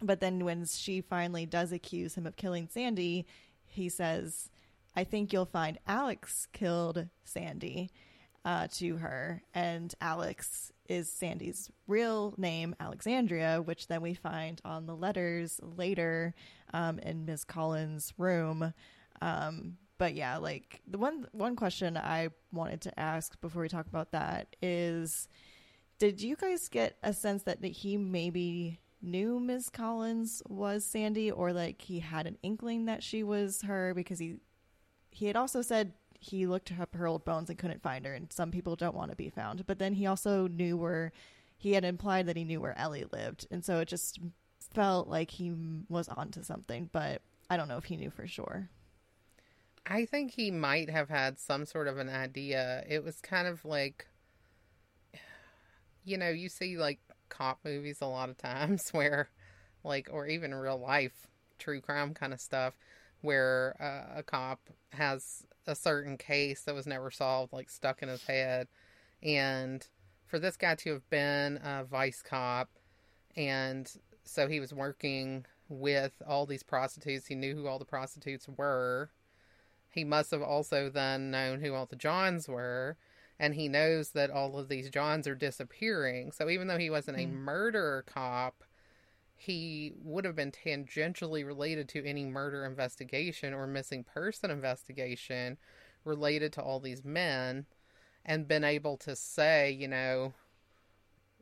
but 0.00 0.20
then 0.20 0.44
when 0.44 0.64
she 0.66 1.00
finally 1.00 1.46
does 1.46 1.72
accuse 1.72 2.14
him 2.14 2.26
of 2.26 2.36
killing 2.36 2.68
Sandie, 2.68 3.26
he 3.66 3.88
says, 3.88 4.48
I 4.98 5.04
think 5.04 5.32
you'll 5.32 5.46
find 5.46 5.78
Alex 5.86 6.48
killed 6.52 7.06
Sandie 7.22 7.92
uh, 8.44 8.66
to 8.78 8.96
her. 8.96 9.44
And 9.54 9.94
Alex 10.00 10.72
is 10.88 11.08
Sandie's 11.08 11.70
real 11.86 12.34
name, 12.36 12.74
Alexandria, 12.80 13.62
which 13.62 13.86
then 13.86 14.02
we 14.02 14.14
find 14.14 14.60
on 14.64 14.86
the 14.86 14.96
letters 14.96 15.60
later 15.62 16.34
um, 16.74 16.98
in 16.98 17.24
Miss 17.26 17.44
Collins' 17.44 18.12
room. 18.18 18.74
Um, 19.22 19.76
but 19.98 20.16
yeah, 20.16 20.38
like 20.38 20.82
the 20.84 20.98
one 20.98 21.28
one 21.30 21.54
question 21.54 21.96
I 21.96 22.30
wanted 22.52 22.80
to 22.80 22.98
ask 22.98 23.40
before 23.40 23.62
we 23.62 23.68
talk 23.68 23.86
about 23.86 24.10
that 24.10 24.56
is 24.60 25.28
did 26.00 26.20
you 26.20 26.34
guys 26.34 26.68
get 26.68 26.96
a 27.04 27.12
sense 27.12 27.44
that 27.44 27.64
he 27.64 27.96
maybe 27.96 28.80
knew 29.00 29.38
Ms. 29.38 29.70
Collins 29.70 30.42
was 30.48 30.84
Sandie 30.84 31.30
or 31.30 31.52
like 31.52 31.82
he 31.82 32.00
had 32.00 32.26
an 32.26 32.36
inkling 32.42 32.86
that 32.86 33.04
she 33.04 33.22
was 33.22 33.62
her 33.62 33.94
because 33.94 34.18
he 34.18 34.38
he 35.10 35.26
had 35.26 35.36
also 35.36 35.62
said 35.62 35.92
he 36.20 36.46
looked 36.46 36.72
up 36.80 36.94
her 36.94 37.06
old 37.06 37.24
bones 37.24 37.48
and 37.48 37.58
couldn't 37.58 37.82
find 37.82 38.04
her 38.04 38.12
and 38.12 38.32
some 38.32 38.50
people 38.50 38.76
don't 38.76 38.94
want 38.94 39.10
to 39.10 39.16
be 39.16 39.30
found 39.30 39.66
but 39.66 39.78
then 39.78 39.94
he 39.94 40.06
also 40.06 40.48
knew 40.48 40.76
where 40.76 41.12
he 41.56 41.72
had 41.72 41.84
implied 41.84 42.26
that 42.26 42.36
he 42.36 42.44
knew 42.44 42.60
where 42.60 42.78
Ellie 42.78 43.06
lived 43.12 43.46
and 43.50 43.64
so 43.64 43.80
it 43.80 43.88
just 43.88 44.18
felt 44.72 45.08
like 45.08 45.30
he 45.30 45.52
was 45.88 46.08
onto 46.08 46.42
something, 46.42 46.88
but 46.92 47.22
I 47.50 47.56
don't 47.56 47.68
know 47.68 47.78
if 47.78 47.84
he 47.84 47.96
knew 47.96 48.10
for 48.10 48.26
sure. 48.26 48.68
I 49.86 50.04
think 50.04 50.32
he 50.32 50.50
might 50.50 50.90
have 50.90 51.08
had 51.08 51.38
some 51.38 51.64
sort 51.64 51.88
of 51.88 51.98
an 51.98 52.08
idea. 52.08 52.84
It 52.86 53.02
was 53.02 53.20
kind 53.20 53.48
of 53.48 53.64
like, 53.64 54.06
you 56.04 56.18
know, 56.18 56.28
you 56.28 56.48
see 56.48 56.76
like 56.76 57.00
cop 57.28 57.60
movies 57.64 57.98
a 58.00 58.06
lot 58.06 58.28
of 58.28 58.36
times 58.36 58.90
where, 58.92 59.28
like, 59.84 60.08
or 60.12 60.26
even 60.26 60.54
real 60.54 60.78
life 60.78 61.26
true 61.58 61.80
crime 61.80 62.14
kind 62.14 62.32
of 62.32 62.40
stuff, 62.40 62.74
where 63.20 63.76
uh, 63.80 64.18
a 64.18 64.22
cop 64.22 64.60
has 64.92 65.46
a 65.66 65.74
certain 65.74 66.16
case 66.16 66.62
that 66.62 66.74
was 66.74 66.86
never 66.86 67.10
solved, 67.10 67.52
like 67.52 67.70
stuck 67.70 68.02
in 68.02 68.08
his 68.08 68.24
head. 68.24 68.68
And 69.22 69.86
for 70.26 70.38
this 70.38 70.56
guy 70.56 70.74
to 70.76 70.92
have 70.94 71.10
been 71.10 71.58
a 71.62 71.84
vice 71.84 72.22
cop, 72.22 72.70
and 73.36 73.90
so 74.24 74.48
he 74.48 74.60
was 74.60 74.72
working 74.72 75.46
with 75.68 76.12
all 76.26 76.46
these 76.46 76.62
prostitutes, 76.62 77.26
he 77.26 77.34
knew 77.34 77.54
who 77.54 77.66
all 77.66 77.78
the 77.78 77.84
prostitutes 77.84 78.48
were 78.48 79.10
he 79.90 80.04
must 80.04 80.30
have 80.30 80.42
also 80.42 80.90
then 80.90 81.30
known 81.30 81.60
who 81.60 81.74
all 81.74 81.86
the 81.86 81.96
Johns 81.96 82.48
were, 82.48 82.96
and 83.38 83.54
he 83.54 83.68
knows 83.68 84.10
that 84.10 84.30
all 84.30 84.58
of 84.58 84.68
these 84.68 84.90
Johns 84.90 85.26
are 85.26 85.34
disappearing. 85.34 86.32
So 86.32 86.48
even 86.48 86.68
though 86.68 86.78
he 86.78 86.90
wasn't 86.90 87.18
mm. 87.18 87.24
a 87.24 87.26
hmm. 87.26 87.36
murder 87.36 88.04
cop, 88.06 88.62
he 89.38 89.92
would 90.02 90.24
have 90.24 90.34
been 90.34 90.50
tangentially 90.50 91.46
related 91.46 91.88
to 91.88 92.04
any 92.04 92.24
murder 92.24 92.64
investigation 92.64 93.54
or 93.54 93.68
missing 93.68 94.02
person 94.02 94.50
investigation 94.50 95.56
related 96.04 96.52
to 96.52 96.60
all 96.60 96.80
these 96.80 97.04
men 97.04 97.64
and 98.24 98.48
been 98.48 98.64
able 98.64 98.96
to 98.96 99.14
say, 99.14 99.70
you 99.70 99.86
know, 99.86 100.34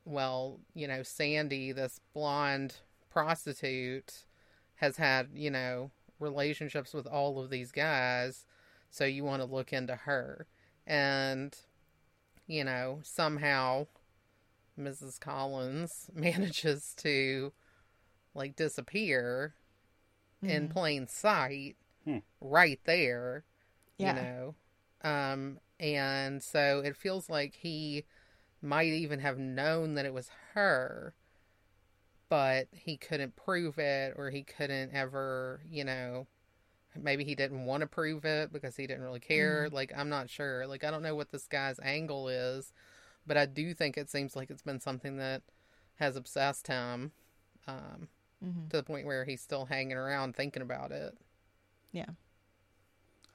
well, 0.05 0.61
you 0.75 0.87
know, 0.87 1.03
Sandie, 1.03 1.73
this 1.73 1.99
blonde 2.13 2.77
prostitute, 3.11 4.27
has 4.77 4.99
had, 4.99 5.31
you 5.35 5.51
know, 5.51 5.91
relationships 6.21 6.93
with 6.93 7.07
all 7.07 7.43
of 7.43 7.49
these 7.49 7.73
guys, 7.73 8.45
so 8.91 9.07
you 9.07 9.25
want 9.25 9.41
to 9.41 9.49
look 9.49 9.73
into 9.73 9.97
her. 9.97 10.47
And, 10.87 11.57
you 12.47 12.63
know, 12.63 13.01
somehow 13.03 13.87
Mrs. 14.79 15.19
Collins 15.19 16.11
manages 16.15 16.95
to, 16.99 17.53
like, 18.37 18.57
disappear 18.57 19.55
mm-hmm. 20.43 20.55
in 20.55 20.69
plain 20.69 21.07
sight 21.09 21.77
hmm. 22.05 22.19
right 22.41 22.81
there, 22.85 23.45
yeah. 23.99 24.15
you 24.15 24.23
know. 24.23 24.55
Um, 25.03 25.59
and 25.79 26.43
so 26.43 26.83
it 26.85 26.97
feels 26.97 27.29
like 27.29 27.55
he 27.55 28.05
might 28.63 28.87
even 28.87 29.21
have 29.21 29.39
known 29.39 29.95
that 29.95 30.07
it 30.07 30.15
was 30.15 30.31
her 30.55 31.15
but 32.29 32.69
he 32.73 32.97
couldn't 32.97 33.37
prove 33.37 33.79
it 33.79 34.15
or 34.17 34.31
he 34.31 34.43
couldn't 34.43 34.93
ever, 34.93 35.61
you 35.71 35.85
know, 35.85 36.27
maybe 36.97 37.25
he 37.25 37.35
didn't 37.35 37.65
want 37.65 37.83
to 37.83 37.87
prove 37.87 38.25
it 38.25 38.53
because 38.53 38.77
he 38.77 38.87
didn't 38.87 39.03
really 39.03 39.21
care. 39.21 39.69
Mm. 39.69 39.73
Like, 39.73 39.93
I'm 39.97 40.09
not 40.09 40.29
sure. 40.29 40.67
Like, 40.67 40.83
I 40.83 40.91
don't 40.91 41.03
know 41.03 41.15
what 41.15 41.31
this 41.31 41.47
guy's 41.47 41.79
angle 41.83 42.29
is, 42.29 42.73
but 43.27 43.37
I 43.37 43.47
do 43.47 43.75
think 43.75 43.97
it 43.97 44.11
seems 44.11 44.35
like 44.35 44.51
it's 44.51 44.63
been 44.63 44.81
something 44.81 45.19
that 45.19 45.43
has 45.97 46.17
obsessed 46.17 46.67
him 46.67 47.13
um, 47.69 48.09
mm-hmm. 48.45 48.69
to 48.69 48.77
the 48.77 48.83
point 48.83 49.07
where 49.07 49.25
he's 49.25 49.41
still 49.41 49.65
hanging 49.65 49.97
around 49.97 50.37
thinking 50.37 50.63
about 50.63 50.93
it. 50.93 51.17
Yeah. 51.93 52.07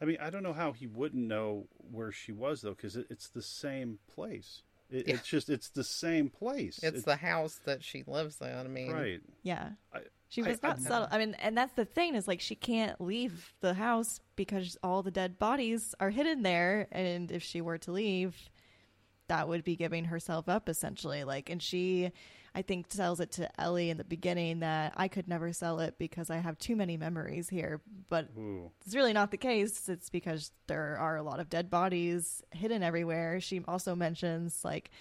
I 0.01 0.05
mean, 0.05 0.17
I 0.19 0.29
don't 0.29 0.43
know 0.43 0.53
how 0.53 0.71
he 0.71 0.87
wouldn't 0.87 1.23
know 1.23 1.67
where 1.91 2.11
she 2.11 2.31
was, 2.31 2.61
though, 2.61 2.73
because 2.73 2.95
it, 2.95 3.07
it's 3.09 3.27
the 3.27 3.41
same 3.41 3.99
place. 4.13 4.63
It, 4.89 5.07
yeah. 5.07 5.15
It's 5.15 5.27
just 5.27 5.49
it's 5.49 5.69
the 5.69 5.83
same 5.83 6.29
place. 6.29 6.79
It's, 6.83 6.97
it's, 6.97 7.05
the 7.05 7.15
house 7.15 7.59
that 7.65 7.83
she 7.83 8.03
lives 8.05 8.41
in. 8.41 8.47
I 8.47 8.63
mean, 8.63 8.91
right? 8.91 9.21
Yeah. 9.43 9.69
I, 9.93 9.99
she 10.27 10.41
was 10.41 10.59
I, 10.63 10.67
not 10.67 10.79
I, 10.79 10.81
subtle. 10.81 11.07
I 11.11 11.17
mean, 11.17 11.35
and 11.39 11.57
that's 11.57 11.73
the 11.73 11.85
thing 11.85 12.15
is 12.15 12.27
like 12.27 12.41
she 12.41 12.55
can't 12.55 12.99
leave 12.99 13.53
the 13.61 13.73
house 13.73 14.19
because 14.35 14.77
all 14.83 15.03
the 15.03 15.11
dead 15.11 15.39
bodies 15.39 15.95
are 15.99 16.09
hidden 16.09 16.41
there, 16.41 16.87
and 16.91 17.31
if 17.31 17.43
she 17.43 17.61
were 17.61 17.77
to 17.79 17.91
leave, 17.91 18.49
that 19.27 19.47
would 19.47 19.63
be 19.63 19.75
giving 19.75 20.05
herself 20.05 20.49
up 20.49 20.67
essentially. 20.67 21.23
Like, 21.23 21.49
and 21.49 21.61
she 21.61 22.11
I 22.53 22.61
think 22.61 22.89
tells 22.89 23.19
it 23.21 23.31
to 23.33 23.61
Ellie 23.61 23.89
in 23.89 23.97
the 23.97 24.03
beginning 24.03 24.59
that 24.59 24.93
I 24.97 25.07
could 25.07 25.27
never 25.27 25.53
sell 25.53 25.79
it 25.79 25.95
because 25.97 26.29
I 26.29 26.37
have 26.37 26.57
too 26.57 26.75
many 26.75 26.97
memories 26.97 27.47
here. 27.47 27.81
But 28.09 28.29
Ooh. 28.37 28.71
it's 28.85 28.93
really 28.93 29.13
not 29.13 29.31
the 29.31 29.37
case. 29.37 29.87
It's 29.87 30.09
because 30.09 30.51
there 30.67 30.97
are 30.99 31.15
a 31.15 31.23
lot 31.23 31.39
of 31.39 31.49
dead 31.49 31.69
bodies 31.69 32.43
hidden 32.51 32.83
everywhere. 32.83 33.39
She 33.39 33.61
also 33.67 33.95
mentions 33.95 34.65
like 34.65 34.91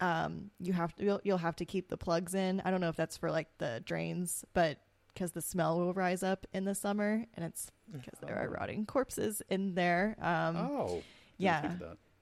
um, 0.00 0.50
you 0.60 0.72
have 0.72 0.94
to 0.96 1.04
you'll, 1.04 1.20
you'll 1.22 1.38
have 1.38 1.56
to 1.56 1.64
keep 1.64 1.88
the 1.88 1.96
plugs 1.96 2.34
in. 2.34 2.60
I 2.64 2.70
don't 2.70 2.80
know 2.80 2.88
if 2.88 2.96
that's 2.96 3.16
for 3.16 3.30
like 3.30 3.48
the 3.58 3.82
drains, 3.84 4.44
but 4.52 4.78
because 5.14 5.32
the 5.32 5.42
smell 5.42 5.78
will 5.78 5.94
rise 5.94 6.22
up 6.22 6.46
in 6.52 6.64
the 6.64 6.74
summer, 6.74 7.24
and 7.34 7.44
it's 7.44 7.70
because 7.92 8.18
there 8.20 8.36
are 8.36 8.48
oh. 8.48 8.58
rotting 8.60 8.86
corpses 8.86 9.42
in 9.48 9.74
there. 9.74 10.16
Um, 10.20 10.56
oh, 10.56 11.02
yeah. 11.38 11.72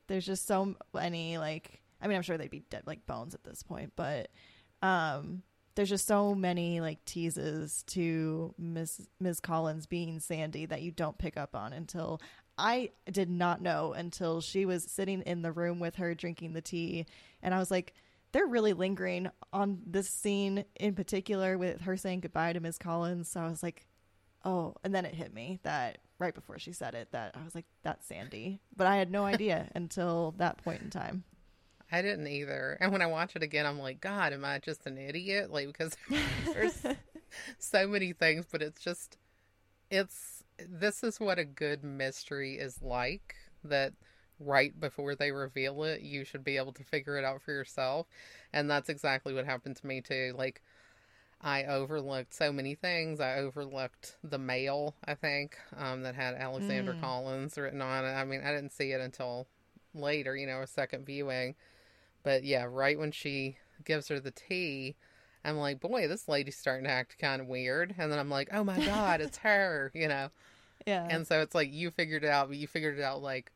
There's 0.07 0.27
just 0.27 0.47
so 0.47 0.74
many 0.95 1.39
like. 1.39 1.83
I 2.01 2.09
mean, 2.09 2.16
I'm 2.16 2.22
sure 2.22 2.37
they'd 2.37 2.51
be 2.51 2.64
dead 2.70 2.83
like 2.87 3.07
bones 3.07 3.35
at 3.35 3.43
this 3.43 3.62
point, 3.62 3.93
but 3.97 4.29
um, 4.83 5.43
there's 5.74 5.89
just 5.89 6.07
so 6.07 6.35
many 6.35 6.81
like 6.81 7.05
teases 7.05 7.85
to 7.89 8.55
Miss 8.59 9.01
Ms. 9.20 9.41
Collins 9.41 9.87
being 9.87 10.20
Sandy 10.20 10.66
that 10.66 10.83
you 10.83 10.91
don't 10.91 11.18
pick 11.18 11.37
up 11.37 11.55
on 11.55 11.72
until 11.72 12.20
I 12.59 12.91
did 13.11 13.29
not 13.29 13.61
know 13.61 13.93
until 13.93 14.41
she 14.41 14.64
was 14.64 14.85
sitting 14.85 15.22
in 15.22 15.43
the 15.43 15.53
room 15.53 15.79
with 15.79 15.97
her 15.97 16.14
drinking 16.14 16.55
the 16.55 16.62
tea, 16.62 17.07
and 17.43 17.55
I 17.55 17.59
was 17.59 17.70
like, 17.70 17.95
they're 18.33 18.47
really 18.47 18.72
lingering 18.72 19.31
on 19.53 19.81
this 19.87 20.09
scene 20.09 20.64
in 20.81 20.95
particular 20.95 21.57
with 21.57 21.83
her 21.83 21.97
saying 21.97 22.20
goodbye 22.20 22.53
to 22.53 22.61
Ms. 22.61 22.79
Collins. 22.79 23.29
So 23.31 23.41
I 23.41 23.49
was 23.49 23.62
like, 23.62 23.87
oh, 24.45 24.74
and 24.85 24.95
then 24.95 25.05
it 25.05 25.14
hit 25.14 25.33
me 25.33 25.59
that 25.62 25.99
right 26.18 26.35
before 26.35 26.59
she 26.59 26.72
said 26.72 26.95
it 26.95 27.12
that 27.12 27.35
I 27.35 27.45
was 27.45 27.55
like, 27.55 27.66
that's 27.83 28.07
Sandy, 28.07 28.61
but 28.74 28.87
I 28.87 28.97
had 28.97 29.11
no 29.11 29.24
idea 29.27 29.68
until 29.74 30.35
that 30.39 30.62
point 30.62 30.83
in 30.83 30.91
time. 30.91 31.24
I 31.91 32.03
didn't 32.03 32.26
either. 32.26 32.76
And 32.80 32.93
when 32.93 33.03
I 33.03 33.07
watch 33.07 33.37
it 33.37 33.43
again, 33.43 33.66
I'm 33.66 33.78
like, 33.78 34.01
God, 34.01 34.32
am 34.32 34.45
I 34.45 34.59
just 34.59 34.87
an 34.87 34.99
idiot? 34.99 35.51
Like, 35.51 35.68
because 35.68 35.97
there's 36.53 36.84
so 37.59 37.87
many 37.87 38.12
things, 38.12 38.47
but 38.51 38.62
it's 38.62 38.82
just, 38.82 39.18
it's, 39.91 40.43
this 40.59 41.05
is 41.05 41.20
what 41.20 41.39
a 41.39 41.45
good 41.45 41.84
mystery 41.84 42.55
is 42.55 42.82
like 42.82 43.37
that 43.64 43.93
right 44.41 44.78
before 44.78 45.14
they 45.14 45.30
reveal 45.30 45.84
it, 45.84 46.01
you 46.03 46.24
should 46.24 46.45
be 46.45 46.57
able 46.57 46.72
to 46.72 46.84
figure 46.84 47.18
it 47.18 47.24
out 47.24 47.43
for 47.43 47.53
yourself. 47.53 48.07
And 48.53 48.70
that's 48.70 48.89
exactly 48.89 49.32
what 49.32 49.45
happened 49.45 49.76
to 49.76 49.87
me, 49.87 50.01
too. 50.01 50.34
Like, 50.37 50.62
I 51.41 51.64
overlooked 51.64 52.34
so 52.34 52.53
many 52.53 52.74
things. 52.74 53.20
I 53.20 53.37
overlooked 53.37 54.16
the 54.24 54.39
mail, 54.39 54.95
I 55.05 55.14
think, 55.14 55.57
um, 55.76 56.03
that 56.03 56.14
had 56.14 56.34
Alexandra 56.34 56.95
mm. 56.95 57.01
Collins 57.01 57.57
written 57.57 57.82
on 57.82 58.05
it. 58.05 58.12
I 58.12 58.24
mean, 58.24 58.41
I 58.45 58.53
didn't 58.53 58.72
see 58.72 58.93
it 58.93 59.01
until 59.01 59.47
later, 59.95 60.37
you 60.37 60.47
know, 60.47 60.62
a 60.62 60.66
second 60.66 61.05
viewing. 61.07 61.55
But 62.27 62.43
yeah, 62.43 62.66
right 62.68 62.99
when 62.99 63.12
she 63.12 63.57
gives 63.85 64.09
her 64.09 64.18
the 64.18 64.33
tea, 64.33 64.97
I'm 65.45 65.59
like, 65.59 65.79
boy, 65.79 66.09
this 66.09 66.27
lady's 66.27 66.57
starting 66.57 66.83
to 66.83 66.91
act 66.91 67.20
kind 67.20 67.41
of 67.41 67.47
weird. 67.47 67.95
And 67.97 68.11
then 68.11 68.18
I'm 68.18 68.29
like, 68.29 68.49
oh 68.53 68.64
my 68.64 68.85
God, 68.85 69.20
it's 69.20 69.39
her, 69.39 69.93
you 69.95 70.09
know? 70.09 70.29
Yeah. 70.87 71.09
And 71.11 71.27
so 71.27 71.41
it's 71.41 71.55
like 71.55 71.72
you 71.72 71.91
figured 71.91 72.22
it 72.22 72.31
out, 72.31 72.47
but 72.47 72.59
you 72.59 72.68
figured 72.68 72.97
it 72.99 73.03
out 73.03 73.20
like 73.20 73.51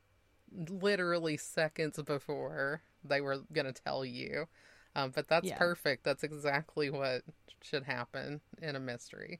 literally 0.68 1.36
seconds 1.36 2.00
before 2.02 2.80
they 3.04 3.20
were 3.20 3.42
going 3.52 3.72
to 3.72 3.72
tell 3.72 4.04
you. 4.04 4.48
Um, 4.96 5.12
but 5.14 5.28
that's 5.28 5.46
yeah. 5.46 5.58
perfect. 5.58 6.02
That's 6.02 6.24
exactly 6.24 6.90
what 6.90 7.22
should 7.62 7.84
happen 7.84 8.40
in 8.60 8.74
a 8.74 8.80
mystery. 8.80 9.38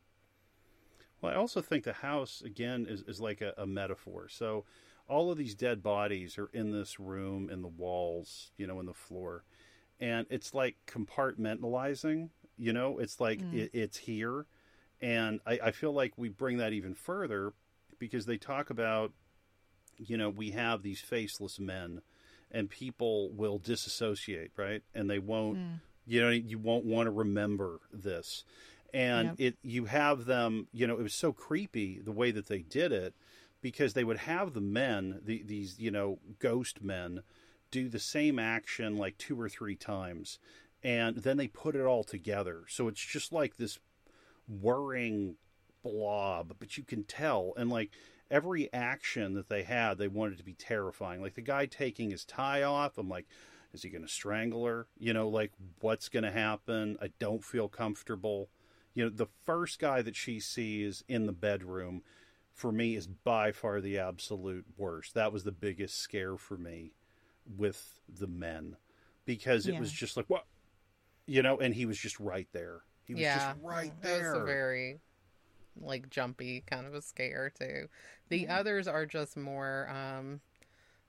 Well, 1.21 1.33
I 1.33 1.37
also 1.37 1.61
think 1.61 1.83
the 1.83 1.95
house, 1.95 2.43
again, 2.45 2.87
is, 2.89 3.03
is 3.09 3.21
like 3.21 3.41
a, 3.41 3.55
a 3.59 3.67
metaphor. 3.67 4.29
So 4.29 4.67
all 5.11 5.33
of 5.33 5.37
these 5.37 5.57
dead 5.57 5.83
bodies 5.83 6.39
are 6.39 6.49
in 6.55 6.71
this 6.71 7.01
room, 7.01 7.51
in 7.51 7.63
the 7.63 7.69
walls, 7.69 8.53
you 8.57 8.67
know, 8.67 8.79
in 8.79 8.87
the 8.87 8.95
floor. 8.95 9.45
And 9.99 10.27
it's 10.31 10.55
like 10.55 10.77
compartmentalizing, 10.87 12.31
you 12.57 12.73
know, 12.73 12.99
it's 12.99 13.21
like 13.21 13.41
mm. 13.41 13.55
it, 13.55 13.71
it's 13.75 13.99
here. 13.99 14.47
And 15.03 15.41
I, 15.45 15.59
I 15.65 15.71
feel 15.73 15.93
like 15.93 16.13
we 16.17 16.29
bring 16.29 16.59
that 16.59 16.73
even 16.73 16.95
further 16.95 17.53
because 17.99 18.25
they 18.25 18.39
talk 18.39 18.71
about, 18.71 19.13
you 19.99 20.17
know, 20.17 20.31
we 20.31 20.53
have 20.53 20.83
these 20.83 21.01
faceless 21.01 21.59
men 21.59 22.03
and 22.53 22.71
people 22.71 23.31
will 23.31 23.59
disassociate, 23.59 24.53
right? 24.57 24.83
And 24.95 25.11
they 25.11 25.19
won't, 25.19 25.59
mm. 25.59 25.81
you 26.07 26.21
know, 26.23 26.31
you 26.31 26.59
won't 26.59 26.85
want 26.85 27.09
to 27.09 27.11
remember 27.11 27.81
this. 27.93 28.45
And 28.95 29.39
yep. 29.39 29.55
it, 29.55 29.57
you 29.63 29.87
have 29.87 30.25
them, 30.25 30.69
you 30.73 30.87
know, 30.87 30.95
it 30.95 31.03
was 31.03 31.15
so 31.15 31.33
creepy 31.33 31.99
the 31.99 32.13
way 32.13 32.31
that 32.31 32.47
they 32.47 32.61
did 32.61 32.93
it 32.93 33.15
because 33.63 33.93
they 33.93 34.05
would 34.05 34.19
have 34.19 34.53
the 34.53 34.61
men, 34.61 35.21
the, 35.25 35.43
these 35.43 35.79
you 35.79 35.91
know 35.91 36.19
ghost 36.39 36.83
men, 36.83 37.23
do 37.71 37.89
the 37.89 37.99
same 37.99 38.39
action 38.39 38.97
like 38.97 39.19
two 39.19 39.41
or 39.41 39.49
three 39.49 39.77
times, 39.77 40.39
and 40.83 41.19
then 41.19 41.37
they 41.37 41.49
put 41.49 41.77
it 41.77 41.85
all 41.85 42.05
together. 42.05 42.65
So 42.69 42.89
it's 42.89 43.05
just 43.05 43.33
like 43.33 43.57
this 43.57 43.79
whirring 44.49 45.37
blob, 45.83 46.55
but 46.59 46.77
you 46.77 46.85
can 46.85 47.05
tell, 47.05 47.53
and 47.57 47.71
like 47.71 47.91
every 48.31 48.73
action 48.73 49.35
that 49.35 49.49
they 49.49 49.63
had, 49.63 49.99
they 49.99 50.09
wanted 50.09 50.39
to 50.39 50.45
be 50.45 50.55
terrifying. 50.55 51.21
Like 51.21 51.35
the 51.35 51.41
guy 51.41 51.67
taking 51.67 52.11
his 52.11 52.25
tie 52.25 52.63
off, 52.63 52.99
I'm 52.99 53.09
like, 53.09 53.27
is 53.73 53.83
he 53.83 53.91
going 53.91 54.05
to 54.05 54.09
strangle 54.09 54.67
her? 54.67 54.87
You 54.99 55.13
know, 55.13 55.29
like 55.29 55.53
what's 55.81 56.09
going 56.09 56.25
to 56.25 56.33
happen? 56.33 56.97
I 57.01 57.11
don't 57.19 57.45
feel 57.45 57.69
comfortable. 57.69 58.49
You 58.95 59.05
know, 59.05 59.11
the 59.11 59.29
first 59.47 59.79
guy 59.79 60.03
that 60.03 60.17
she 60.17 60.41
sees 60.41 61.05
in 61.09 61.27
the 61.27 61.33
bedroom 61.33 62.03
for 62.61 62.73
me 62.73 62.95
is 62.97 63.07
by 63.07 63.53
far 63.53 63.81
the 63.81 63.99
absolute 63.99 64.67
worst. 64.77 65.15
That 65.15 65.33
was 65.33 65.45
the 65.45 65.53
biggest 65.53 65.99
scare 65.99 66.37
for 66.37 66.59
me 66.59 66.93
with 67.57 68.01
the 68.09 68.27
men 68.27 68.77
because 69.25 69.67
it 69.67 69.77
Yeah. 69.77 69.81
was 69.81 69.93
just 69.93 70.17
like 70.17 70.29
what 70.29 70.45
you 71.27 71.43
know, 71.43 71.59
and 71.59 71.75
he 71.75 71.87
was 71.87 71.99
just 71.99 72.21
right 72.21 72.49
there. 72.53 72.83
He 73.05 73.15
was 73.15 73.27
yeah, 73.27 73.29
just 73.29 73.55
right 73.63 73.93
there. 74.03 74.35
a 74.35 74.41
very 74.41 75.01
like 75.81 76.11
jumpy 76.11 76.63
kind 76.67 76.87
of 76.87 76.95
a 76.95 77.03
scare 77.03 77.53
too. 77.59 77.89
The 78.31 78.49
others 78.49 78.89
are 78.89 79.07
just 79.07 79.37
more 79.37 79.89
um 79.91 80.41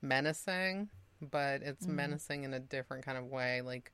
menacing, 0.02 0.90
but 1.22 1.64
it's 1.64 1.88
Mhm. 1.88 1.88
menacing 1.88 2.44
in 2.46 2.54
a 2.54 2.60
different 2.62 3.06
kind 3.06 3.18
of 3.18 3.26
way. 3.26 3.62
Like 3.62 3.94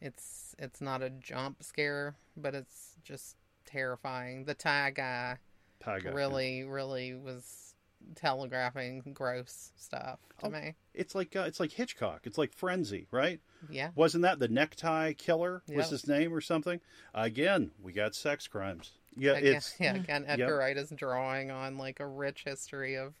it's 0.00 0.54
it's 0.58 0.80
not 0.80 1.02
a 1.02 1.10
jump 1.10 1.62
scare, 1.64 2.16
but 2.36 2.54
it's 2.54 2.96
just 3.04 3.36
terrifying. 3.66 4.44
The 4.46 4.54
tie 4.54 4.90
guy 4.92 5.38
Tyga, 5.84 6.04
yeah. 6.04 6.10
really, 6.10 6.64
really 6.64 7.14
was 7.14 7.74
telegraphing 8.16 9.02
gross 9.14 9.72
stuff 9.76 10.18
to 10.38 10.46
Oh. 10.46 10.50
me. 10.50 10.74
It's 10.94 11.14
like 11.14 11.34
uh, 11.36 11.40
it's 11.42 11.58
like 11.60 11.72
Hitchcock. 11.72 12.20
It's 12.24 12.38
like 12.38 12.52
Frenzy, 12.52 13.06
right? 13.10 13.40
Yeah. 13.70 13.90
Wasn't 13.94 14.22
that 14.22 14.38
the 14.38 14.48
necktie 14.48 15.12
killer? 15.14 15.62
Was 15.68 15.90
his 15.90 16.06
name 16.06 16.32
or 16.32 16.40
something? 16.40 16.80
Again, 17.14 17.70
we 17.82 17.92
got 17.92 18.14
sex 18.14 18.46
crimes. 18.46 18.92
Yeah, 19.16 19.32
Again, 19.32 19.56
it's 19.56 19.74
yeah, 19.80 19.94
again, 19.94 20.22
Yep. 20.28 20.38
Edgar 20.40 20.56
Wright 20.58 20.76
is 20.76 20.90
drawing 20.94 21.50
on 21.50 21.78
like 21.78 22.00
a 22.00 22.06
rich 22.06 22.44
history 22.44 22.94
of 22.96 23.14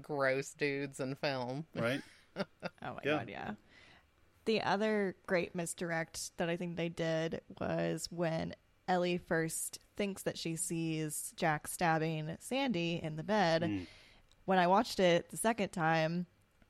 gross 0.00 0.50
dudes 0.54 1.00
in 1.00 1.14
film. 1.14 1.66
right. 1.74 2.00
Oh 2.36 2.44
my 2.82 3.00
Yeah. 3.04 3.18
god, 3.18 3.28
yeah. 3.28 3.50
The 4.46 4.60
other 4.62 5.14
great 5.26 5.54
misdirect 5.54 6.36
that 6.36 6.48
I 6.50 6.56
think 6.56 6.76
they 6.76 6.88
did 6.88 7.40
was 7.60 8.08
when 8.10 8.54
Ellie 8.88 9.18
first 9.18 9.78
thinks 9.96 10.22
that 10.22 10.38
she 10.38 10.56
sees 10.56 11.32
Jack 11.36 11.66
stabbing 11.66 12.36
Sandy 12.40 13.00
in 13.02 13.16
the 13.16 13.22
bed. 13.22 13.62
Mm. 13.62 13.86
When 14.44 14.58
I 14.58 14.66
watched 14.66 15.00
it 15.00 15.30
the 15.30 15.36
second 15.36 15.70
time, 15.70 16.26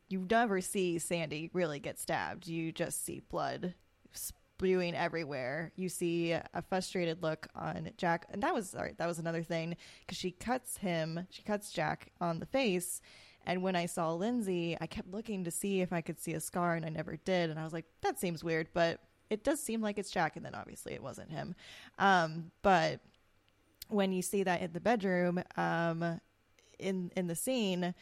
you 0.09 0.27
never 0.31 0.61
see 0.61 0.99
Sandy 0.99 1.51
really 1.53 1.81
get 1.81 1.99
stabbed. 1.99 2.47
You 2.47 2.73
just 2.73 3.05
see 3.05 3.21
blood 3.29 3.75
spewing 4.12 4.95
everywhere. 4.95 5.73
You 5.77 5.89
see 5.89 6.33
a 6.33 6.62
frustrated 6.69 7.23
look 7.23 7.49
on 7.55 7.91
Jack, 7.97 8.27
and 8.31 8.43
that 8.43 8.55
was 8.55 8.71
sorry, 8.71 8.95
that 8.99 9.07
was 9.07 9.19
another 9.19 9.43
thing 9.43 9.77
because 10.01 10.19
she 10.19 10.31
cuts 10.31 10.77
him, 10.77 11.27
she 11.31 11.43
cuts 11.43 11.73
Jack 11.73 12.12
on 12.21 12.39
the 12.39 12.47
face. 12.47 13.01
And 13.47 13.62
when 13.62 13.77
I 13.77 13.87
saw 13.87 14.15
Lindsay, 14.15 14.77
I 14.81 14.87
kept 14.87 15.11
looking 15.11 15.45
to 15.45 15.51
see 15.51 15.83
if 15.83 15.93
I 15.93 16.01
could 16.01 16.19
see 16.19 16.33
a 16.33 16.41
scar, 16.41 16.77
and 16.77 16.87
I 16.87 16.89
never 16.89 17.17
did. 17.17 17.51
And 17.51 17.59
I 17.59 17.65
was 17.65 17.75
like, 17.75 17.85
that 18.01 18.19
seems 18.19 18.43
weird, 18.43 18.69
but 18.73 19.01
it 19.31 19.45
does 19.45 19.61
seem 19.61 19.81
like 19.81 19.99
it's 19.99 20.11
Jack. 20.11 20.37
And 20.37 20.45
then 20.45 20.55
obviously 20.55 20.93
it 20.93 21.03
wasn't 21.03 21.31
him. 21.31 21.55
Um, 21.99 22.51
but 22.62 23.01
when 23.89 24.12
you 24.12 24.22
see 24.22 24.43
that 24.43 24.62
in 24.62 24.72
the 24.72 24.81
bedroom, 24.81 25.43
um, 25.57 26.20
in 26.79 27.11
in 27.16 27.27
the 27.27 27.37
scene, 27.37 27.95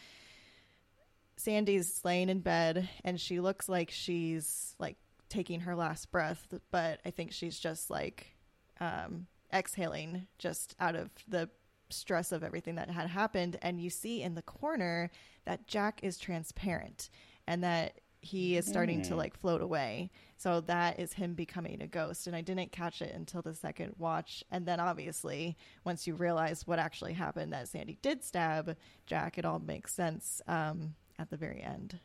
Sandy's 1.37 2.01
laying 2.05 2.29
in 2.29 2.41
bed, 2.41 2.89
and 3.05 3.21
she 3.21 3.41
looks 3.41 3.69
like 3.69 3.91
she's 3.91 4.75
like 4.79 4.97
taking 5.29 5.61
her 5.61 5.75
last 5.75 6.11
breath, 6.11 6.47
but 6.71 7.01
I 7.05 7.11
think 7.11 7.33
she's 7.33 7.59
just 7.59 7.91
like 7.91 8.37
um, 8.81 9.27
exhaling 9.53 10.27
just 10.39 10.75
out 10.79 10.95
of 10.95 11.11
the 11.27 11.49
stress 11.89 12.33
of 12.33 12.43
everything 12.43 12.75
that 12.77 12.91
had 12.91 13.09
happened. 13.09 13.59
And 13.63 13.81
you 13.81 13.91
see 13.91 14.23
in 14.23 14.35
the 14.35 14.43
corner 14.43 15.11
that 15.45 15.67
Jack 15.67 16.01
is 16.03 16.19
transparent 16.19 17.09
and 17.47 17.65
that 17.65 18.01
he 18.23 18.57
is 18.57 18.65
starting 18.67 19.03
to 19.03 19.15
Mm. 19.15 19.17
like 19.19 19.37
float 19.37 19.61
away. 19.61 20.11
So 20.37 20.61
that 20.63 20.99
is 20.99 21.13
him 21.13 21.35
becoming 21.35 21.83
a 21.83 21.87
ghost. 21.87 22.27
And 22.27 22.35
I 22.35 22.41
didn't 22.41 22.73
catch 22.73 23.03
it 23.03 23.15
until 23.15 23.43
the 23.43 23.55
second 23.55 23.95
watch. 23.99 24.43
And 24.51 24.65
then 24.65 24.81
obviously, 24.81 25.57
once 25.85 26.07
you 26.07 26.15
realize 26.15 26.67
what 26.67 26.79
actually 26.79 27.13
happened, 27.15 27.53
that 27.53 27.69
Sandy 27.69 27.99
did 28.01 28.23
stab 28.25 28.77
Jack, 29.07 29.39
it 29.39 29.45
all 29.45 29.59
makes 29.59 29.93
sense 29.93 30.41
um, 30.47 30.95
at 31.19 31.31
the 31.31 31.37
very 31.37 31.61
end. 31.63 31.99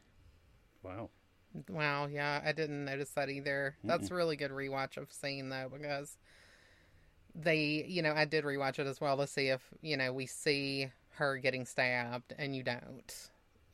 Wow. 0.84 1.10
Wow, 1.70 2.08
yeah, 2.08 2.42
I 2.46 2.52
didn't 2.52 2.86
notice 2.86 3.12
that 3.12 3.30
either. 3.30 3.78
That's 3.84 4.12
a 4.12 4.16
really 4.16 4.36
good 4.36 4.52
rewatch 4.52 4.98
of 4.98 5.12
scene 5.12 5.50
though 5.50 5.70
because 5.72 6.18
they, 7.34 7.86
you 7.88 8.02
know, 8.02 8.14
I 8.14 8.26
did 8.26 8.44
rewatch 8.44 8.80
it 8.80 8.88
as 8.88 9.00
well 9.00 9.18
to 9.18 9.28
see 9.28 9.48
if 9.48 9.62
you 9.82 9.98
know 9.98 10.12
we 10.14 10.26
see 10.26 10.92
her 11.12 11.38
getting 11.38 11.66
stabbed 11.66 12.34
and 12.38 12.56
you 12.56 12.64
don't, 12.64 13.30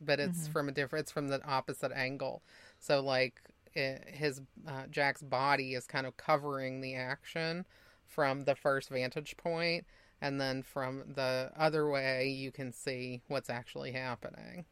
but 0.05 0.19
it's 0.19 0.47
Mhm. 0.47 0.51
from 0.51 0.69
a 0.69 0.71
different, 0.71 1.03
it's 1.03 1.11
from 1.11 1.27
the 1.29 1.43
opposite 1.45 1.91
angle. 1.91 2.41
So 2.79 3.01
like 3.01 3.41
it, 3.73 4.07
his 4.07 4.41
uh, 4.67 4.87
Jack's 4.87 5.21
body 5.23 5.73
is 5.73 5.87
kind 5.87 6.05
of 6.05 6.17
covering 6.17 6.81
the 6.81 6.95
action 6.95 7.65
from 8.05 8.41
the 8.41 8.55
first 8.55 8.89
vantage 8.89 9.35
point, 9.37 9.85
and 10.21 10.39
then 10.39 10.61
from 10.63 11.13
the 11.15 11.51
other 11.55 11.89
way 11.89 12.29
you 12.29 12.51
can 12.51 12.71
see 12.71 13.21
what's 13.27 13.49
actually 13.49 13.91
happening. 13.93 14.65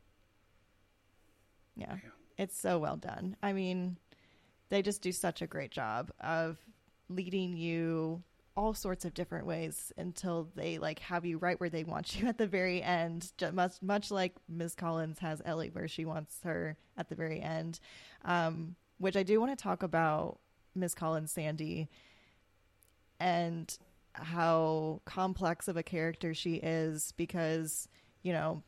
Yeah. 1.76 1.98
It's 2.38 2.58
so 2.58 2.80
well 2.80 2.98
done. 2.98 3.36
I 3.42 3.54
mean, 3.54 3.98
they 4.70 4.82
just 4.82 5.02
do 5.02 5.12
such 5.12 5.42
a 5.42 5.48
great 5.48 5.72
job 5.72 6.12
of 6.20 6.58
leading 7.10 7.58
you 7.58 8.24
all 8.58 8.74
sorts 8.74 9.06
of 9.06 9.14
different 9.14 9.46
ways 9.46 9.94
until 9.98 10.50
they 10.56 10.78
like 10.78 11.00
have 11.00 11.26
you 11.26 11.38
right 11.38 11.60
where 11.60 11.70
they 11.70 11.84
want 11.84 12.20
you 12.20 12.28
at 12.28 12.38
the 12.38 12.48
very 12.48 12.82
end 12.82 13.32
ju- 13.38 13.52
much 13.52 13.82
much 13.82 14.12
like 14.12 14.34
ms 14.50 14.76
collins 14.76 15.20
has 15.20 15.42
ellie 15.46 15.70
where 15.70 15.88
she 15.88 16.06
wants 16.06 16.40
her 16.44 16.78
at 16.98 17.10
the 17.10 17.16
very 17.16 17.42
end. 17.42 17.80
Um, 18.26 18.76
which 18.98 19.16
i 19.16 19.24
do 19.24 19.40
want 19.40 19.58
to 19.58 19.62
talk 19.62 19.84
about 19.84 20.40
ms 20.76 20.94
collins 20.94 21.32
sandy 21.32 21.90
and 23.20 23.78
how 24.14 25.02
complex 25.06 25.68
of 25.68 25.78
a 25.78 25.84
character 25.84 26.34
she 26.34 26.56
is 26.56 27.14
because 27.16 27.88
you 28.24 28.34
know 28.34 28.62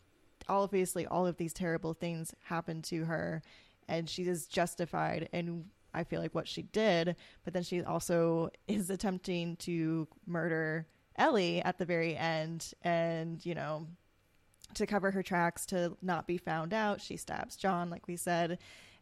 obviously 0.48 1.06
all 1.06 1.28
of 1.28 1.38
these 1.38 1.54
terrible 1.54 1.94
things 1.94 2.34
happen 2.46 2.82
to 2.82 3.06
her 3.06 3.42
and 3.88 4.10
she 4.10 4.24
is 4.24 4.48
justified 4.48 5.30
in 5.34 5.66
I 5.94 6.04
feel 6.04 6.22
like 6.22 6.36
what 6.36 6.48
she 6.48 6.64
did, 6.64 7.16
but 7.44 7.54
then 7.54 7.64
she 7.64 7.84
also 7.84 8.50
is 8.68 8.90
attempting 8.90 9.56
to 9.58 10.08
murder 10.26 10.88
Ellie 11.18 11.62
at 11.62 11.78
the 11.78 11.86
very 11.86 12.16
end 12.16 12.74
and, 12.82 13.46
you 13.46 13.56
know, 13.56 13.88
to 14.76 14.88
cover 14.88 15.12
her 15.12 15.22
tracks 15.22 15.66
to 15.68 15.96
not 16.02 16.26
be 16.26 16.38
found 16.38 16.74
out, 16.74 17.00
she 17.00 17.18
stabs 17.18 17.56
John 17.56 17.90
like 17.90 18.08
we 18.08 18.16
said. 18.16 18.58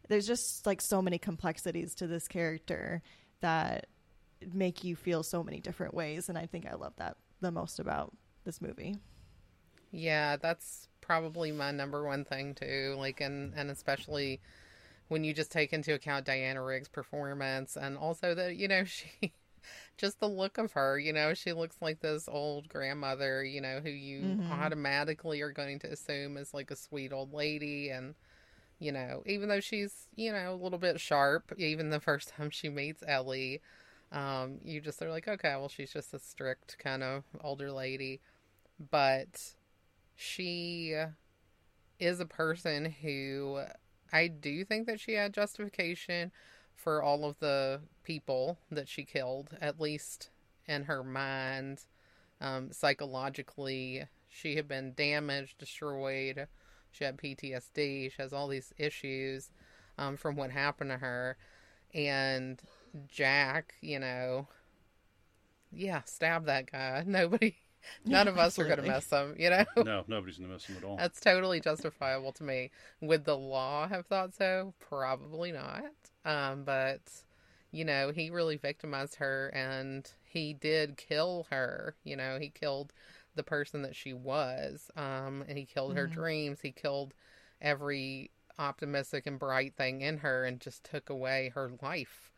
There's 0.08 0.26
just 0.26 0.66
like 0.66 0.80
so 0.80 1.00
many 1.00 1.18
complexities 1.18 1.94
to 1.96 2.06
this 2.06 2.28
character 2.28 3.02
that 3.40 3.86
make 4.52 4.84
you 4.84 4.96
feel 4.96 5.22
so 5.22 5.42
many 5.42 5.60
different 5.60 5.94
ways 5.94 6.28
and 6.28 6.36
I 6.36 6.46
think 6.46 6.66
I 6.66 6.74
love 6.74 6.92
that 6.96 7.16
the 7.40 7.52
most 7.52 7.78
about 7.78 8.12
this 8.44 8.60
movie. 8.60 8.96
Yeah, 9.92 10.36
that's 10.36 10.88
probably 11.02 11.52
my 11.52 11.70
number 11.70 12.02
one 12.04 12.24
thing 12.24 12.54
too. 12.54 12.94
Like, 12.98 13.20
and 13.20 13.52
and 13.54 13.70
especially 13.70 14.40
when 15.12 15.24
you 15.24 15.34
just 15.34 15.52
take 15.52 15.72
into 15.72 15.94
account 15.94 16.26
Diana 16.26 16.62
Rigg's 16.62 16.88
performance, 16.88 17.76
and 17.76 17.98
also 17.98 18.34
that 18.34 18.56
you 18.56 18.68
know 18.68 18.84
she, 18.86 19.34
just 19.98 20.20
the 20.20 20.28
look 20.28 20.58
of 20.58 20.72
her. 20.72 20.98
You 20.98 21.12
know, 21.12 21.34
she 21.34 21.52
looks 21.52 21.76
like 21.80 22.00
this 22.00 22.28
old 22.28 22.68
grandmother. 22.68 23.44
You 23.44 23.60
know, 23.62 23.80
who 23.82 23.90
you 23.90 24.38
Mhm. 24.40 24.50
automatically 24.52 25.40
are 25.42 25.52
going 25.52 25.78
to 25.80 25.92
assume 25.92 26.36
is 26.36 26.54
like 26.54 26.70
a 26.70 26.76
sweet 26.76 27.12
old 27.12 27.32
lady, 27.34 27.90
and 27.90 28.14
you 28.80 28.92
know, 28.92 29.22
even 29.26 29.48
though 29.48 29.60
she's 29.60 30.08
you 30.16 30.32
know 30.32 30.54
a 30.54 30.62
little 30.62 30.78
bit 30.78 31.00
sharp, 31.00 31.52
even 31.58 31.90
the 31.90 32.00
first 32.00 32.28
time 32.30 32.50
she 32.50 32.68
meets 32.68 33.02
Ellie. 33.06 33.62
Um, 34.12 34.60
you 34.64 34.80
just 34.80 35.02
are 35.02 35.10
like, 35.10 35.28
okay, 35.28 35.56
well, 35.56 35.68
she's 35.70 35.92
just 35.92 36.14
a 36.14 36.18
strict 36.18 36.78
kind 36.78 37.02
of 37.02 37.24
older 37.42 37.72
lady, 37.72 38.20
but 38.90 39.54
she 40.16 40.94
is 41.98 42.20
a 42.20 42.26
person 42.26 42.86
who 43.02 43.62
I 44.12 44.28
do 44.28 44.64
think 44.64 44.86
that 44.86 45.00
she 45.00 45.14
had 45.14 45.32
justification 45.32 46.32
for 46.74 47.02
all 47.02 47.24
of 47.24 47.38
the 47.38 47.80
people 48.02 48.58
that 48.70 48.88
she 48.88 49.04
killed, 49.04 49.56
at 49.60 49.80
least 49.80 50.30
in 50.66 50.84
her 50.84 51.02
mind. 51.02 51.84
Um, 52.40 52.72
psychologically, 52.72 54.04
she 54.28 54.56
had 54.56 54.68
been 54.68 54.92
damaged, 54.94 55.58
destroyed. 55.58 56.48
She 56.90 57.04
had 57.04 57.16
PTSD. 57.16 58.12
She 58.12 58.22
has 58.22 58.32
all 58.32 58.48
these 58.48 58.72
issues 58.78 59.50
um, 59.98 60.16
from 60.16 60.36
what 60.36 60.50
happened 60.50 60.90
to 60.90 60.98
her. 60.98 61.36
And 61.94 62.60
Jack, 63.08 63.74
you 63.80 63.98
know, 63.98 64.48
yeah, 65.72 66.02
stab 66.04 66.46
that 66.46 66.70
guy. 66.70 67.04
Nobody, 67.06 67.56
none 68.04 68.26
Yeah, 68.26 68.28
of 68.28 68.38
us 68.38 68.58
are 68.58 68.64
going 68.66 68.78
to 68.78 68.82
miss 68.82 69.10
him, 69.10 69.34
you 69.38 69.50
know? 69.50 69.64
No, 69.78 70.04
nobody's 70.08 70.38
gonna 70.38 70.52
miss 70.52 70.66
them 70.66 70.76
at 70.76 70.84
all. 70.84 71.02
That's 71.02 71.20
totally 71.20 71.60
justifiable 71.60 72.32
to 72.32 72.44
me. 72.44 72.70
Would 73.00 73.24
the 73.24 73.36
law 73.36 73.88
have 73.88 74.06
thought 74.06 74.34
so? 74.34 74.74
Probably 74.78 75.52
not. 75.52 75.84
Um, 76.24 76.64
but 76.64 77.00
you 77.70 77.84
know, 77.84 78.10
he 78.10 78.30
really 78.30 78.56
victimized 78.56 79.16
her, 79.16 79.48
and 79.54 80.10
he 80.24 80.52
did 80.52 80.96
kill 80.98 81.46
her. 81.50 81.96
You 82.04 82.16
know, 82.16 82.38
he 82.38 82.50
killed 82.50 82.92
the 83.34 83.42
person 83.42 83.82
that 83.82 83.96
she 83.96 84.12
was, 84.12 84.90
um, 84.96 85.44
and 85.48 85.56
he 85.56 85.64
killed 85.64 85.94
her 85.94 86.06
Mhm. 86.06 86.06
dreams. 86.06 86.60
He 86.60 86.70
killed 86.72 87.14
every 87.62 88.30
optimistic 88.58 89.26
and 89.26 89.38
bright 89.38 89.74
thing 89.74 90.02
in 90.02 90.18
her, 90.18 90.44
and 90.44 90.60
just 90.60 90.84
took 90.84 91.08
away 91.08 91.50
her 91.54 91.72
life 91.80 92.30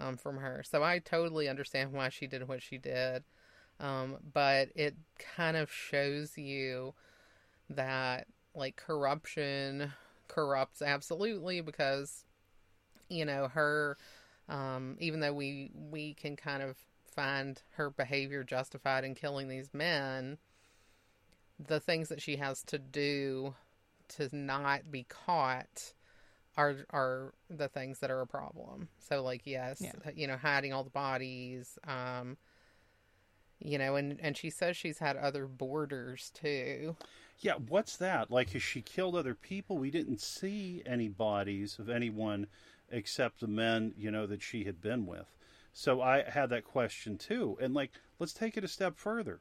um, 0.00 0.16
from 0.16 0.38
her. 0.38 0.62
So 0.64 0.82
I 0.82 0.98
totally 1.00 1.48
understand 1.48 1.92
why 1.92 2.08
she 2.08 2.26
did 2.26 2.48
what 2.48 2.62
she 2.62 2.78
did. 2.78 3.24
Um, 3.80 4.16
but 4.32 4.68
it 4.74 4.96
kind 5.18 5.56
of 5.56 5.70
shows 5.70 6.36
you 6.36 6.94
that 7.70 8.26
like 8.54 8.76
corruption 8.76 9.92
corrupts 10.26 10.82
absolutely 10.82 11.60
because 11.60 12.24
you 13.08 13.24
know 13.24 13.48
her 13.48 13.96
um, 14.48 14.96
even 14.98 15.20
though 15.20 15.32
we 15.32 15.70
we 15.74 16.14
can 16.14 16.34
kind 16.34 16.62
of 16.62 16.76
find 17.14 17.62
her 17.76 17.90
behavior 17.90 18.42
justified 18.42 19.04
in 19.04 19.14
killing 19.14 19.48
these 19.48 19.72
men 19.72 20.38
the 21.58 21.80
things 21.80 22.08
that 22.08 22.22
she 22.22 22.36
has 22.36 22.62
to 22.62 22.78
do 22.78 23.54
to 24.08 24.34
not 24.34 24.90
be 24.90 25.04
caught 25.08 25.92
are 26.56 26.76
are 26.90 27.34
the 27.50 27.68
things 27.68 28.00
that 28.00 28.10
are 28.10 28.20
a 28.20 28.26
problem. 28.26 28.88
So 28.98 29.22
like 29.22 29.42
yes, 29.44 29.80
Yeah. 29.80 30.10
you 30.14 30.26
know, 30.26 30.36
hiding 30.36 30.72
all 30.72 30.84
the 30.84 30.90
bodies, 30.90 31.78
um 31.86 32.36
you 33.58 33.78
know, 33.78 33.96
and 33.96 34.18
and 34.20 34.36
she 34.36 34.50
says 34.50 34.76
she's 34.76 34.98
had 34.98 35.16
other 35.16 35.46
boarders 35.46 36.30
too. 36.34 36.96
Yeah, 37.40 37.54
what's 37.54 37.96
that? 37.98 38.30
Like, 38.30 38.50
has 38.50 38.62
she 38.62 38.82
killed 38.82 39.14
other 39.14 39.34
people? 39.34 39.78
We 39.78 39.90
didn't 39.90 40.20
see 40.20 40.82
any 40.84 41.08
bodies 41.08 41.78
of 41.78 41.88
anyone 41.88 42.48
except 42.90 43.40
the 43.40 43.46
men, 43.46 43.94
you 43.96 44.10
know, 44.10 44.26
that 44.26 44.42
she 44.42 44.64
had 44.64 44.80
been 44.80 45.06
with. 45.06 45.36
So 45.72 46.00
I 46.00 46.24
had 46.28 46.50
that 46.50 46.64
question 46.64 47.16
too. 47.16 47.56
And, 47.60 47.74
like, 47.74 47.92
let's 48.18 48.32
take 48.32 48.56
it 48.56 48.64
a 48.64 48.68
step 48.68 48.98
further. 48.98 49.40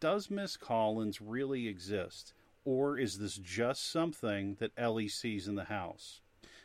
Does 0.00 0.30
Miss 0.30 0.56
Collins 0.56 1.20
really 1.22 1.66
exist? 1.66 2.34
Or 2.64 2.98
is 2.98 3.18
this 3.18 3.36
just 3.36 3.90
something 3.90 4.56
that 4.60 4.72
Ellie 4.76 5.08
sees 5.08 5.48
in 5.48 5.54
the 5.54 5.64
house? 5.64 6.20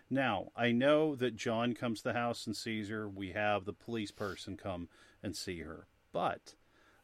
Now, 0.10 0.52
I 0.56 0.72
know 0.72 1.16
that 1.16 1.38
John 1.38 1.74
comes 1.74 2.00
to 2.00 2.10
the 2.10 2.14
house 2.14 2.46
and 2.46 2.56
sees 2.56 2.90
her. 2.90 3.08
We 3.08 3.32
have 3.32 3.64
the 3.64 3.74
police 3.74 4.12
person 4.12 4.58
come 4.58 4.90
and 5.24 5.36
see 5.36 5.62
her. 5.62 5.88
But 6.12 6.56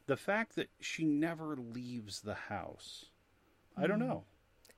the 0.06 0.16
fact 0.16 0.56
that 0.56 0.68
she 0.80 1.04
never 1.04 1.56
leaves 1.56 2.20
the 2.20 2.34
house, 2.34 3.06
I 3.76 3.86
don't 3.86 3.98
know. 3.98 4.24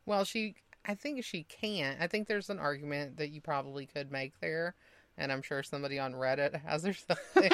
Well, 0.06 0.24
she 0.24 0.56
I 0.84 0.94
think 0.94 1.24
she 1.24 1.44
can't. 1.44 2.00
I 2.00 2.06
think 2.06 2.28
there's 2.28 2.50
an 2.50 2.58
argument 2.58 3.16
that 3.16 3.30
you 3.30 3.40
probably 3.40 3.86
could 3.86 4.12
make 4.12 4.38
there, 4.40 4.74
and 5.16 5.32
I'm 5.32 5.42
sure 5.42 5.62
somebody 5.62 5.98
on 5.98 6.12
Reddit 6.12 6.60
has 6.66 6.86
or 6.86 6.92
something. 6.92 7.50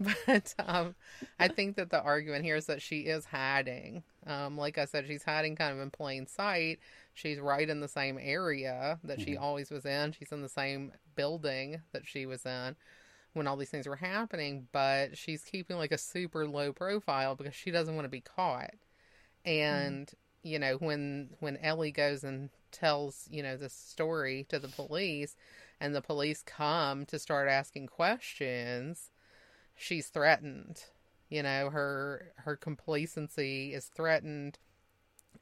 but 0.00 0.54
um, 0.58 0.94
I 1.38 1.48
think 1.48 1.76
that 1.76 1.90
the 1.90 2.02
argument 2.02 2.44
here 2.44 2.56
is 2.56 2.66
that 2.66 2.82
she 2.82 3.00
is 3.00 3.24
hiding. 3.24 4.02
Um, 4.26 4.58
like 4.58 4.76
I 4.76 4.84
said, 4.84 5.06
she's 5.06 5.22
hiding 5.22 5.56
kind 5.56 5.74
of 5.74 5.80
in 5.80 5.90
plain 5.90 6.26
sight. 6.26 6.80
She's 7.14 7.40
right 7.40 7.68
in 7.68 7.80
the 7.80 7.88
same 7.88 8.18
area 8.20 8.98
that 9.04 9.20
she 9.20 9.36
always 9.36 9.70
was 9.70 9.84
in. 9.84 10.12
She's 10.12 10.32
in 10.32 10.42
the 10.42 10.48
same 10.48 10.92
building 11.16 11.80
that 11.92 12.06
she 12.06 12.26
was 12.26 12.44
in 12.44 12.76
when 13.32 13.46
all 13.46 13.56
these 13.56 13.70
things 13.70 13.86
were 13.86 13.96
happening, 13.96 14.66
but 14.72 15.16
she's 15.16 15.44
keeping 15.44 15.76
like 15.76 15.92
a 15.92 15.98
super 15.98 16.46
low 16.46 16.72
profile 16.72 17.34
because 17.36 17.54
she 17.54 17.70
doesn't 17.70 17.94
want 17.94 18.04
to 18.04 18.10
be 18.10 18.20
caught. 18.20 18.74
Mm-hmm. 19.46 19.50
And 19.50 20.10
you 20.42 20.58
know, 20.58 20.76
when 20.76 21.30
when 21.40 21.56
Ellie 21.58 21.92
goes 21.92 22.24
and 22.24 22.50
tells, 22.72 23.28
you 23.30 23.42
know, 23.42 23.56
this 23.56 23.74
story 23.74 24.46
to 24.48 24.58
the 24.58 24.68
police 24.68 25.36
and 25.80 25.94
the 25.94 26.02
police 26.02 26.42
come 26.42 27.06
to 27.06 27.18
start 27.18 27.48
asking 27.48 27.86
questions, 27.86 29.10
she's 29.76 30.08
threatened. 30.08 30.84
You 31.28 31.42
know, 31.42 31.70
her 31.70 32.32
her 32.36 32.56
complacency 32.56 33.72
is 33.74 33.86
threatened 33.86 34.58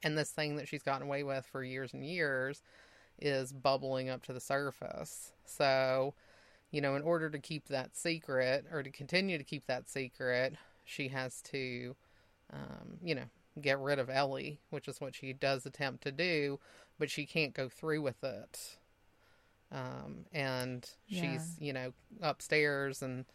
and 0.03 0.17
this 0.17 0.31
thing 0.31 0.55
that 0.55 0.67
she's 0.67 0.83
gotten 0.83 1.07
away 1.07 1.23
with 1.23 1.45
for 1.45 1.63
years 1.63 1.93
and 1.93 2.05
years 2.05 2.61
is 3.19 3.51
bubbling 3.51 4.09
up 4.09 4.23
to 4.23 4.33
the 4.33 4.39
surface. 4.39 5.33
So, 5.45 6.13
you 6.71 6.81
know, 6.81 6.95
in 6.95 7.01
order 7.01 7.29
to 7.29 7.39
keep 7.39 7.67
that 7.67 7.95
secret 7.95 8.65
or 8.71 8.83
to 8.83 8.91
continue 8.91 9.37
to 9.37 9.43
keep 9.43 9.65
that 9.67 9.89
secret, 9.89 10.55
she 10.85 11.07
has 11.09 11.41
to, 11.43 11.95
um, 12.53 12.97
you 13.03 13.15
know, 13.15 13.25
get 13.61 13.79
rid 13.79 13.99
of 13.99 14.09
Ellie, 14.09 14.59
which 14.69 14.87
is 14.87 15.01
what 15.01 15.15
she 15.15 15.33
does 15.33 15.65
attempt 15.65 16.03
to 16.03 16.11
do, 16.11 16.59
but 16.97 17.09
she 17.09 17.25
can't 17.25 17.53
go 17.53 17.69
through 17.69 18.01
with 18.01 18.23
it. 18.23 18.77
Um, 19.71 20.25
and 20.31 20.89
Yeah. 21.07 21.21
she's, 21.21 21.55
you 21.59 21.73
know, 21.73 21.93
upstairs 22.21 23.01
and 23.01 23.25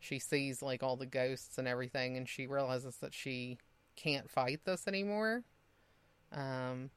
she 0.00 0.18
sees 0.18 0.62
like 0.62 0.82
all 0.82 0.96
the 0.96 1.06
ghosts 1.06 1.58
and 1.58 1.66
everything, 1.66 2.16
and 2.16 2.28
she 2.28 2.46
realizes 2.46 2.96
that 2.96 3.14
she 3.14 3.58
can't 3.96 4.30
fight 4.30 4.60
this 4.64 4.86
anymore. 4.86 5.42
Um, 6.32 6.90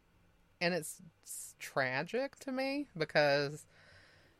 and 0.59 0.73
it's, 0.73 0.97
it's 1.23 1.55
tragic 1.59 2.37
to 2.39 2.51
me 2.51 2.87
because 2.95 3.65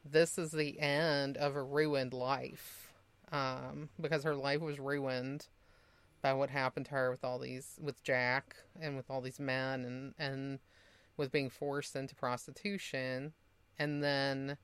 this 0.03 0.37
is 0.37 0.51
the 0.51 0.79
end 0.79 1.37
of 1.37 1.55
a 1.55 1.63
ruined 1.63 2.13
life. 2.13 2.91
Um, 3.31 3.89
because 3.99 4.23
her 4.23 4.35
life 4.35 4.59
was 4.59 4.77
ruined 4.77 5.47
by 6.21 6.33
what 6.33 6.49
happened 6.49 6.85
to 6.87 6.91
her 6.91 7.09
with 7.09 7.23
all 7.23 7.39
these 7.39 7.79
with 7.81 8.03
Jack 8.03 8.55
and 8.79 8.95
with 8.95 9.09
all 9.09 9.21
these 9.21 9.39
men 9.39 9.85
and 9.85 10.13
and 10.19 10.59
with 11.17 11.31
being 11.31 11.49
forced 11.49 11.95
into 11.95 12.15
prostitution 12.15 13.33
and 13.79 14.03
then 14.03 14.57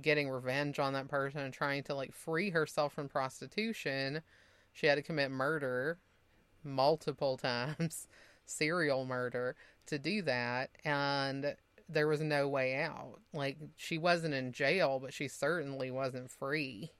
getting 0.00 0.28
revenge 0.28 0.78
on 0.78 0.92
that 0.92 1.08
person 1.08 1.40
and 1.40 1.52
trying 1.52 1.82
to 1.82 1.94
like 1.94 2.12
free 2.12 2.50
herself 2.50 2.92
from 2.92 3.08
prostitution 3.08 4.22
she 4.72 4.86
had 4.86 4.94
to 4.94 5.02
commit 5.02 5.30
murder 5.30 5.98
multiple 6.64 7.36
times 7.42 8.08
serial 8.44 9.04
murder 9.04 9.54
to 9.86 9.98
do 9.98 10.22
that 10.22 10.70
and 10.84 11.56
there 11.92 12.08
was 12.08 12.20
no 12.20 12.48
way 12.48 12.76
out. 12.76 13.20
Like 13.32 13.58
she 13.76 13.98
wasn't 13.98 14.34
in 14.34 14.52
jail 14.52 14.98
but 15.00 15.12
she 15.12 15.28
certainly 15.28 15.90
wasn't 15.90 16.30
free. 16.30 16.92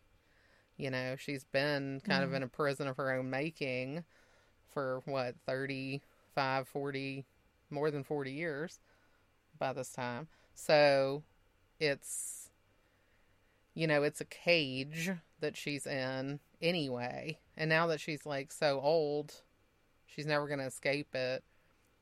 You 0.76 0.90
know 0.90 1.16
she's 1.16 1.44
been 1.44 2.00
kind 2.04 2.22
of 2.22 2.28
mm-hmm. 2.28 2.36
in 2.36 2.42
a 2.44 2.48
prison 2.48 2.88
of 2.88 2.96
her 2.96 3.12
own 3.12 3.30
making 3.30 4.04
for 4.72 5.02
what 5.04 5.34
35 5.46 6.66
40 6.68 7.24
more 7.70 7.90
than 7.90 8.04
40 8.04 8.32
years 8.32 8.80
by 9.58 9.72
this 9.72 9.92
time. 9.92 10.28
So 10.54 11.22
it's 11.78 12.50
you 13.74 13.86
know 13.86 14.02
it's 14.02 14.20
a 14.20 14.26
cage 14.26 15.10
that 15.40 15.56
she's 15.56 15.86
in 15.86 16.40
anyway. 16.60 17.38
And 17.56 17.68
now 17.68 17.86
that 17.88 18.00
she's 18.00 18.26
like 18.26 18.52
so 18.52 18.80
old 18.80 19.42
she's 20.06 20.26
never 20.26 20.46
going 20.46 20.60
to 20.60 20.66
escape 20.66 21.14
it. 21.14 21.42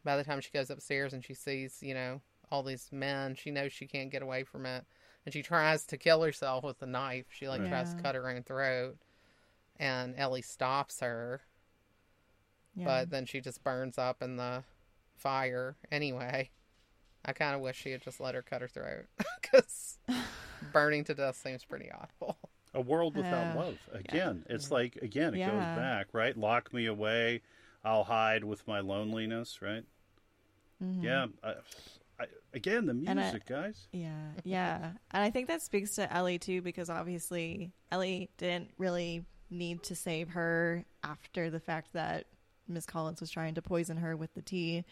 By 0.03 0.17
the 0.17 0.25
time 0.25 0.41
she 0.41 0.51
goes 0.51 0.71
upstairs 0.71 1.13
and 1.13 1.25
she 1.25 1.35
sees 1.35 1.79
you 1.81 1.95
know 1.95 2.21
all 2.51 2.63
these 2.63 2.89
men 2.93 3.35
she 3.35 3.51
knows 3.51 3.73
she 3.73 3.87
can't 3.87 4.11
get 4.11 4.23
away 4.23 4.43
from 4.45 4.67
it 4.67 4.85
and 5.25 5.33
she 5.33 5.43
tries 5.43 5.85
to 5.87 5.97
kill 5.97 6.23
herself 6.23 6.65
with 6.65 6.81
a 6.83 6.87
knife 6.87 7.27
she 7.31 7.49
like 7.49 7.61
Right. 7.61 7.69
tries 7.71 7.95
to 7.95 8.03
cut 8.03 8.15
her 8.15 8.29
own 8.29 8.43
throat 8.43 8.97
and 9.79 10.15
ellie 10.19 10.43
stops 10.43 11.01
her 11.01 11.43
Yeah. 12.75 12.85
but 12.87 13.11
then 13.11 13.27
she 13.27 13.41
just 13.41 13.63
burns 13.65 13.99
up 13.99 14.23
in 14.23 14.37
the 14.37 14.63
fire 15.17 15.77
anyway. 15.93 16.51
I 17.25 17.33
kind 17.35 17.55
of 17.55 17.61
wish 17.61 17.77
she 17.77 17.91
had 17.91 18.01
just 18.01 18.21
let 18.21 18.35
her 18.35 18.41
cut 18.43 18.63
her 18.63 18.69
throat 18.69 19.05
because 19.43 19.99
burning 20.73 21.05
to 21.05 21.15
death 21.15 21.37
seems 21.37 21.65
pretty 21.65 21.91
awful. 21.93 22.39
A 22.73 22.81
world 22.81 23.17
without 23.17 23.49
Yeah. 23.49 23.55
love. 23.55 23.79
Again, 23.93 24.45
it's 24.49 24.71
like 24.71 24.97
again, 25.03 25.35
it 25.35 25.39
Yeah. 25.39 25.51
goes 25.51 25.77
back, 25.77 26.07
right? 26.15 26.37
Lock 26.37 26.73
me 26.73 26.87
away. 26.87 27.43
I'll 27.85 28.05
hide 28.05 28.45
with 28.45 28.67
my 28.67 28.81
loneliness, 28.81 29.61
right? 29.61 29.85
Mhm. 30.83 31.03
Yeah. 31.05 31.27
I, 31.43 31.55
I, 32.21 32.27
again, 32.53 32.87
the 32.87 32.93
And 32.93 33.19
I- 33.19 33.25
music, 33.25 33.47
guys. 33.47 33.89
Yeah, 33.93 34.33
yeah. 34.45 34.93
And 35.13 35.23
I 35.25 35.31
think 35.31 35.49
that 35.49 35.63
speaks 35.63 35.95
to 35.97 36.13
Ellie 36.13 36.39
too, 36.39 36.61
because 36.63 36.91
obviously 36.91 37.73
Ellie 37.91 38.31
didn't 38.37 38.71
really 38.79 39.25
need 39.51 39.83
to 39.85 39.97
save 39.97 40.29
her 40.31 40.85
after 41.03 41.51
the 41.51 41.59
fact 41.61 41.95
that 41.95 42.27
Miss 42.69 42.87
Collins 42.87 43.21
was 43.21 43.31
trying 43.31 43.55
to 43.55 43.63
poison 43.63 43.97
her 43.97 44.17
with 44.17 44.33
the 44.35 44.43
tea. 44.43 44.85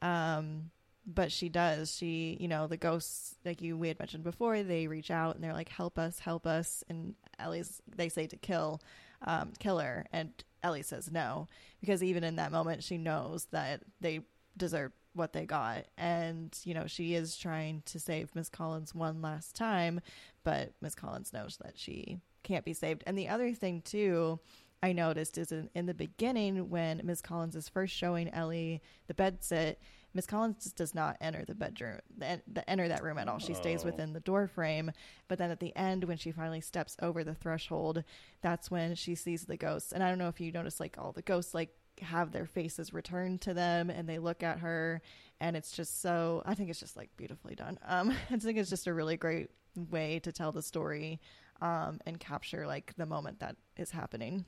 Um, 0.00 0.70
but 1.06 1.30
she 1.32 1.48
does. 1.48 1.94
She, 1.94 2.36
you 2.40 2.48
know, 2.48 2.66
the 2.66 2.76
ghosts, 2.76 3.34
like 3.44 3.60
you 3.60 3.76
we 3.76 3.88
had 3.88 3.98
mentioned 3.98 4.24
before, 4.24 4.62
they 4.62 4.86
reach 4.86 5.10
out 5.10 5.34
and 5.34 5.42
they're 5.42 5.52
like, 5.52 5.68
"Help 5.68 5.98
us, 5.98 6.18
help 6.20 6.46
us!" 6.46 6.82
And 6.88 7.14
Ellie's 7.38 7.80
they 7.96 8.08
say 8.08 8.26
to 8.28 8.36
kill, 8.36 8.80
um, 9.26 9.52
kill 9.58 9.78
her, 9.78 10.06
and 10.12 10.30
Ellie 10.62 10.82
says 10.82 11.10
no 11.10 11.48
because 11.80 12.04
even 12.04 12.22
in 12.22 12.36
that 12.36 12.52
moment 12.52 12.84
she 12.84 12.98
knows 12.98 13.46
that 13.50 13.82
they 14.00 14.20
deserve 14.56 14.92
what 15.14 15.32
they 15.32 15.44
got. 15.46 15.84
And 15.98 16.56
you 16.64 16.74
know 16.74 16.86
she 16.86 17.14
is 17.14 17.36
trying 17.36 17.82
to 17.86 18.00
save 18.00 18.34
miss 18.34 18.48
collins 18.48 18.94
one 18.94 19.22
last 19.22 19.54
time 19.54 20.00
but 20.44 20.72
miss 20.80 20.94
collins 20.94 21.32
knows 21.32 21.58
that 21.62 21.78
she 21.78 22.18
can't 22.42 22.64
be 22.64 22.72
saved. 22.72 23.04
And 23.06 23.16
the 23.16 23.28
other 23.28 23.52
thing 23.54 23.82
too 23.82 24.40
i 24.82 24.92
noticed 24.92 25.38
is 25.38 25.52
in, 25.52 25.70
in 25.74 25.86
the 25.86 25.94
beginning 25.94 26.68
when 26.68 27.00
miss 27.04 27.20
collins 27.20 27.54
is 27.54 27.68
first 27.68 27.94
showing 27.94 28.28
ellie 28.30 28.82
the 29.06 29.14
bed 29.14 29.38
sit 29.44 29.80
miss 30.12 30.26
collins 30.26 30.64
just 30.64 30.76
does 30.76 30.92
not 30.94 31.16
enter 31.20 31.44
the 31.44 31.54
bedroom 31.54 31.98
the, 32.18 32.40
the, 32.52 32.68
enter 32.68 32.88
that 32.88 33.02
room 33.02 33.16
at 33.16 33.28
all. 33.28 33.38
She 33.38 33.54
stays 33.54 33.82
Oh. 33.82 33.86
within 33.86 34.12
the 34.12 34.20
door 34.20 34.46
frame 34.48 34.90
but 35.28 35.38
then 35.38 35.50
at 35.52 35.60
the 35.60 35.74
end 35.76 36.04
when 36.04 36.16
she 36.16 36.32
finally 36.32 36.60
steps 36.60 36.96
over 37.00 37.22
the 37.22 37.34
threshold 37.34 38.02
that's 38.40 38.70
when 38.72 38.94
she 38.96 39.14
sees 39.14 39.44
the 39.44 39.56
ghosts. 39.56 39.92
And 39.92 40.02
i 40.02 40.08
don't 40.08 40.18
know 40.18 40.28
if 40.28 40.40
you 40.40 40.50
notice 40.50 40.80
like 40.80 40.96
all 40.98 41.12
the 41.12 41.22
ghosts 41.22 41.54
like 41.54 41.70
have 42.02 42.32
their 42.32 42.46
faces 42.46 42.92
returned 42.92 43.40
to 43.40 43.54
them 43.54 43.90
and 43.90 44.08
they 44.08 44.18
look 44.18 44.42
at 44.42 44.58
her 44.58 45.00
and 45.40 45.56
it's 45.56 45.72
just 45.72 46.00
so 46.02 46.42
i 46.46 46.54
think 46.54 46.70
it's 46.70 46.80
just 46.80 46.96
like 46.96 47.10
beautifully 47.16 47.54
done 47.54 47.78
um 47.86 48.10
i 48.30 48.36
think 48.36 48.58
it's 48.58 48.70
just 48.70 48.86
a 48.86 48.94
really 48.94 49.16
great 49.16 49.50
way 49.90 50.18
to 50.18 50.32
tell 50.32 50.52
the 50.52 50.62
story 50.62 51.20
um 51.60 52.00
and 52.06 52.20
capture 52.20 52.66
like 52.66 52.92
the 52.96 53.06
moment 53.06 53.38
that 53.40 53.56
is 53.76 53.90
happening 53.90 54.44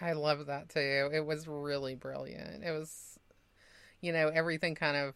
I 0.00 0.12
love 0.12 0.46
that 0.46 0.68
too. 0.68 1.10
It 1.12 1.24
was 1.24 1.46
really 1.46 1.94
brilliant. 1.94 2.64
It 2.64 2.72
was, 2.72 3.18
you 4.00 4.12
know, 4.12 4.28
everything 4.28 4.74
kind 4.74 4.96
of 4.96 5.14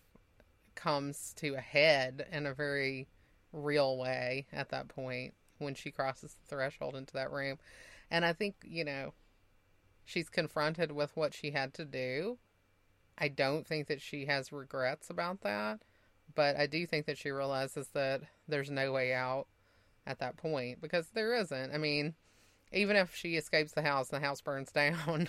comes 0.74 1.34
to 1.38 1.54
a 1.54 1.60
head 1.60 2.26
in 2.32 2.46
a 2.46 2.54
very 2.54 3.08
real 3.52 3.98
way 3.98 4.46
at 4.52 4.68
that 4.70 4.88
point 4.88 5.34
when 5.58 5.74
she 5.74 5.90
crosses 5.90 6.34
the 6.34 6.54
threshold 6.54 6.94
into 6.94 7.12
that 7.14 7.32
room. 7.32 7.58
And 8.10 8.24
I 8.24 8.32
think, 8.32 8.54
you 8.64 8.84
know, 8.84 9.12
she's 10.08 10.30
confronted 10.30 10.90
with 10.90 11.14
what 11.14 11.34
she 11.34 11.50
had 11.50 11.74
to 11.74 11.84
do. 11.84 12.38
I 13.18 13.28
don't 13.28 13.66
think 13.66 13.88
that 13.88 14.00
she 14.00 14.24
has 14.24 14.52
regrets 14.52 15.10
about 15.10 15.42
that, 15.42 15.80
but 16.34 16.56
I 16.56 16.66
do 16.66 16.86
think 16.86 17.04
that 17.06 17.18
she 17.18 17.30
realizes 17.30 17.88
that 17.88 18.22
there's 18.48 18.70
no 18.70 18.90
way 18.90 19.12
out 19.12 19.48
at 20.06 20.18
that 20.20 20.38
point 20.38 20.80
because 20.80 21.08
there 21.10 21.34
isn't. 21.34 21.74
I 21.74 21.76
mean, 21.76 22.14
even 22.72 22.96
if 22.96 23.14
she 23.14 23.36
escapes 23.36 23.72
the 23.72 23.82
house 23.82 24.08
and 24.10 24.22
the 24.22 24.26
house 24.26 24.40
burns 24.40 24.72
down, 24.72 25.28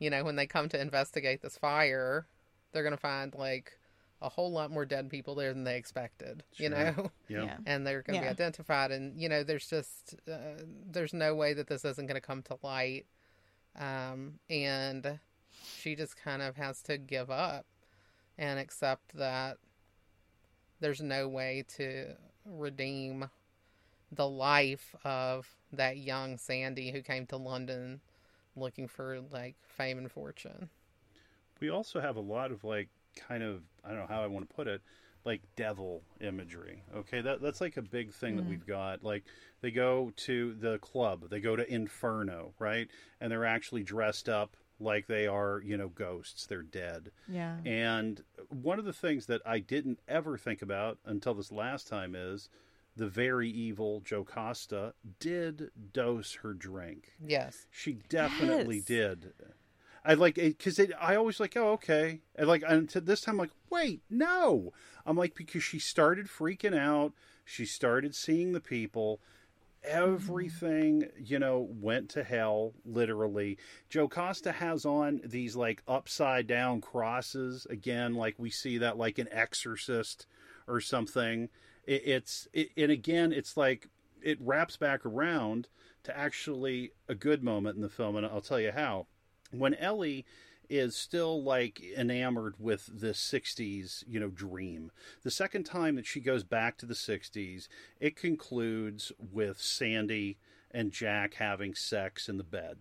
you 0.00 0.10
know, 0.10 0.24
when 0.24 0.34
they 0.34 0.46
come 0.46 0.68
to 0.70 0.80
investigate 0.80 1.40
this 1.40 1.56
fire, 1.56 2.26
they're 2.72 2.82
going 2.82 2.90
to 2.96 3.00
find 3.00 3.32
like 3.36 3.78
a 4.20 4.28
whole 4.28 4.50
lot 4.50 4.72
more 4.72 4.84
dead 4.84 5.10
people 5.10 5.36
there 5.36 5.52
than 5.52 5.62
they 5.64 5.76
expected, 5.76 6.42
you 6.56 6.70
know, 6.70 7.10
Yeah. 7.28 7.44
Yeah. 7.44 7.56
and 7.66 7.86
they're 7.86 8.02
going 8.02 8.18
to 8.18 8.24
Yeah. 8.24 8.30
be 8.32 8.34
identified. 8.34 8.90
And, 8.90 9.20
you 9.20 9.28
know, 9.28 9.44
there's 9.44 9.68
just, 9.68 10.16
uh, 10.28 10.62
there's 10.90 11.12
no 11.14 11.36
way 11.36 11.52
that 11.54 11.68
this 11.68 11.84
isn't 11.84 12.06
going 12.06 12.20
to 12.20 12.26
come 12.26 12.42
to 12.44 12.58
light. 12.62 13.06
Um, 13.78 14.34
and 14.50 15.18
she 15.64 15.94
just 15.94 16.16
kind 16.16 16.42
of 16.42 16.56
has 16.56 16.82
to 16.82 16.98
give 16.98 17.30
up 17.30 17.66
and 18.38 18.58
accept 18.58 19.16
that 19.16 19.58
there's 20.80 21.00
no 21.00 21.28
way 21.28 21.64
to 21.76 22.14
redeem 22.44 23.30
the 24.10 24.28
life 24.28 24.94
of 25.04 25.48
that 25.72 25.96
young 25.96 26.36
Sandy 26.36 26.90
who 26.90 27.00
came 27.00 27.26
to 27.26 27.36
London 27.36 28.00
looking 28.56 28.88
for 28.88 29.20
like 29.30 29.54
fame 29.66 29.98
and 29.98 30.10
fortune. 30.10 30.68
We 31.60 31.70
also 31.70 32.00
have 32.00 32.16
a 32.16 32.20
lot 32.20 32.50
of 32.50 32.64
like 32.64 32.88
kind 33.16 33.42
of 33.42 33.62
I 33.84 33.90
don't 33.90 33.98
know 33.98 34.06
how 34.08 34.22
I 34.22 34.26
want 34.26 34.48
to 34.48 34.54
put 34.54 34.66
it, 34.66 34.82
like 35.24 35.42
devil 35.56 36.02
imagery. 36.20 36.82
Okay, 36.94 37.20
that 37.20 37.40
that's 37.40 37.60
like 37.60 37.76
a 37.76 37.82
big 37.82 38.12
thing 38.12 38.36
that 38.36 38.42
mm-hmm. 38.42 38.50
we've 38.50 38.66
got. 38.66 39.02
Like 39.02 39.24
they 39.60 39.70
go 39.70 40.12
to 40.16 40.54
the 40.54 40.78
club, 40.78 41.30
they 41.30 41.40
go 41.40 41.56
to 41.56 41.72
Inferno, 41.72 42.54
right? 42.58 42.88
And 43.20 43.30
they're 43.30 43.44
actually 43.44 43.82
dressed 43.82 44.28
up 44.28 44.56
like 44.80 45.06
they 45.06 45.26
are, 45.26 45.60
you 45.64 45.76
know, 45.76 45.88
ghosts. 45.88 46.46
They're 46.46 46.62
dead. 46.62 47.10
Yeah. 47.28 47.56
And 47.64 48.22
one 48.48 48.78
of 48.78 48.84
the 48.84 48.92
things 48.92 49.26
that 49.26 49.40
I 49.46 49.60
didn't 49.60 50.00
ever 50.08 50.36
think 50.36 50.62
about 50.62 50.98
until 51.04 51.34
this 51.34 51.52
last 51.52 51.86
time 51.86 52.14
is 52.16 52.48
the 52.96 53.08
very 53.08 53.48
evil 53.48 54.02
Jocasta 54.04 54.92
did 55.18 55.70
dose 55.92 56.34
her 56.42 56.52
drink. 56.52 57.12
Yes. 57.24 57.66
She 57.70 57.98
definitely 58.08 58.76
Yes. 58.76 58.84
did. 58.84 59.32
I 60.04 60.14
like 60.14 60.36
it 60.36 60.58
because 60.58 60.78
it, 60.78 60.92
I 61.00 61.14
always 61.14 61.38
like, 61.38 61.56
oh, 61.56 61.72
okay. 61.72 62.20
And 62.34 62.48
like, 62.48 62.64
until 62.66 63.02
this 63.02 63.20
time, 63.20 63.34
I'm 63.34 63.38
like, 63.38 63.50
wait, 63.70 64.02
no. 64.10 64.72
I'm 65.06 65.16
like, 65.16 65.34
because 65.34 65.62
she 65.62 65.78
started 65.78 66.26
freaking 66.26 66.76
out. 66.76 67.12
She 67.44 67.64
started 67.64 68.14
seeing 68.14 68.52
the 68.52 68.60
people. 68.60 69.20
Mm-hmm. 69.84 69.98
Everything, 69.98 71.08
you 71.18 71.38
know, 71.38 71.68
went 71.68 72.08
to 72.10 72.22
hell, 72.22 72.74
literally. 72.84 73.58
Jocasta 73.88 74.52
has 74.52 74.84
on 74.84 75.20
these 75.24 75.56
like 75.56 75.82
upside 75.86 76.46
down 76.46 76.80
crosses. 76.80 77.66
Again, 77.70 78.14
like 78.14 78.34
we 78.38 78.50
see 78.50 78.78
that 78.78 78.98
like 78.98 79.18
an 79.18 79.28
exorcist 79.30 80.26
or 80.66 80.80
something. 80.80 81.48
It, 81.84 82.02
it's, 82.06 82.48
it, 82.52 82.70
and 82.76 82.90
again, 82.92 83.32
it's 83.32 83.56
like 83.56 83.88
it 84.20 84.38
wraps 84.40 84.76
back 84.76 85.04
around 85.04 85.68
to 86.04 86.16
actually 86.16 86.92
a 87.08 87.14
good 87.14 87.42
moment 87.42 87.76
in 87.76 87.82
the 87.82 87.88
film, 87.88 88.16
and 88.16 88.26
I'll 88.26 88.40
tell 88.40 88.60
you 88.60 88.72
how. 88.72 89.06
When 89.52 89.74
Ellie 89.74 90.24
is 90.68 90.96
still 90.96 91.42
like 91.42 91.82
enamored 91.96 92.54
with 92.58 92.86
this 92.86 93.20
60s, 93.20 94.04
you 94.08 94.18
know, 94.18 94.28
dream. 94.28 94.90
The 95.22 95.30
second 95.30 95.64
time 95.64 95.96
that 95.96 96.06
she 96.06 96.18
goes 96.18 96.44
back 96.44 96.78
to 96.78 96.86
the 96.86 96.94
60s, 96.94 97.68
it 98.00 98.16
concludes 98.16 99.12
with 99.18 99.60
Sandy 99.60 100.38
and 100.70 100.90
Jack 100.90 101.34
having 101.34 101.74
sex 101.74 102.28
in 102.28 102.38
the 102.38 102.44
bed. 102.44 102.78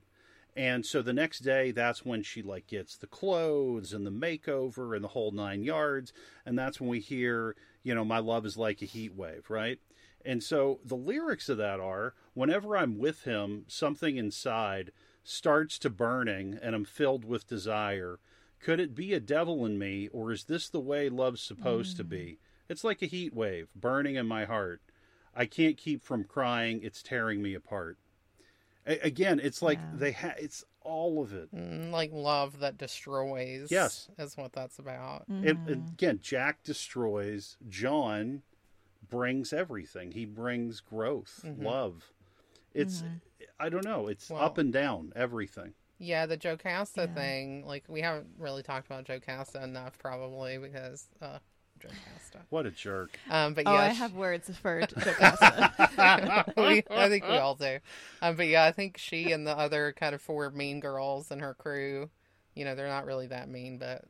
And 0.56 0.86
so 0.86 1.02
the 1.02 1.14
next 1.14 1.40
day, 1.40 1.72
that's 1.72 2.06
when 2.06 2.24
she 2.24 2.42
like 2.42 2.68
gets 2.68 2.96
the 2.98 3.08
clothes 3.08 3.94
and 3.94 4.06
the 4.06 4.12
makeover 4.12 4.96
and 4.96 5.04
the 5.04 5.10
whole 5.10 5.32
nine 5.32 5.64
yards. 5.64 6.14
And 6.46 6.58
that's 6.58 6.80
when 6.80 6.90
we 6.90 7.00
hear, 7.00 7.56
you 7.84 7.96
know, 7.96 8.06
my 8.06 8.20
love 8.20 8.46
is 8.46 8.58
like 8.58 8.82
a 8.82 8.86
heat 8.86 9.16
wave, 9.16 9.50
right? 9.50 9.80
And 10.26 10.44
so 10.44 10.80
the 10.86 10.96
lyrics 10.96 11.50
of 11.50 11.58
that 11.58 11.80
are 11.80 12.14
whenever 12.34 12.78
I'm 12.78 12.98
with 12.98 13.24
him, 13.24 13.66
something 13.68 14.18
inside 14.18 14.92
starts 15.24 15.78
to 15.80 15.90
burning 15.90 16.58
and 16.62 16.76
I'm 16.76 16.86
filled 16.86 17.26
with 17.26 17.48
desire. 17.48 18.20
Could 18.60 18.80
it 18.80 18.94
be 18.96 19.14
a 19.14 19.20
devil 19.20 19.66
in 19.66 19.80
me, 19.80 20.08
or 20.10 20.32
is 20.32 20.44
this 20.44 20.70
the 20.70 20.80
way 20.80 21.10
love's 21.10 21.42
supposed 21.42 21.98
to 21.98 22.04
be? 22.04 22.38
It's 22.70 22.84
like 22.84 23.02
a 23.02 23.08
heat 23.08 23.34
wave 23.34 23.70
burning 23.76 24.16
in 24.16 24.28
my 24.28 24.46
heart. 24.46 24.82
I 25.36 25.46
can't 25.46 25.78
keep 25.78 26.04
from 26.04 26.24
crying. 26.26 26.82
It's 26.84 27.02
tearing 27.02 27.42
me 27.42 27.56
apart. 27.56 27.98
A- 28.86 29.00
again, 29.00 29.40
it's 29.40 29.62
like 29.62 29.80
Yeah. 29.80 29.92
they 29.96 30.12
ha- 30.12 30.36
it's 30.38 30.64
all 30.84 31.22
of 31.24 31.34
it. 31.34 31.54
Mm, 31.56 31.92
Like 31.92 32.12
love 32.12 32.60
that 32.60 32.78
destroys. 32.78 33.72
Yes. 33.72 34.10
Is 34.20 34.38
what 34.38 34.54
that's 34.54 34.78
about. 34.80 35.26
It, 35.28 35.58
Mhm. 35.58 35.94
again, 35.94 36.20
Jack 36.22 36.62
destroys. 36.64 37.58
John 37.68 38.44
brings 39.10 39.54
everything. 39.54 40.12
He 40.12 40.26
brings 40.26 40.82
growth, 40.82 41.42
Mhm. 41.44 41.64
love. 41.64 42.14
It's 42.74 43.04
I 43.60 43.70
don't 43.70 43.86
know. 43.86 44.08
It's 44.08 44.30
Well- 44.30 44.42
up 44.42 44.58
and 44.58 44.72
down 44.74 45.14
everything. 45.16 45.74
Yeah, 46.00 46.26
the 46.26 46.36
Jocasta 46.38 47.02
Yeah. 47.08 47.14
thing, 47.14 47.66
like 47.66 47.84
we 47.88 48.02
haven't 48.02 48.28
really 48.40 48.64
talked 48.64 48.88
about 48.88 49.06
Jocasta 49.06 49.64
enough 49.64 49.98
probably 50.00 50.58
because 50.58 51.08
uh 51.22 51.38
Jocasta. 51.80 52.40
What 52.50 52.66
a 52.66 52.72
jerk. 52.72 53.20
Um 53.30 53.54
but 53.54 53.66
Oh, 53.68 53.74
yeah, 53.74 53.80
I 53.82 53.90
she- 53.92 53.96
have 53.98 54.14
words 54.14 54.50
for 54.58 54.82
Jocasta. 54.88 56.54
we, 56.58 56.84
I 56.90 57.10
think 57.10 57.28
we 57.28 57.38
all 57.38 57.56
do. 57.56 57.80
Um, 58.22 58.36
but 58.36 58.48
yeah, 58.48 58.64
I 58.66 58.72
think 58.72 58.98
she 58.98 59.32
and 59.32 59.46
the 59.46 59.58
other 59.58 59.94
kind 59.94 60.16
of 60.16 60.22
four 60.22 60.50
mean 60.52 60.80
girls 60.80 61.30
and 61.32 61.42
her 61.42 61.54
crew, 61.54 62.10
you 62.56 62.66
know, 62.66 62.76
they're 62.76 62.88
not 62.88 63.06
really 63.06 63.28
that 63.28 63.50
mean, 63.50 63.78
but 63.78 64.04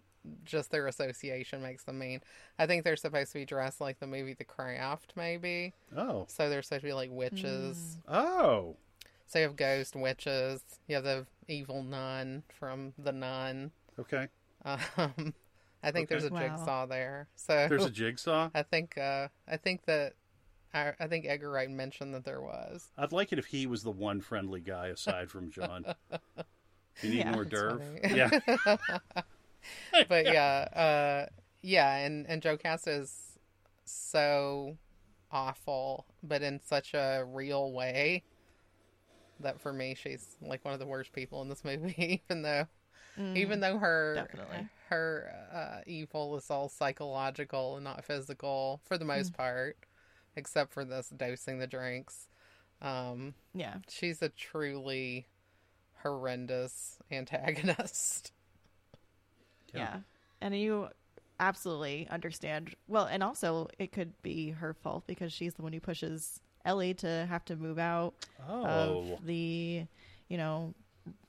just 0.46 0.70
their 0.72 0.88
association 0.88 1.62
makes 1.62 1.84
them 1.84 1.98
mean. 1.98 2.22
I 2.60 2.68
think 2.68 2.84
they're 2.84 2.96
supposed 2.96 3.32
to 3.34 3.40
be 3.40 3.46
dressed 3.46 3.82
like 3.82 4.00
the 4.00 4.08
movie 4.08 4.34
The 4.34 4.44
Craft, 4.44 5.14
maybe. 5.16 5.74
Oh. 5.98 6.26
So 6.30 6.50
they're 6.50 6.62
supposed 6.62 6.82
to 6.82 6.88
be 6.88 6.94
like 6.94 7.10
witches. 7.12 7.98
Oh. 8.08 8.76
So 9.32 9.40
you 9.40 9.44
have 9.44 9.56
ghost 9.56 9.96
witches. 9.96 10.62
You 10.88 10.96
have 10.96 11.06
the 11.06 11.26
evil 11.48 11.84
nun 11.84 12.44
from 12.60 12.92
The 12.98 13.14
Nun. 13.14 13.72
Okay. 13.98 14.28
Um, 14.66 15.34
I 15.82 15.92
think 15.92 16.10
there's 16.10 16.26
a 16.26 16.30
Wow. 16.30 16.40
jigsaw 16.40 16.86
there. 16.86 17.30
So 17.38 17.68
There's 17.70 17.86
a 17.86 17.90
jigsaw. 17.90 18.50
I 18.56 18.64
think 18.64 18.98
uh, 18.98 19.30
I 19.48 19.56
think 19.56 19.86
that 19.86 20.16
I, 20.74 20.92
I 21.00 21.08
think 21.08 21.26
Edgar 21.26 21.50
Wright 21.50 21.70
mentioned 21.70 22.14
that 22.14 22.26
there 22.26 22.42
was. 22.42 22.90
I'd 22.98 23.14
like 23.14 23.32
it 23.32 23.40
if 23.40 23.46
he 23.46 23.66
was 23.68 23.84
the 23.84 23.92
one 23.92 24.20
friendly 24.20 24.60
guy 24.60 24.88
aside 24.88 25.30
from 25.32 25.50
John. 25.50 25.86
You 27.02 27.10
need 27.10 27.20
Yeah. 27.20 27.32
more 27.32 27.46
That's 27.46 27.56
Derv? 27.56 27.82
funny. 28.04 28.16
Yeah. 28.16 28.30
but 30.10 30.26
yeah, 30.26 30.68
uh, 30.76 31.26
yeah, 31.64 31.96
and 31.96 32.28
and 32.28 32.42
Joe 32.42 32.58
Jocasta 32.58 32.92
is 32.92 33.40
so 33.86 34.78
awful, 35.32 36.06
but 36.22 36.42
in 36.44 36.60
such 36.64 36.94
a 36.94 37.24
real 37.26 37.72
way 37.72 38.24
that 39.42 39.60
for 39.60 39.74
me 39.74 39.96
she's 39.96 40.36
like 40.42 40.64
one 40.64 40.74
of 40.74 40.80
the 40.80 40.86
worst 40.86 41.14
people 41.14 41.42
in 41.42 41.50
this 41.50 41.64
movie. 41.64 42.22
Even 42.30 42.42
though, 42.42 42.68
even 43.36 43.60
though 43.60 43.78
her 43.78 44.16
definitely. 44.16 44.70
her 44.90 45.32
uh, 45.54 45.82
evil 45.86 46.36
is 46.38 46.50
all 46.50 46.70
psychological 46.70 47.76
and 47.76 47.84
not 47.84 48.06
physical 48.06 48.82
for 48.86 48.98
the 48.98 49.06
most 49.06 49.34
part, 49.34 49.78
except 50.36 50.72
for 50.72 50.86
this 50.86 51.10
dosing 51.10 51.60
the 51.60 51.68
drinks. 51.68 52.28
Um, 52.82 53.36
yeah. 53.54 53.76
she's 53.90 54.22
a 54.22 54.30
truly 54.30 55.28
horrendous 56.02 56.98
antagonist. 57.12 58.32
Yeah. 59.74 59.80
Yeah. 59.80 60.00
And 60.42 60.60
you 60.60 60.90
absolutely 61.40 62.06
understand. 62.10 62.76
Well, 62.90 63.06
and 63.06 63.24
also 63.24 63.70
it 63.80 63.94
could 63.94 64.22
be 64.22 64.50
her 64.50 64.74
fault 64.74 65.06
because 65.08 65.32
she's 65.32 65.54
the 65.54 65.62
one 65.62 65.72
who 65.72 65.80
pushes 65.80 66.42
Ellie 66.66 66.94
to 66.96 67.26
have 67.30 67.44
to 67.46 67.56
move 67.56 67.80
out 67.80 68.14
Oh. 68.48 68.66
of 68.66 69.26
the, 69.26 69.86
you 70.30 70.38
know, 70.38 70.74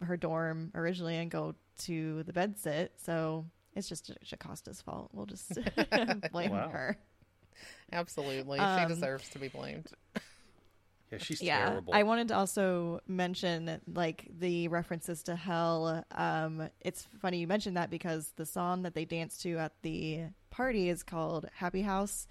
her 0.03 0.17
dorm 0.17 0.71
originally 0.75 1.17
and 1.17 1.31
go 1.31 1.55
to 1.79 2.23
the 2.25 2.33
bed 2.33 2.59
sit. 2.59 2.93
So 2.99 3.47
it's 3.75 3.89
just 3.89 4.11
Jocasta's 4.23 4.81
fault. 4.83 5.11
We'll 5.13 5.27
just 5.27 5.53
blame 6.33 6.53
Wow. 6.53 6.69
her. 6.69 6.97
Absolutely. 7.93 8.59
she 8.59 8.65
Um, 8.65 8.89
deserves 8.89 9.29
to 9.31 9.39
be 9.39 9.49
blamed. 9.49 9.87
Yeah, 11.11 11.19
she's 11.19 11.43
yeah 11.43 11.69
terrible. 11.69 11.93
i 11.93 12.05
wanted 12.05 12.29
to 12.29 12.37
also 12.37 13.01
mention 13.07 13.83
like 13.87 14.27
the 14.39 14.69
references 14.69 15.23
to 15.25 15.37
hell 15.37 16.03
um 16.13 16.71
it's 16.81 17.07
funny 17.21 17.37
you 17.41 17.47
mentioned 17.47 17.77
that 17.77 17.91
because 17.91 18.33
the 18.37 18.47
song 18.47 18.81
that 18.85 18.95
they 18.95 19.05
dance 19.05 19.37
to 19.43 19.59
at 19.59 19.73
the 19.83 20.21
party 20.49 20.89
is 20.89 21.03
called 21.03 21.45
happy 21.53 21.83
house 21.83 22.27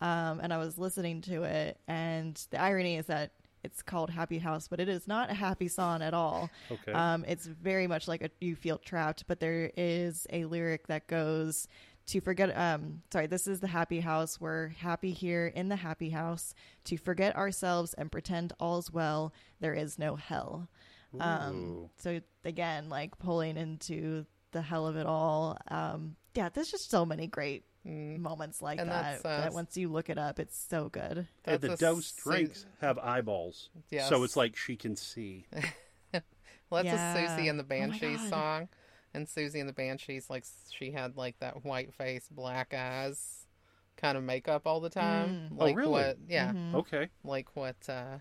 um 0.00 0.40
and 0.40 0.52
i 0.52 0.58
was 0.58 0.78
listening 0.78 1.20
to 1.20 1.42
it 1.42 1.78
and 1.88 2.46
the 2.50 2.60
irony 2.60 2.96
is 2.96 3.06
that 3.06 3.32
it's 3.64 3.82
called 3.82 4.10
Happy 4.10 4.38
House, 4.38 4.68
but 4.68 4.78
it 4.78 4.88
is 4.88 5.08
not 5.08 5.28
a 5.28 5.34
happy 5.34 5.66
song 5.66 6.00
at 6.00 6.14
all. 6.14 6.48
Okay. 6.70 6.92
Um, 6.92 7.24
it's 7.26 7.46
very 7.46 7.88
much 7.88 8.06
like 8.06 8.22
a, 8.22 8.30
you 8.40 8.54
feel 8.54 8.78
trapped, 8.78 9.24
but 9.26 9.40
there 9.40 9.72
is 9.76 10.24
a 10.30 10.44
lyric 10.44 10.86
that 10.86 11.08
goes 11.08 11.66
to 12.06 12.20
forget. 12.20 12.56
Um, 12.56 13.02
sorry, 13.12 13.26
this 13.26 13.48
is 13.48 13.58
the 13.58 13.66
happy 13.66 13.98
house. 13.98 14.40
We're 14.40 14.68
happy 14.68 15.10
here 15.10 15.48
in 15.48 15.68
the 15.68 15.76
happy 15.76 16.10
house 16.10 16.54
to 16.84 16.96
forget 16.96 17.34
ourselves 17.36 17.92
and 17.94 18.10
pretend 18.10 18.52
all's 18.60 18.92
well. 18.92 19.32
There 19.60 19.74
is 19.74 19.98
no 19.98 20.14
hell. 20.14 20.68
Um, 21.18 21.88
so 21.98 22.20
again, 22.44 22.88
like 22.88 23.18
pulling 23.18 23.56
into 23.56 24.26
the 24.52 24.62
hell 24.62 24.86
of 24.86 24.96
it 24.96 25.06
all. 25.06 25.58
Um, 25.68 26.16
yeah, 26.34 26.50
there's 26.50 26.70
just 26.70 26.90
so 26.90 27.04
many 27.04 27.26
great 27.26 27.64
Mm. 27.86 28.18
moments 28.18 28.60
like 28.60 28.80
And 28.80 28.90
that. 28.90 29.22
that's, 29.22 29.24
uh, 29.24 29.40
that 29.42 29.52
once 29.52 29.76
you 29.76 29.88
look 29.88 30.10
it 30.10 30.18
up, 30.18 30.38
it's 30.40 30.58
so 30.58 30.88
good. 30.88 31.28
and 31.44 31.60
the 31.60 31.74
a 31.74 31.76
dosed 31.76 32.16
Su- 32.20 32.30
drinks 32.30 32.66
have 32.80 32.98
eyeballs, 32.98 33.70
Yes. 33.90 34.08
so 34.08 34.22
it's 34.24 34.36
like 34.36 34.56
she 34.56 34.76
can 34.76 34.96
see. 34.96 35.46
Well, 36.68 36.82
that's 36.82 36.86
Yeah. 36.96 37.14
a 37.14 37.16
Siouxsie 37.38 37.48
and 37.48 37.60
the 37.60 37.62
Oh 37.62 37.66
Banshees 37.68 38.18
God. 38.22 38.28
song. 38.28 38.68
And 39.14 39.28
Siouxsie 39.28 39.60
and 39.60 39.68
the 39.68 39.72
Banshees, 39.72 40.28
like, 40.28 40.44
she 40.72 40.90
had, 40.90 41.16
like, 41.16 41.38
that 41.38 41.64
white 41.64 41.94
face, 41.94 42.28
black 42.28 42.74
eyes 42.74 43.46
kind 43.96 44.18
of 44.18 44.24
makeup 44.24 44.66
all 44.66 44.80
the 44.80 44.90
time. 44.90 45.48
Mm. 45.52 45.56
Oh, 45.60 45.64
Like 45.64 45.76
really? 45.76 45.90
what, 45.92 46.18
yeah, 46.26 46.50
Mhm. 46.52 46.74
Okay. 46.74 47.08
like 47.22 47.54
what 47.54 47.76
uh, 47.88 48.18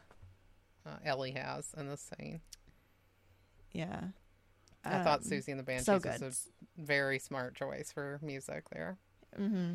uh, 0.86 0.98
Ellie 1.04 1.32
has 1.32 1.74
in 1.76 1.90
this 1.90 2.02
scene. 2.20 2.42
Yeah. 3.72 4.10
I 4.84 5.04
thought 5.04 5.22
Um, 5.22 5.26
Siouxsie 5.26 5.48
and 5.48 5.60
the 5.60 5.64
Banshees 5.64 5.86
so 5.86 5.98
was 5.98 6.52
a 6.78 6.82
very 6.82 7.18
smart 7.18 7.56
choice 7.56 7.92
for 7.92 8.20
music 8.22 8.70
there. 8.70 9.00
Hmm 9.38 9.74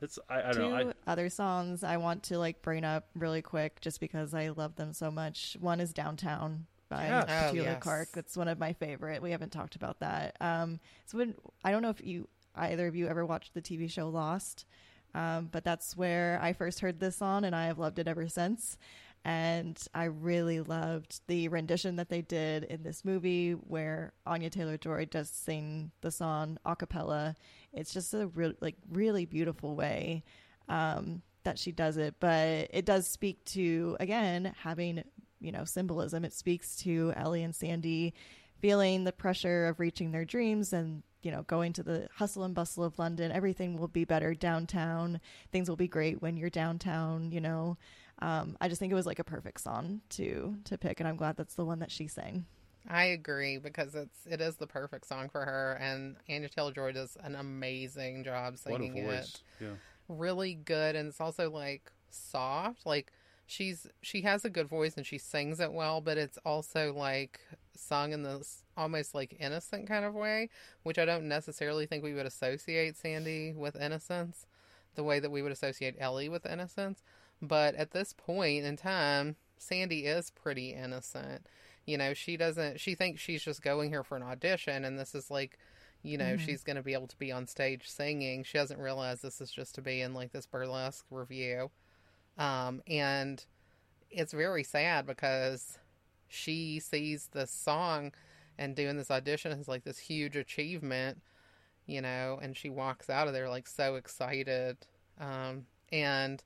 It's 0.00 0.18
I, 0.28 0.48
I 0.48 0.52
Two 0.52 0.60
don't 0.60 0.70
know. 0.70 0.92
I, 1.06 1.10
other 1.10 1.28
songs 1.30 1.84
I 1.84 1.96
want 1.96 2.24
to 2.24 2.38
like 2.38 2.62
bring 2.62 2.84
up 2.84 3.08
really 3.14 3.42
quick 3.42 3.80
just 3.80 4.00
because 4.00 4.34
I 4.34 4.48
love 4.48 4.76
them 4.76 4.92
so 4.92 5.10
much. 5.10 5.56
One 5.60 5.80
is 5.80 5.92
Downtown 5.92 6.66
by 6.88 7.06
Yes. 7.06 7.24
Oh, 7.28 7.54
Petula 7.54 7.64
yes. 7.64 7.82
Clark. 7.82 8.08
That's 8.12 8.36
one 8.36 8.48
of 8.48 8.58
my 8.58 8.72
favorite. 8.72 9.22
We 9.22 9.30
haven't 9.30 9.52
talked 9.52 9.76
about 9.76 10.00
that. 10.00 10.36
Um, 10.40 10.80
so 11.06 11.18
when 11.18 11.34
I 11.64 11.70
don't 11.70 11.82
know 11.82 11.90
if 11.90 12.04
you 12.04 12.28
either 12.54 12.86
of 12.86 12.96
you 12.96 13.08
ever 13.08 13.24
watched 13.24 13.54
the 13.54 13.62
TV 13.62 13.90
show 13.90 14.08
Lost, 14.08 14.66
um, 15.14 15.48
but 15.52 15.64
that's 15.64 15.96
where 15.96 16.38
I 16.42 16.52
first 16.52 16.80
heard 16.80 16.98
this 17.00 17.16
song, 17.16 17.44
and 17.44 17.54
I 17.54 17.66
have 17.66 17.78
loved 17.78 17.98
it 17.98 18.08
ever 18.08 18.28
since. 18.28 18.76
And 19.24 19.80
I 19.94 20.04
really 20.04 20.60
loved 20.60 21.20
the 21.28 21.46
rendition 21.48 21.96
that 21.96 22.08
they 22.08 22.22
did 22.22 22.64
in 22.64 22.82
this 22.82 23.04
movie 23.04 23.52
where 23.52 24.12
Anya 24.26 24.50
Taylor 24.50 24.76
Joy 24.76 25.04
does 25.04 25.30
sing 25.30 25.92
the 26.00 26.10
song 26.10 26.58
a 26.64 26.74
cappella. 26.74 27.36
It's 27.72 27.92
just 27.92 28.12
a 28.14 28.28
like 28.60 28.74
really 28.90 29.24
beautiful 29.24 29.76
way 29.76 30.24
um, 30.68 31.22
that 31.44 31.58
she 31.58 31.70
does 31.70 31.96
it. 31.98 32.16
But 32.18 32.68
it 32.72 32.84
does 32.84 33.06
speak 33.06 33.44
to 33.46 33.96
again 34.00 34.54
having 34.60 35.04
you 35.40 35.52
know 35.52 35.64
symbolism. 35.64 36.24
It 36.24 36.32
speaks 36.32 36.74
to 36.78 37.12
Ellie 37.16 37.44
and 37.44 37.54
Sandy 37.54 38.14
feeling 38.60 39.04
the 39.04 39.12
pressure 39.12 39.66
of 39.66 39.78
reaching 39.78 40.10
their 40.10 40.24
dreams 40.24 40.72
and 40.72 41.02
you 41.22 41.30
know 41.30 41.42
going 41.42 41.72
to 41.74 41.84
the 41.84 42.08
hustle 42.16 42.42
and 42.42 42.56
bustle 42.56 42.82
of 42.82 42.98
London. 42.98 43.30
Everything 43.30 43.76
will 43.76 43.86
be 43.86 44.04
better 44.04 44.34
downtown. 44.34 45.20
Things 45.52 45.68
will 45.68 45.76
be 45.76 45.86
great 45.86 46.20
when 46.20 46.36
you're 46.36 46.50
downtown. 46.50 47.30
You 47.30 47.40
know. 47.40 47.78
Um, 48.22 48.56
I 48.60 48.68
just 48.68 48.78
think 48.78 48.92
it 48.92 48.94
was 48.94 49.06
like 49.06 49.18
a 49.18 49.24
perfect 49.24 49.60
song 49.60 50.00
to 50.10 50.56
to 50.64 50.78
pick, 50.78 51.00
and 51.00 51.08
I'm 51.08 51.16
glad 51.16 51.36
that's 51.36 51.54
the 51.56 51.64
one 51.64 51.80
that 51.80 51.90
she 51.90 52.06
sang. 52.06 52.46
I 52.88 53.04
agree 53.04 53.58
because 53.58 53.94
it's 53.94 54.26
it 54.30 54.40
is 54.40 54.56
the 54.56 54.66
perfect 54.66 55.06
song 55.08 55.28
for 55.28 55.44
her, 55.44 55.76
and 55.80 56.16
Anya 56.30 56.48
Taylor 56.48 56.72
Joy 56.72 56.92
does 56.92 57.16
an 57.22 57.34
amazing 57.34 58.22
job 58.24 58.54
what 58.64 58.80
a 58.80 58.84
singing 58.84 58.96
it. 58.96 59.04
voice. 59.06 59.42
Yeah. 59.60 59.68
really 60.08 60.54
good 60.54 60.94
and 60.96 61.08
it's 61.08 61.20
also 61.20 61.48
like 61.50 61.90
soft 62.10 62.84
like 62.84 63.12
she's 63.46 63.86
she 64.02 64.22
has 64.22 64.44
a 64.44 64.50
good 64.50 64.68
voice 64.68 64.94
and 64.96 65.06
she 65.06 65.16
sings 65.18 65.58
it 65.60 65.72
well 65.72 66.00
but 66.00 66.18
it's 66.18 66.38
also 66.44 66.92
like 66.92 67.40
sung 67.74 68.12
in 68.12 68.22
this 68.22 68.62
almost 68.76 69.14
like 69.14 69.36
innocent 69.40 69.86
kind 69.88 70.04
of 70.04 70.14
way 70.14 70.48
which 70.82 70.98
i 70.98 71.04
don't 71.04 71.26
necessarily 71.26 71.86
think 71.86 72.02
we 72.04 72.14
would 72.14 72.26
associate 72.26 72.96
sandy 72.96 73.52
with 73.52 73.74
innocence 73.76 74.46
the 74.94 75.02
way 75.04 75.18
that 75.18 75.30
we 75.30 75.40
would 75.40 75.52
associate 75.52 75.94
ellie 75.98 76.28
with 76.28 76.44
innocence 76.46 77.02
but 77.42 77.74
at 77.74 77.90
this 77.90 78.12
point 78.14 78.64
in 78.64 78.76
time 78.76 79.36
sandy 79.58 80.06
is 80.06 80.30
pretty 80.30 80.70
innocent. 80.72 81.46
You 81.84 81.98
know 81.98 82.14
she 82.14 82.36
doesn't 82.36 82.80
she 82.80 82.94
thinks 82.94 83.20
she's 83.20 83.42
just 83.42 83.60
going 83.62 83.90
here 83.90 84.04
for 84.04 84.16
an 84.16 84.22
audition 84.22 84.84
and 84.84 84.98
this 84.98 85.14
is 85.14 85.30
like 85.30 85.58
you 86.02 86.16
know 86.18 86.34
Mhm. 86.36 86.40
she's 86.40 86.62
going 86.64 86.76
to 86.76 86.82
be 86.82 86.94
able 86.94 87.06
to 87.08 87.16
be 87.16 87.30
on 87.32 87.46
stage 87.46 87.88
singing. 87.88 88.42
She 88.44 88.58
doesn't 88.58 88.80
realize 88.80 89.20
this 89.20 89.40
is 89.40 89.50
just 89.52 89.74
to 89.76 89.82
be 89.82 90.00
in 90.00 90.14
like 90.14 90.32
this 90.32 90.46
burlesque 90.46 91.04
review. 91.10 91.70
Um 92.38 92.82
and 92.86 93.44
it's 94.10 94.32
very 94.32 94.62
sad 94.64 95.06
because 95.06 95.78
she 96.28 96.78
sees 96.80 97.28
this 97.32 97.50
song 97.50 98.12
and 98.58 98.74
doing 98.76 98.96
this 98.96 99.10
audition 99.10 99.52
is 99.52 99.68
like 99.68 99.84
this 99.84 99.98
huge 99.98 100.36
achievement 100.36 101.20
you 101.86 102.00
know 102.00 102.38
and 102.42 102.56
she 102.56 102.68
walks 102.70 103.10
out 103.10 103.26
of 103.26 103.32
there 103.32 103.48
like 103.48 103.66
so 103.68 103.96
excited. 103.96 104.76
Um 105.20 105.66
and 105.92 106.42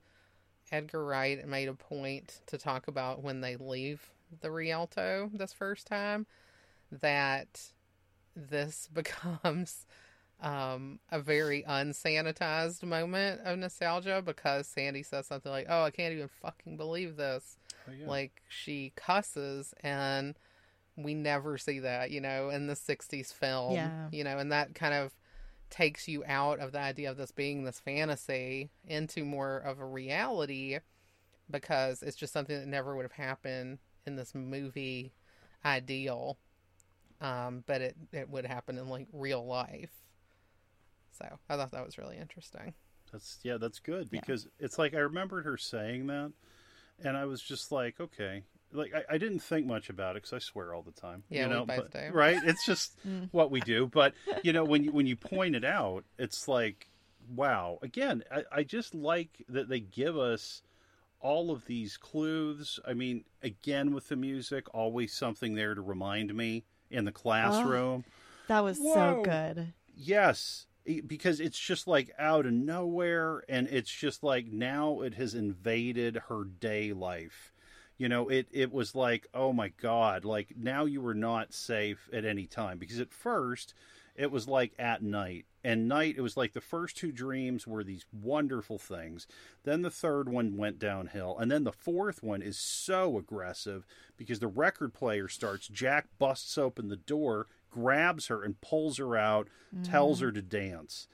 edgar 0.71 1.03
wright 1.05 1.47
made 1.47 1.67
a 1.67 1.73
point 1.73 2.41
to 2.47 2.57
talk 2.57 2.87
about 2.87 3.23
when 3.23 3.41
they 3.41 3.55
leave 3.55 4.11
the 4.41 4.51
rialto 4.51 5.29
this 5.33 5.53
first 5.53 5.87
time 5.87 6.25
that 6.91 7.71
this 8.35 8.87
becomes 8.93 9.85
um, 10.41 10.99
a 11.11 11.19
very 11.19 11.63
unsanitized 11.63 12.83
moment 12.83 13.41
of 13.43 13.57
nostalgia 13.57 14.21
because 14.23 14.67
Sandy 14.67 15.01
says 15.01 15.25
something 15.25 15.51
like, 15.51 15.65
"Oh, 15.67 15.83
I 15.83 15.91
can't 15.91 16.13
even 16.13 16.27
fucking 16.27 16.77
believe 16.77 17.17
this." 17.17 17.57
Oh, 17.87 17.91
yeah. 17.91 18.07
Like 18.07 18.43
she 18.47 18.93
cusses, 18.95 19.73
and 19.81 20.37
we 20.95 21.15
never 21.15 21.57
see 21.57 21.79
that, 21.79 22.11
you 22.11 22.21
know, 22.21 22.49
in 22.49 22.67
the 22.67 22.75
'60s 22.75 23.31
film, 23.33 23.73
Yeah. 23.73 24.09
you 24.11 24.23
know, 24.23 24.37
and 24.37 24.51
that 24.51 24.75
kind 24.75 24.93
of 24.93 25.15
takes 25.69 26.07
you 26.07 26.23
out 26.25 26.59
of 26.59 26.71
the 26.71 26.79
idea 26.79 27.11
of 27.11 27.17
this 27.17 27.31
being 27.31 27.63
this 27.63 27.79
fantasy 27.79 28.69
into 28.85 29.25
more 29.25 29.57
of 29.57 29.79
a 29.79 29.85
reality 29.85 30.79
because 31.49 32.01
it's 32.03 32.17
just 32.17 32.33
something 32.33 32.57
that 32.57 32.67
never 32.67 32.95
would 32.95 33.03
have 33.05 33.11
happened 33.13 33.79
in 34.05 34.15
this 34.15 34.33
movie 34.35 35.13
ideal. 35.65 36.37
Um, 37.19 37.63
but 37.65 37.81
it, 37.81 37.95
it 38.11 38.29
would 38.29 38.45
happen 38.45 38.77
in 38.77 38.89
like 38.89 39.07
real 39.11 39.45
life. 39.45 39.91
So 41.17 41.25
i 41.49 41.55
thought 41.55 41.71
that 41.71 41.85
was 41.85 41.97
really 41.97 42.17
interesting. 42.17 42.73
That's 43.11 43.39
yeah, 43.43 43.57
that's 43.57 43.79
good 43.79 44.09
Yeah. 44.11 44.19
because 44.19 44.47
it's 44.59 44.77
like 44.77 44.93
I 44.93 44.99
remembered 44.99 45.45
her 45.45 45.57
saying 45.57 46.07
that, 46.07 46.31
and 47.03 47.17
I 47.17 47.25
was 47.25 47.41
just 47.41 47.71
like, 47.71 47.99
okay, 47.99 48.43
like 48.73 48.93
I, 48.93 49.15
I 49.15 49.17
didn't 49.17 49.39
think 49.39 49.65
much 49.65 49.89
about 49.89 50.15
it 50.15 50.23
because 50.23 50.33
I 50.33 50.39
swear 50.39 50.73
all 50.73 50.81
the 50.81 50.91
time. 50.91 51.23
Yeah, 51.29 51.43
you 51.43 51.49
know, 51.53 51.65
both 51.65 51.91
but- 51.93 52.13
right? 52.13 52.39
It's 52.43 52.65
just 52.65 52.97
Mm. 53.07 53.29
what 53.31 53.51
we 53.51 53.59
do. 53.61 53.87
But 53.87 54.13
you 54.43 54.53
know, 54.53 54.63
when 54.63 54.83
you 54.83 54.91
when 54.91 55.07
you 55.07 55.15
point 55.15 55.55
it 55.55 55.63
out, 55.65 56.03
it's 56.17 56.47
like, 56.47 56.87
wow. 57.35 57.79
Again, 57.81 58.23
I, 58.31 58.43
I 58.51 58.63
just 58.63 58.93
like 58.95 59.43
that 59.49 59.69
they 59.69 59.79
give 59.79 60.17
us 60.17 60.61
all 61.19 61.51
of 61.51 61.65
these 61.65 61.97
clues. 61.97 62.79
I 62.87 62.93
mean, 62.93 63.23
again 63.41 63.93
with 63.93 64.07
the 64.09 64.15
music, 64.15 64.65
always 64.73 65.13
something 65.13 65.55
there 65.55 65.73
to 65.73 65.81
remind 65.81 66.33
me 66.35 66.63
in 66.91 67.05
the 67.05 67.11
classroom. 67.11 68.05
That 68.47 68.63
was 68.63 68.77
Whoa. 68.79 68.93
so 68.93 69.21
good. 69.23 69.73
Yes, 69.95 70.67
because 70.85 71.39
it's 71.39 71.59
just 71.59 71.87
like 71.87 72.11
out 72.19 72.45
of 72.45 72.53
nowhere, 72.53 73.43
and 73.49 73.67
it's 73.67 73.89
just 73.91 74.23
like 74.23 74.47
now 74.47 75.01
it 75.01 75.15
has 75.15 75.33
invaded 75.33 76.17
her 76.29 76.43
day 76.45 76.93
life. 76.93 77.51
You 77.97 78.09
know, 78.09 78.29
it 78.29 78.47
it 78.51 78.71
was 78.71 78.95
like, 78.95 79.27
oh 79.33 79.53
my 79.53 79.69
god, 79.81 80.23
like 80.25 80.53
now 80.55 80.85
you 80.85 81.01
were 81.01 81.15
not 81.15 81.53
safe 81.53 82.09
at 82.13 82.25
any 82.25 82.45
time 82.45 82.77
because 82.77 82.99
at 82.99 83.11
first 83.11 83.73
it 84.17 84.31
was 84.31 84.47
like 84.47 84.73
at 84.79 85.01
night. 85.01 85.45
And 85.63 85.87
night, 85.87 86.15
it 86.17 86.21
was 86.21 86.37
like 86.37 86.53
the 86.53 86.61
first 86.61 86.97
two 86.97 87.11
dreams 87.11 87.67
were 87.67 87.83
these 87.83 88.05
wonderful 88.11 88.79
things. 88.79 89.27
Then 89.63 89.81
the 89.81 89.91
third 89.91 90.29
one 90.29 90.57
went 90.57 90.79
downhill. 90.79 91.37
And 91.37 91.51
then 91.51 91.65
the 91.65 91.71
fourth 91.71 92.23
one 92.23 92.41
is 92.41 92.57
so 92.57 93.17
aggressive 93.17 93.85
because 94.15 94.39
the 94.39 94.47
record 94.47 94.93
player 94.93 95.27
starts. 95.27 95.67
Jack 95.67 96.07
busts 96.17 96.57
open 96.57 96.87
the 96.87 96.95
door, 96.95 97.47
grabs 97.69 98.27
her, 98.27 98.43
and 98.43 98.59
pulls 98.61 98.97
her 98.97 99.15
out, 99.15 99.49
tells 99.83 100.21
her 100.21 100.31
mm. 100.31 100.35
to 100.35 100.41
dance. 100.41 101.07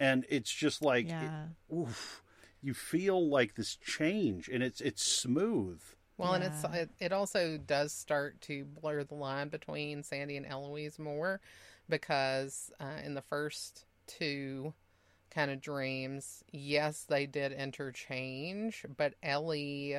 And 0.00 0.24
it's 0.28 0.52
just 0.52 0.82
like, 0.82 1.08
yeah. 1.08 1.46
oof, 1.72 2.22
you 2.62 2.74
feel 2.74 3.28
like 3.28 3.54
this 3.54 3.76
change, 3.76 4.48
and 4.48 4.62
it's 4.62 4.80
it's 4.80 5.02
smooth. 5.02 5.80
Well 6.18 6.34
and 6.34 6.44
it's 6.44 6.64
it, 6.74 6.90
it 7.00 7.12
also 7.12 7.58
does 7.58 7.92
start 7.92 8.40
to 8.40 8.64
blur 8.64 9.04
the 9.04 9.14
line 9.14 9.48
between 9.48 10.02
sandy 10.02 10.36
and 10.36 10.46
eloise 10.46 10.98
more 10.98 11.40
because 11.88 12.70
uh, 12.80 13.00
in 13.04 13.14
the 13.14 13.22
first 13.22 13.86
two 14.06 14.74
kind 15.30 15.50
of 15.50 15.60
dreams 15.60 16.44
yes 16.52 17.04
they 17.08 17.26
did 17.26 17.52
interchange 17.52 18.84
but 18.96 19.14
ellie 19.22 19.98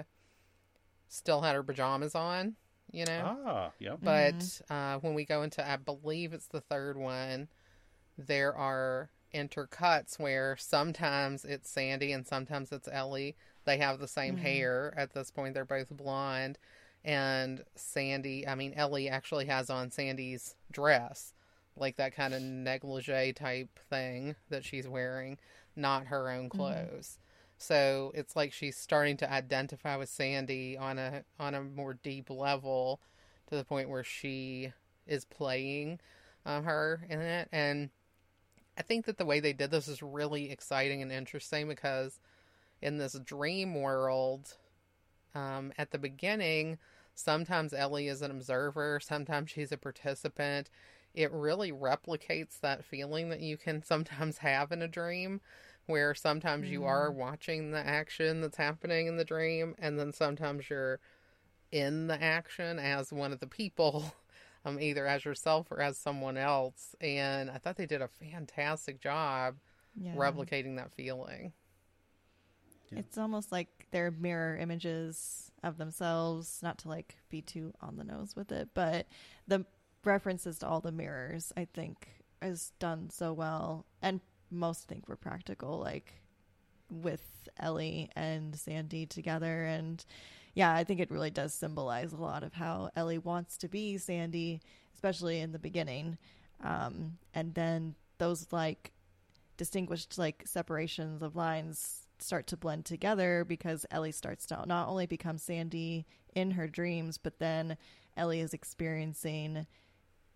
still 1.08 1.41
had 1.41 1.56
her 1.56 1.64
pajamas 1.64 2.16
on 2.16 2.56
you 2.91 3.06
know 3.06 3.38
Ah, 3.46 3.72
yep. 3.80 4.00
But 4.04 4.62
uh, 4.70 4.98
when 5.00 5.14
we 5.14 5.26
go 5.26 5.44
into, 5.44 5.68
I 5.68 5.76
believe 5.78 6.34
it's 6.34 6.48
the 6.48 6.62
third 6.62 6.98
one, 6.98 7.50
there 8.18 8.56
are 8.56 9.10
intercuts 9.34 10.20
where 10.20 10.58
sometimes 10.58 11.46
it's 11.46 11.70
Sandy 11.70 12.12
and 12.12 12.26
sometimes 12.28 12.72
it's 12.72 12.88
Ellie. 12.91 13.36
They 13.70 13.78
have 13.78 14.00
the 14.00 14.08
same 14.08 14.36
Mhm. 14.36 14.41
hair 14.41 14.94
at 14.98 15.14
this 15.14 15.30
point. 15.30 15.54
They're 15.54 15.64
both 15.64 15.90
blonde. 15.90 16.58
And 17.06 17.64
Sandy, 17.76 18.48
I 18.48 18.56
mean, 18.56 18.74
Ellie 18.74 19.08
actually 19.08 19.46
has 19.46 19.70
on 19.70 19.91
Sandy's 19.91 20.56
dress, 20.72 21.34
like 21.76 21.96
that 21.98 22.14
kind 22.14 22.34
of 22.34 22.41
negligee 22.41 23.32
type 23.32 23.80
thing 23.90 24.36
that 24.50 24.66
she's 24.66 24.88
wearing, 24.88 25.38
not 25.76 26.08
her 26.08 26.30
own 26.30 26.50
clothes. 26.50 27.20
So 27.60 28.12
it's 28.16 28.36
like 28.36 28.52
she's 28.54 28.76
starting 28.76 29.18
to 29.18 29.32
identify 29.32 29.96
with 29.98 30.10
Sandy 30.10 30.76
on 30.78 30.98
a 30.98 31.24
on 31.40 31.54
a 31.54 31.62
more 31.62 31.94
deep 31.94 32.30
level, 32.30 33.00
to 33.48 33.56
the 33.56 33.64
point 33.64 33.90
where 33.90 34.04
she 34.04 34.74
is 35.06 35.26
playing 35.26 36.00
um, 36.46 36.64
her 36.64 37.06
in 37.08 37.20
it. 37.22 37.50
And 37.52 37.91
I 38.78 38.82
think 38.82 39.06
that 39.06 39.18
the 39.18 39.26
way 39.26 39.40
they 39.40 39.54
did 39.54 39.72
this 39.72 39.88
is 39.88 40.02
really 40.02 40.52
exciting 40.52 41.02
and 41.02 41.12
interesting 41.12 41.68
because 41.68 42.20
in 42.82 42.98
this 42.98 43.14
dream 43.26 43.76
world, 43.76 44.56
um, 45.36 45.72
at 45.78 45.92
the 45.92 45.98
beginning, 45.98 46.78
sometimes 47.16 47.74
Ellie 47.74 48.08
is 48.08 48.22
an 48.22 48.32
observer, 48.32 49.00
sometimes 49.00 49.52
she's 49.52 49.72
a 49.72 49.78
participant. 49.78 50.70
It 51.14 51.32
really 51.32 51.72
replicates 51.72 52.60
that 52.62 52.86
feeling 52.86 53.30
that 53.30 53.42
you 53.42 53.58
can 53.58 53.84
sometimes 53.86 54.40
have 54.40 54.72
in 54.72 54.82
a 54.82 54.88
dream, 54.88 55.42
where 55.86 56.14
sometimes 56.14 56.70
you 56.70 56.86
are 56.86 57.12
watching 57.12 57.72
the 57.72 57.86
action 57.86 58.42
that's 58.42 58.58
happening 58.58 59.08
in 59.08 59.18
the 59.18 59.26
dream, 59.26 59.76
and 59.80 60.00
then 60.00 60.12
sometimes 60.14 60.70
you're 60.70 61.00
in 61.72 62.08
the 62.08 62.22
action 62.22 62.80
as 62.80 63.12
one 63.14 63.32
of 63.32 63.40
the 63.40 63.48
people, 63.48 64.14
um, 64.66 64.80
either 64.80 65.06
as 65.08 65.26
yourself 65.26 65.72
or 65.72 65.82
as 65.82 65.98
someone 65.98 66.38
else. 66.38 66.96
And 67.02 67.50
I 67.50 67.58
thought 67.58 67.78
they 67.78 67.86
did 67.86 68.02
a 68.02 68.08
fantastic 68.08 69.00
job 69.02 69.58
Yeah. 69.96 70.16
replicating 70.16 70.78
that 70.78 70.92
feeling. 70.94 71.54
Yeah. 72.91 72.99
It's 72.99 73.18
almost 73.18 73.52
like 73.52 73.88
they're 73.91 74.11
mirror 74.11 74.57
images 74.57 75.52
of 75.64 75.78
themselves, 75.78 76.60
not 76.61 76.78
to 76.80 76.90
like 76.90 77.16
be 77.30 77.41
too 77.41 77.74
on 77.82 77.98
the 77.98 78.03
nose 78.03 78.36
with 78.36 78.52
it, 78.52 78.70
but 78.74 79.07
the 79.48 79.66
references 80.03 80.60
to 80.60 80.68
all 80.68 80.82
the 80.82 80.91
mirrors, 80.91 81.52
I 81.57 81.68
think, 81.74 82.07
is 82.41 82.72
done 82.80 83.10
so 83.10 83.34
well. 83.34 83.86
And 84.02 84.22
most 84.52 84.88
think 84.88 85.07
were 85.07 85.16
practical, 85.16 85.80
like 85.80 86.14
with 86.90 87.49
Ellie 87.60 88.10
and 88.16 88.56
Sandy 88.57 89.06
together. 89.06 89.66
And 89.66 90.03
yeah, 90.56 90.74
I 90.74 90.84
think 90.84 90.99
it 90.99 91.11
really 91.11 91.30
does 91.30 91.53
symbolize 91.53 92.14
a 92.14 92.18
lot 92.18 92.44
of 92.44 92.53
how 92.53 92.90
Ellie 92.95 93.20
wants 93.20 93.57
to 93.57 93.68
be 93.68 93.98
Sandy, 93.98 94.61
especially 94.95 95.40
in 95.40 95.52
the 95.52 95.60
beginning. 95.60 96.18
Um, 96.64 97.18
and 97.34 97.53
then 97.53 97.95
those 98.18 98.48
like 98.52 98.91
distinguished 99.57 100.18
like 100.18 100.44
separations 100.45 101.22
of 101.22 101.36
lines 101.36 101.99
start 102.22 102.48
to 102.48 102.58
blend 102.58 102.86
together 102.86 103.46
because 103.48 103.86
Ellie 103.91 104.12
starts 104.12 104.46
to 104.48 104.64
not 104.66 104.88
only 104.88 105.06
become 105.06 105.38
Sandy 105.38 106.06
in 106.36 106.52
her 106.52 106.68
dreams, 106.68 107.18
but 107.18 107.40
then 107.40 107.78
Ellie 108.18 108.41
is 108.41 108.54
experiencing 108.54 109.66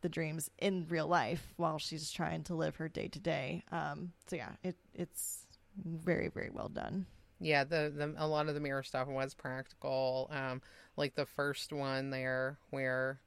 the 0.01 0.09
dreams 0.09 0.51
in 0.59 0.85
real 0.89 1.07
life 1.07 1.53
while 1.55 1.79
she's 1.79 2.11
trying 2.11 2.43
to 2.43 2.55
live 2.55 2.75
her 2.75 2.89
day 2.89 3.07
to 3.07 3.19
day. 3.19 3.63
Um, 3.71 4.11
so 4.27 4.35
yeah, 4.35 4.51
it 4.63 4.75
it's 4.93 5.47
very 5.83 6.27
very 6.27 6.49
well 6.51 6.69
done. 6.69 7.05
Yeah, 7.39 7.63
the, 7.63 7.91
the 7.95 8.13
a 8.17 8.27
lot 8.27 8.47
of 8.47 8.53
the 8.53 8.61
mirror 8.61 8.83
stuff 8.83 9.07
was 9.07 9.33
practical. 9.33 10.29
Um, 10.31 10.61
like 10.95 11.15
the 11.15 11.25
first 11.25 11.73
one 11.73 12.09
there, 12.09 12.57
where 12.69 13.19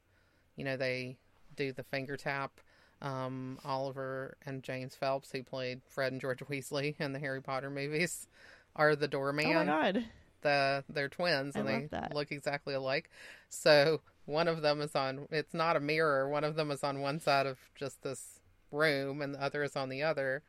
you 0.57 0.65
know 0.65 0.77
they 0.77 1.19
do 1.57 1.73
the 1.73 1.83
finger 1.83 2.17
tap. 2.17 2.61
Um, 3.03 3.59
Oliver 3.65 4.37
and 4.47 4.63
James 4.63 4.95
Phelps, 4.95 5.31
who 5.31 5.43
played 5.43 5.83
Fred 5.87 6.13
and 6.13 6.21
George 6.21 6.41
Weasley 6.41 6.99
in 6.99 7.13
the 7.13 7.19
Harry 7.19 7.43
Potter 7.43 7.69
movies, 7.71 8.27
are 8.77 8.97
the 8.97 9.09
doorman. 9.09 9.47
Oh 9.47 9.55
my 9.55 9.65
god! 9.65 10.05
the 10.43 10.85
they're 10.89 11.09
twins 11.09 11.57
I 11.57 11.61
and 11.61 11.69
they 11.69 11.87
that. 11.91 12.15
look 12.15 12.31
exactly 12.31 12.75
alike. 12.75 13.11
So 13.49 14.01
one 14.27 14.49
of 14.49 14.63
them 14.63 14.81
is 14.81 14.95
on 14.95 15.27
it's 15.31 15.55
not 15.55 15.77
a 15.77 15.81
mirror, 15.81 16.29
one 16.29 16.45
of 16.45 16.55
them 16.57 16.71
is 16.71 16.85
on 16.85 17.01
one 17.01 17.21
side 17.21 17.47
of 17.47 17.59
just 17.75 18.03
this 18.03 18.41
room 18.71 19.23
and 19.23 19.35
the 19.35 19.43
other 19.43 19.63
is 19.63 19.77
on 19.77 19.89
the 19.89 20.03
other. 20.03 20.43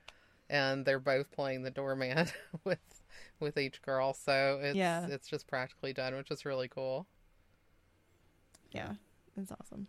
And 0.50 0.86
they're 0.86 1.00
both 1.00 1.32
playing 1.32 1.64
the 1.64 1.72
doorman 1.72 2.28
with 2.64 2.80
with 3.40 3.58
each 3.58 3.82
girl. 3.82 4.14
So 4.14 4.60
it's 4.62 4.76
Yeah. 4.76 5.08
it's 5.08 5.28
just 5.28 5.48
practically 5.48 5.94
done, 5.94 6.16
which 6.16 6.32
is 6.32 6.46
really 6.46 6.68
cool. 6.68 7.08
Yeah, 8.72 8.94
it's 9.36 9.52
awesome. 9.52 9.88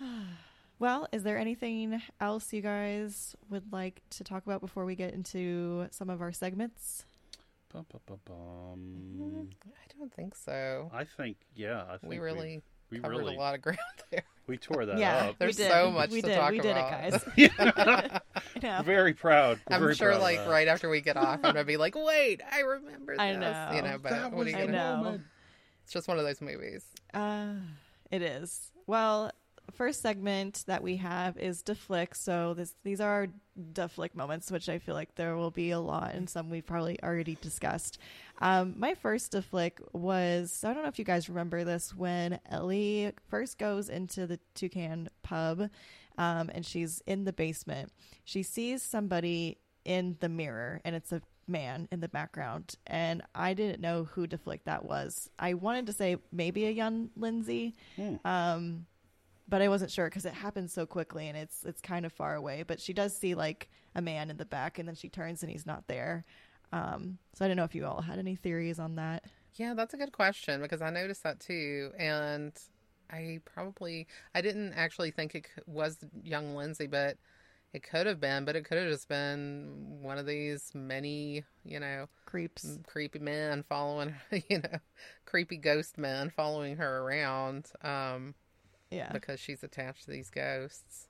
Well, 0.82 1.06
is 1.12 1.22
there 1.22 1.38
anything 1.38 2.02
else 2.20 2.52
you 2.52 2.60
guys 2.60 3.36
would 3.48 3.72
like 3.72 4.02
to 4.10 4.24
talk 4.24 4.44
about 4.44 4.60
before 4.60 4.84
we 4.84 4.96
get 4.96 5.14
into 5.14 5.86
some 5.92 6.10
of 6.10 6.20
our 6.20 6.32
segments? 6.32 7.06
Bum, 7.72 7.86
bum, 7.88 8.00
bum, 8.04 8.18
bum. 8.24 9.48
I 9.64 9.96
don't 9.96 10.12
think 10.12 10.34
so. 10.34 10.90
I 10.92 11.04
think, 11.04 11.36
yeah, 11.54 11.84
I 11.88 11.98
think 11.98 12.10
We 12.10 12.18
really 12.18 12.62
we, 12.90 12.98
covered 12.98 13.16
really 13.16 13.36
a 13.36 13.38
lot 13.38 13.54
of 13.54 13.62
ground 13.62 13.78
there. 14.10 14.24
we 14.48 14.56
tore 14.56 14.84
that 14.86 14.98
yeah, 14.98 15.26
up. 15.26 15.38
There's 15.38 15.56
so 15.56 15.92
much 15.92 16.10
we 16.10 16.20
to 16.20 16.26
did. 16.26 16.34
talk 16.34 16.50
we 16.50 16.58
did 16.58 16.72
about. 16.72 17.14
it, 17.36 17.36
guys. 17.36 17.50
I 18.34 18.60
know. 18.60 18.82
Very 18.82 19.14
proud. 19.14 19.60
I'm 19.68 19.78
very 19.78 19.94
sure, 19.94 20.08
proud 20.08 20.16
of 20.16 20.22
like 20.22 20.48
right 20.48 20.66
after 20.66 20.88
we 20.88 21.00
get 21.00 21.16
off, 21.16 21.38
I'm 21.44 21.54
gonna 21.54 21.62
be 21.62 21.76
like, 21.76 21.94
"Wait, 21.94 22.40
I 22.50 22.58
remember 22.62 23.12
this." 23.12 23.20
I 23.20 23.36
know. 23.36 23.70
You 23.72 23.82
know, 23.82 23.98
but 24.02 24.10
That 24.10 24.32
what 24.32 24.48
are 24.48 24.50
you 24.50 24.56
gonna 24.56 24.72
know. 24.72 25.20
It's 25.84 25.92
just 25.92 26.08
one 26.08 26.18
of 26.18 26.24
those 26.24 26.40
movies. 26.40 26.82
Uh, 27.14 27.52
it 28.10 28.22
is. 28.22 28.72
Well, 28.88 29.30
first 29.70 30.02
segment 30.02 30.64
that 30.66 30.82
we 30.82 30.96
have 30.96 31.36
is 31.38 31.62
deflick. 31.62 32.16
So 32.16 32.54
this 32.54 32.74
these 32.82 33.00
are 33.00 33.08
our 33.10 33.26
deflick 33.72 34.14
moments, 34.14 34.50
which 34.50 34.68
I 34.68 34.78
feel 34.78 34.94
like 34.94 35.14
there 35.14 35.36
will 35.36 35.50
be 35.50 35.70
a 35.70 35.78
lot, 35.80 36.14
and 36.14 36.28
some 36.28 36.50
we've 36.50 36.66
probably 36.66 37.02
already 37.02 37.36
discussed. 37.40 37.98
Um, 38.40 38.74
my 38.76 38.94
first 38.94 39.32
deflick 39.32 39.72
was 39.92 40.64
I 40.64 40.72
don't 40.74 40.82
know 40.82 40.88
if 40.88 40.98
you 40.98 41.04
guys 41.04 41.28
remember 41.28 41.64
this 41.64 41.94
when 41.94 42.40
Ellie 42.50 43.12
first 43.28 43.58
goes 43.58 43.88
into 43.88 44.26
the 44.26 44.40
Toucan 44.54 45.08
pub, 45.22 45.68
um, 46.18 46.50
and 46.52 46.66
she's 46.66 47.02
in 47.06 47.24
the 47.24 47.32
basement. 47.32 47.92
She 48.24 48.42
sees 48.42 48.82
somebody 48.82 49.58
in 49.84 50.16
the 50.20 50.28
mirror, 50.28 50.80
and 50.84 50.96
it's 50.96 51.12
a 51.12 51.22
man 51.48 51.88
in 51.90 51.98
the 51.98 52.08
background 52.08 52.76
and 52.86 53.20
i 53.34 53.52
didn't 53.52 53.80
know 53.80 54.04
who 54.04 54.28
deflick 54.28 54.60
that 54.64 54.84
was 54.84 55.28
i 55.40 55.54
wanted 55.54 55.86
to 55.86 55.92
say 55.92 56.16
maybe 56.30 56.64
a 56.66 56.70
young 56.70 57.10
lindsay 57.16 57.74
Hmm. 57.96 58.14
um 58.24 58.86
but 59.52 59.60
i 59.60 59.68
wasn't 59.68 59.90
sure 59.90 60.06
because 60.06 60.24
it 60.24 60.32
happened 60.32 60.70
so 60.70 60.86
quickly 60.86 61.28
and 61.28 61.36
it's 61.36 61.62
it's 61.64 61.82
kind 61.82 62.06
of 62.06 62.12
far 62.12 62.34
away 62.34 62.64
but 62.66 62.80
she 62.80 62.94
does 62.94 63.14
see 63.14 63.34
like 63.34 63.68
a 63.94 64.00
man 64.00 64.30
in 64.30 64.38
the 64.38 64.46
back 64.46 64.78
and 64.78 64.88
then 64.88 64.94
she 64.94 65.10
turns 65.10 65.42
and 65.42 65.52
he's 65.52 65.66
not 65.66 65.86
there. 65.88 66.24
Um 66.72 67.18
so 67.34 67.44
i 67.44 67.48
don't 67.48 67.58
know 67.58 67.64
if 67.64 67.74
you 67.74 67.84
all 67.84 68.00
had 68.00 68.18
any 68.18 68.34
theories 68.34 68.78
on 68.78 68.96
that. 68.96 69.24
Yeah, 69.56 69.74
that's 69.74 69.92
a 69.92 69.98
good 69.98 70.12
question 70.12 70.62
because 70.62 70.80
I 70.80 70.88
noticed 70.88 71.22
that 71.24 71.38
too, 71.38 71.90
and 71.98 72.58
I 73.10 73.40
probably 73.44 74.06
I 74.34 74.40
didn't 74.40 74.72
actually 74.72 75.10
think 75.10 75.34
it 75.34 75.44
was 75.66 75.98
young 76.24 76.56
Lindsay, 76.56 76.86
but 76.86 77.18
it 77.74 77.82
could 77.82 78.06
have 78.06 78.20
been. 78.20 78.46
But 78.46 78.56
it 78.56 78.64
could 78.64 78.78
have 78.78 78.88
just 78.88 79.08
been 79.08 79.98
one 80.00 80.16
of 80.16 80.24
these 80.24 80.70
many, 80.74 81.44
you 81.62 81.78
know, 81.78 82.06
creeps. 82.24 82.78
creepy 82.86 83.18
men 83.18 83.64
following, 83.68 84.14
you 84.48 84.60
know, 84.60 84.78
creepy 85.26 85.58
ghost 85.58 85.98
men 85.98 86.30
following 86.30 86.76
her 86.76 87.00
around, 87.00 87.66
um, 87.82 88.34
yeah 88.92 89.10
because 89.12 89.40
she's 89.40 89.62
attached 89.62 90.04
to 90.04 90.10
these 90.10 90.30
ghosts. 90.30 91.08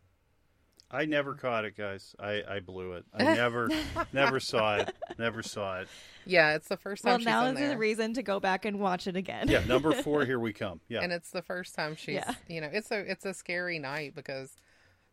I 0.94 1.06
never 1.06 1.34
caught 1.34 1.64
it, 1.64 1.74
guys. 1.74 2.14
I, 2.20 2.42
I 2.46 2.60
blew 2.60 2.92
it. 2.92 3.06
I 3.14 3.22
never 3.22 3.70
never 4.12 4.38
saw 4.40 4.76
it. 4.76 4.94
Never 5.18 5.42
saw 5.42 5.80
it. 5.80 5.88
Yeah, 6.26 6.54
it's 6.54 6.68
the 6.68 6.76
first 6.76 7.02
time 7.02 7.12
well 7.12 7.18
she's 7.18 7.26
now 7.26 7.46
in 7.46 7.54
is 7.54 7.60
there. 7.60 7.70
the 7.70 7.78
reason 7.78 8.12
to 8.14 8.22
go 8.22 8.40
back 8.40 8.66
and 8.66 8.78
watch 8.78 9.06
it 9.06 9.16
again 9.16 9.48
Yeah, 9.48 9.64
number 9.64 9.92
four. 10.02 10.26
Here 10.26 10.38
we 10.38 10.52
come. 10.52 10.80
Yeah, 10.88 11.00
and 11.00 11.10
it's 11.10 11.30
the 11.30 11.40
first 11.40 11.74
time 11.74 11.96
she's 11.96 12.16
Yeah. 12.16 12.34
you 12.46 12.60
know 12.60 12.68
it's 12.70 12.90
a 12.90 12.98
it's 13.10 13.24
a 13.24 13.32
scary 13.32 13.78
night 13.78 14.14
because 14.14 14.54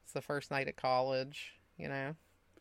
it's 0.03 0.11
the 0.11 0.21
first 0.21 0.51
night 0.51 0.67
at 0.67 0.75
college 0.75 1.53
you 1.77 1.87
know 1.87 2.15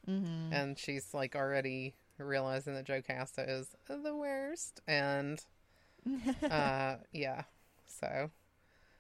hmm 0.07 0.53
and 0.53 0.79
she's 0.79 1.13
like 1.13 1.35
already 1.35 1.95
realizing 2.19 2.75
that 2.75 2.87
Jocasta 2.87 3.45
is 3.49 3.75
the 3.89 4.15
worst 4.15 4.81
and 4.87 5.41
uh 6.51 6.97
yeah 7.13 7.43
so 7.87 8.31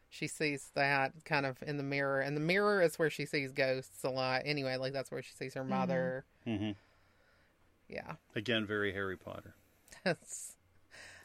she 0.08 0.26
sees 0.26 0.70
that 0.74 1.12
kind 1.24 1.44
of 1.46 1.62
in 1.66 1.76
the 1.76 1.82
mirror 1.82 2.20
and 2.20 2.36
the 2.36 2.40
mirror 2.40 2.80
is 2.82 2.98
where 2.98 3.10
she 3.10 3.26
sees 3.26 3.52
ghosts 3.52 4.04
a 4.04 4.10
lot 4.10 4.42
anyway 4.44 4.76
like 4.76 4.92
that's 4.92 5.10
where 5.10 5.22
she 5.22 5.32
sees 5.34 5.54
her 5.54 5.64
mother 5.64 6.24
hmm 6.44 6.70
yeah 7.88 8.12
again, 8.34 8.66
very 8.66 8.92
Harry 8.92 9.16
Potter. 9.16 9.54
that's 10.04 10.56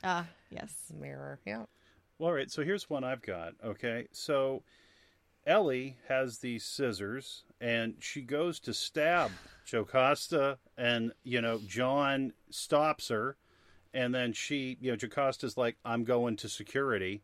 ah 0.03 0.26
yes 0.49 0.91
mirror 0.97 1.39
yeah 1.45 1.64
Well, 2.18 2.30
all 2.30 2.34
right. 2.34 2.49
So 2.49 2.64
here's 2.64 2.89
one 2.89 3.03
I've 3.03 3.22
got. 3.22 3.53
Okay, 3.64 4.07
so 4.11 4.64
Ellie 5.45 5.97
has 6.07 6.39
these 6.39 6.64
scissors, 6.64 7.43
and 7.60 7.95
she 7.99 8.22
goes 8.22 8.60
to 8.61 8.73
stab 8.73 9.31
Jocasta, 9.65 10.57
and 10.77 11.11
you 11.23 11.41
know 11.41 11.60
John 11.68 12.34
stops 12.49 13.10
her, 13.10 13.35
and 13.93 14.15
then 14.15 14.31
she, 14.34 14.77
you 14.80 14.91
know, 14.91 14.97
Jocasta's 14.97 15.57
like, 15.57 15.77
"I'm 15.84 16.03
going 16.05 16.38
to 16.38 16.49
security." 16.49 17.23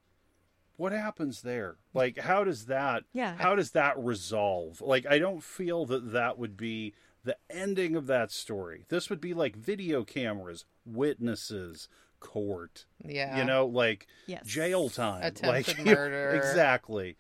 What 0.80 0.91
happens 0.93 1.41
there? 1.41 1.76
Like, 1.93 2.18
how 2.19 2.43
does 2.45 2.65
that? 2.65 3.03
Yeah. 3.14 3.35
How 3.38 3.56
does 3.56 3.72
that 3.72 3.99
resolve? 3.99 4.80
Like, 4.81 5.06
I 5.06 5.19
don't 5.19 5.43
feel 5.43 5.85
that 5.88 6.14
that 6.14 6.39
would 6.39 6.56
be 6.56 6.93
the 7.23 7.35
ending 7.49 7.95
of 7.97 8.07
that 8.07 8.31
story. 8.31 8.85
This 8.88 9.10
would 9.10 9.19
be 9.19 9.34
like 9.34 9.56
video 9.57 10.03
cameras, 10.06 10.64
witnesses, 10.85 11.89
court. 12.19 12.85
Yeah. 13.06 13.38
You 13.39 13.43
know, 13.45 13.65
like 13.65 14.07
Yes. 14.27 14.45
jail 14.45 14.89
time. 14.89 15.23
Attempted 15.23 15.47
like 15.77 15.85
murder. 15.85 16.31
exactly. 16.31 17.18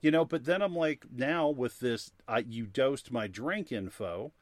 You 0.00 0.10
know, 0.10 0.24
but 0.24 0.44
then 0.44 0.62
I'm 0.62 0.74
like, 0.74 1.04
now 1.14 1.48
with 1.50 1.80
this, 1.80 2.10
I, 2.26 2.38
you 2.38 2.66
dosed 2.66 3.12
my 3.12 3.26
drink 3.26 3.70
info. 3.70 4.32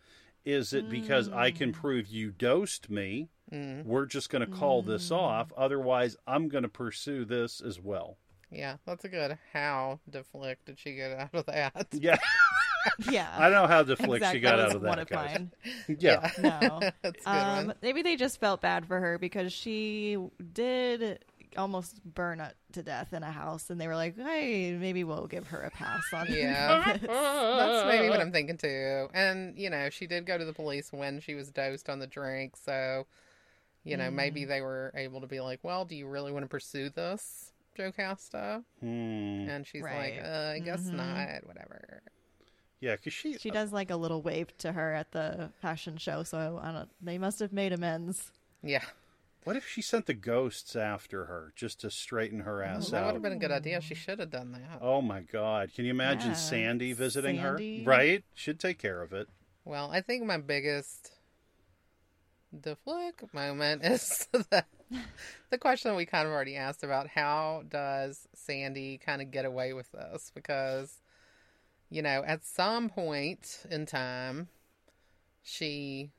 Is 0.45 0.73
it 0.73 0.89
because 0.89 1.29
I 1.29 1.51
can 1.51 1.71
prove 1.73 2.07
you 2.07 2.31
dosed 2.31 2.89
me? 2.89 3.29
Mm, 3.53 3.85
We're 3.85 4.07
just 4.07 4.31
going 4.31 4.41
to 4.49 4.51
call 4.57 4.81
this 4.81 5.11
off. 5.11 5.53
Otherwise, 5.55 6.17
I'm 6.27 6.49
going 6.49 6.63
to 6.63 6.69
pursue 6.69 7.27
this 7.27 7.61
as 7.61 7.79
well. 7.79 8.17
Yeah, 8.51 8.77
that's 8.87 9.05
a 9.05 9.09
good 9.09 9.39
how 9.53 10.01
deflect 10.09 10.67
did 10.67 10.79
she 10.79 10.95
get 10.95 11.13
out 11.13 11.35
of 11.35 11.47
that? 11.47 11.87
Yeah, 11.93 12.17
Yeah. 13.11 13.29
I 13.37 13.51
don't 13.51 13.63
know 13.63 13.67
how 13.69 13.83
the 13.83 13.97
flick 13.97 14.19
exactly. 14.23 14.39
she 14.39 14.43
got 14.43 14.57
that 14.57 14.61
out 14.61 14.67
was 14.69 14.75
of 14.77 14.83
one 14.83 14.97
that. 14.99 15.03
of 15.03 15.09
guys. 15.11 15.39
mine. 15.39 15.51
Yeah. 15.99 16.31
No. 16.39 16.81
that's 17.03 17.03
a 17.05 17.11
good 17.13 17.27
Um, 17.27 17.67
one. 17.69 17.75
maybe 17.83 18.03
they 18.03 18.17
just 18.17 18.41
felt 18.41 18.61
bad 18.63 18.87
for 18.87 18.99
her 19.01 19.19
because 19.19 19.53
she 19.53 20.17
did 20.55 21.23
almost 21.57 22.03
burn 22.05 22.41
up 22.41 22.53
to 22.73 22.83
death 22.83 23.13
in 23.13 23.23
a 23.25 23.31
house, 23.33 23.71
and 23.71 23.81
they 23.81 23.89
were 23.89 23.97
like, 23.97 24.17
"Hey, 24.17 24.71
maybe 24.79 25.03
we'll 25.03 25.27
give 25.27 25.49
her 25.49 25.61
a 25.63 25.71
pass 25.71 26.03
on 26.15 26.29
Yeah. 26.31 26.97
That's 27.03 27.87
maybe 27.87 28.09
what 28.09 28.21
I'm 28.21 28.31
thinking 28.33 28.57
too. 28.57 29.09
And, 29.13 29.59
you 29.59 29.69
know, 29.69 29.91
she 29.91 30.07
did 30.07 30.27
go 30.27 30.39
to 30.39 30.45
the 30.45 30.53
police 30.53 30.93
when 30.93 31.21
she 31.21 31.35
was 31.35 31.51
dosed 31.51 31.91
on 31.91 31.99
the 31.99 32.07
drink. 32.07 32.55
So, 32.57 33.07
you 33.85 33.97
know, 33.97 34.11
maybe 34.13 34.45
they 34.45 34.61
were 34.61 34.93
able 34.95 35.21
to 35.23 35.27
be 35.27 35.41
like, 35.41 35.59
well, 35.63 35.85
do 35.85 35.97
you 35.97 36.07
really 36.07 36.31
want 36.33 36.45
to 36.45 36.49
pursue 36.49 36.89
this, 36.89 37.53
Joe 37.81 37.93
Casta? 37.93 38.63
Hmm. 38.81 38.87
And 39.49 39.67
she's 39.67 39.83
Right. 39.83 40.17
like, 40.17 40.25
uh, 40.25 40.53
I 40.55 40.59
guess 40.59 40.83
Mhm. 40.83 40.93
not, 40.95 41.47
whatever. 41.47 42.03
Yeah, 42.81 42.97
because 42.97 43.13
she, 43.13 43.39
She 43.39 43.51
does 43.51 43.73
like 43.73 43.91
a 43.91 43.97
little 43.97 44.21
wave 44.23 44.57
to 44.59 44.73
her 44.73 44.93
at 44.95 45.13
the 45.13 45.51
fashion 45.61 45.97
show, 45.97 46.23
so 46.23 46.59
I 46.63 46.73
don't. 46.73 46.91
They 47.01 47.17
must 47.19 47.39
have 47.41 47.53
made 47.53 47.73
amends. 47.73 48.33
Yeah. 48.63 48.85
What 49.45 49.57
if 49.57 49.67
she 49.67 49.81
sent 49.81 50.05
the 50.05 50.13
ghosts 50.15 50.77
after 50.77 51.25
her 51.25 51.53
just 51.57 51.81
to 51.81 51.91
straighten 51.91 52.41
her 52.41 52.59
Well, 52.59 52.77
ass 52.77 52.91
that 52.91 53.07
would 53.07 53.15
have 53.15 53.23
been 53.23 53.33
a 53.33 53.39
good 53.39 53.51
idea. 53.51 53.81
She 53.81 53.95
should 53.95 54.19
have 54.19 54.31
done 54.31 54.53
that. 54.53 54.79
Oh 54.83 55.01
my 55.01 55.21
God! 55.23 55.73
Can 55.75 55.87
you 55.87 55.91
imagine 55.91 56.31
Yeah, 56.31 56.37
Sandy 56.37 56.93
visiting 56.93 57.37
Sandy. 57.37 57.83
her? 57.83 57.91
Right? 57.91 58.25
Should 58.35 58.61
take 58.61 58.79
care 58.79 59.01
of 59.01 59.15
it. 59.15 59.29
Well, 59.65 59.91
I 59.91 60.03
think 60.03 60.25
my 60.25 60.37
biggest 60.37 61.13
deflick 62.55 63.33
moment 63.33 63.83
is 63.85 64.27
the, 64.33 64.65
the 65.51 65.59
question 65.59 65.95
we 65.97 66.07
kind 66.07 66.27
of 66.27 66.33
already 66.33 66.57
asked 66.57 66.83
about 66.83 67.09
how 67.09 67.63
does 67.69 68.29
Sandie 68.35 68.99
kind 68.99 69.23
of 69.23 69.31
get 69.31 69.45
away 69.45 69.73
with 69.73 69.91
this? 69.93 70.31
Because, 70.35 71.01
you 71.91 72.03
know, 72.03 72.23
at 72.27 72.45
some 72.45 72.89
point 72.89 73.65
in 73.71 73.87
time, 73.87 74.49
she, 75.43 76.13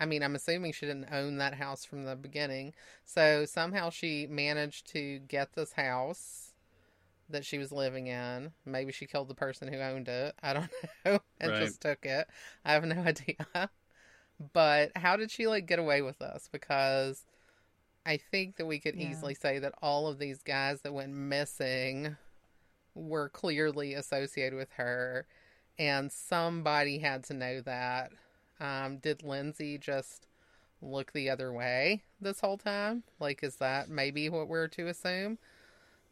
I 0.00 0.06
mean, 0.06 0.22
I'm 0.22 0.36
assuming 0.36 0.72
she 0.72 0.86
didn't 0.86 1.12
own 1.12 1.38
that 1.38 1.54
house 1.54 1.84
from 1.84 2.04
the 2.04 2.16
beginning. 2.16 2.74
So 3.04 3.46
somehow 3.46 3.90
she 3.90 4.26
managed 4.28 4.86
to 4.92 5.20
get 5.20 5.54
this 5.54 5.72
house 5.74 6.52
that 7.30 7.44
she 7.44 7.58
was 7.58 7.72
living 7.72 8.08
in. 8.08 8.52
Maybe 8.66 8.92
she 8.92 9.06
killed 9.06 9.28
the 9.28 9.34
person 9.34 9.72
who 9.72 9.80
owned 9.80 10.08
it. 10.08 10.34
I 10.42 10.52
don't 10.54 10.70
know. 11.04 11.20
and 11.40 11.54
Right. 11.54 11.54
just 11.54 11.80
took 11.80 12.04
it. 12.04 12.28
I 12.64 12.72
have 12.72 12.84
no 12.84 13.02
idea. 13.06 13.70
But 14.52 14.92
how 14.96 15.16
did 15.16 15.30
she 15.30 15.46
like 15.46 15.66
get 15.66 15.78
away 15.78 16.02
with 16.02 16.18
this? 16.18 16.48
Because 16.50 17.24
I 18.04 18.16
think 18.16 18.56
that 18.56 18.66
we 18.66 18.78
could 18.80 18.96
Yeah. 18.96 19.10
easily 19.10 19.34
say 19.34 19.58
that 19.58 19.74
all 19.80 20.08
of 20.08 20.18
these 20.18 20.42
guys 20.42 20.80
that 20.82 20.92
went 20.92 21.12
missing 21.12 22.16
were 22.94 23.28
clearly 23.28 23.94
associated 23.94 24.56
with 24.56 24.72
her, 24.72 25.26
and 25.78 26.12
somebody 26.12 26.98
had 26.98 27.24
to 27.24 27.34
know 27.34 27.60
that. 27.60 28.12
Um, 28.60 28.98
did 28.98 29.22
Lindsey 29.22 29.78
just 29.78 30.26
look 30.80 31.12
the 31.12 31.30
other 31.30 31.52
way 31.52 32.02
this 32.20 32.40
whole 32.40 32.58
time? 32.58 33.04
Like, 33.18 33.42
is 33.42 33.56
that 33.56 33.88
maybe 33.88 34.28
what 34.28 34.48
we're 34.48 34.68
to 34.68 34.88
assume? 34.88 35.38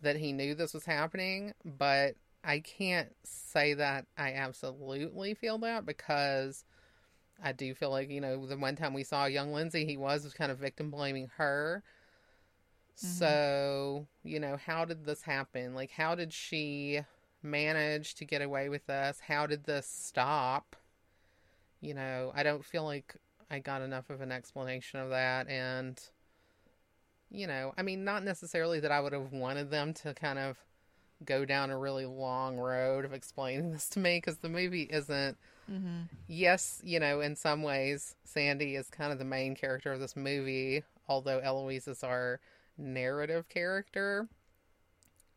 That 0.01 0.17
he 0.17 0.33
knew 0.33 0.55
this 0.55 0.73
was 0.73 0.87
happening, 0.87 1.53
but 1.65 2.17
I 2.43 2.61
can't 2.61 3.15
say 3.23 3.75
that 3.75 4.07
I 4.17 4.33
absolutely 4.33 5.35
feel 5.35 5.59
that 5.59 5.85
because 5.85 6.65
I 7.43 7.53
do 7.53 7.75
feel 7.75 7.91
like, 7.91 8.11
you 8.11 8.21
know, 8.21 8.47
the 8.47 8.57
one 8.57 8.77
time 8.77 8.93
we 8.93 9.05
saw 9.05 9.27
young 9.27 9.53
Lindsey, 9.53 9.87
he 9.87 9.97
was 9.97 10.33
kind 10.35 10.53
of 10.53 10.59
victim 10.59 10.91
blaming 10.91 11.31
her. 11.37 11.83
Mm-hmm. 12.97 13.07
So, 13.07 14.07
you 14.23 14.41
know, 14.41 14.57
how 14.57 14.85
did 14.85 15.05
this 15.05 15.23
happen? 15.23 15.75
Like, 15.75 15.91
how 15.91 16.15
did 16.15 16.33
she 16.33 17.01
manage 17.43 18.15
to 18.17 18.25
get 18.25 18.43
away 18.43 18.69
with 18.69 18.87
this? 18.87 19.21
How 19.27 19.47
did 19.47 19.65
this 19.65 19.87
stop? 19.87 20.77
You 21.81 21.95
know, 21.95 22.33
I 22.35 22.43
don't 22.43 22.65
feel 22.65 22.85
like 22.85 23.17
I 23.51 23.59
got 23.59 23.83
enough 23.83 24.11
of 24.11 24.21
an 24.21 24.33
explanation 24.33 25.01
of 25.01 25.11
that. 25.11 25.49
And, 25.49 25.99
you 27.31 27.47
know, 27.47 27.73
I 27.79 27.83
mean, 27.83 28.05
not 28.05 28.23
necessarily 28.23 28.81
that 28.81 28.93
I 28.93 29.01
would 29.01 29.15
have 29.15 29.33
wanted 29.33 29.71
them 29.71 29.95
to 29.95 30.13
kind 30.13 30.39
of 30.39 30.59
go 31.25 31.45
down 31.45 31.71
a 31.71 31.79
really 31.79 32.07
long 32.07 32.57
road 32.57 33.05
of 33.05 33.13
explaining 33.13 33.73
this 33.73 33.89
to 33.91 33.99
me 34.01 34.19
because 34.19 34.39
the 34.39 34.49
movie 34.49 34.89
isn't 34.91 35.37
Mm-hmm. 35.71 36.03
yes, 36.27 36.81
you 36.83 36.99
know, 36.99 37.21
in 37.21 37.37
some 37.37 37.63
ways, 37.63 38.17
Sandie 38.25 38.77
is 38.77 38.89
kind 38.91 39.13
of 39.13 39.19
the 39.19 39.25
main 39.25 39.55
character 39.55 39.93
of 39.93 40.01
this 40.01 40.17
movie, 40.17 40.83
although 41.09 41.39
Eloise 41.39 41.87
is 41.87 42.03
our 42.03 42.41
narrative 42.77 43.49
character. 43.49 44.29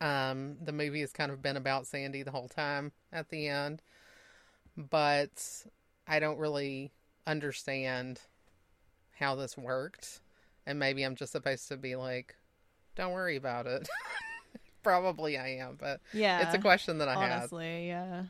Um, 0.02 0.58
the 0.62 0.72
movie 0.72 1.02
has 1.02 1.14
kind 1.14 1.32
of 1.32 1.42
been 1.42 1.56
about 1.56 1.88
Sandie 1.88 2.24
the 2.24 2.32
whole 2.32 2.50
time 2.50 2.92
at 3.12 3.30
the 3.30 3.48
end, 3.48 3.82
but 4.76 5.66
I 6.08 6.20
don't 6.20 6.40
really 6.40 6.92
understand 7.28 8.20
how 9.18 9.36
this 9.36 9.58
worked, 9.58 10.20
and 10.66 10.80
maybe 10.80 11.04
I'm 11.04 11.16
just 11.16 11.32
supposed 11.32 11.68
to 11.70 11.78
be 11.78 11.96
like, 11.96 12.36
"Don't 12.96 13.14
worry 13.14 13.36
about 13.38 13.68
it." 13.68 13.88
Probably 14.84 15.38
I 15.38 15.50
am, 15.60 15.78
but 15.80 16.02
Yeah, 16.12 16.42
it's 16.42 16.54
a 16.54 16.60
question 16.60 16.98
that 16.98 17.08
I 17.08 17.14
had. 17.14 17.32
honestly, 17.32 17.88
yeah. 17.88 18.24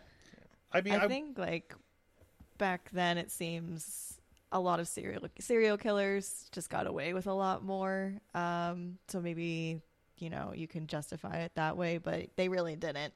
I 0.72 0.82
mean, 0.82 0.94
I 0.94 1.06
I, 1.06 1.08
think 1.08 1.38
like 1.38 1.74
back 2.64 2.90
then 2.94 3.18
it 3.18 3.30
seems 3.30 4.14
a 4.54 4.60
lot 4.60 4.80
of 4.80 4.88
serial 4.88 5.28
serial 5.40 5.78
killers 5.78 6.48
just 6.54 6.70
got 6.70 6.88
away 6.88 7.14
with 7.14 7.28
a 7.28 7.34
lot 7.34 7.62
more. 7.62 8.14
Um, 8.34 8.98
so 9.10 9.20
maybe 9.20 9.82
you 10.18 10.30
know 10.30 10.54
you 10.56 10.66
can 10.70 10.88
justify 10.88 11.40
it 11.42 11.52
that 11.56 11.76
way, 11.76 11.98
but 11.98 12.30
they 12.38 12.48
really 12.48 12.78
didn't 12.78 13.14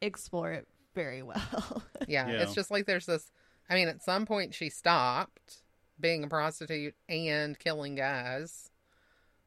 explore 0.00 0.52
it 0.52 0.66
very 0.94 1.22
well. 1.22 1.82
Yeah, 2.08 2.26
Yeah. 2.32 2.42
it's 2.42 2.54
just 2.54 2.70
like 2.70 2.86
there's 2.86 3.04
this. 3.04 3.30
I 3.68 3.74
mean, 3.74 3.88
at 3.88 4.02
some 4.02 4.24
point 4.24 4.54
she 4.54 4.70
stopped 4.70 5.58
being 6.00 6.24
a 6.24 6.28
prostitute 6.28 6.94
and 7.06 7.58
killing 7.58 7.96
guys. 7.96 8.70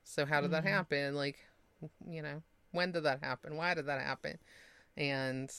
So 0.03 0.27
how 0.27 0.41
did 0.41 0.51
that 0.51 0.63
Mhm. 0.63 0.67
happen? 0.69 1.15
Like, 1.15 1.39
you 2.07 2.21
know, 2.21 2.43
when 2.71 2.91
did 2.91 3.03
that 3.03 3.23
happen? 3.23 3.55
Why 3.55 3.73
did 3.73 3.87
that 3.87 3.99
happen? 4.01 4.37
And 4.95 5.51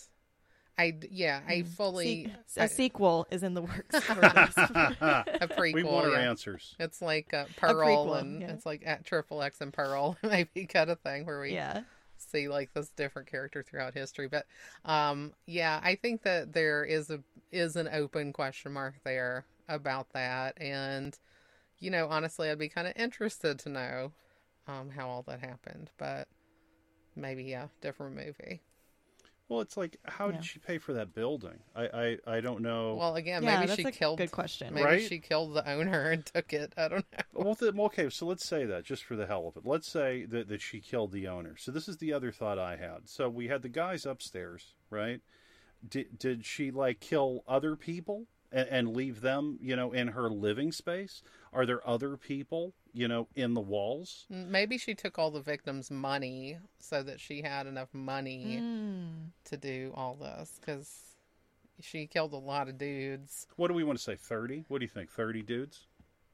I, 0.81 0.91
d- 0.93 1.09
yeah, 1.11 1.41
I 1.47 1.63
fully 1.63 2.33
Se- 2.47 2.61
a 2.61 2.65
I- 2.65 2.67
sequel 2.69 3.27
is 3.31 3.43
in 3.43 3.55
the 3.55 3.63
works 3.63 4.01
for 4.05 4.21
a 4.21 5.49
prequel. 5.49 5.75
we 5.75 5.83
want 5.83 6.07
our 6.07 6.13
yeah. 6.13 6.31
answers. 6.31 6.75
It's 6.79 7.03
like 7.03 7.35
uh, 7.35 7.45
Pearl, 7.57 7.75
prequel, 8.07 8.21
and 8.21 8.41
yeah. 8.41 8.53
it's 8.53 8.65
like 8.65 8.83
at 8.87 9.05
Triple 9.05 9.43
X 9.43 9.61
and 9.61 9.73
Pearl, 9.73 10.17
maybe 10.23 10.65
kind 10.67 10.89
of 10.91 10.99
thing 11.01 11.27
where 11.27 11.41
we 11.41 11.53
yeah. 11.53 11.83
see 12.17 12.49
like 12.49 12.73
this 12.73 12.89
different 12.91 13.29
character 13.31 13.63
throughout 13.63 13.95
history 13.95 14.29
but 14.29 14.45
um 14.85 15.33
yeah 15.47 15.81
i 15.83 15.95
think 15.95 16.23
that 16.23 16.53
there 16.53 16.85
is 16.85 17.09
a 17.11 17.19
is 17.51 17.77
an 17.77 17.89
open 17.93 18.31
question 18.33 18.73
mark 18.73 18.95
there 19.05 19.47
about 19.69 20.07
that 20.13 20.61
and 20.61 21.19
you 21.79 21.91
know 21.91 22.07
honestly 22.09 22.51
i'd 22.51 22.59
be 22.59 22.69
kind 22.69 22.87
of 22.87 22.93
interested 22.97 23.59
to 23.59 23.71
know 23.71 24.13
um 24.69 24.91
how 24.91 25.09
all 25.09 25.23
that 25.23 25.41
happened 25.41 25.91
but 25.97 26.29
maybe 27.17 27.45
yeah 27.45 27.69
different 27.81 28.15
movie 28.15 28.61
Well, 29.51 29.61
it's 29.61 29.77
like, 29.77 29.97
how 30.05 30.27
Yeah. 30.29 30.37
did 30.37 30.45
she 30.45 30.61
pay 30.61 30.79
for 30.79 30.93
that 30.93 31.13
building? 31.13 31.59
I, 31.75 32.17
I, 32.27 32.37
I 32.37 32.41
don't 32.41 32.61
know. 32.63 32.95
well 32.95 33.17
again 33.17 33.43
yeah, 33.43 33.57
maybe 33.57 33.67
that's 33.67 33.81
she 33.83 33.89
a 33.89 33.91
killed 33.91 34.19
good 34.19 34.31
question. 34.31 34.73
maybe 34.73 34.85
Right? 34.87 35.03
she 35.03 35.19
killed 35.19 35.55
the 35.55 35.69
owner 35.69 36.11
and 36.13 36.25
took 36.25 36.53
it 36.53 36.73
i 36.77 36.87
don't 36.87 37.05
know 37.13 37.19
Well, 37.35 37.55
th- 37.57 37.75
okay, 37.75 38.09
so 38.11 38.27
let's 38.27 38.47
say 38.47 38.65
that 38.65 38.85
just 38.85 39.03
for 39.05 39.17
the 39.17 39.27
hell 39.27 39.49
of 39.49 39.57
it. 39.57 39.67
Let's 39.69 39.89
say 39.89 40.25
that, 40.27 40.49
that 40.49 40.61
she 40.61 40.81
killed 40.81 41.11
the 41.11 41.27
owner. 41.27 41.57
So 41.59 41.73
this 41.73 41.89
is 41.89 41.97
the 41.97 42.13
other 42.13 42.31
thought 42.31 42.59
I 42.61 42.77
had. 42.77 43.09
So 43.09 43.29
we 43.29 43.49
had 43.49 43.63
the 43.63 43.69
guys 43.69 44.07
upstairs, 44.07 44.75
right? 44.89 45.21
Did 45.87 46.17
did 46.19 46.45
she 46.45 46.71
like 46.71 47.01
kill 47.01 47.43
other 47.49 47.75
people 47.75 48.27
and, 48.53 48.69
and 48.69 48.97
leave 48.97 49.21
them, 49.21 49.59
you 49.61 49.75
know, 49.75 49.91
in 49.93 50.09
her 50.09 50.31
living 50.31 50.71
space? 50.71 51.23
Are 51.53 51.67
there 51.67 51.87
other 51.89 52.17
people, 52.17 52.75
you 52.93 53.09
know, 53.09 53.29
in 53.35 53.55
the 53.55 53.61
walls? 53.61 54.27
maybe 54.29 54.77
she 54.79 54.95
took 54.95 55.19
all 55.19 55.31
the 55.31 55.41
victims 55.41 55.91
money 55.91 56.59
so 56.79 57.03
that 57.03 57.21
she 57.21 57.43
had 57.43 57.67
enough 57.67 57.89
money 57.93 58.59
Mm. 58.61 59.31
to 59.45 59.57
do 59.57 59.93
all 59.95 60.15
this 60.15 60.59
because 60.61 61.17
she 61.81 62.07
killed 62.07 62.33
a 62.33 62.37
lot 62.37 62.69
of 62.69 62.77
dudes 62.79 63.47
What 63.57 63.69
do 63.69 63.75
we 63.75 63.85
want 63.85 63.99
to 63.99 64.03
say? 64.05 64.17
Thirty? 64.17 64.65
What 64.69 64.79
do 64.79 64.85
you 64.85 64.89
think? 64.89 65.11
Thirty 65.11 65.43
dudes 65.43 65.87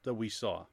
that 0.03 0.13
we 0.15 0.29
saw? 0.29 0.65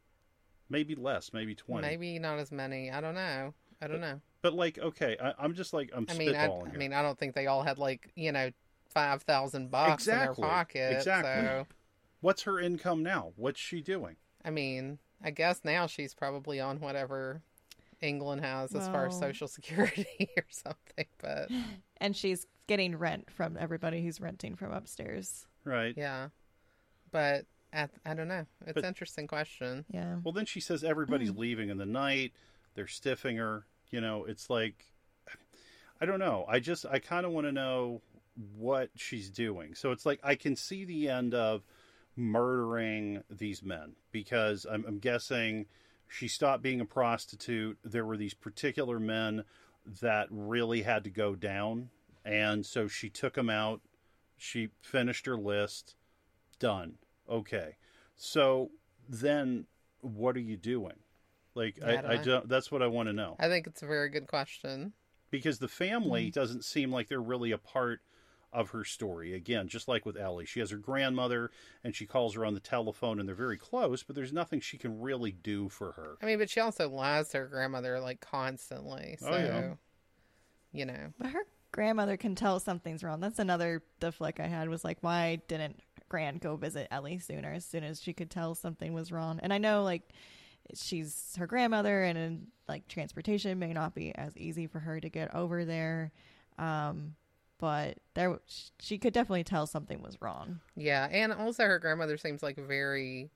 Maybe 0.69 0.95
less, 0.95 1.33
maybe 1.33 1.55
twenty. 1.55 1.87
Maybe 1.87 2.19
not 2.19 2.39
as 2.39 2.51
many. 2.51 2.91
I 2.91 3.01
don't 3.01 3.15
know. 3.15 3.55
I 3.83 3.87
don't 3.87 4.01
know. 4.01 4.21
But 4.43 4.55
like, 4.55 4.79
okay, 4.79 5.17
I, 5.23 5.33
I'm 5.39 5.55
just 5.55 5.73
like 5.73 5.91
I'm 5.95 6.07
I 6.09 6.15
mean, 6.15 6.35
I, 6.35 6.49
spitballing 6.49 6.75
I 6.75 6.77
mean, 6.77 6.93
I 6.93 7.03
don't 7.03 7.19
think 7.19 7.35
they 7.35 7.47
all 7.47 7.63
had 7.63 7.79
like 7.79 8.11
you 8.17 8.33
know 8.33 8.51
five 8.89 9.23
thousand 9.23 9.71
bucks 9.71 10.07
in 10.09 10.15
Exactly. 10.15 10.43
their 10.43 10.51
pocket. 10.51 10.97
Exactly. 10.97 11.47
So 11.47 11.67
What's 12.21 12.43
her 12.45 12.59
income 12.59 13.03
now? 13.03 13.33
What's 13.37 13.61
she 13.61 13.83
doing? 13.83 14.17
I 14.45 14.51
mean, 14.51 14.99
I 15.25 15.31
guess 15.31 15.63
now 15.65 15.87
she's 15.87 16.15
probably 16.15 16.61
on 16.61 16.81
whatever 16.81 17.41
England 18.03 18.43
has 18.43 18.75
as 18.75 18.87
far 18.89 19.07
as 19.07 19.19
Social 19.19 19.49
Security 19.59 20.29
or 20.37 20.45
something. 20.51 21.07
But 21.21 21.51
And 21.97 22.15
she's 22.15 22.47
getting 22.67 22.97
rent 22.97 23.31
from 23.31 23.57
everybody 23.59 24.03
who's 24.03 24.21
renting 24.21 24.55
from 24.57 24.73
upstairs. 24.73 25.47
Right. 25.65 25.95
yeah, 25.97 26.29
but 27.11 27.47
I, 27.73 27.89
I 28.05 28.13
don't 28.13 28.29
know. 28.29 28.45
It's 28.67 28.75
But- 28.75 28.85
an 28.85 28.89
interesting 28.89 29.27
question. 29.27 29.87
Yeah. 29.91 30.17
Well, 30.23 30.33
then 30.33 30.45
she 30.45 30.61
says 30.61 30.85
everybody's 30.85 31.33
mm. 31.33 31.39
leaving 31.39 31.71
in 31.71 31.79
the 31.79 31.87
night. 31.87 32.33
They're 32.75 32.85
stiffing 32.85 33.39
her. 33.39 33.65
You 33.91 34.01
know, 34.01 34.25
it's 34.25 34.51
like, 34.51 34.85
I 36.01 36.07
don't 36.07 36.19
know. 36.19 36.45
I 36.49 36.61
just, 36.61 36.85
I 36.85 36.99
kind 36.99 37.25
of 37.25 37.33
want 37.33 37.47
to 37.47 37.53
know 37.53 38.03
what 38.57 38.91
she's 38.97 39.31
doing. 39.31 39.75
So 39.75 39.93
it's 39.93 40.05
like, 40.05 40.21
I 40.23 40.35
can 40.35 40.57
see 40.57 40.85
the 40.85 41.09
end 41.09 41.35
of 41.35 41.63
murdering 42.17 43.23
these 43.31 43.63
men 43.63 43.93
because 44.13 44.67
I'm, 44.71 44.85
I'm 44.87 44.99
guessing 44.99 45.67
she 46.09 46.29
stopped 46.29 46.63
being 46.63 46.81
a 46.81 46.85
prostitute. 46.85 47.79
There 47.85 48.05
were 48.05 48.17
these 48.17 48.35
particular 48.35 48.99
men 49.01 49.45
that 50.01 50.29
really 50.31 50.83
had 50.83 51.05
to 51.05 51.11
go 51.11 51.35
down. 51.35 51.91
And 52.25 52.65
so 52.65 52.89
she 52.89 53.11
took 53.11 53.35
them 53.35 53.51
out. 53.51 53.81
She 54.37 54.69
finished 54.81 55.27
her 55.27 55.37
list. 55.37 55.97
Done. 56.59 56.95
Okay. 57.29 57.77
So 58.17 58.71
then 59.09 59.67
what 60.01 60.37
are 60.37 60.41
you 60.41 60.57
doing? 60.57 60.95
Like 61.55 61.79
Yeah, 61.79 61.87
I 61.87 61.91
I, 61.91 61.95
don't 61.97 62.11
I, 62.11 62.15
know. 62.17 62.23
don't. 62.25 62.49
That's 62.49 62.71
what 62.73 62.83
I 62.83 62.87
want 62.87 63.09
to 63.09 63.13
know 63.13 63.37
I 63.39 63.49
think 63.49 63.67
it's 63.67 63.83
a 63.83 63.87
very 63.87 64.09
good 64.09 64.27
question. 64.27 64.93
because 65.31 65.59
the 65.59 65.69
family 65.69 66.27
Mm-hmm. 66.27 66.41
doesn't 66.41 66.65
seem 66.65 66.93
like 66.93 67.09
they're 67.09 67.21
really 67.21 67.51
a 67.53 67.59
part 67.59 68.01
of 68.55 68.71
her 68.71 68.85
story. 68.85 69.35
Again, 69.35 69.69
just 69.69 69.89
like 69.89 70.07
with 70.07 70.17
Ellie, 70.17 70.47
she 70.47 70.61
has 70.61 70.71
her 70.71 70.77
grandmother 70.79 71.51
and 71.83 71.95
she 71.95 72.07
calls 72.07 72.35
her 72.35 72.45
on 72.47 72.55
the 72.55 72.61
telephone, 72.61 73.19
and 73.19 73.29
they're 73.29 73.35
very 73.35 73.59
close, 73.59 74.03
but 74.03 74.15
there's 74.17 74.33
nothing 74.33 74.61
she 74.61 74.79
can 74.79 75.01
really 75.01 75.33
do 75.33 75.69
for 75.69 75.93
her. 75.93 76.17
I 76.23 76.27
mean, 76.27 76.39
but 76.39 76.49
she 76.49 76.61
also 76.61 76.89
lies 76.89 77.29
to 77.31 77.39
her 77.39 77.47
grandmother 77.49 78.01
like 78.01 78.21
constantly. 78.21 79.17
So, 79.21 79.29
Oh, 79.29 79.37
yeah. 79.37 79.75
you 80.73 80.87
know, 80.87 81.13
But 81.19 81.31
her 81.31 81.43
grandmother 81.73 82.17
can 82.17 82.35
tell 82.35 82.61
something's 82.61 83.03
wrong. 83.03 83.21
That's 83.21 83.39
another 83.41 83.83
the 84.01 84.13
flick 84.13 84.39
I 84.41 84.47
had 84.47 84.69
was 84.69 84.85
like, 84.85 84.99
why 85.01 85.41
didn't 85.49 85.81
Gran 86.09 86.39
go 86.39 86.55
visit 86.57 86.87
Ellie 86.93 87.19
sooner? 87.19 87.53
As 87.53 87.65
soon 87.65 87.83
as 87.83 88.01
she 88.01 88.13
could 88.13 88.31
tell 88.31 88.55
something 88.55 88.93
was 88.95 89.11
wrong. 89.11 89.41
And 89.43 89.53
I 89.53 89.59
know 89.59 89.83
like 89.83 90.03
she's 90.75 91.35
her 91.39 91.47
grandmother, 91.47 92.03
and 92.05 92.17
in, 92.19 92.47
like 92.69 92.89
transportation 92.89 93.59
may 93.59 93.73
not 93.73 93.95
be 93.95 94.15
as 94.15 94.37
easy 94.37 94.67
for 94.67 94.79
her 94.79 95.01
to 95.01 95.09
get 95.09 95.35
over 95.35 95.65
there. 95.65 96.13
Um, 96.59 97.17
but 97.59 97.99
there, 98.15 98.39
she 98.81 98.99
could 98.99 99.13
definitely 99.13 99.45
tell 99.45 99.67
something 99.67 100.03
was 100.03 100.21
wrong. 100.21 100.61
yeah, 100.77 101.07
and 101.11 101.33
also 101.33 101.65
her 101.65 101.79
grandmother 101.79 102.17
seems 102.17 102.43
like 102.43 102.57
very, 102.57 103.31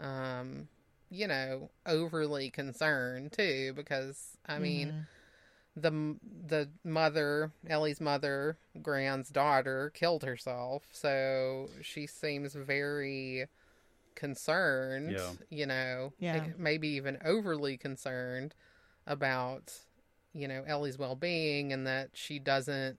um, 0.00 0.68
you 1.10 1.26
know, 1.28 1.70
overly 1.86 2.50
concerned 2.50 3.32
too. 3.32 3.72
Because 3.74 4.36
I 4.46 4.58
mean, 4.58 4.88
Mhm. 4.88 5.06
the 5.76 6.16
the 6.48 6.70
mother, 6.84 7.52
Ellie's 7.68 8.00
mother, 8.00 8.58
Gran's 8.82 9.30
daughter, 9.30 9.90
killed 9.94 10.24
herself, 10.24 10.84
so 10.92 11.68
she 11.82 12.06
seems 12.06 12.54
very 12.54 13.46
concerned. 14.14 15.12
Yeah. 15.12 15.32
You 15.50 15.66
know, 15.66 16.12
Yeah. 16.18 16.46
maybe 16.56 16.88
even 16.88 17.18
overly 17.24 17.76
concerned 17.76 18.54
about 19.06 19.72
you 20.32 20.48
know 20.48 20.64
Ellie's 20.66 20.98
well 20.98 21.14
being 21.16 21.72
and 21.72 21.86
that 21.86 22.10
she 22.14 22.38
doesn't 22.38 22.98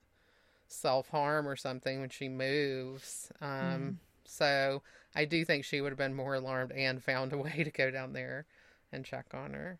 self 0.67 1.09
harm 1.09 1.47
or 1.47 1.55
something 1.55 1.99
when 2.01 2.09
she 2.09 2.27
moves. 2.29 3.31
Um, 3.41 3.49
Mhm. 3.49 3.95
So 4.27 4.81
I 5.13 5.25
do 5.25 5.45
think 5.45 5.63
she 5.65 5.81
would 5.81 5.91
have 5.91 5.97
been 5.99 6.15
more 6.15 6.33
alarmed 6.35 6.71
and 6.71 7.03
found 7.03 7.31
a 7.31 7.37
way 7.37 7.63
to 7.63 7.71
go 7.71 7.91
down 7.91 8.13
there 8.13 8.45
and 8.91 9.05
check 9.05 9.33
on 9.33 9.53
her. 9.53 9.79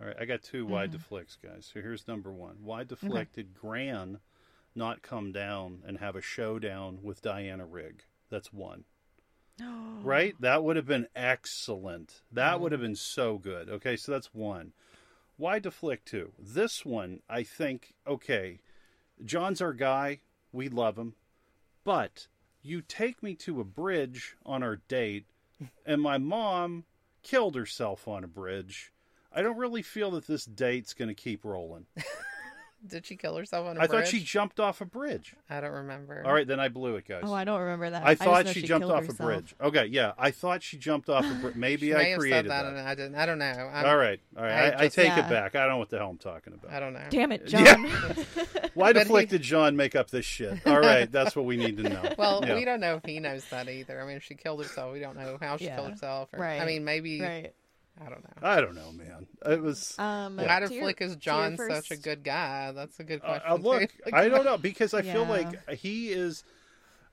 All 0.00 0.06
right, 0.08 0.16
I 0.18 0.24
got 0.24 0.42
two 0.42 0.66
wide 0.66 0.88
Mhm. 0.90 0.94
deflects, 0.94 1.36
guys. 1.36 1.70
So 1.72 1.80
here's 1.80 2.08
number 2.08 2.32
one. 2.32 2.56
Why 2.64 2.82
the 2.84 2.96
Flick 2.96 3.32
did 3.32 3.54
Gran 3.54 4.18
not 4.74 5.02
come 5.02 5.30
down 5.30 5.82
and 5.86 5.98
have 5.98 6.16
a 6.16 6.20
showdown 6.20 7.02
with 7.02 7.22
Diana 7.22 7.64
Rigg? 7.64 8.04
That's 8.28 8.52
one. 8.52 8.84
right? 10.02 10.34
That 10.40 10.64
would 10.64 10.74
have 10.74 10.86
been 10.86 11.06
excellent. 11.14 12.22
That 12.32 12.60
would 12.60 12.72
have 12.72 12.80
been 12.80 12.96
so 12.96 13.38
good. 13.38 13.68
Okay, 13.68 13.94
so 13.96 14.10
that's 14.10 14.34
one. 14.34 14.72
Why 15.36 15.60
the 15.60 15.70
Flick 15.70 16.04
two? 16.04 16.32
This 16.38 16.84
one, 16.84 17.22
I 17.28 17.44
think, 17.44 17.94
okay, 18.06 18.60
John's 19.24 19.60
our 19.60 19.72
guy. 19.72 20.20
We 20.52 20.68
love 20.68 20.96
him. 20.96 21.14
But 21.84 22.28
you 22.62 22.80
take 22.80 23.22
me 23.22 23.34
to 23.36 23.60
a 23.60 23.64
bridge 23.64 24.36
on 24.46 24.62
our 24.62 24.76
date, 24.88 25.26
and 25.84 26.00
my 26.00 26.16
mom 26.18 26.84
killed 27.22 27.56
herself 27.56 28.08
on 28.08 28.24
a 28.24 28.28
bridge. 28.28 28.92
I 29.32 29.42
don't 29.42 29.58
really 29.58 29.82
feel 29.82 30.12
that 30.12 30.26
this 30.26 30.44
date's 30.44 30.94
going 30.94 31.08
to 31.08 31.14
keep 31.14 31.44
rolling. 31.44 31.86
Did 32.86 33.06
she 33.06 33.16
kill 33.16 33.34
herself 33.36 33.66
on 33.66 33.78
a 33.78 33.80
I 33.80 33.86
bridge? 33.86 33.90
I 33.90 34.02
thought 34.02 34.08
she 34.10 34.20
jumped 34.20 34.60
off 34.60 34.82
a 34.82 34.84
bridge. 34.84 35.34
I 35.48 35.60
don't 35.60 35.70
remember. 35.72 36.22
All 36.24 36.34
right, 36.34 36.46
then 36.46 36.60
I 36.60 36.68
blew 36.68 36.96
it, 36.96 37.08
guys. 37.08 37.22
Oh, 37.24 37.32
I 37.32 37.44
don't 37.44 37.60
remember 37.60 37.88
that. 37.88 38.04
I 38.06 38.14
thought 38.14 38.44
know 38.44 38.52
she, 38.52 38.60
jumped 38.60 38.86
off 38.88 39.06
herself. 39.06 39.20
a 39.20 39.22
bridge. 39.22 39.54
Okay, 39.58 39.86
yeah, 39.86 40.12
I 40.18 40.30
thought 40.30 40.62
she 40.62 40.76
jumped 40.76 41.08
off 41.08 41.24
a 41.24 41.34
bridge. 41.34 41.54
Maybe 41.56 41.86
She 41.86 41.94
I 41.94 41.98
may 41.98 42.10
have 42.10 42.18
created 42.18 42.50
said 42.50 42.50
that, 42.50 42.74
that. 42.74 42.86
I 42.86 42.94
didn't. 42.94 43.14
I 43.14 43.24
don't 43.24 43.38
know. 43.38 43.70
I'm, 43.72 43.86
all 43.86 43.96
right, 43.96 44.20
all 44.36 44.42
right. 44.44 44.52
I 44.52 44.68
I, 44.68 44.82
I 44.84 44.88
take 44.88 45.06
Yeah. 45.08 45.26
it 45.26 45.30
back. 45.30 45.54
I 45.54 45.60
don't 45.60 45.70
know 45.70 45.78
what 45.78 45.88
the 45.88 45.96
hell 45.98 46.10
I'm 46.10 46.18
talking 46.18 46.52
about. 46.52 46.72
I 46.72 46.78
don't 46.80 46.92
know. 46.92 47.06
Damn 47.08 47.32
it, 47.32 47.50
Yeah. 47.50 47.76
John. 48.74 48.80
Why 48.82 48.92
But 48.92 49.00
deflect 49.04 49.30
he- 49.30 49.38
did 49.38 49.44
John 49.44 49.76
make 49.76 49.94
up 49.96 50.10
this 50.10 50.24
shit? 50.26 50.66
All 50.66 50.80
right, 50.80 51.10
that's 51.10 51.34
what 51.36 51.44
we 51.44 51.56
need 51.56 51.76
to 51.78 51.84
know. 51.84 52.02
Well, 52.18 52.42
Yeah. 52.46 52.54
we 52.56 52.64
don't 52.64 52.80
know 52.80 52.96
if 52.96 53.04
he 53.04 53.20
knows 53.20 53.44
that 53.50 53.68
either. 53.68 54.00
I 54.00 54.06
mean, 54.06 54.16
if 54.16 54.22
she 54.24 54.34
killed 54.34 54.62
herself, 54.62 54.92
we 54.92 55.00
don't 55.00 55.16
know 55.16 55.38
how 55.40 55.56
she 55.56 55.66
Yeah. 55.66 55.76
killed 55.76 55.90
herself. 55.92 56.28
Or, 56.32 56.44
I 56.44 56.64
mean, 56.66 56.84
maybe 56.84 57.20
right. 57.20 57.52
I 58.04 58.08
don't 58.08 58.24
know. 58.24 58.48
I 58.48 58.60
don't 58.60 58.74
know, 58.74 58.90
man. 58.90 59.26
It 59.46 59.62
was. 59.62 59.96
Um, 60.00 60.36
Why 60.38 60.58
to 60.58 60.66
did 60.66 60.80
Flick 60.80 61.00
is 61.00 61.10
to 61.10 61.14
your 61.14 61.20
John 61.20 61.56
such 61.56 61.92
a 61.92 61.96
good 61.96 62.24
guy? 62.24 62.72
That's 62.72 62.98
a 62.98 63.04
good 63.04 63.20
Uh, 63.22 63.38
question. 63.38 63.50
uh, 63.50 63.54
look, 63.54 63.90
I 64.12 64.28
don't 64.28 64.44
know 64.44 64.58
because 64.58 64.94
I 64.94 65.02
feel 65.02 65.24
like 65.24 65.68
he 65.70 66.08
is. 66.10 66.42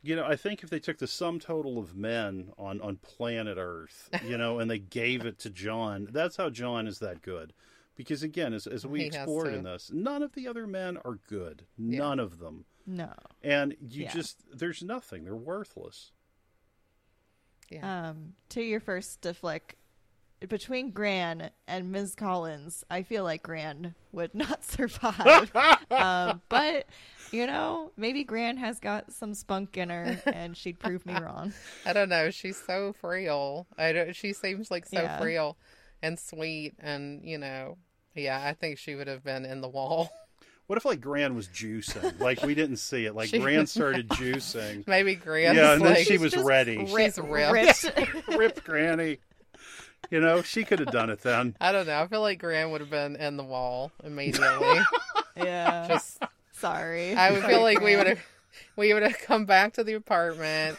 You 0.04 0.16
know, 0.16 0.26
I 0.26 0.36
think 0.36 0.64
if 0.64 0.72
they 0.72 0.80
took 0.80 0.98
the 0.98 1.06
sum 1.06 1.40
total 1.40 1.78
of 1.78 1.96
men 1.96 2.52
on 2.58 2.82
on 2.82 2.96
planet 2.98 3.60
Earth, 3.60 4.10
you 4.26 4.36
know, 4.40 4.58
and 4.58 4.72
they 4.72 4.80
gave 4.80 5.24
it 5.28 5.38
to 5.42 5.52
John, 5.52 6.08
that's 6.12 6.38
how 6.38 6.50
John 6.50 6.88
is 6.88 6.98
that 6.98 7.22
good. 7.22 7.54
Because 8.02 8.24
again, 8.24 8.54
as 8.54 8.66
as 8.68 8.86
we 8.86 9.02
He 9.02 9.06
explored 9.08 9.54
in 9.54 9.64
this, 9.64 9.92
none 9.94 10.24
of 10.24 10.34
the 10.34 10.48
other 10.48 10.66
men 10.66 10.98
are 11.06 11.20
good. 11.28 11.66
None 11.78 12.20
of 12.20 12.40
them. 12.40 12.66
No. 12.88 13.14
And 13.44 13.76
you 13.80 14.04
Yeah. 14.06 14.12
just 14.14 14.42
there's 14.52 14.82
nothing. 14.82 15.24
They're 15.24 15.36
worthless. 15.36 16.12
Yeah. 17.70 18.10
Um, 18.10 18.34
to 18.50 18.62
your 18.62 18.80
first 18.80 19.26
flick, 19.40 19.78
between 20.50 20.90
Gran 20.92 21.52
and 21.68 21.92
Ms. 21.92 22.16
Collins, 22.16 22.84
I 22.90 23.04
feel 23.04 23.24
like 23.24 23.44
Gran 23.44 23.94
would 24.12 24.34
not 24.36 24.64
survive. 24.66 25.52
um, 25.92 26.42
but 26.50 26.88
you 27.32 27.46
know, 27.48 27.92
maybe 27.96 28.24
Gran 28.24 28.58
has 28.58 28.80
got 28.80 29.12
some 29.14 29.34
spunk 29.34 29.78
in 29.78 29.90
her, 29.90 30.20
and 30.26 30.58
she'd 30.58 30.80
prove 30.80 31.06
me 31.06 31.14
wrong. 31.14 31.54
I 31.86 31.94
don't 31.94 32.10
know. 32.10 32.30
She's 32.32 32.58
so 32.62 32.92
frail. 32.94 33.68
I 33.78 33.92
don't, 33.94 34.16
she 34.16 34.34
seems 34.34 34.70
like 34.72 34.86
so 34.86 35.02
Yeah. 35.02 35.18
frail 35.20 35.58
and 36.02 36.20
sweet, 36.20 36.74
and 36.80 37.24
you 37.24 37.38
know, 37.38 37.78
yeah. 38.16 38.42
I 38.44 38.54
think 38.54 38.78
she 38.78 38.96
would 38.96 39.08
have 39.08 39.24
been 39.24 39.46
in 39.46 39.62
the 39.62 39.70
wall. 39.70 40.10
What 40.68 40.78
if 40.78 40.86
like 40.86 41.02
Gran 41.02 41.36
was 41.36 41.50
juicing? 41.50 42.18
Like 42.22 42.44
we 42.44 42.56
didn't 42.56 42.78
see 42.78 43.06
it. 43.06 43.14
Like 43.14 43.28
She- 43.28 43.40
Gran 43.40 43.68
started 43.68 44.08
juicing. 44.10 44.88
Maybe 44.88 45.16
Gran's 45.16 45.58
yeah, 45.58 45.74
and 45.74 45.82
then 45.84 45.96
like 45.96 46.06
she 46.06 46.18
was 46.18 46.32
just 46.32 46.46
ready. 46.46 46.86
She's 46.86 47.20
ripped. 47.20 47.84
ripped. 47.94 48.28
Ripped 48.30 48.64
Granny. 48.64 49.18
You 50.10 50.22
know, 50.22 50.42
she 50.44 50.64
could 50.64 50.80
have 50.80 50.92
done 50.92 51.10
it 51.10 51.20
then. 51.24 51.58
I 51.60 51.74
don't 51.74 51.88
know. 51.88 52.00
I 52.00 52.08
feel 52.08 52.22
like 52.22 52.40
Grant 52.40 52.72
would 52.72 52.80
have 52.80 52.90
been 52.90 53.18
in 53.18 53.36
the 53.36 53.44
wall 53.44 53.92
immediately. 54.02 54.80
yeah. 55.36 55.88
Just 55.90 56.24
Sorry. 56.54 57.16
I 57.16 57.32
would 57.32 57.44
feel 57.44 57.62
like 57.64 57.82
we 57.82 57.98
would 57.98 58.08
have 58.08 58.20
we 58.78 58.94
would 58.94 59.04
have 59.04 59.18
come 59.20 59.46
back 59.46 59.74
to 59.74 59.84
the 59.84 59.96
apartment 59.96 60.78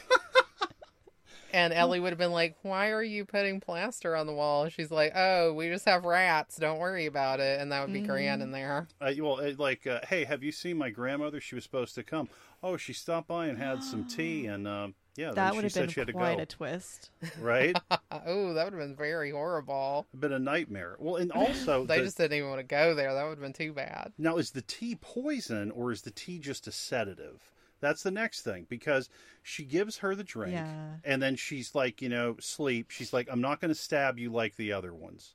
and 1.52 1.72
Ellie 1.72 2.00
would 2.00 2.10
have 2.10 2.18
been 2.18 2.32
like, 2.32 2.56
Why 2.62 2.90
are 2.90 3.02
you 3.02 3.24
putting 3.24 3.60
plaster 3.60 4.14
on 4.16 4.26
the 4.26 4.32
wall? 4.32 4.68
She's 4.68 4.90
like, 4.90 5.12
Oh, 5.14 5.52
we 5.52 5.68
just 5.68 5.84
have 5.86 6.04
rats, 6.04 6.56
don't 6.56 6.78
worry 6.78 7.06
about 7.06 7.40
it 7.40 7.60
and 7.60 7.70
that 7.72 7.82
would 7.84 7.92
be 7.92 8.00
Gran 8.00 8.38
Mm-hmm. 8.38 8.42
in 8.42 8.50
there. 8.52 8.88
Uh, 9.00 9.12
well, 9.18 9.40
uh, 9.40 9.52
like, 9.58 9.86
uh, 9.86 10.00
hey, 10.08 10.24
have 10.24 10.42
you 10.42 10.52
seen 10.52 10.76
my 10.78 10.90
grandmother? 10.90 11.40
She 11.40 11.54
was 11.54 11.64
supposed 11.64 11.94
to 11.96 12.02
come. 12.02 12.28
Oh, 12.62 12.76
she 12.76 12.92
stopped 12.92 13.26
by 13.28 13.46
and 13.46 13.58
had 13.58 13.82
some 13.82 14.04
tea, 14.04 14.46
and 14.46 14.68
um, 14.68 14.94
yeah, 15.16 15.32
That 15.32 15.54
would 15.54 15.64
have 15.64 15.72
said 15.72 15.90
she 15.90 16.00
had 16.00 16.06
been 16.06 16.16
quite 16.16 16.40
a 16.40 16.46
twist. 16.46 17.10
Right? 17.40 17.76
oh, 17.90 18.54
that 18.54 18.64
would 18.64 18.72
have 18.72 18.80
been 18.80 18.96
very 18.96 19.30
horrible. 19.32 20.06
been 20.18 20.32
a 20.32 20.38
nightmare. 20.38 20.96
Well, 20.98 21.16
and 21.16 21.30
also, 21.32 21.84
They 21.84 21.98
the- 21.98 22.04
just 22.04 22.16
didn't 22.16 22.36
even 22.38 22.48
want 22.48 22.60
to 22.60 22.64
go 22.66 22.94
there. 22.94 23.12
That 23.12 23.24
would 23.24 23.30
have 23.30 23.40
been 23.40 23.52
too 23.52 23.72
bad. 23.72 24.12
now 24.16 24.36
is 24.38 24.52
the 24.52 24.62
tea 24.62 24.94
poison 24.94 25.70
or 25.72 25.90
is 25.92 26.02
the 26.02 26.10
tea 26.12 26.38
just 26.38 26.66
a 26.66 26.72
sedative? 26.72 27.42
That's 27.82 28.02
the 28.02 28.10
next 28.10 28.40
thing 28.40 28.64
because 28.70 29.10
she 29.42 29.64
gives 29.64 29.98
her 29.98 30.14
the 30.14 30.24
drink, 30.24 30.54
Yeah. 30.54 30.94
and 31.04 31.20
then 31.22 31.36
she's 31.36 31.74
like, 31.74 32.00
you 32.00 32.08
know, 32.08 32.36
sleep. 32.40 32.90
She's 32.90 33.12
like, 33.12 33.28
I'm 33.30 33.42
not 33.42 33.60
going 33.60 33.68
to 33.74 33.74
stab 33.78 34.18
you 34.18 34.32
like 34.32 34.56
the 34.56 34.72
other 34.72 34.94
ones. 34.94 35.34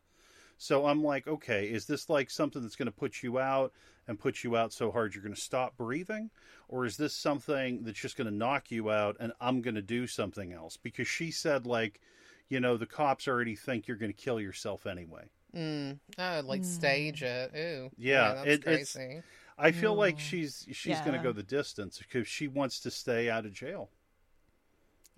So 0.58 0.88
I'm 0.88 1.04
like, 1.04 1.28
okay, 1.28 1.68
is 1.68 1.86
this 1.86 2.10
like 2.10 2.32
something 2.32 2.64
that's 2.64 2.76
going 2.76 2.88
to 2.88 2.92
put 2.92 3.22
you 3.22 3.38
out? 3.38 3.72
and 4.10 4.18
put 4.18 4.42
you 4.42 4.56
out 4.56 4.72
so 4.72 4.90
hard 4.90 5.14
you're 5.14 5.22
going 5.22 5.36
to 5.36 5.42
stop 5.42 5.76
breathing? 5.76 6.30
Or 6.70 6.86
is 6.86 6.96
this 6.96 7.14
something 7.14 7.84
that's 7.84 8.00
just 8.00 8.16
going 8.16 8.30
to 8.30 8.34
knock 8.34 8.72
you 8.72 8.90
out 8.90 9.18
and 9.20 9.34
I'm 9.42 9.62
going 9.62 9.76
to 9.76 9.82
do 9.82 10.08
something 10.08 10.54
else? 10.54 10.78
Because 10.78 11.10
she 11.10 11.30
said, 11.30 11.66
like, 11.66 12.00
you 12.48 12.62
know, 12.62 12.78
the 12.78 12.86
cops 12.86 13.28
already 13.28 13.58
think 13.58 13.86
you're 13.86 13.98
going 13.98 14.14
to 14.14 14.18
kill 14.18 14.40
yourself 14.40 14.88
anyway. 14.88 15.26
Mm. 15.54 16.00
Oh, 16.18 16.42
like 16.46 16.64
stage 16.64 17.22
it. 17.22 17.52
Ooh. 17.54 17.90
Yeah, 17.98 18.36
that's 18.36 18.48
it- 18.48 18.54
it's- 18.66 18.94
crazy. 18.94 19.22
I 19.58 19.72
feel 19.72 19.96
like 19.96 20.18
Mm. 20.18 20.20
she's 20.20 20.68
she's 20.72 21.00
going 21.02 21.14
to 21.14 21.24
go 21.24 21.32
the 21.32 21.44
distance 21.44 21.98
because 21.98 22.28
she 22.28 22.48
wants 22.48 22.80
to 22.82 22.92
stay 22.92 23.30
out 23.30 23.46
of 23.46 23.54
jail. 23.54 23.90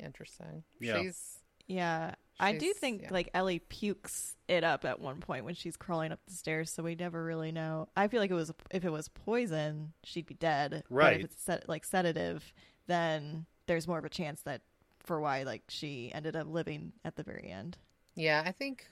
Interesting. 0.04 0.64
Yeah. 0.80 1.02
She's 1.02 1.40
Yeah. 1.68 2.16
I 2.42 2.56
do 2.58 2.72
think 2.74 3.02
yeah. 3.04 3.08
like 3.12 3.30
Ellie 3.34 3.60
pukes 3.60 4.38
it 4.48 4.64
up 4.64 4.86
at 4.86 5.02
one 5.02 5.20
point 5.20 5.44
when 5.44 5.56
she's 5.56 5.76
crawling 5.76 6.14
up 6.14 6.22
the 6.26 6.34
stairs, 6.34 6.72
so 6.72 6.82
we 6.84 6.96
never 6.96 7.22
really 7.22 7.52
know. 7.52 7.90
I 7.98 8.08
feel 8.08 8.22
like 8.22 8.32
it 8.32 8.36
was 8.36 8.52
if 8.72 8.86
it 8.86 8.92
was 8.92 9.10
poison, 9.10 9.92
she'd 10.04 10.26
be 10.26 10.36
dead. 10.36 10.72
But 10.90 10.96
Right. 10.96 11.18
if 11.20 11.26
it's 11.26 11.42
sed- 11.42 11.66
like 11.68 11.84
sedative, 11.84 12.54
then 12.88 13.46
there's 13.68 13.88
more 13.90 13.98
of 14.00 14.06
a 14.06 14.10
chance 14.10 14.42
that 14.44 14.62
for 15.00 15.20
why 15.20 15.44
like 15.44 15.64
she 15.68 16.12
ended 16.14 16.36
up 16.38 16.48
living 16.48 16.94
at 17.04 17.18
the 17.18 17.24
very 17.24 17.50
end. 17.50 17.78
Yeah, 18.16 18.42
I 18.46 18.54
think 18.54 18.88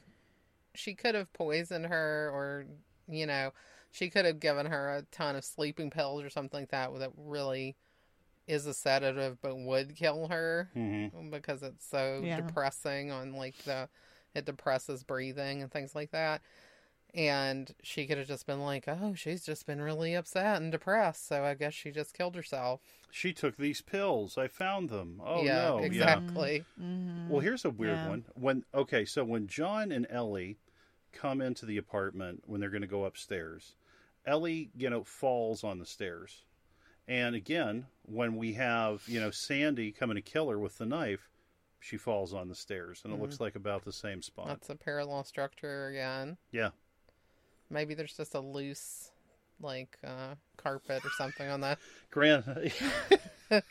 she 0.76 0.94
could 0.94 1.16
have 1.16 1.32
poisoned 1.32 1.86
her, 1.86 2.30
or 2.34 2.66
you 3.08 3.26
know, 3.26 3.54
she 3.98 4.10
could 4.10 4.26
have 4.26 4.40
given 4.40 4.68
her 4.68 4.90
a 4.90 5.02
ton 5.12 5.36
of 5.36 5.44
sleeping 5.44 5.90
pills 5.90 6.24
or 6.24 6.30
something 6.30 6.62
like 6.62 6.70
that 6.70 6.98
that 7.00 7.12
really 7.18 7.76
is 8.48 8.66
a 8.66 8.74
sedative, 8.74 9.42
but 9.42 9.58
would 9.58 9.96
kill 9.96 10.28
her 10.28 10.70
hmm 10.74 11.08
because 11.32 11.64
it's 11.64 11.88
so 11.90 12.22
Yeah. 12.24 12.38
depressing 12.38 13.12
on 13.12 13.34
like 13.34 13.58
the 13.66 13.90
it 14.36 14.46
depresses 14.46 15.04
breathing 15.04 15.64
and 15.64 15.72
things 15.72 15.96
like 15.96 16.12
that. 16.12 16.42
And 17.16 17.74
she 17.82 18.06
could 18.06 18.18
have 18.20 18.28
just 18.28 18.46
been 18.46 18.62
like, 18.62 18.84
"Oh, 18.88 19.14
she's 19.16 19.44
just 19.44 19.66
been 19.66 19.82
really 19.82 20.14
upset 20.14 20.62
and 20.62 20.72
depressed, 20.72 21.28
so 21.28 21.44
I 21.44 21.56
guess 21.56 21.74
she 21.74 21.90
just 21.90 22.14
killed 22.14 22.36
herself." 22.36 22.82
She 23.10 23.34
took 23.34 23.58
these 23.58 23.82
pills. 23.82 24.38
I 24.38 24.48
found 24.48 24.90
them. 24.90 25.22
Oh 25.26 25.44
yeah, 25.44 25.70
no! 25.70 25.80
Yeah. 25.80 25.86
exactly. 25.86 26.66
Mm-hmm. 26.80 27.32
Well, 27.32 27.40
here's 27.40 27.66
a 27.66 27.70
weird 27.72 28.02
Yeah. 28.04 28.10
one. 28.10 28.26
When 28.36 28.64
okay, 28.76 29.06
so 29.06 29.24
when 29.24 29.48
John 29.48 29.92
and 29.92 30.06
Ellie 30.10 30.58
come 31.14 31.42
into 31.42 31.66
the 31.66 31.78
apartment 31.78 32.44
when 32.46 32.62
they're 32.62 32.70
going 32.70 32.82
to 32.82 32.88
go 32.88 33.06
upstairs, 33.06 33.76
Ellie, 34.28 34.70
you 34.76 34.90
know, 34.90 35.04
falls 35.04 35.64
on 35.64 35.80
the 35.80 35.86
stairs. 35.86 36.44
And 37.08 37.36
again, 37.36 37.86
when 38.06 38.36
we 38.36 38.54
have, 38.54 39.02
you 39.08 39.22
know, 39.22 39.32
Sandie 39.32 39.92
coming 39.94 40.16
to 40.16 40.22
kill 40.22 40.50
her 40.50 40.60
with 40.60 40.78
the 40.78 40.86
knife, 40.86 41.30
she 41.80 41.96
falls 41.96 42.34
on 42.34 42.50
the 42.50 42.56
stairs 42.56 43.02
and 43.06 43.14
it 43.14 43.22
looks 43.22 43.40
like 43.40 43.56
about 43.56 43.86
the 43.86 43.94
same 43.94 44.22
spot. 44.22 44.48
That's 44.48 44.70
a 44.70 44.76
parallel 44.76 45.24
structure 45.24 45.88
again. 45.88 46.38
Yeah. 46.52 46.70
Maybe 47.70 47.94
there's 47.94 48.18
just 48.18 48.36
a 48.36 48.42
loose, 48.42 49.12
like, 49.62 49.98
uh, 50.04 50.36
carpet 50.58 51.06
or 51.06 51.12
something 51.18 51.50
on 51.50 51.62
that. 51.62 51.80
Gran 52.12 52.44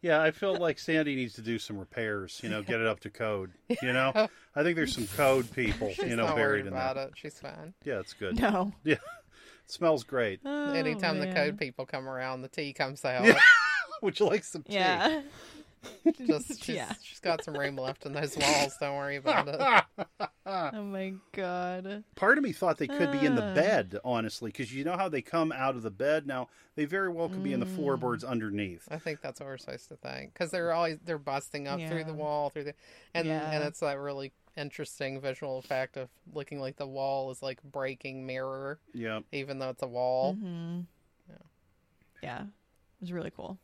Yeah, 0.00 0.22
I 0.22 0.30
feel 0.30 0.56
like 0.56 0.78
Sandie 0.78 1.16
needs 1.16 1.34
to 1.34 1.42
do 1.42 1.58
some 1.58 1.76
repairs, 1.76 2.38
you 2.42 2.48
know, 2.48 2.62
get 2.62 2.80
it 2.80 2.86
up 2.86 3.00
to 3.00 3.10
code. 3.10 3.50
You 3.82 3.92
know? 3.92 4.12
I 4.54 4.62
think 4.62 4.76
there's 4.76 4.94
some 4.94 5.08
code 5.16 5.50
people, 5.52 5.92
you 5.98 6.14
know, 6.14 6.26
not 6.26 6.36
buried 6.36 6.38
worried 6.38 6.66
in 6.66 6.72
about 6.72 6.94
that. 6.94 7.08
it. 7.08 7.14
She's 7.16 7.40
fine. 7.40 7.74
Yeah, 7.84 7.98
it's 7.98 8.12
good. 8.12 8.38
No. 8.38 8.72
It 9.66 9.72
smells 9.72 10.04
great. 10.04 10.40
Oh, 10.44 10.72
Anytime 10.72 11.18
the 11.18 11.32
code 11.32 11.58
people 11.58 11.86
come 11.86 12.08
around, 12.08 12.42
the 12.42 12.48
tea 12.48 12.72
comes 12.72 13.04
out. 13.04 13.24
Yeah. 13.24 13.38
Would 14.02 14.18
you 14.20 14.26
like 14.26 14.44
some 14.44 14.62
tea? 14.62 14.74
Yeah. 14.74 15.22
Just 16.26 16.64
she's, 16.64 16.76
Yeah. 16.76 16.92
she's 17.02 17.18
got 17.20 17.44
some 17.44 17.56
room 17.56 17.76
left 17.76 18.06
in 18.06 18.12
those 18.12 18.36
walls. 18.36 18.76
Don't 18.80 18.96
worry 18.96 19.16
about 19.16 19.48
it. 19.48 20.28
Oh 20.48 20.84
my 20.84 21.12
god. 21.32 22.04
Part 22.14 22.38
of 22.38 22.44
me 22.44 22.52
thought 22.52 22.78
they 22.78 22.86
could 22.86 23.10
be 23.10 23.18
in 23.26 23.34
the 23.34 23.42
Ah. 23.50 23.54
bed, 23.54 23.98
honestly, 24.04 24.50
because 24.52 24.72
you 24.72 24.84
know 24.84 24.96
how 24.96 25.08
they 25.08 25.20
come 25.20 25.50
out 25.50 25.74
of 25.74 25.82
the 25.82 25.90
bed. 25.90 26.24
Now 26.24 26.48
they 26.76 26.84
very 26.84 27.08
well 27.08 27.28
could 27.28 27.42
be 27.42 27.52
in 27.52 27.58
the 27.58 27.66
Mm. 27.66 27.74
floorboards 27.74 28.22
underneath. 28.22 28.86
I 28.88 28.98
think 28.98 29.20
that's 29.20 29.40
what 29.40 29.46
we're 29.46 29.58
supposed 29.58 29.88
to 29.88 29.96
think 29.96 30.32
because 30.32 30.52
they're 30.52 30.72
always 30.72 30.98
they're 31.04 31.18
busting 31.18 31.66
up 31.66 31.80
through 31.80 32.04
the 32.04 32.14
wall 32.14 32.50
through 32.50 32.62
the 32.64 32.74
and 33.12 33.26
and 33.26 33.52
Yeah. 33.62 33.66
it's 33.66 33.80
that 33.80 33.98
really 33.98 34.30
interesting 34.56 35.20
visual 35.20 35.58
effect 35.58 35.96
of 35.96 36.08
looking 36.32 36.60
like 36.60 36.76
the 36.76 36.86
wall 36.86 37.30
is 37.30 37.42
like 37.42 37.62
breaking 37.62 38.24
mirror 38.26 38.78
Yeah. 38.94 39.20
even 39.32 39.58
though 39.58 39.70
it's 39.70 39.82
a 39.82 39.86
wall. 39.88 40.34
hmm 40.34 40.80
Yeah. 41.28 41.34
Yeah. 42.22 42.40
It 42.42 43.00
was 43.02 43.12
really 43.12 43.30
cool. 43.30 43.58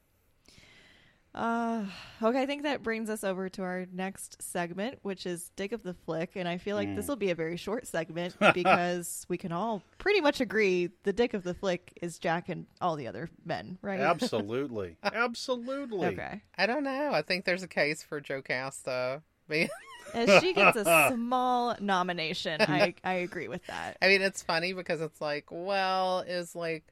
Uh, 1.35 1.87
okay, 2.23 2.43
I 2.43 2.47
think 2.47 2.65
that 2.65 2.83
brings 2.83 3.09
us 3.09 3.25
over 3.25 3.49
to 3.49 3.63
our 3.63 3.87
next 3.91 4.43
segment, 4.43 4.99
which 5.01 5.25
is 5.25 5.51
Dick 5.57 5.73
of 5.73 5.83
the 5.83 5.95
Flick. 5.95 6.33
And 6.37 6.47
I 6.47 6.59
feel 6.59 6.77
like 6.77 6.95
this 6.95 7.07
Mm. 7.07 7.09
will 7.09 7.17
be 7.17 7.31
a 7.31 7.35
very 7.35 7.57
short 7.57 7.87
segment 7.87 8.37
because 8.55 9.25
we 9.31 9.39
can 9.39 9.51
all 9.51 9.83
pretty 9.97 10.21
much 10.21 10.43
agree 10.43 10.91
the 11.05 11.13
Dick 11.15 11.33
of 11.33 11.43
the 11.43 11.55
Flick 11.55 11.99
is 12.03 12.19
Jack 12.19 12.51
and 12.51 12.67
all 12.83 12.97
the 12.97 13.07
other 13.07 13.31
men, 13.47 13.79
right? 13.81 14.01
Absolutely. 14.01 14.97
Absolutely. 15.03 16.09
Okay. 16.09 16.43
I 16.59 16.67
don't 16.67 16.85
know. 16.85 17.13
I 17.15 17.23
think 17.23 17.47
there's 17.47 17.63
a 17.63 17.69
case 17.69 18.03
for 18.03 18.21
Jocasta. 18.21 19.23
being- 19.49 19.71
And 20.15 20.43
she 20.43 20.53
gets 20.53 20.77
a 20.77 21.11
small 21.15 21.77
nomination. 21.81 22.61
I, 22.61 22.95
I 23.05 23.15
agree 23.15 23.49
with 23.49 23.65
that. 23.67 23.97
I 24.03 24.09
mean, 24.09 24.23
it's 24.23 24.43
funny 24.43 24.73
because 24.73 25.01
it's 25.01 25.21
like, 25.21 25.47
well, 25.51 26.21
is 26.21 26.55
like, 26.55 26.85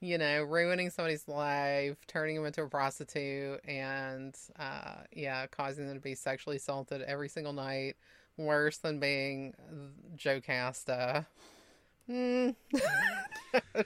you 0.00 0.16
know, 0.18 0.42
ruining 0.42 0.90
somebody's 0.90 1.26
life, 1.28 1.96
turning 2.06 2.36
them 2.36 2.46
into 2.46 2.62
a 2.62 2.68
prostitute, 2.68 3.60
and 3.66 4.34
uh, 4.58 4.94
yeah, 5.12 5.46
causing 5.48 5.86
them 5.86 5.96
to 5.96 6.00
be 6.00 6.14
sexually 6.14 6.56
assaulted 6.56 7.02
every 7.02 7.28
single 7.28 7.52
night 7.52 7.96
worse 8.36 8.78
than 8.78 8.98
being 9.00 9.54
Joe 10.16 10.40
Jocasta. 10.40 11.26
Hmm. 12.06 12.50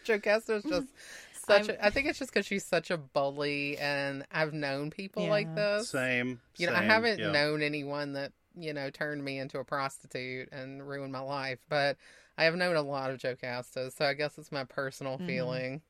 Jocasta 0.04 0.54
is 0.54 0.64
just 0.64 0.86
such. 1.46 1.68
I'm- 1.68 1.76
A, 1.78 1.86
I 1.86 1.90
think 1.90 2.08
it's 2.08 2.18
just 2.18 2.32
because 2.32 2.46
she's 2.46 2.64
such 2.64 2.90
a 2.90 2.96
bully, 2.96 3.76
and 3.78 4.24
I've 4.32 4.54
known 4.54 4.90
people 4.90 5.26
like 5.26 5.46
Yeah. 5.54 5.76
this. 5.78 5.90
Same. 5.90 6.40
You 6.56 6.68
know, 6.68 6.74
I 6.74 6.82
haven't 6.82 7.18
yeah. 7.18 7.32
known 7.32 7.60
anyone 7.60 8.14
that, 8.14 8.32
you 8.56 8.72
know, 8.72 8.90
turned 8.90 9.24
me 9.24 9.38
into 9.38 9.58
a 9.58 9.64
prostitute 9.64 10.48
and 10.52 10.86
ruined 10.86 11.12
my 11.12 11.20
life, 11.20 11.58
but 11.68 11.96
I 12.38 12.44
have 12.44 12.54
known 12.54 12.76
a 12.76 12.82
lot 12.82 13.10
of 13.10 13.18
Jocastas, 13.20 13.96
so 13.96 14.04
I 14.04 14.14
guess 14.14 14.38
it's 14.38 14.52
my 14.52 14.64
personal 14.64 15.18
Mhm. 15.18 15.26
feeling 15.26 15.82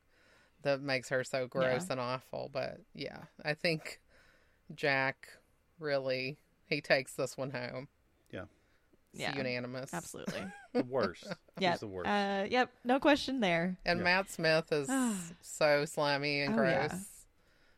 that 0.63 0.81
makes 0.81 1.09
her 1.09 1.23
so 1.23 1.47
gross 1.47 1.89
and 1.89 1.99
awful. 1.99 2.49
But 2.51 2.79
yeah, 2.93 3.23
I 3.43 3.53
think 3.53 3.99
Jack 4.73 5.29
really 5.79 6.37
he 6.67 6.81
takes 6.81 7.13
this 7.15 7.37
one 7.37 7.51
home. 7.51 7.87
It's 9.13 9.21
Yeah. 9.21 9.33
unanimous. 9.33 9.93
Absolutely. 9.93 10.51
The 10.73 10.83
worst. 10.83 11.23
Yeah. 11.57 11.71
He's 11.71 11.79
the 11.79 11.87
worst. 11.87 12.09
Uh, 12.09 12.45
yep. 12.49 12.69
No 12.83 12.99
question 12.99 13.39
there. 13.39 13.77
And 13.85 13.99
Yeah. 13.99 14.03
Matt 14.03 14.29
Smith 14.29 14.69
is 14.73 14.89
so 15.41 15.85
slimy 15.85 16.41
and 16.41 16.53
Oh, 16.53 16.57
gross 16.57 16.91
yeah. 16.91 16.99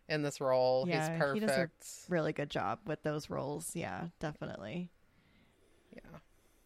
In 0.10 0.22
this 0.24 0.40
role. 0.42 0.86
Yeah, 0.88 1.18
He's 1.26 1.34
he 1.34 1.40
does 1.40 1.52
a- 1.58 1.70
Really 2.10 2.34
good 2.34 2.50
job 2.50 2.80
with 2.86 3.04
those 3.04 3.30
roles. 3.30 3.76
Yeah, 3.76 4.08
definitely. 4.20 4.90
Yeah. 5.96 6.20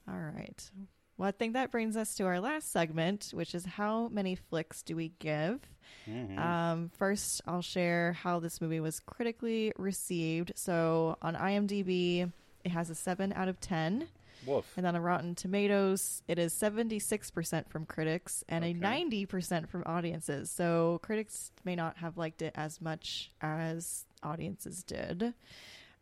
All 0.07 0.19
right. 0.19 0.71
Well, 1.17 1.27
I 1.27 1.31
think 1.31 1.53
that 1.53 1.71
brings 1.71 1.95
us 1.95 2.15
to 2.15 2.23
our 2.25 2.39
last 2.39 2.71
segment, 2.71 3.29
which 3.33 3.53
is 3.53 3.65
how 3.65 4.07
many 4.09 4.35
flicks 4.35 4.81
do 4.81 4.95
we 4.95 5.09
give? 5.19 5.59
Mhm. 6.07 6.37
Um, 6.39 6.91
first, 6.97 7.41
I'll 7.45 7.61
share 7.61 8.13
how 8.13 8.39
this 8.39 8.59
movie 8.61 8.79
was 8.79 8.99
critically 8.99 9.71
received. 9.77 10.53
So 10.55 11.17
on 11.21 11.35
IMDb, 11.35 12.31
it 12.63 12.69
has 12.71 12.89
a 12.89 12.95
7 12.95 13.33
out 13.33 13.47
of 13.47 13.59
10. 13.59 14.07
Woof. 14.45 14.65
And 14.75 14.85
then 14.85 14.95
on 14.95 15.01
Rotten 15.01 15.35
Tomatoes, 15.35 16.23
it 16.27 16.39
is 16.39 16.53
76% 16.53 17.69
from 17.69 17.85
critics 17.85 18.43
and 18.49 18.63
Okay. 18.63 18.71
a 18.71 18.73
90% 18.79 19.67
from 19.69 19.83
audiences. 19.85 20.49
So 20.51 20.99
critics 21.03 21.51
may 21.63 21.75
not 21.75 21.97
have 21.97 22.17
liked 22.17 22.41
it 22.41 22.53
as 22.55 22.81
much 22.81 23.31
as 23.41 24.05
audiences 24.23 24.83
did. 24.83 25.33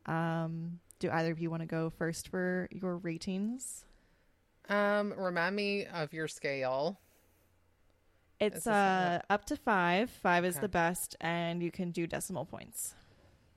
Um, 0.05 0.79
do 0.99 1.09
either 1.11 1.31
of 1.31 1.39
you 1.39 1.49
want 1.49 1.61
to 1.61 1.67
go 1.67 1.89
first 1.89 2.27
for 2.29 2.67
your 2.71 2.97
ratings? 2.97 3.85
Um, 4.67 5.13
remind 5.17 5.55
me 5.55 5.85
of 5.85 6.13
your 6.13 6.27
scale. 6.27 6.99
It's 8.39 8.65
uh, 8.67 9.21
up 9.29 9.45
to 9.45 9.57
five. 9.57 10.09
Five 10.09 10.45
is 10.45 10.55
Okay. 10.55 10.61
the 10.61 10.69
best, 10.69 11.15
and 11.19 11.61
you 11.61 11.71
can 11.71 11.91
do 11.91 12.07
decimal 12.07 12.45
points. 12.45 12.93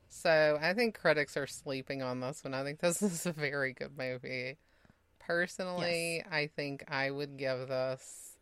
So 0.09 0.59
I 0.61 0.75
think 0.75 0.99
critics 0.99 1.37
are 1.37 1.47
sleeping 1.47 2.03
on 2.03 2.21
this 2.21 2.45
one. 2.45 2.55
I 2.55 2.65
think 2.65 2.81
this 2.81 3.01
is 3.03 3.27
a 3.27 3.33
very 3.33 3.73
good 3.73 3.97
movie. 3.97 4.59
Personally, 5.27 6.25
I 6.31 6.49
think 6.49 6.85
I 6.89 7.11
would 7.11 7.37
give 7.37 7.69
this. 7.69 8.37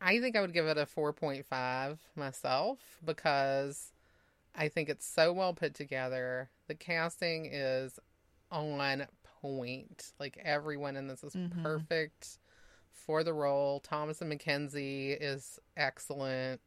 I 0.00 0.20
think 0.20 0.36
I 0.36 0.40
would 0.40 0.52
give 0.54 0.66
it 0.66 0.78
a 0.78 0.86
4.5 0.86 1.98
myself 2.16 2.78
because 3.04 3.92
I 4.54 4.68
think 4.68 4.88
it's 4.88 5.06
so 5.06 5.32
well 5.32 5.52
put 5.54 5.74
together. 5.74 6.50
The 6.68 6.74
casting 6.74 7.46
is 7.46 7.98
on 8.50 9.06
point. 9.42 10.12
Like 10.18 10.40
everyone 10.44 10.96
in 10.96 11.06
this 11.08 11.22
is 11.24 11.34
Mhm. 11.34 11.62
perfect 11.62 12.38
for 12.90 13.22
the 13.24 13.32
role. 13.34 13.80
Thomasin 13.80 14.28
Mackenzie 14.28 15.12
is 15.12 15.58
excellent. 15.76 16.60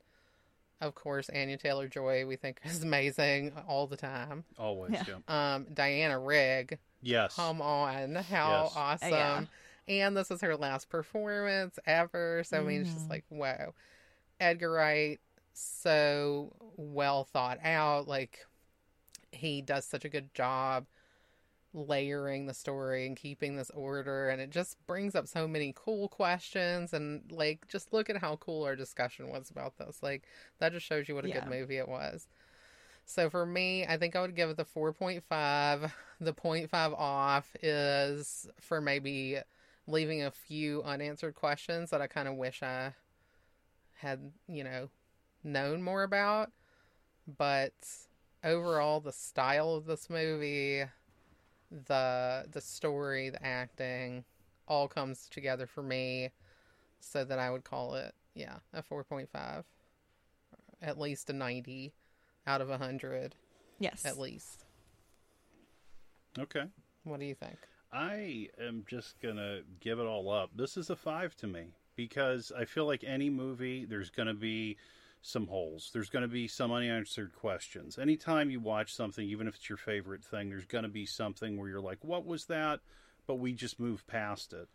Of 0.81 0.95
course, 0.95 1.29
Anya 1.29 1.57
Taylor 1.57 1.87
Joy 1.87 2.25
we 2.25 2.35
think 2.35 2.59
is 2.65 2.83
amazing 2.83 3.53
all 3.67 3.87
the 3.87 3.97
time. 3.97 4.43
Always. 4.57 4.91
Yeah. 4.91 5.03
Yeah. 5.27 5.53
Um, 5.55 5.67
Diana 5.73 6.19
Rigg, 6.19 6.79
Yes. 7.01 7.35
come 7.35 7.61
on, 7.61 8.15
how 8.15 8.63
Yes. 8.63 8.73
awesome! 8.75 9.11
Yeah. 9.11 9.43
And 9.87 10.15
this 10.15 10.31
is 10.31 10.41
her 10.41 10.55
last 10.55 10.89
performance 10.89 11.77
ever, 11.85 12.43
so 12.45 12.59
I 12.59 12.61
mean, 12.63 12.81
it's 12.81 12.93
just 12.93 13.07
Mhm. 13.07 13.09
like 13.09 13.25
whoa. 13.29 13.73
Edgar 14.39 14.71
Wright 14.71 15.19
so 15.53 16.53
well 16.77 17.23
thought 17.25 17.59
out. 17.63 18.07
Like 18.07 18.45
he 19.31 19.61
does 19.61 19.85
such 19.85 20.05
a 20.05 20.09
good 20.09 20.33
job 20.33 20.87
layering 21.73 22.47
the 22.47 22.53
story 22.53 23.07
and 23.07 23.15
keeping 23.15 23.55
this 23.55 23.69
order 23.69 24.27
and 24.29 24.41
it 24.41 24.49
just 24.49 24.75
brings 24.87 25.15
up 25.15 25.25
so 25.25 25.47
many 25.47 25.71
cool 25.73 26.09
questions 26.09 26.91
and 26.91 27.31
like 27.31 27.65
just 27.69 27.93
look 27.93 28.09
at 28.09 28.17
how 28.17 28.35
cool 28.35 28.63
our 28.65 28.75
discussion 28.75 29.29
was 29.29 29.49
about 29.49 29.77
this 29.77 30.03
like 30.03 30.23
that 30.59 30.73
just 30.73 30.85
shows 30.85 31.07
you 31.07 31.15
what 31.15 31.23
a 31.23 31.29
Yeah. 31.29 31.39
good 31.39 31.47
movie 31.49 31.77
it 31.77 31.87
was 31.87 32.27
so 33.05 33.29
for 33.29 33.45
me 33.45 33.85
i 33.85 33.97
think 33.97 34.15
i 34.15 34.21
would 34.21 34.35
give 34.35 34.49
it 34.49 34.57
the 34.57 34.65
4.5 34.65 35.91
the 36.21 36.33
0.5 36.33 36.93
off 36.97 37.55
is 37.61 38.47
for 38.59 38.81
maybe 38.81 39.37
leaving 39.87 40.23
a 40.23 40.31
few 40.31 40.83
unanswered 40.83 41.35
questions 41.35 41.89
that 41.89 42.01
i 42.01 42.07
kind 42.07 42.27
of 42.27 42.35
wish 42.35 42.63
i 42.63 42.93
had 44.01 44.31
you 44.47 44.63
know 44.63 44.89
known 45.43 45.81
more 45.81 46.03
about. 46.03 46.51
But 47.37 47.73
overall 48.43 48.99
the 48.99 49.11
style 49.11 49.73
of 49.75 49.85
this 49.85 50.09
movie 50.09 50.83
the 51.85 52.45
the 52.51 52.59
story 52.59 53.29
the 53.29 53.45
acting 53.45 54.25
all 54.67 54.87
comes 54.87 55.27
together 55.29 55.67
for 55.67 55.83
me. 55.83 56.31
So 56.99 57.23
that 57.25 57.39
i 57.39 57.49
would 57.49 57.63
call 57.63 57.95
it 57.95 58.13
yeah 58.35 58.57
a 58.73 58.83
4.5 58.83 59.63
at 60.81 60.99
least 60.99 61.29
a 61.29 61.33
90 61.33 61.93
out 62.47 62.61
of 62.61 62.69
a 62.69 62.77
100 62.77 63.35
Yes. 63.80 64.05
at 64.05 64.18
least 64.19 64.65
Okay. 66.39 66.65
what 67.03 67.19
do 67.19 67.26
you 67.26 67.35
think 67.35 67.57
I 67.93 68.47
am 68.57 68.85
just 68.88 69.19
gonna 69.19 69.61
give 69.81 69.99
it 69.99 70.05
all 70.05 70.31
up. 70.31 70.51
This 70.55 70.77
is 70.77 70.89
a 70.89 70.95
five 70.95 71.35
to 71.38 71.47
me 71.47 71.73
because 71.97 72.49
I 72.57 72.63
feel 72.63 72.85
like 72.85 73.03
any 73.03 73.30
movie, 73.30 73.84
there's 73.84 74.09
gonna 74.09 74.34
be 74.34 74.77
some 75.22 75.47
holes. 75.47 75.89
There's 75.93 76.09
gonna 76.09 76.30
be 76.30 76.47
some 76.47 76.72
unanswered 76.72 77.34
questions. 77.35 77.99
Anytime 77.99 78.49
you 78.49 78.61
watch 78.61 78.93
something, 78.93 79.27
even 79.27 79.45
if 79.45 79.55
it's 79.55 79.68
your 79.68 79.77
favorite 79.77 80.23
thing, 80.23 80.49
there's 80.49 80.65
gonna 80.65 80.88
be 80.88 81.05
something 81.05 81.57
where 81.57 81.68
you're 81.68 81.81
like, 81.81 82.01
"What 82.01 82.26
was 82.26 82.45
that?" 82.45 82.80
But 83.27 83.35
we 83.35 83.51
just 83.51 83.77
move 83.77 84.07
past 84.07 84.53
it. 84.53 84.69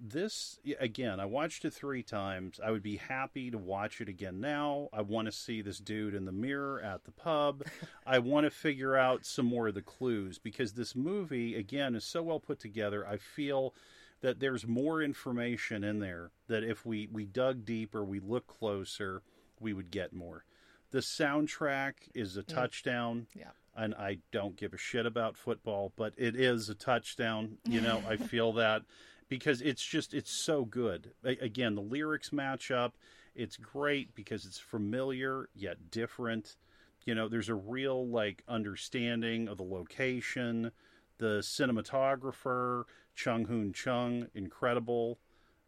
This 0.00 0.60
again, 0.78 1.18
I 1.18 1.24
watched 1.24 1.64
it 1.64 1.74
three 1.74 2.04
times. 2.04 2.60
I 2.64 2.70
would 2.70 2.84
be 2.84 2.98
happy 2.98 3.50
to 3.50 3.58
watch 3.58 4.00
it 4.00 4.08
again 4.08 4.40
now. 4.40 4.88
I 4.92 5.02
want 5.02 5.26
to 5.26 5.32
see 5.32 5.60
this 5.60 5.78
dude 5.78 6.14
in 6.14 6.24
the 6.24 6.32
mirror 6.32 6.80
at 6.80 7.04
the 7.04 7.10
pub. 7.10 7.64
I 8.06 8.20
want 8.20 8.44
to 8.44 8.50
figure 8.50 8.96
out 8.96 9.26
some 9.26 9.46
more 9.46 9.68
of 9.68 9.74
the 9.74 9.82
clues 9.82 10.38
because 10.38 10.72
this 10.72 10.94
movie 10.94 11.56
again 11.56 11.96
is 11.96 12.04
so 12.04 12.22
well 12.22 12.38
put 12.38 12.60
together. 12.60 13.04
I 13.06 13.16
feel 13.16 13.74
that 14.20 14.38
there's 14.38 14.66
more 14.66 15.02
information 15.02 15.82
in 15.82 15.98
there 15.98 16.30
that 16.46 16.62
if 16.62 16.86
we 16.86 17.08
we 17.10 17.24
dug 17.24 17.64
deeper, 17.64 18.04
we 18.04 18.20
look 18.20 18.46
closer, 18.46 19.22
we 19.58 19.72
would 19.72 19.90
get 19.90 20.12
more. 20.12 20.44
The 20.90 20.98
soundtrack 20.98 21.94
is 22.14 22.36
a 22.36 22.42
mm. 22.42 22.46
touchdown. 22.46 23.26
Yeah. 23.34 23.50
And 23.76 23.94
I 23.94 24.18
don't 24.32 24.56
give 24.56 24.74
a 24.74 24.78
shit 24.78 25.06
about 25.06 25.36
football, 25.36 25.92
but 25.96 26.12
it 26.16 26.34
is 26.34 26.68
a 26.68 26.74
touchdown. 26.74 27.58
You 27.64 27.80
know, 27.80 28.02
I 28.08 28.16
feel 28.16 28.52
that 28.54 28.82
because 29.28 29.60
it's 29.60 29.84
just 29.84 30.14
it's 30.14 30.30
so 30.30 30.64
good. 30.64 31.12
A- 31.24 31.38
again, 31.44 31.74
the 31.74 31.82
lyrics 31.82 32.32
match 32.32 32.70
up. 32.70 32.96
It's 33.34 33.56
great 33.56 34.14
because 34.14 34.44
it's 34.44 34.58
familiar 34.58 35.48
yet 35.54 35.90
different. 35.90 36.56
You 37.04 37.14
know, 37.14 37.28
there's 37.28 37.48
a 37.48 37.54
real 37.54 38.06
like 38.08 38.42
understanding 38.48 39.48
of 39.48 39.58
the 39.58 39.64
location. 39.64 40.72
The 41.18 41.40
cinematographer, 41.40 42.84
Chung 43.14 43.44
Hoon 43.46 43.72
Chung, 43.72 44.28
incredible. 44.34 45.18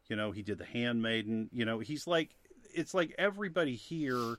You 0.09 0.17
know, 0.17 0.33
he 0.33 0.43
did 0.43 0.59
The 0.59 0.65
Handmaiden. 0.65 1.49
You 1.53 1.65
know, 1.65 1.79
he's 1.79 2.07
like 2.07 2.31
it's 2.75 2.95
like 2.95 3.15
everybody 3.19 3.75
here 3.75 4.37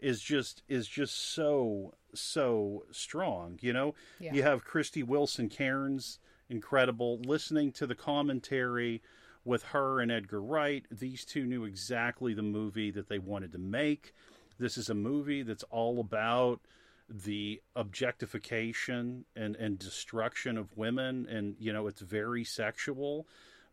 is 0.00 0.20
just 0.20 0.62
is 0.68 0.86
just 0.86 1.32
so 1.34 1.94
so 2.14 2.84
strong, 2.90 3.58
you 3.62 3.72
know? 3.72 3.94
Yeah. 4.20 4.34
You 4.34 4.42
have 4.42 4.64
Krysty 4.64 5.04
Wilson 5.04 5.48
Cairns, 5.48 6.18
incredible. 6.48 7.18
Listening 7.24 7.72
to 7.72 7.86
the 7.86 7.94
commentary 7.94 9.02
with 9.44 9.62
her 9.64 10.00
and 10.00 10.10
Edgar 10.10 10.40
Wright, 10.42 10.84
these 10.90 11.24
two 11.24 11.44
knew 11.44 11.64
exactly 11.64 12.34
the 12.34 12.42
movie 12.42 12.90
that 12.90 13.08
they 13.08 13.18
wanted 13.18 13.52
to 13.52 13.58
make. 13.58 14.14
This 14.58 14.78
is 14.78 14.88
a 14.88 14.94
movie 14.94 15.42
that's 15.42 15.64
all 15.64 16.00
about 16.00 16.60
the 17.08 17.60
objectification 17.76 19.24
and, 19.36 19.56
and 19.56 19.78
destruction 19.78 20.56
of 20.56 20.76
women 20.76 21.26
and 21.28 21.54
you 21.58 21.72
know 21.72 21.86
it's 21.86 22.00
very 22.00 22.44
sexual 22.44 23.26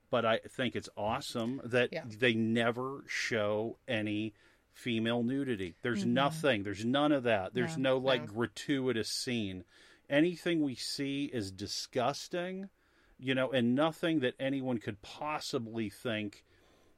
but 0.10 0.26
i 0.26 0.38
think 0.50 0.76
it's 0.76 0.90
awesome 0.98 1.62
that 1.64 1.90
Yeah. 1.94 2.04
they 2.06 2.34
never 2.34 3.04
show 3.08 3.78
any 3.88 4.34
female 4.74 5.24
nudity 5.24 5.76
there's 5.82 6.02
mm-hmm. 6.02 6.14
nothing 6.14 6.64
there's 6.64 6.84
none 6.84 7.14
of 7.14 7.24
that 7.24 7.54
there's 7.54 7.78
No. 7.78 7.92
no 7.92 7.98
like 8.06 8.28
No. 8.28 8.34
gratuitous 8.34 9.10
scene 9.10 9.64
anything 10.12 10.62
we 10.62 10.76
see 10.76 11.26
is 11.34 11.52
disgusting 11.52 12.70
you 13.18 13.34
know 13.36 13.52
and 13.52 13.74
nothing 13.76 14.20
that 14.20 14.34
anyone 14.40 14.78
could 14.80 15.02
possibly 15.02 15.90
think 15.90 16.44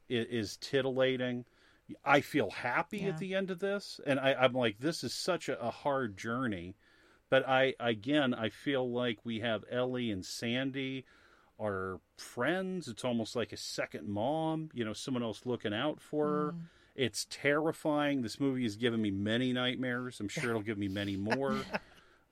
is, 0.09 0.25
is 0.27 0.57
titillating. 0.57 1.43
I 2.05 2.21
feel 2.21 2.49
happy 2.49 2.99
Yeah. 2.99 3.09
at 3.09 3.17
the 3.19 3.35
end 3.35 3.51
of 3.51 3.59
this 3.59 3.99
and 4.05 4.19
I, 4.19 4.33
i'm 4.33 4.53
like 4.53 4.79
this 4.79 5.03
is 5.03 5.13
such 5.13 5.49
a, 5.49 5.59
a 5.61 5.69
hard 5.71 6.17
journey. 6.17 6.75
But 7.29 7.47
i 7.47 7.73
again 7.79 8.33
i 8.33 8.49
feel 8.49 8.89
like 8.91 9.19
we 9.23 9.39
have 9.41 9.63
ellie 9.71 10.11
and 10.11 10.25
sandie 10.25 11.05
are 11.59 11.99
friends. 12.17 12.87
It's 12.87 13.05
almost 13.05 13.35
like 13.35 13.51
a 13.53 13.57
second 13.57 14.07
mom 14.07 14.69
you 14.73 14.83
know 14.85 14.93
someone 14.93 15.23
else 15.23 15.45
looking 15.45 15.73
out 15.73 15.99
for 16.01 16.27
her. 16.29 16.51
Mm. 16.53 16.59
It's 16.95 17.25
terrifying. 17.29 18.21
This 18.21 18.39
movie 18.39 18.63
has 18.63 18.75
given 18.75 19.01
me 19.01 19.09
many 19.09 19.51
nightmares. 19.51 20.19
I'm 20.19 20.29
sure 20.29 20.51
it'll 20.51 20.61
give 20.61 20.77
me 20.77 20.87
many 20.87 21.17
more 21.31 21.57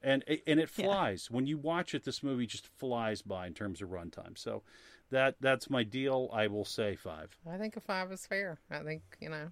and 0.04 0.24
and 0.48 0.60
it 0.60 0.70
Yeah. 0.76 0.86
flies 0.86 1.30
when 1.32 1.46
you 1.46 1.58
watch 1.58 1.94
it 1.94 2.04
this 2.04 2.22
movie 2.24 2.46
just 2.48 2.68
flies 2.68 3.22
by 3.22 3.48
in 3.48 3.54
terms 3.54 3.82
of 3.82 3.90
runtime 3.90 4.38
so 4.38 4.64
that 5.10 5.36
that's 5.42 5.70
my 5.70 5.84
deal 5.84 6.30
i 6.34 6.48
will 6.48 6.66
say 6.66 6.96
five 6.96 7.38
i 7.52 7.58
think 7.58 7.76
a 7.78 7.82
five 7.82 8.12
is 8.12 8.26
fair 8.26 8.58
i 8.70 8.80
think 8.80 9.02
you 9.20 9.30
know 9.30 9.48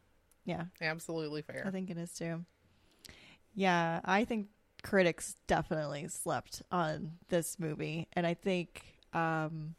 Yeah. 0.46 0.66
absolutely 0.82 1.42
fair 1.42 1.64
I 1.68 1.72
think 1.72 1.90
it 1.90 1.98
is 1.98 2.14
too. 2.14 2.46
Yeah, 3.54 4.00
I 4.06 4.26
think 4.26 4.48
critics 4.84 5.36
definitely 5.48 6.08
slept 6.08 6.62
on 6.72 7.14
this 7.28 7.60
movie, 7.60 8.08
and 8.14 8.26
I 8.26 8.34
think 8.34 8.84
um, 9.14 9.76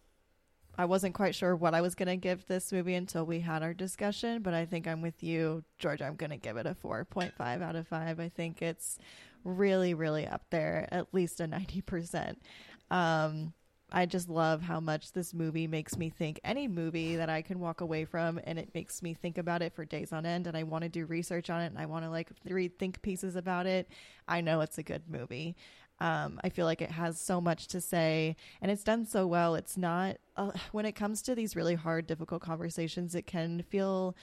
I 0.76 0.84
wasn't 0.84 1.14
quite 1.14 1.34
sure 1.34 1.56
what 1.56 1.74
I 1.74 1.80
was 1.80 1.94
going 1.94 2.09
to 2.09 2.16
give 2.16 2.47
this 2.47 2.72
movie 2.72 2.94
until 2.94 3.24
we 3.24 3.40
had 3.40 3.62
our 3.62 3.72
discussion. 3.72 4.42
But 4.42 4.55
I 4.55 4.66
think 4.66 4.86
I'm 4.86 5.01
with 5.02 5.22
you, 5.22 5.64
George. 5.78 6.02
I'm 6.02 6.16
going 6.16 6.30
to 6.30 6.36
give 6.36 6.56
it 6.56 6.66
a 6.66 6.74
4.5 6.74 7.62
out 7.62 7.76
of 7.76 7.88
five. 7.88 8.20
I 8.20 8.28
think 8.28 8.60
it's 8.60 8.98
really, 9.44 9.94
really 9.94 10.26
up 10.26 10.44
there, 10.50 10.88
at 10.90 11.12
least 11.12 11.40
a 11.40 11.46
90 11.46 11.80
percent. 11.82 12.42
Um, 12.90 13.54
I 13.92 14.06
just 14.06 14.28
love 14.28 14.62
how 14.62 14.78
much 14.78 15.12
this 15.12 15.34
movie 15.34 15.66
makes 15.66 15.96
me 15.96 16.10
think. 16.10 16.40
Any 16.44 16.68
movie 16.68 17.16
that 17.16 17.28
I 17.28 17.42
can 17.42 17.58
walk 17.58 17.80
away 17.80 18.04
from 18.04 18.40
and 18.44 18.58
it 18.58 18.70
makes 18.72 19.02
me 19.02 19.14
think 19.14 19.36
about 19.36 19.62
it 19.62 19.74
for 19.74 19.84
days 19.84 20.12
on 20.12 20.24
end, 20.24 20.46
and 20.46 20.56
I 20.56 20.62
want 20.62 20.82
to 20.82 20.88
do 20.88 21.06
research 21.06 21.50
on 21.50 21.60
it 21.60 21.66
and 21.66 21.78
I 21.78 21.86
want 21.86 22.04
to 22.04 22.10
like 22.10 22.30
read 22.44 22.78
think 22.78 23.02
pieces 23.02 23.36
about 23.36 23.66
it. 23.66 23.88
I 24.28 24.40
know 24.40 24.60
it's 24.60 24.78
a 24.78 24.82
good 24.82 25.02
movie. 25.08 25.56
Um, 25.98 26.40
I 26.42 26.48
feel 26.48 26.64
like 26.64 26.80
it 26.80 26.92
has 26.92 27.20
so 27.20 27.40
much 27.40 27.68
to 27.68 27.80
say, 27.80 28.36
and 28.62 28.70
it's 28.70 28.84
done 28.84 29.04
so 29.04 29.26
well. 29.26 29.54
It's 29.54 29.76
not 29.76 30.16
uh, 30.36 30.52
when 30.72 30.86
it 30.86 30.92
comes 30.92 31.20
to 31.22 31.34
these 31.34 31.54
really 31.54 31.74
hard, 31.74 32.06
difficult 32.06 32.40
conversations. 32.40 33.14
It 33.14 33.26
can 33.26 33.62
feel 33.68 34.16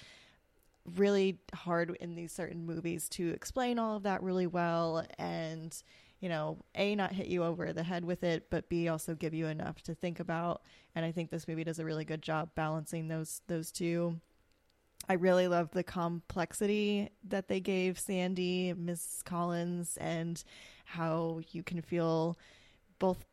really 0.95 1.39
hard 1.53 1.95
in 1.99 2.15
these 2.15 2.31
certain 2.31 2.65
movies 2.65 3.09
to 3.09 3.29
explain 3.29 3.77
all 3.77 3.97
of 3.97 4.03
that 4.03 4.23
really 4.23 4.47
well 4.47 5.05
and 5.17 5.83
you 6.19 6.29
know 6.29 6.57
a 6.75 6.95
not 6.95 7.11
hit 7.11 7.27
you 7.27 7.43
over 7.43 7.73
the 7.73 7.83
head 7.83 8.05
with 8.05 8.23
it 8.23 8.49
but 8.49 8.69
b 8.69 8.87
also 8.87 9.13
give 9.13 9.33
you 9.33 9.47
enough 9.47 9.81
to 9.81 9.93
think 9.93 10.19
about. 10.19 10.61
And 10.95 11.05
i 11.05 11.11
think 11.11 11.29
this 11.29 11.47
movie 11.47 11.63
does 11.63 11.79
a 11.79 11.85
really 11.85 12.05
good 12.05 12.21
job 12.21 12.49
balancing 12.55 13.07
those 13.07 13.41
those 13.47 13.71
two. 13.71 14.19
I 15.09 15.13
really 15.13 15.47
love 15.47 15.71
the 15.71 15.83
complexity 15.83 17.09
that 17.25 17.47
they 17.47 17.59
gave 17.59 17.99
sandie 17.99 18.73
miss 18.73 19.21
collins 19.23 19.97
and 19.97 20.43
how 20.85 21.41
you 21.51 21.63
can 21.63 21.81
feel 21.81 22.37
both 22.99 23.25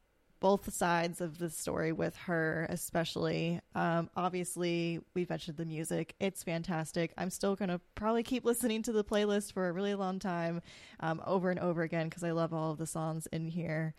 both 0.44 0.70
sides 0.74 1.22
of 1.22 1.38
the 1.38 1.48
story 1.48 1.90
with 1.90 2.14
her 2.16 2.66
especially. 2.68 3.58
Um, 3.74 4.10
obviously 4.14 5.00
we've 5.14 5.30
mentioned 5.30 5.56
the 5.56 5.64
music. 5.64 6.14
It's 6.20 6.42
fantastic. 6.42 7.14
I'm 7.16 7.30
still 7.30 7.56
going 7.56 7.70
to 7.70 7.80
probably 7.94 8.22
keep 8.22 8.44
listening 8.44 8.82
to 8.82 8.92
the 8.92 9.02
playlist 9.02 9.54
for 9.54 9.70
a 9.70 9.72
really 9.72 9.94
long 9.94 10.18
time 10.18 10.60
um, 11.00 11.22
over 11.24 11.48
and 11.50 11.58
over 11.58 11.80
again 11.80 12.10
because 12.10 12.22
i 12.22 12.32
love 12.32 12.52
all 12.52 12.72
of 12.72 12.76
the 12.76 12.86
songs 12.86 13.26
in 13.32 13.48
here. 13.48 13.94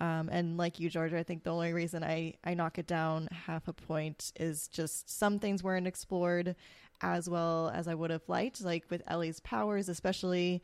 Um, 0.00 0.30
and 0.32 0.56
like 0.56 0.80
you 0.80 0.88
georgia 0.88 1.18
i 1.18 1.22
think 1.22 1.44
the 1.44 1.52
only 1.52 1.74
reason 1.74 2.02
I, 2.02 2.32
I 2.42 2.54
knock 2.54 2.78
it 2.78 2.86
down 2.86 3.28
half 3.30 3.68
a 3.68 3.74
point 3.74 4.32
is 4.40 4.68
just 4.68 5.10
some 5.10 5.38
things 5.38 5.62
weren't 5.62 5.86
explored 5.86 6.56
as 7.02 7.28
well 7.28 7.70
as 7.74 7.86
i 7.86 7.94
would 7.94 8.08
have 8.08 8.26
liked 8.26 8.64
like 8.64 8.84
with 8.88 9.02
ellie's 9.06 9.40
powers 9.40 9.90
especially 9.90 10.62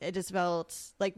it 0.00 0.12
just 0.12 0.32
felt 0.32 0.74
like 0.98 1.14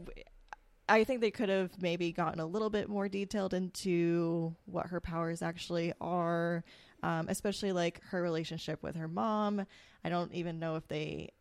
I 0.89 1.03
think 1.03 1.21
they 1.21 1.31
could 1.31 1.49
have 1.49 1.81
maybe 1.81 2.11
gotten 2.11 2.39
a 2.39 2.45
little 2.45 2.69
bit 2.69 2.87
more 2.87 3.09
detailed 3.09 3.53
into 3.53 4.55
what 4.65 4.87
her 4.87 5.01
powers 5.01 5.41
actually 5.41 5.93
are, 5.99 6.63
um, 7.03 7.27
especially 7.29 7.71
like 7.71 8.01
her 8.05 8.21
relationship 8.21 8.81
with 8.83 8.95
her 8.95 9.07
mom. 9.07 9.65
I 10.03 10.09
don't 10.09 10.33
even 10.33 10.59
know 10.59 10.75
if 10.75 10.87
they 10.87 11.31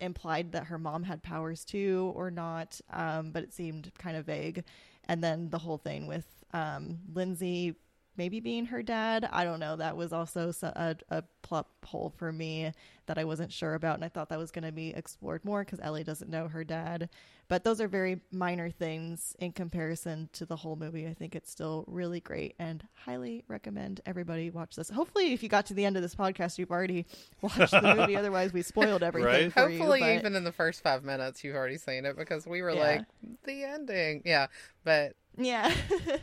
implied 0.00 0.52
that 0.52 0.64
her 0.66 0.78
mom 0.78 1.02
had 1.02 1.22
powers 1.22 1.64
too 1.64 2.12
or 2.14 2.30
not, 2.30 2.80
um, 2.90 3.32
but 3.32 3.42
it 3.42 3.52
seemed 3.52 3.90
kind 3.98 4.16
of 4.16 4.26
vague. 4.26 4.62
And 5.08 5.22
then 5.22 5.50
the 5.50 5.58
whole 5.58 5.78
thing 5.78 6.06
with 6.06 6.26
um, 6.52 6.98
Lindsey 7.12 7.74
maybe 8.16 8.40
being 8.40 8.66
her 8.66 8.82
dad. 8.82 9.28
I 9.30 9.44
don't 9.44 9.60
know. 9.60 9.76
That 9.76 9.96
was 9.96 10.12
also 10.12 10.52
a, 10.62 10.96
a 11.10 11.22
plot 11.42 11.68
hole 11.84 12.12
for 12.16 12.32
me 12.32 12.72
that 13.06 13.18
I 13.18 13.24
wasn't 13.24 13.52
sure 13.52 13.74
about, 13.74 13.96
and 13.96 14.04
I 14.04 14.08
thought 14.08 14.28
that 14.30 14.38
was 14.38 14.50
going 14.50 14.64
to 14.64 14.72
be 14.72 14.90
explored 14.90 15.44
more 15.44 15.64
because 15.64 15.80
Ellie 15.80 16.04
doesn't 16.04 16.30
know 16.30 16.48
her 16.48 16.64
dad. 16.64 17.08
But 17.48 17.62
those 17.62 17.80
are 17.80 17.86
very 17.86 18.20
minor 18.32 18.70
things 18.70 19.36
in 19.38 19.52
comparison 19.52 20.28
to 20.32 20.44
the 20.44 20.56
whole 20.56 20.74
movie. 20.74 21.06
I 21.06 21.14
think 21.14 21.36
it's 21.36 21.48
still 21.50 21.84
really 21.86 22.18
great 22.20 22.56
and 22.58 22.82
highly 22.94 23.44
recommend 23.46 24.00
everybody 24.04 24.50
watch 24.50 24.74
this. 24.74 24.90
Hopefully, 24.90 25.32
if 25.32 25.44
you 25.44 25.48
got 25.48 25.66
to 25.66 25.74
the 25.74 25.84
end 25.84 25.94
of 25.96 26.02
this 26.02 26.14
podcast, 26.16 26.58
you've 26.58 26.72
already 26.72 27.06
watched 27.42 27.70
the 27.70 27.94
movie. 27.96 28.16
Otherwise, 28.16 28.52
we 28.52 28.62
spoiled 28.62 29.04
everything 29.04 29.30
Right. 29.44 29.52
for 29.52 29.68
Hopefully, 29.68 30.00
you. 30.00 30.04
but- 30.06 30.14
even 30.16 30.34
in 30.34 30.42
the 30.42 30.50
first 30.50 30.82
five 30.82 31.04
minutes, 31.04 31.44
you've 31.44 31.54
already 31.54 31.78
seen 31.78 32.04
it 32.04 32.16
because 32.16 32.46
we 32.48 32.62
were 32.62 32.72
Yeah. 32.72 32.80
like 32.80 33.04
the 33.44 33.62
ending. 33.64 34.22
Yeah, 34.24 34.48
but 34.82 35.14
yeah. 35.38 35.72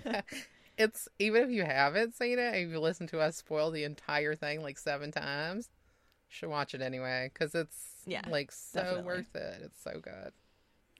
it's 0.77 1.07
even 1.19 1.43
if 1.43 1.49
you 1.51 1.63
haven't 1.63 2.15
seen 2.15 2.39
it 2.39 2.53
and 2.55 2.69
you 2.71 2.79
listen 2.79 3.07
to 3.07 3.19
us 3.19 3.37
spoil 3.37 3.71
the 3.71 3.83
entire 3.83 4.35
thing 4.35 4.61
like 4.61 4.77
seven 4.77 5.11
times, 5.11 5.69
you 6.29 6.35
should 6.35 6.49
watch 6.49 6.73
it 6.73 6.81
anyway 6.81 7.29
because 7.33 7.53
it's 7.55 7.77
Yeah, 8.05 8.21
like 8.29 8.51
so 8.51 8.81
definitely. 8.81 9.03
worth 9.05 9.35
it. 9.35 9.61
It's 9.63 9.81
so 9.81 9.99
good. 10.01 10.33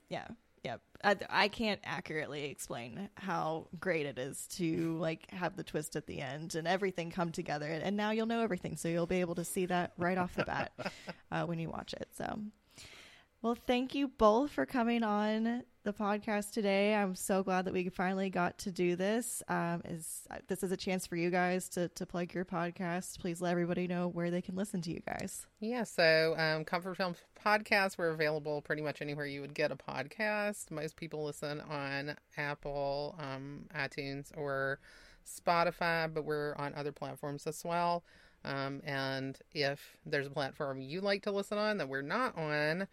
Yeah. 0.08 0.26
Yep. 0.64 0.80
I, 1.04 1.16
I 1.28 1.48
can't 1.48 1.80
accurately 1.84 2.46
explain 2.46 3.10
how 3.16 3.68
great 3.78 4.06
it 4.06 4.18
is 4.18 4.46
to 4.52 4.96
like 4.96 5.30
have 5.30 5.56
the 5.56 5.62
twist 5.62 5.94
at 5.94 6.06
the 6.06 6.22
end 6.22 6.54
and 6.54 6.66
everything 6.66 7.10
come 7.10 7.32
together 7.32 7.66
and 7.66 7.98
now 7.98 8.12
you'll 8.12 8.24
know 8.24 8.40
everything 8.40 8.78
so 8.78 8.88
you'll 8.88 9.06
be 9.06 9.20
able 9.20 9.34
to 9.34 9.44
see 9.44 9.66
that 9.66 9.92
right 9.98 10.16
off 10.16 10.34
the 10.34 10.44
bat 10.44 10.72
uh, 11.30 11.44
when 11.44 11.58
you 11.58 11.68
watch 11.68 11.92
it 11.92 12.08
so 12.16 12.38
well 13.44 13.54
thank 13.66 13.94
you 13.94 14.08
both 14.08 14.50
for 14.50 14.64
coming 14.64 15.02
on 15.02 15.62
the 15.82 15.92
podcast 15.92 16.50
today 16.52 16.94
i'm 16.94 17.14
so 17.14 17.42
glad 17.42 17.66
that 17.66 17.74
we 17.74 17.90
finally 17.90 18.30
got 18.30 18.56
to 18.56 18.72
do 18.72 18.96
this 18.96 19.42
um, 19.48 19.82
is 19.84 20.22
this 20.48 20.62
is 20.62 20.72
a 20.72 20.76
chance 20.78 21.06
for 21.06 21.16
you 21.16 21.28
guys 21.28 21.68
to, 21.68 21.86
to 21.88 22.06
plug 22.06 22.32
your 22.32 22.46
podcast 22.46 23.20
please 23.20 23.42
let 23.42 23.50
everybody 23.50 23.86
know 23.86 24.08
where 24.08 24.30
they 24.30 24.40
can 24.40 24.56
listen 24.56 24.80
to 24.80 24.90
you 24.90 25.00
guys 25.06 25.46
Yeah, 25.60 25.84
so 25.84 26.34
um, 26.38 26.64
Comfort 26.64 26.96
Films 26.96 27.18
podcast, 27.44 27.98
we're 27.98 28.08
available 28.08 28.62
pretty 28.62 28.80
much 28.80 29.02
anywhere 29.02 29.26
you 29.26 29.42
would 29.42 29.52
get 29.52 29.70
a 29.70 29.76
podcast. 29.76 30.70
Most 30.70 30.96
people 30.96 31.22
listen 31.22 31.60
on 31.60 32.16
Apple, 32.38 33.14
um, 33.18 33.66
iTunes, 33.76 34.30
or 34.38 34.78
Spotify, 35.26 36.12
but 36.12 36.24
we're 36.24 36.54
on 36.56 36.72
other 36.74 36.92
platforms 36.92 37.46
as 37.46 37.62
well. 37.62 38.04
Um, 38.42 38.80
and 38.84 39.38
if 39.52 39.98
there's 40.06 40.26
a 40.26 40.30
platform 40.30 40.80
you 40.80 41.02
like 41.02 41.22
to 41.24 41.30
listen 41.30 41.58
on 41.58 41.76
that 41.78 41.88
we're 41.90 42.02
not 42.02 42.36
on, 42.38 42.88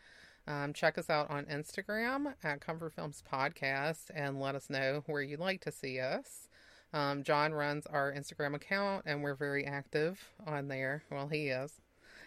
um, 0.47 0.73
check 0.73 0.97
us 0.97 1.09
out 1.09 1.29
on 1.29 1.45
Instagram 1.45 2.33
at 2.43 2.61
Comfort 2.61 2.93
Films 2.93 3.23
Podcast 3.31 4.09
and 4.13 4.39
let 4.39 4.55
us 4.55 4.69
know 4.69 5.03
where 5.05 5.21
you'd 5.21 5.39
like 5.39 5.61
to 5.61 5.71
see 5.71 5.99
us. 5.99 6.47
Um, 6.93 7.23
John 7.23 7.53
runs 7.53 7.85
our 7.85 8.11
Instagram 8.11 8.55
account, 8.55 9.03
and 9.05 9.23
we're 9.23 9.35
very 9.35 9.65
active 9.65 10.19
on 10.45 10.67
there. 10.67 11.03
Well, 11.09 11.27
he 11.27 11.47
is. 11.47 11.79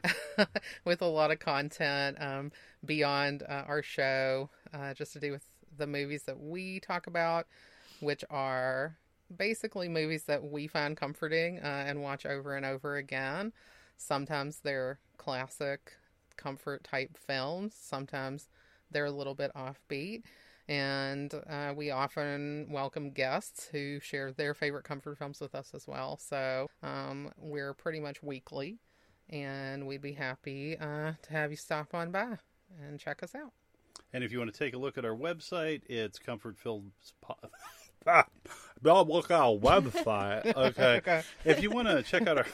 with 0.85 1.03
a 1.03 1.07
lot 1.07 1.31
of 1.31 1.39
content 1.39 2.17
um, 2.21 2.53
beyond 2.85 3.43
uh, 3.43 3.65
our 3.67 3.83
show, 3.83 4.51
uh, 4.73 4.95
just 4.95 5.13
to 5.15 5.21
do 5.21 5.33
with 5.33 5.45
the 5.77 5.87
movies 5.87 6.25
that 6.25 6.39
we 6.39 6.81
talk 6.81 7.07
about, 7.07 7.47
which 8.01 8.25
are 8.31 8.97
basically 9.35 9.89
movies 9.89 10.25
that 10.25 10.45
we 10.45 10.67
find 10.67 10.97
comforting 10.97 11.59
uh, 11.59 11.85
and 11.87 12.03
watch 12.03 12.27
over 12.27 12.55
and 12.55 12.65
over 12.65 12.97
again. 12.97 13.53
Sometimes 13.97 14.61
they're 14.63 14.99
classic 15.17 15.93
comfort 16.37 16.85
type 16.85 17.17
films, 17.17 17.75
sometimes 17.79 18.49
they're 18.91 19.05
a 19.05 19.11
little 19.11 19.35
bit 19.35 19.51
offbeat. 19.55 20.23
And 20.67 21.35
uh, 21.49 21.75
we 21.77 21.91
often 21.91 22.69
welcome 22.71 23.11
guests 23.11 23.69
who 23.71 24.01
share 24.01 24.33
their 24.33 24.55
favorite 24.55 24.85
comfort 24.85 25.19
films 25.19 25.41
with 25.41 25.55
us 25.55 25.73
as 25.75 25.87
well. 25.87 26.17
So 26.17 26.69
um, 26.83 27.31
we're 27.37 27.75
pretty 27.75 28.01
much 28.01 28.23
weekly 28.23 28.79
and 29.29 29.87
we'd 29.87 30.01
be 30.03 30.13
happy 30.13 30.77
uh, 30.79 31.13
to 31.23 31.33
have 31.33 31.51
you 31.51 31.57
stop 31.57 31.95
on 31.95 32.11
by 32.11 32.39
and 32.83 32.99
check 32.99 33.23
us 33.23 33.35
out. 33.35 33.53
And 34.13 34.23
if 34.25 34.33
you 34.33 34.39
want 34.39 34.53
to 34.53 34.59
take 34.59 34.75
a 34.75 34.79
look 34.79 34.97
at 34.97 35.05
our 35.05 35.15
website, 35.17 35.83
it's 35.89 36.19
Comfort 36.19 36.57
Films. 36.59 36.93
Po- 37.21 37.37
Don't 38.83 39.09
look 39.09 39.31
at 39.31 39.41
our 39.41 39.57
website. 39.57 40.55
Okay. 40.57 40.97
Okay. 40.97 41.23
If 41.45 41.63
you 41.63 41.71
want 41.71 41.89
to 41.89 42.03
check 42.03 42.27
out 42.27 42.39
our, 42.39 42.47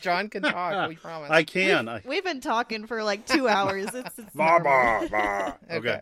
John 0.00 0.28
can 0.28 0.42
talk, 0.42 0.88
we 0.88 0.96
promise. 0.96 1.30
I 1.30 1.42
can. 1.42 1.88
I, 1.88 2.02
we've 2.04 2.24
been 2.24 2.40
talking 2.40 2.86
for 2.86 3.02
like 3.02 3.26
two 3.26 3.48
hours 3.48 3.86
it's, 3.94 4.18
it's 4.18 4.34
normal. 4.34 5.08
okay. 5.70 6.00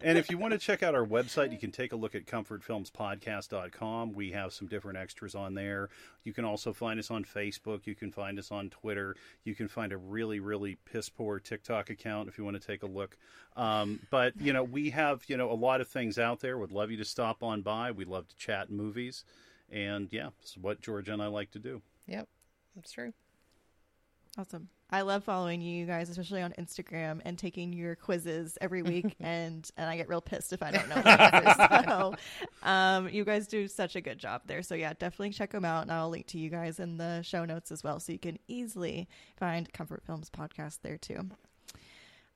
And 0.00 0.16
if 0.16 0.30
you 0.30 0.38
want 0.38 0.52
to 0.52 0.58
check 0.58 0.82
out 0.82 0.94
our 0.94 1.04
website, 1.04 1.52
you 1.52 1.58
can 1.58 1.70
take 1.70 1.92
a 1.92 1.96
look 1.96 2.14
at 2.14 2.26
comfortfilmspodcast.com. 2.26 4.12
We 4.12 4.30
have 4.32 4.52
some 4.52 4.66
different 4.66 4.98
extras 4.98 5.34
on 5.34 5.54
there. 5.54 5.90
You 6.24 6.32
can 6.32 6.44
also 6.44 6.72
find 6.72 6.98
us 6.98 7.10
on 7.10 7.24
Facebook. 7.24 7.86
You 7.86 7.94
can 7.94 8.10
find 8.10 8.38
us 8.38 8.50
on 8.50 8.70
Twitter. 8.70 9.16
You 9.44 9.54
can 9.54 9.68
find 9.68 9.92
a 9.92 9.98
really, 9.98 10.40
really 10.40 10.78
piss 10.90 11.08
poor 11.08 11.38
TikTok 11.38 11.90
account 11.90 12.28
if 12.28 12.38
you 12.38 12.44
want 12.44 12.60
to 12.60 12.66
take 12.66 12.82
a 12.82 12.86
look. 12.86 13.16
Um, 13.56 14.00
but, 14.10 14.34
you 14.40 14.52
know, 14.52 14.64
we 14.64 14.90
have, 14.90 15.24
you 15.28 15.36
know, 15.36 15.50
a 15.50 15.54
lot 15.54 15.80
of 15.80 15.88
things 15.88 16.18
out 16.18 16.40
there. 16.40 16.56
Would 16.56 16.72
love 16.72 16.90
you 16.90 16.96
to 16.98 17.04
stop 17.04 17.42
on 17.42 17.62
by. 17.62 17.90
We 17.90 18.04
love 18.04 18.28
to 18.28 18.36
chat 18.36 18.70
movies. 18.70 19.24
And 19.70 20.08
yeah, 20.10 20.28
it's 20.40 20.56
what 20.56 20.80
Georgia 20.80 21.12
and 21.12 21.22
I 21.22 21.26
like 21.26 21.50
to 21.52 21.58
do. 21.58 21.82
Yep, 22.06 22.26
it's 22.78 22.92
true. 22.92 23.12
Awesome. 24.38 24.68
I 24.90 25.02
love 25.02 25.22
following 25.24 25.60
you 25.60 25.84
guys, 25.84 26.08
especially 26.08 26.40
on 26.40 26.54
Instagram 26.58 27.20
and 27.24 27.36
taking 27.38 27.72
your 27.74 27.94
quizzes 27.94 28.56
every 28.60 28.82
week. 28.82 29.16
and 29.20 29.68
and 29.76 29.90
I 29.90 29.96
get 29.96 30.08
real 30.08 30.20
pissed 30.20 30.52
if 30.52 30.62
I 30.62 30.70
don't 30.70 30.88
know 30.88 30.94
the 30.94 31.34
answers. 31.34 31.84
So, 31.88 32.14
um, 32.62 33.08
you 33.08 33.24
guys 33.24 33.46
do 33.46 33.66
such 33.68 33.96
a 33.96 34.00
good 34.00 34.18
job 34.18 34.42
there. 34.46 34.62
So 34.62 34.74
yeah, 34.74 34.92
definitely 34.98 35.30
check 35.30 35.50
them 35.50 35.64
out, 35.64 35.82
and 35.82 35.92
I'll 35.92 36.08
link 36.08 36.26
to 36.28 36.38
you 36.38 36.48
guys 36.50 36.80
in 36.80 36.96
the 36.96 37.22
show 37.22 37.44
notes 37.44 37.70
as 37.70 37.82
well, 37.82 38.00
so 38.00 38.12
you 38.12 38.18
can 38.18 38.38
easily 38.48 39.08
find 39.36 39.70
Comfort 39.72 40.02
Films 40.06 40.30
podcast 40.30 40.80
there 40.82 40.96
too. 40.96 41.28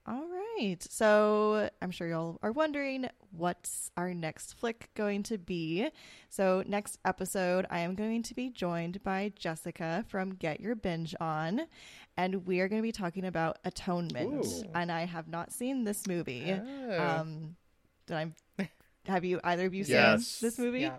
All 0.06 0.26
right. 0.58 0.78
So 0.82 1.70
I'm 1.80 1.90
sure 1.92 2.08
y'all 2.08 2.38
are 2.42 2.50
wondering 2.50 3.08
what's 3.30 3.90
our 3.96 4.12
next 4.12 4.54
flick 4.58 4.90
going 4.94 5.22
to 5.24 5.38
be. 5.38 5.88
So, 6.28 6.64
next 6.66 6.98
episode, 7.04 7.66
I 7.70 7.80
am 7.80 7.94
going 7.94 8.22
to 8.24 8.34
be 8.34 8.50
joined 8.50 9.02
by 9.04 9.32
Jessica 9.38 10.04
from 10.08 10.34
Get 10.34 10.60
Your 10.60 10.74
Binge 10.74 11.14
On, 11.20 11.62
and 12.16 12.46
we 12.46 12.58
are 12.60 12.68
going 12.68 12.80
to 12.82 12.86
be 12.86 12.90
talking 12.92 13.24
about 13.24 13.58
Atonement. 13.64 14.44
Ooh. 14.44 14.64
And 14.74 14.90
I 14.90 15.04
have 15.04 15.28
not 15.28 15.52
seen 15.52 15.84
this 15.84 16.06
movie. 16.08 16.52
Oh. 16.52 17.00
Um, 17.20 17.56
did 18.06 18.16
I? 18.16 18.68
Have 19.06 19.24
you 19.24 19.40
either 19.44 19.66
of 19.66 19.74
you 19.74 19.84
Yes. 19.86 20.26
seen 20.26 20.46
this 20.48 20.58
movie? 20.58 20.80
yeah, 20.80 20.96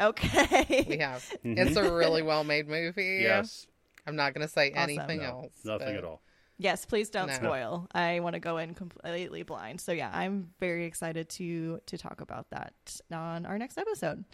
Okay. 0.00 0.86
we 0.88 0.98
have. 0.98 1.24
It's 1.44 1.76
a 1.76 1.92
really 1.92 2.22
well 2.22 2.42
made 2.44 2.66
movie. 2.68 3.20
Yes. 3.22 3.66
I'm 4.06 4.16
not 4.16 4.34
going 4.34 4.44
to 4.46 4.52
say 4.52 4.70
Awesome. 4.72 4.82
anything 4.98 5.18
No, 5.18 5.24
else. 5.24 5.52
nothing 5.64 5.88
but- 5.88 5.96
at 5.96 6.04
all. 6.04 6.22
Yes, 6.62 6.84
please 6.86 7.10
don't 7.10 7.26
No. 7.26 7.34
spoil. 7.34 7.88
I 7.92 8.20
want 8.20 8.34
to 8.34 8.40
go 8.40 8.58
in 8.58 8.74
completely 8.74 9.42
blind. 9.42 9.80
So 9.80 9.90
yeah, 9.92 10.10
I'm 10.14 10.50
very 10.60 10.84
excited 10.86 11.28
to 11.30 11.80
to 11.86 11.98
talk 11.98 12.20
about 12.20 12.50
that 12.50 12.72
on 13.10 13.44
our 13.46 13.58
next 13.58 13.78
episode. 13.78 14.24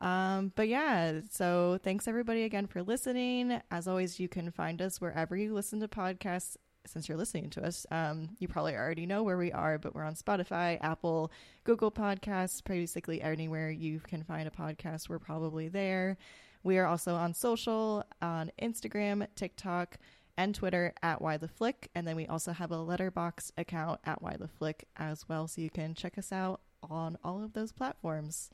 Um, 0.00 0.52
but 0.56 0.66
yeah, 0.68 1.20
so 1.30 1.78
thanks 1.82 2.08
everybody 2.08 2.42
again 2.44 2.66
for 2.66 2.82
listening. 2.82 3.60
As 3.70 3.86
always, 3.86 4.18
you 4.18 4.28
can 4.28 4.50
find 4.50 4.80
us 4.82 5.00
wherever 5.00 5.36
you 5.36 5.52
listen 5.54 5.78
to 5.80 5.88
podcasts. 5.88 6.56
Since 6.86 7.08
you're 7.08 7.18
listening 7.18 7.50
to 7.50 7.64
us, 7.66 7.86
um, 7.90 8.30
you 8.38 8.48
probably 8.48 8.74
already 8.74 9.04
know 9.04 9.22
where 9.22 9.36
we 9.36 9.52
are, 9.52 9.76
but 9.78 9.94
we're 9.94 10.02
on 10.02 10.14
Spotify, 10.14 10.78
Apple, 10.80 11.30
Google 11.62 11.90
Podcasts, 11.92 12.64
basically 12.64 13.20
anywhere 13.20 13.70
you 13.70 14.00
can 14.00 14.24
find 14.24 14.48
a 14.48 14.50
podcast, 14.50 15.10
we're 15.10 15.18
probably 15.18 15.68
there. 15.68 16.16
We 16.62 16.78
are 16.78 16.86
also 16.86 17.14
on 17.14 17.34
social, 17.34 18.02
on 18.22 18.50
Instagram, 18.60 19.26
TikTok, 19.36 19.98
and 20.40 20.54
Twitter 20.54 20.94
at 21.02 21.20
Why 21.20 21.36
the 21.36 21.48
Flick, 21.48 21.90
and 21.94 22.06
then 22.06 22.16
we 22.16 22.26
also 22.26 22.52
have 22.52 22.72
a 22.72 22.76
Letterboxd 22.76 23.52
account 23.58 24.00
at 24.04 24.22
Why 24.22 24.36
the 24.38 24.48
Flick 24.48 24.88
as 24.96 25.28
well, 25.28 25.46
so 25.46 25.60
you 25.60 25.68
can 25.68 25.94
check 25.94 26.16
us 26.16 26.32
out 26.32 26.62
on 26.82 27.18
all 27.22 27.44
of 27.44 27.52
those 27.52 27.72
platforms. 27.72 28.48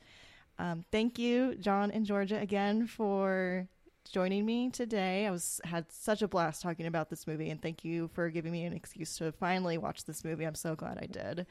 Um, 0.59 0.85
thank 0.91 1.17
you, 1.17 1.55
John 1.55 1.93
and 1.93 2.05
Georgia, 2.05 2.41
again 2.41 2.89
for 2.89 3.69
joining 4.11 4.45
me 4.45 4.71
today. 4.71 5.27
I 5.27 5.31
was 5.31 5.61
had 5.63 5.91
such 5.93 6.23
a 6.23 6.29
blast 6.29 6.61
talking 6.61 6.87
about 6.87 7.09
this 7.09 7.25
movie, 7.29 7.51
and 7.51 7.63
thank 7.63 7.85
you 7.85 8.09
for 8.15 8.31
giving 8.31 8.51
me 8.51 8.65
an 8.65 8.73
excuse 8.73 9.17
to 9.19 9.31
finally 9.31 9.79
watch 9.79 10.05
this 10.07 10.25
movie. 10.25 10.45
I'm 10.45 10.57
so 10.57 10.75
glad 10.75 10.99
I 11.01 11.07
did. 11.07 11.47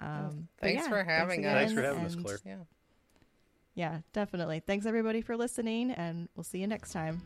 Um, 0.00 0.48
Thanks 0.60 0.82
yeah, 0.82 0.88
for 0.90 1.02
having 1.02 1.46
us. 1.46 1.54
Thanks 1.54 1.72
for 1.72 1.82
having 1.82 2.04
us, 2.04 2.14
Claire. 2.14 2.38
Yeah. 2.44 2.56
Yeah, 3.74 3.98
definitely. 4.12 4.60
Thanks 4.66 4.84
everybody 4.84 5.22
for 5.22 5.34
listening, 5.34 5.92
and 5.92 6.28
we'll 6.36 6.44
see 6.44 6.58
you 6.58 6.66
next 6.66 6.92
time. 6.92 7.22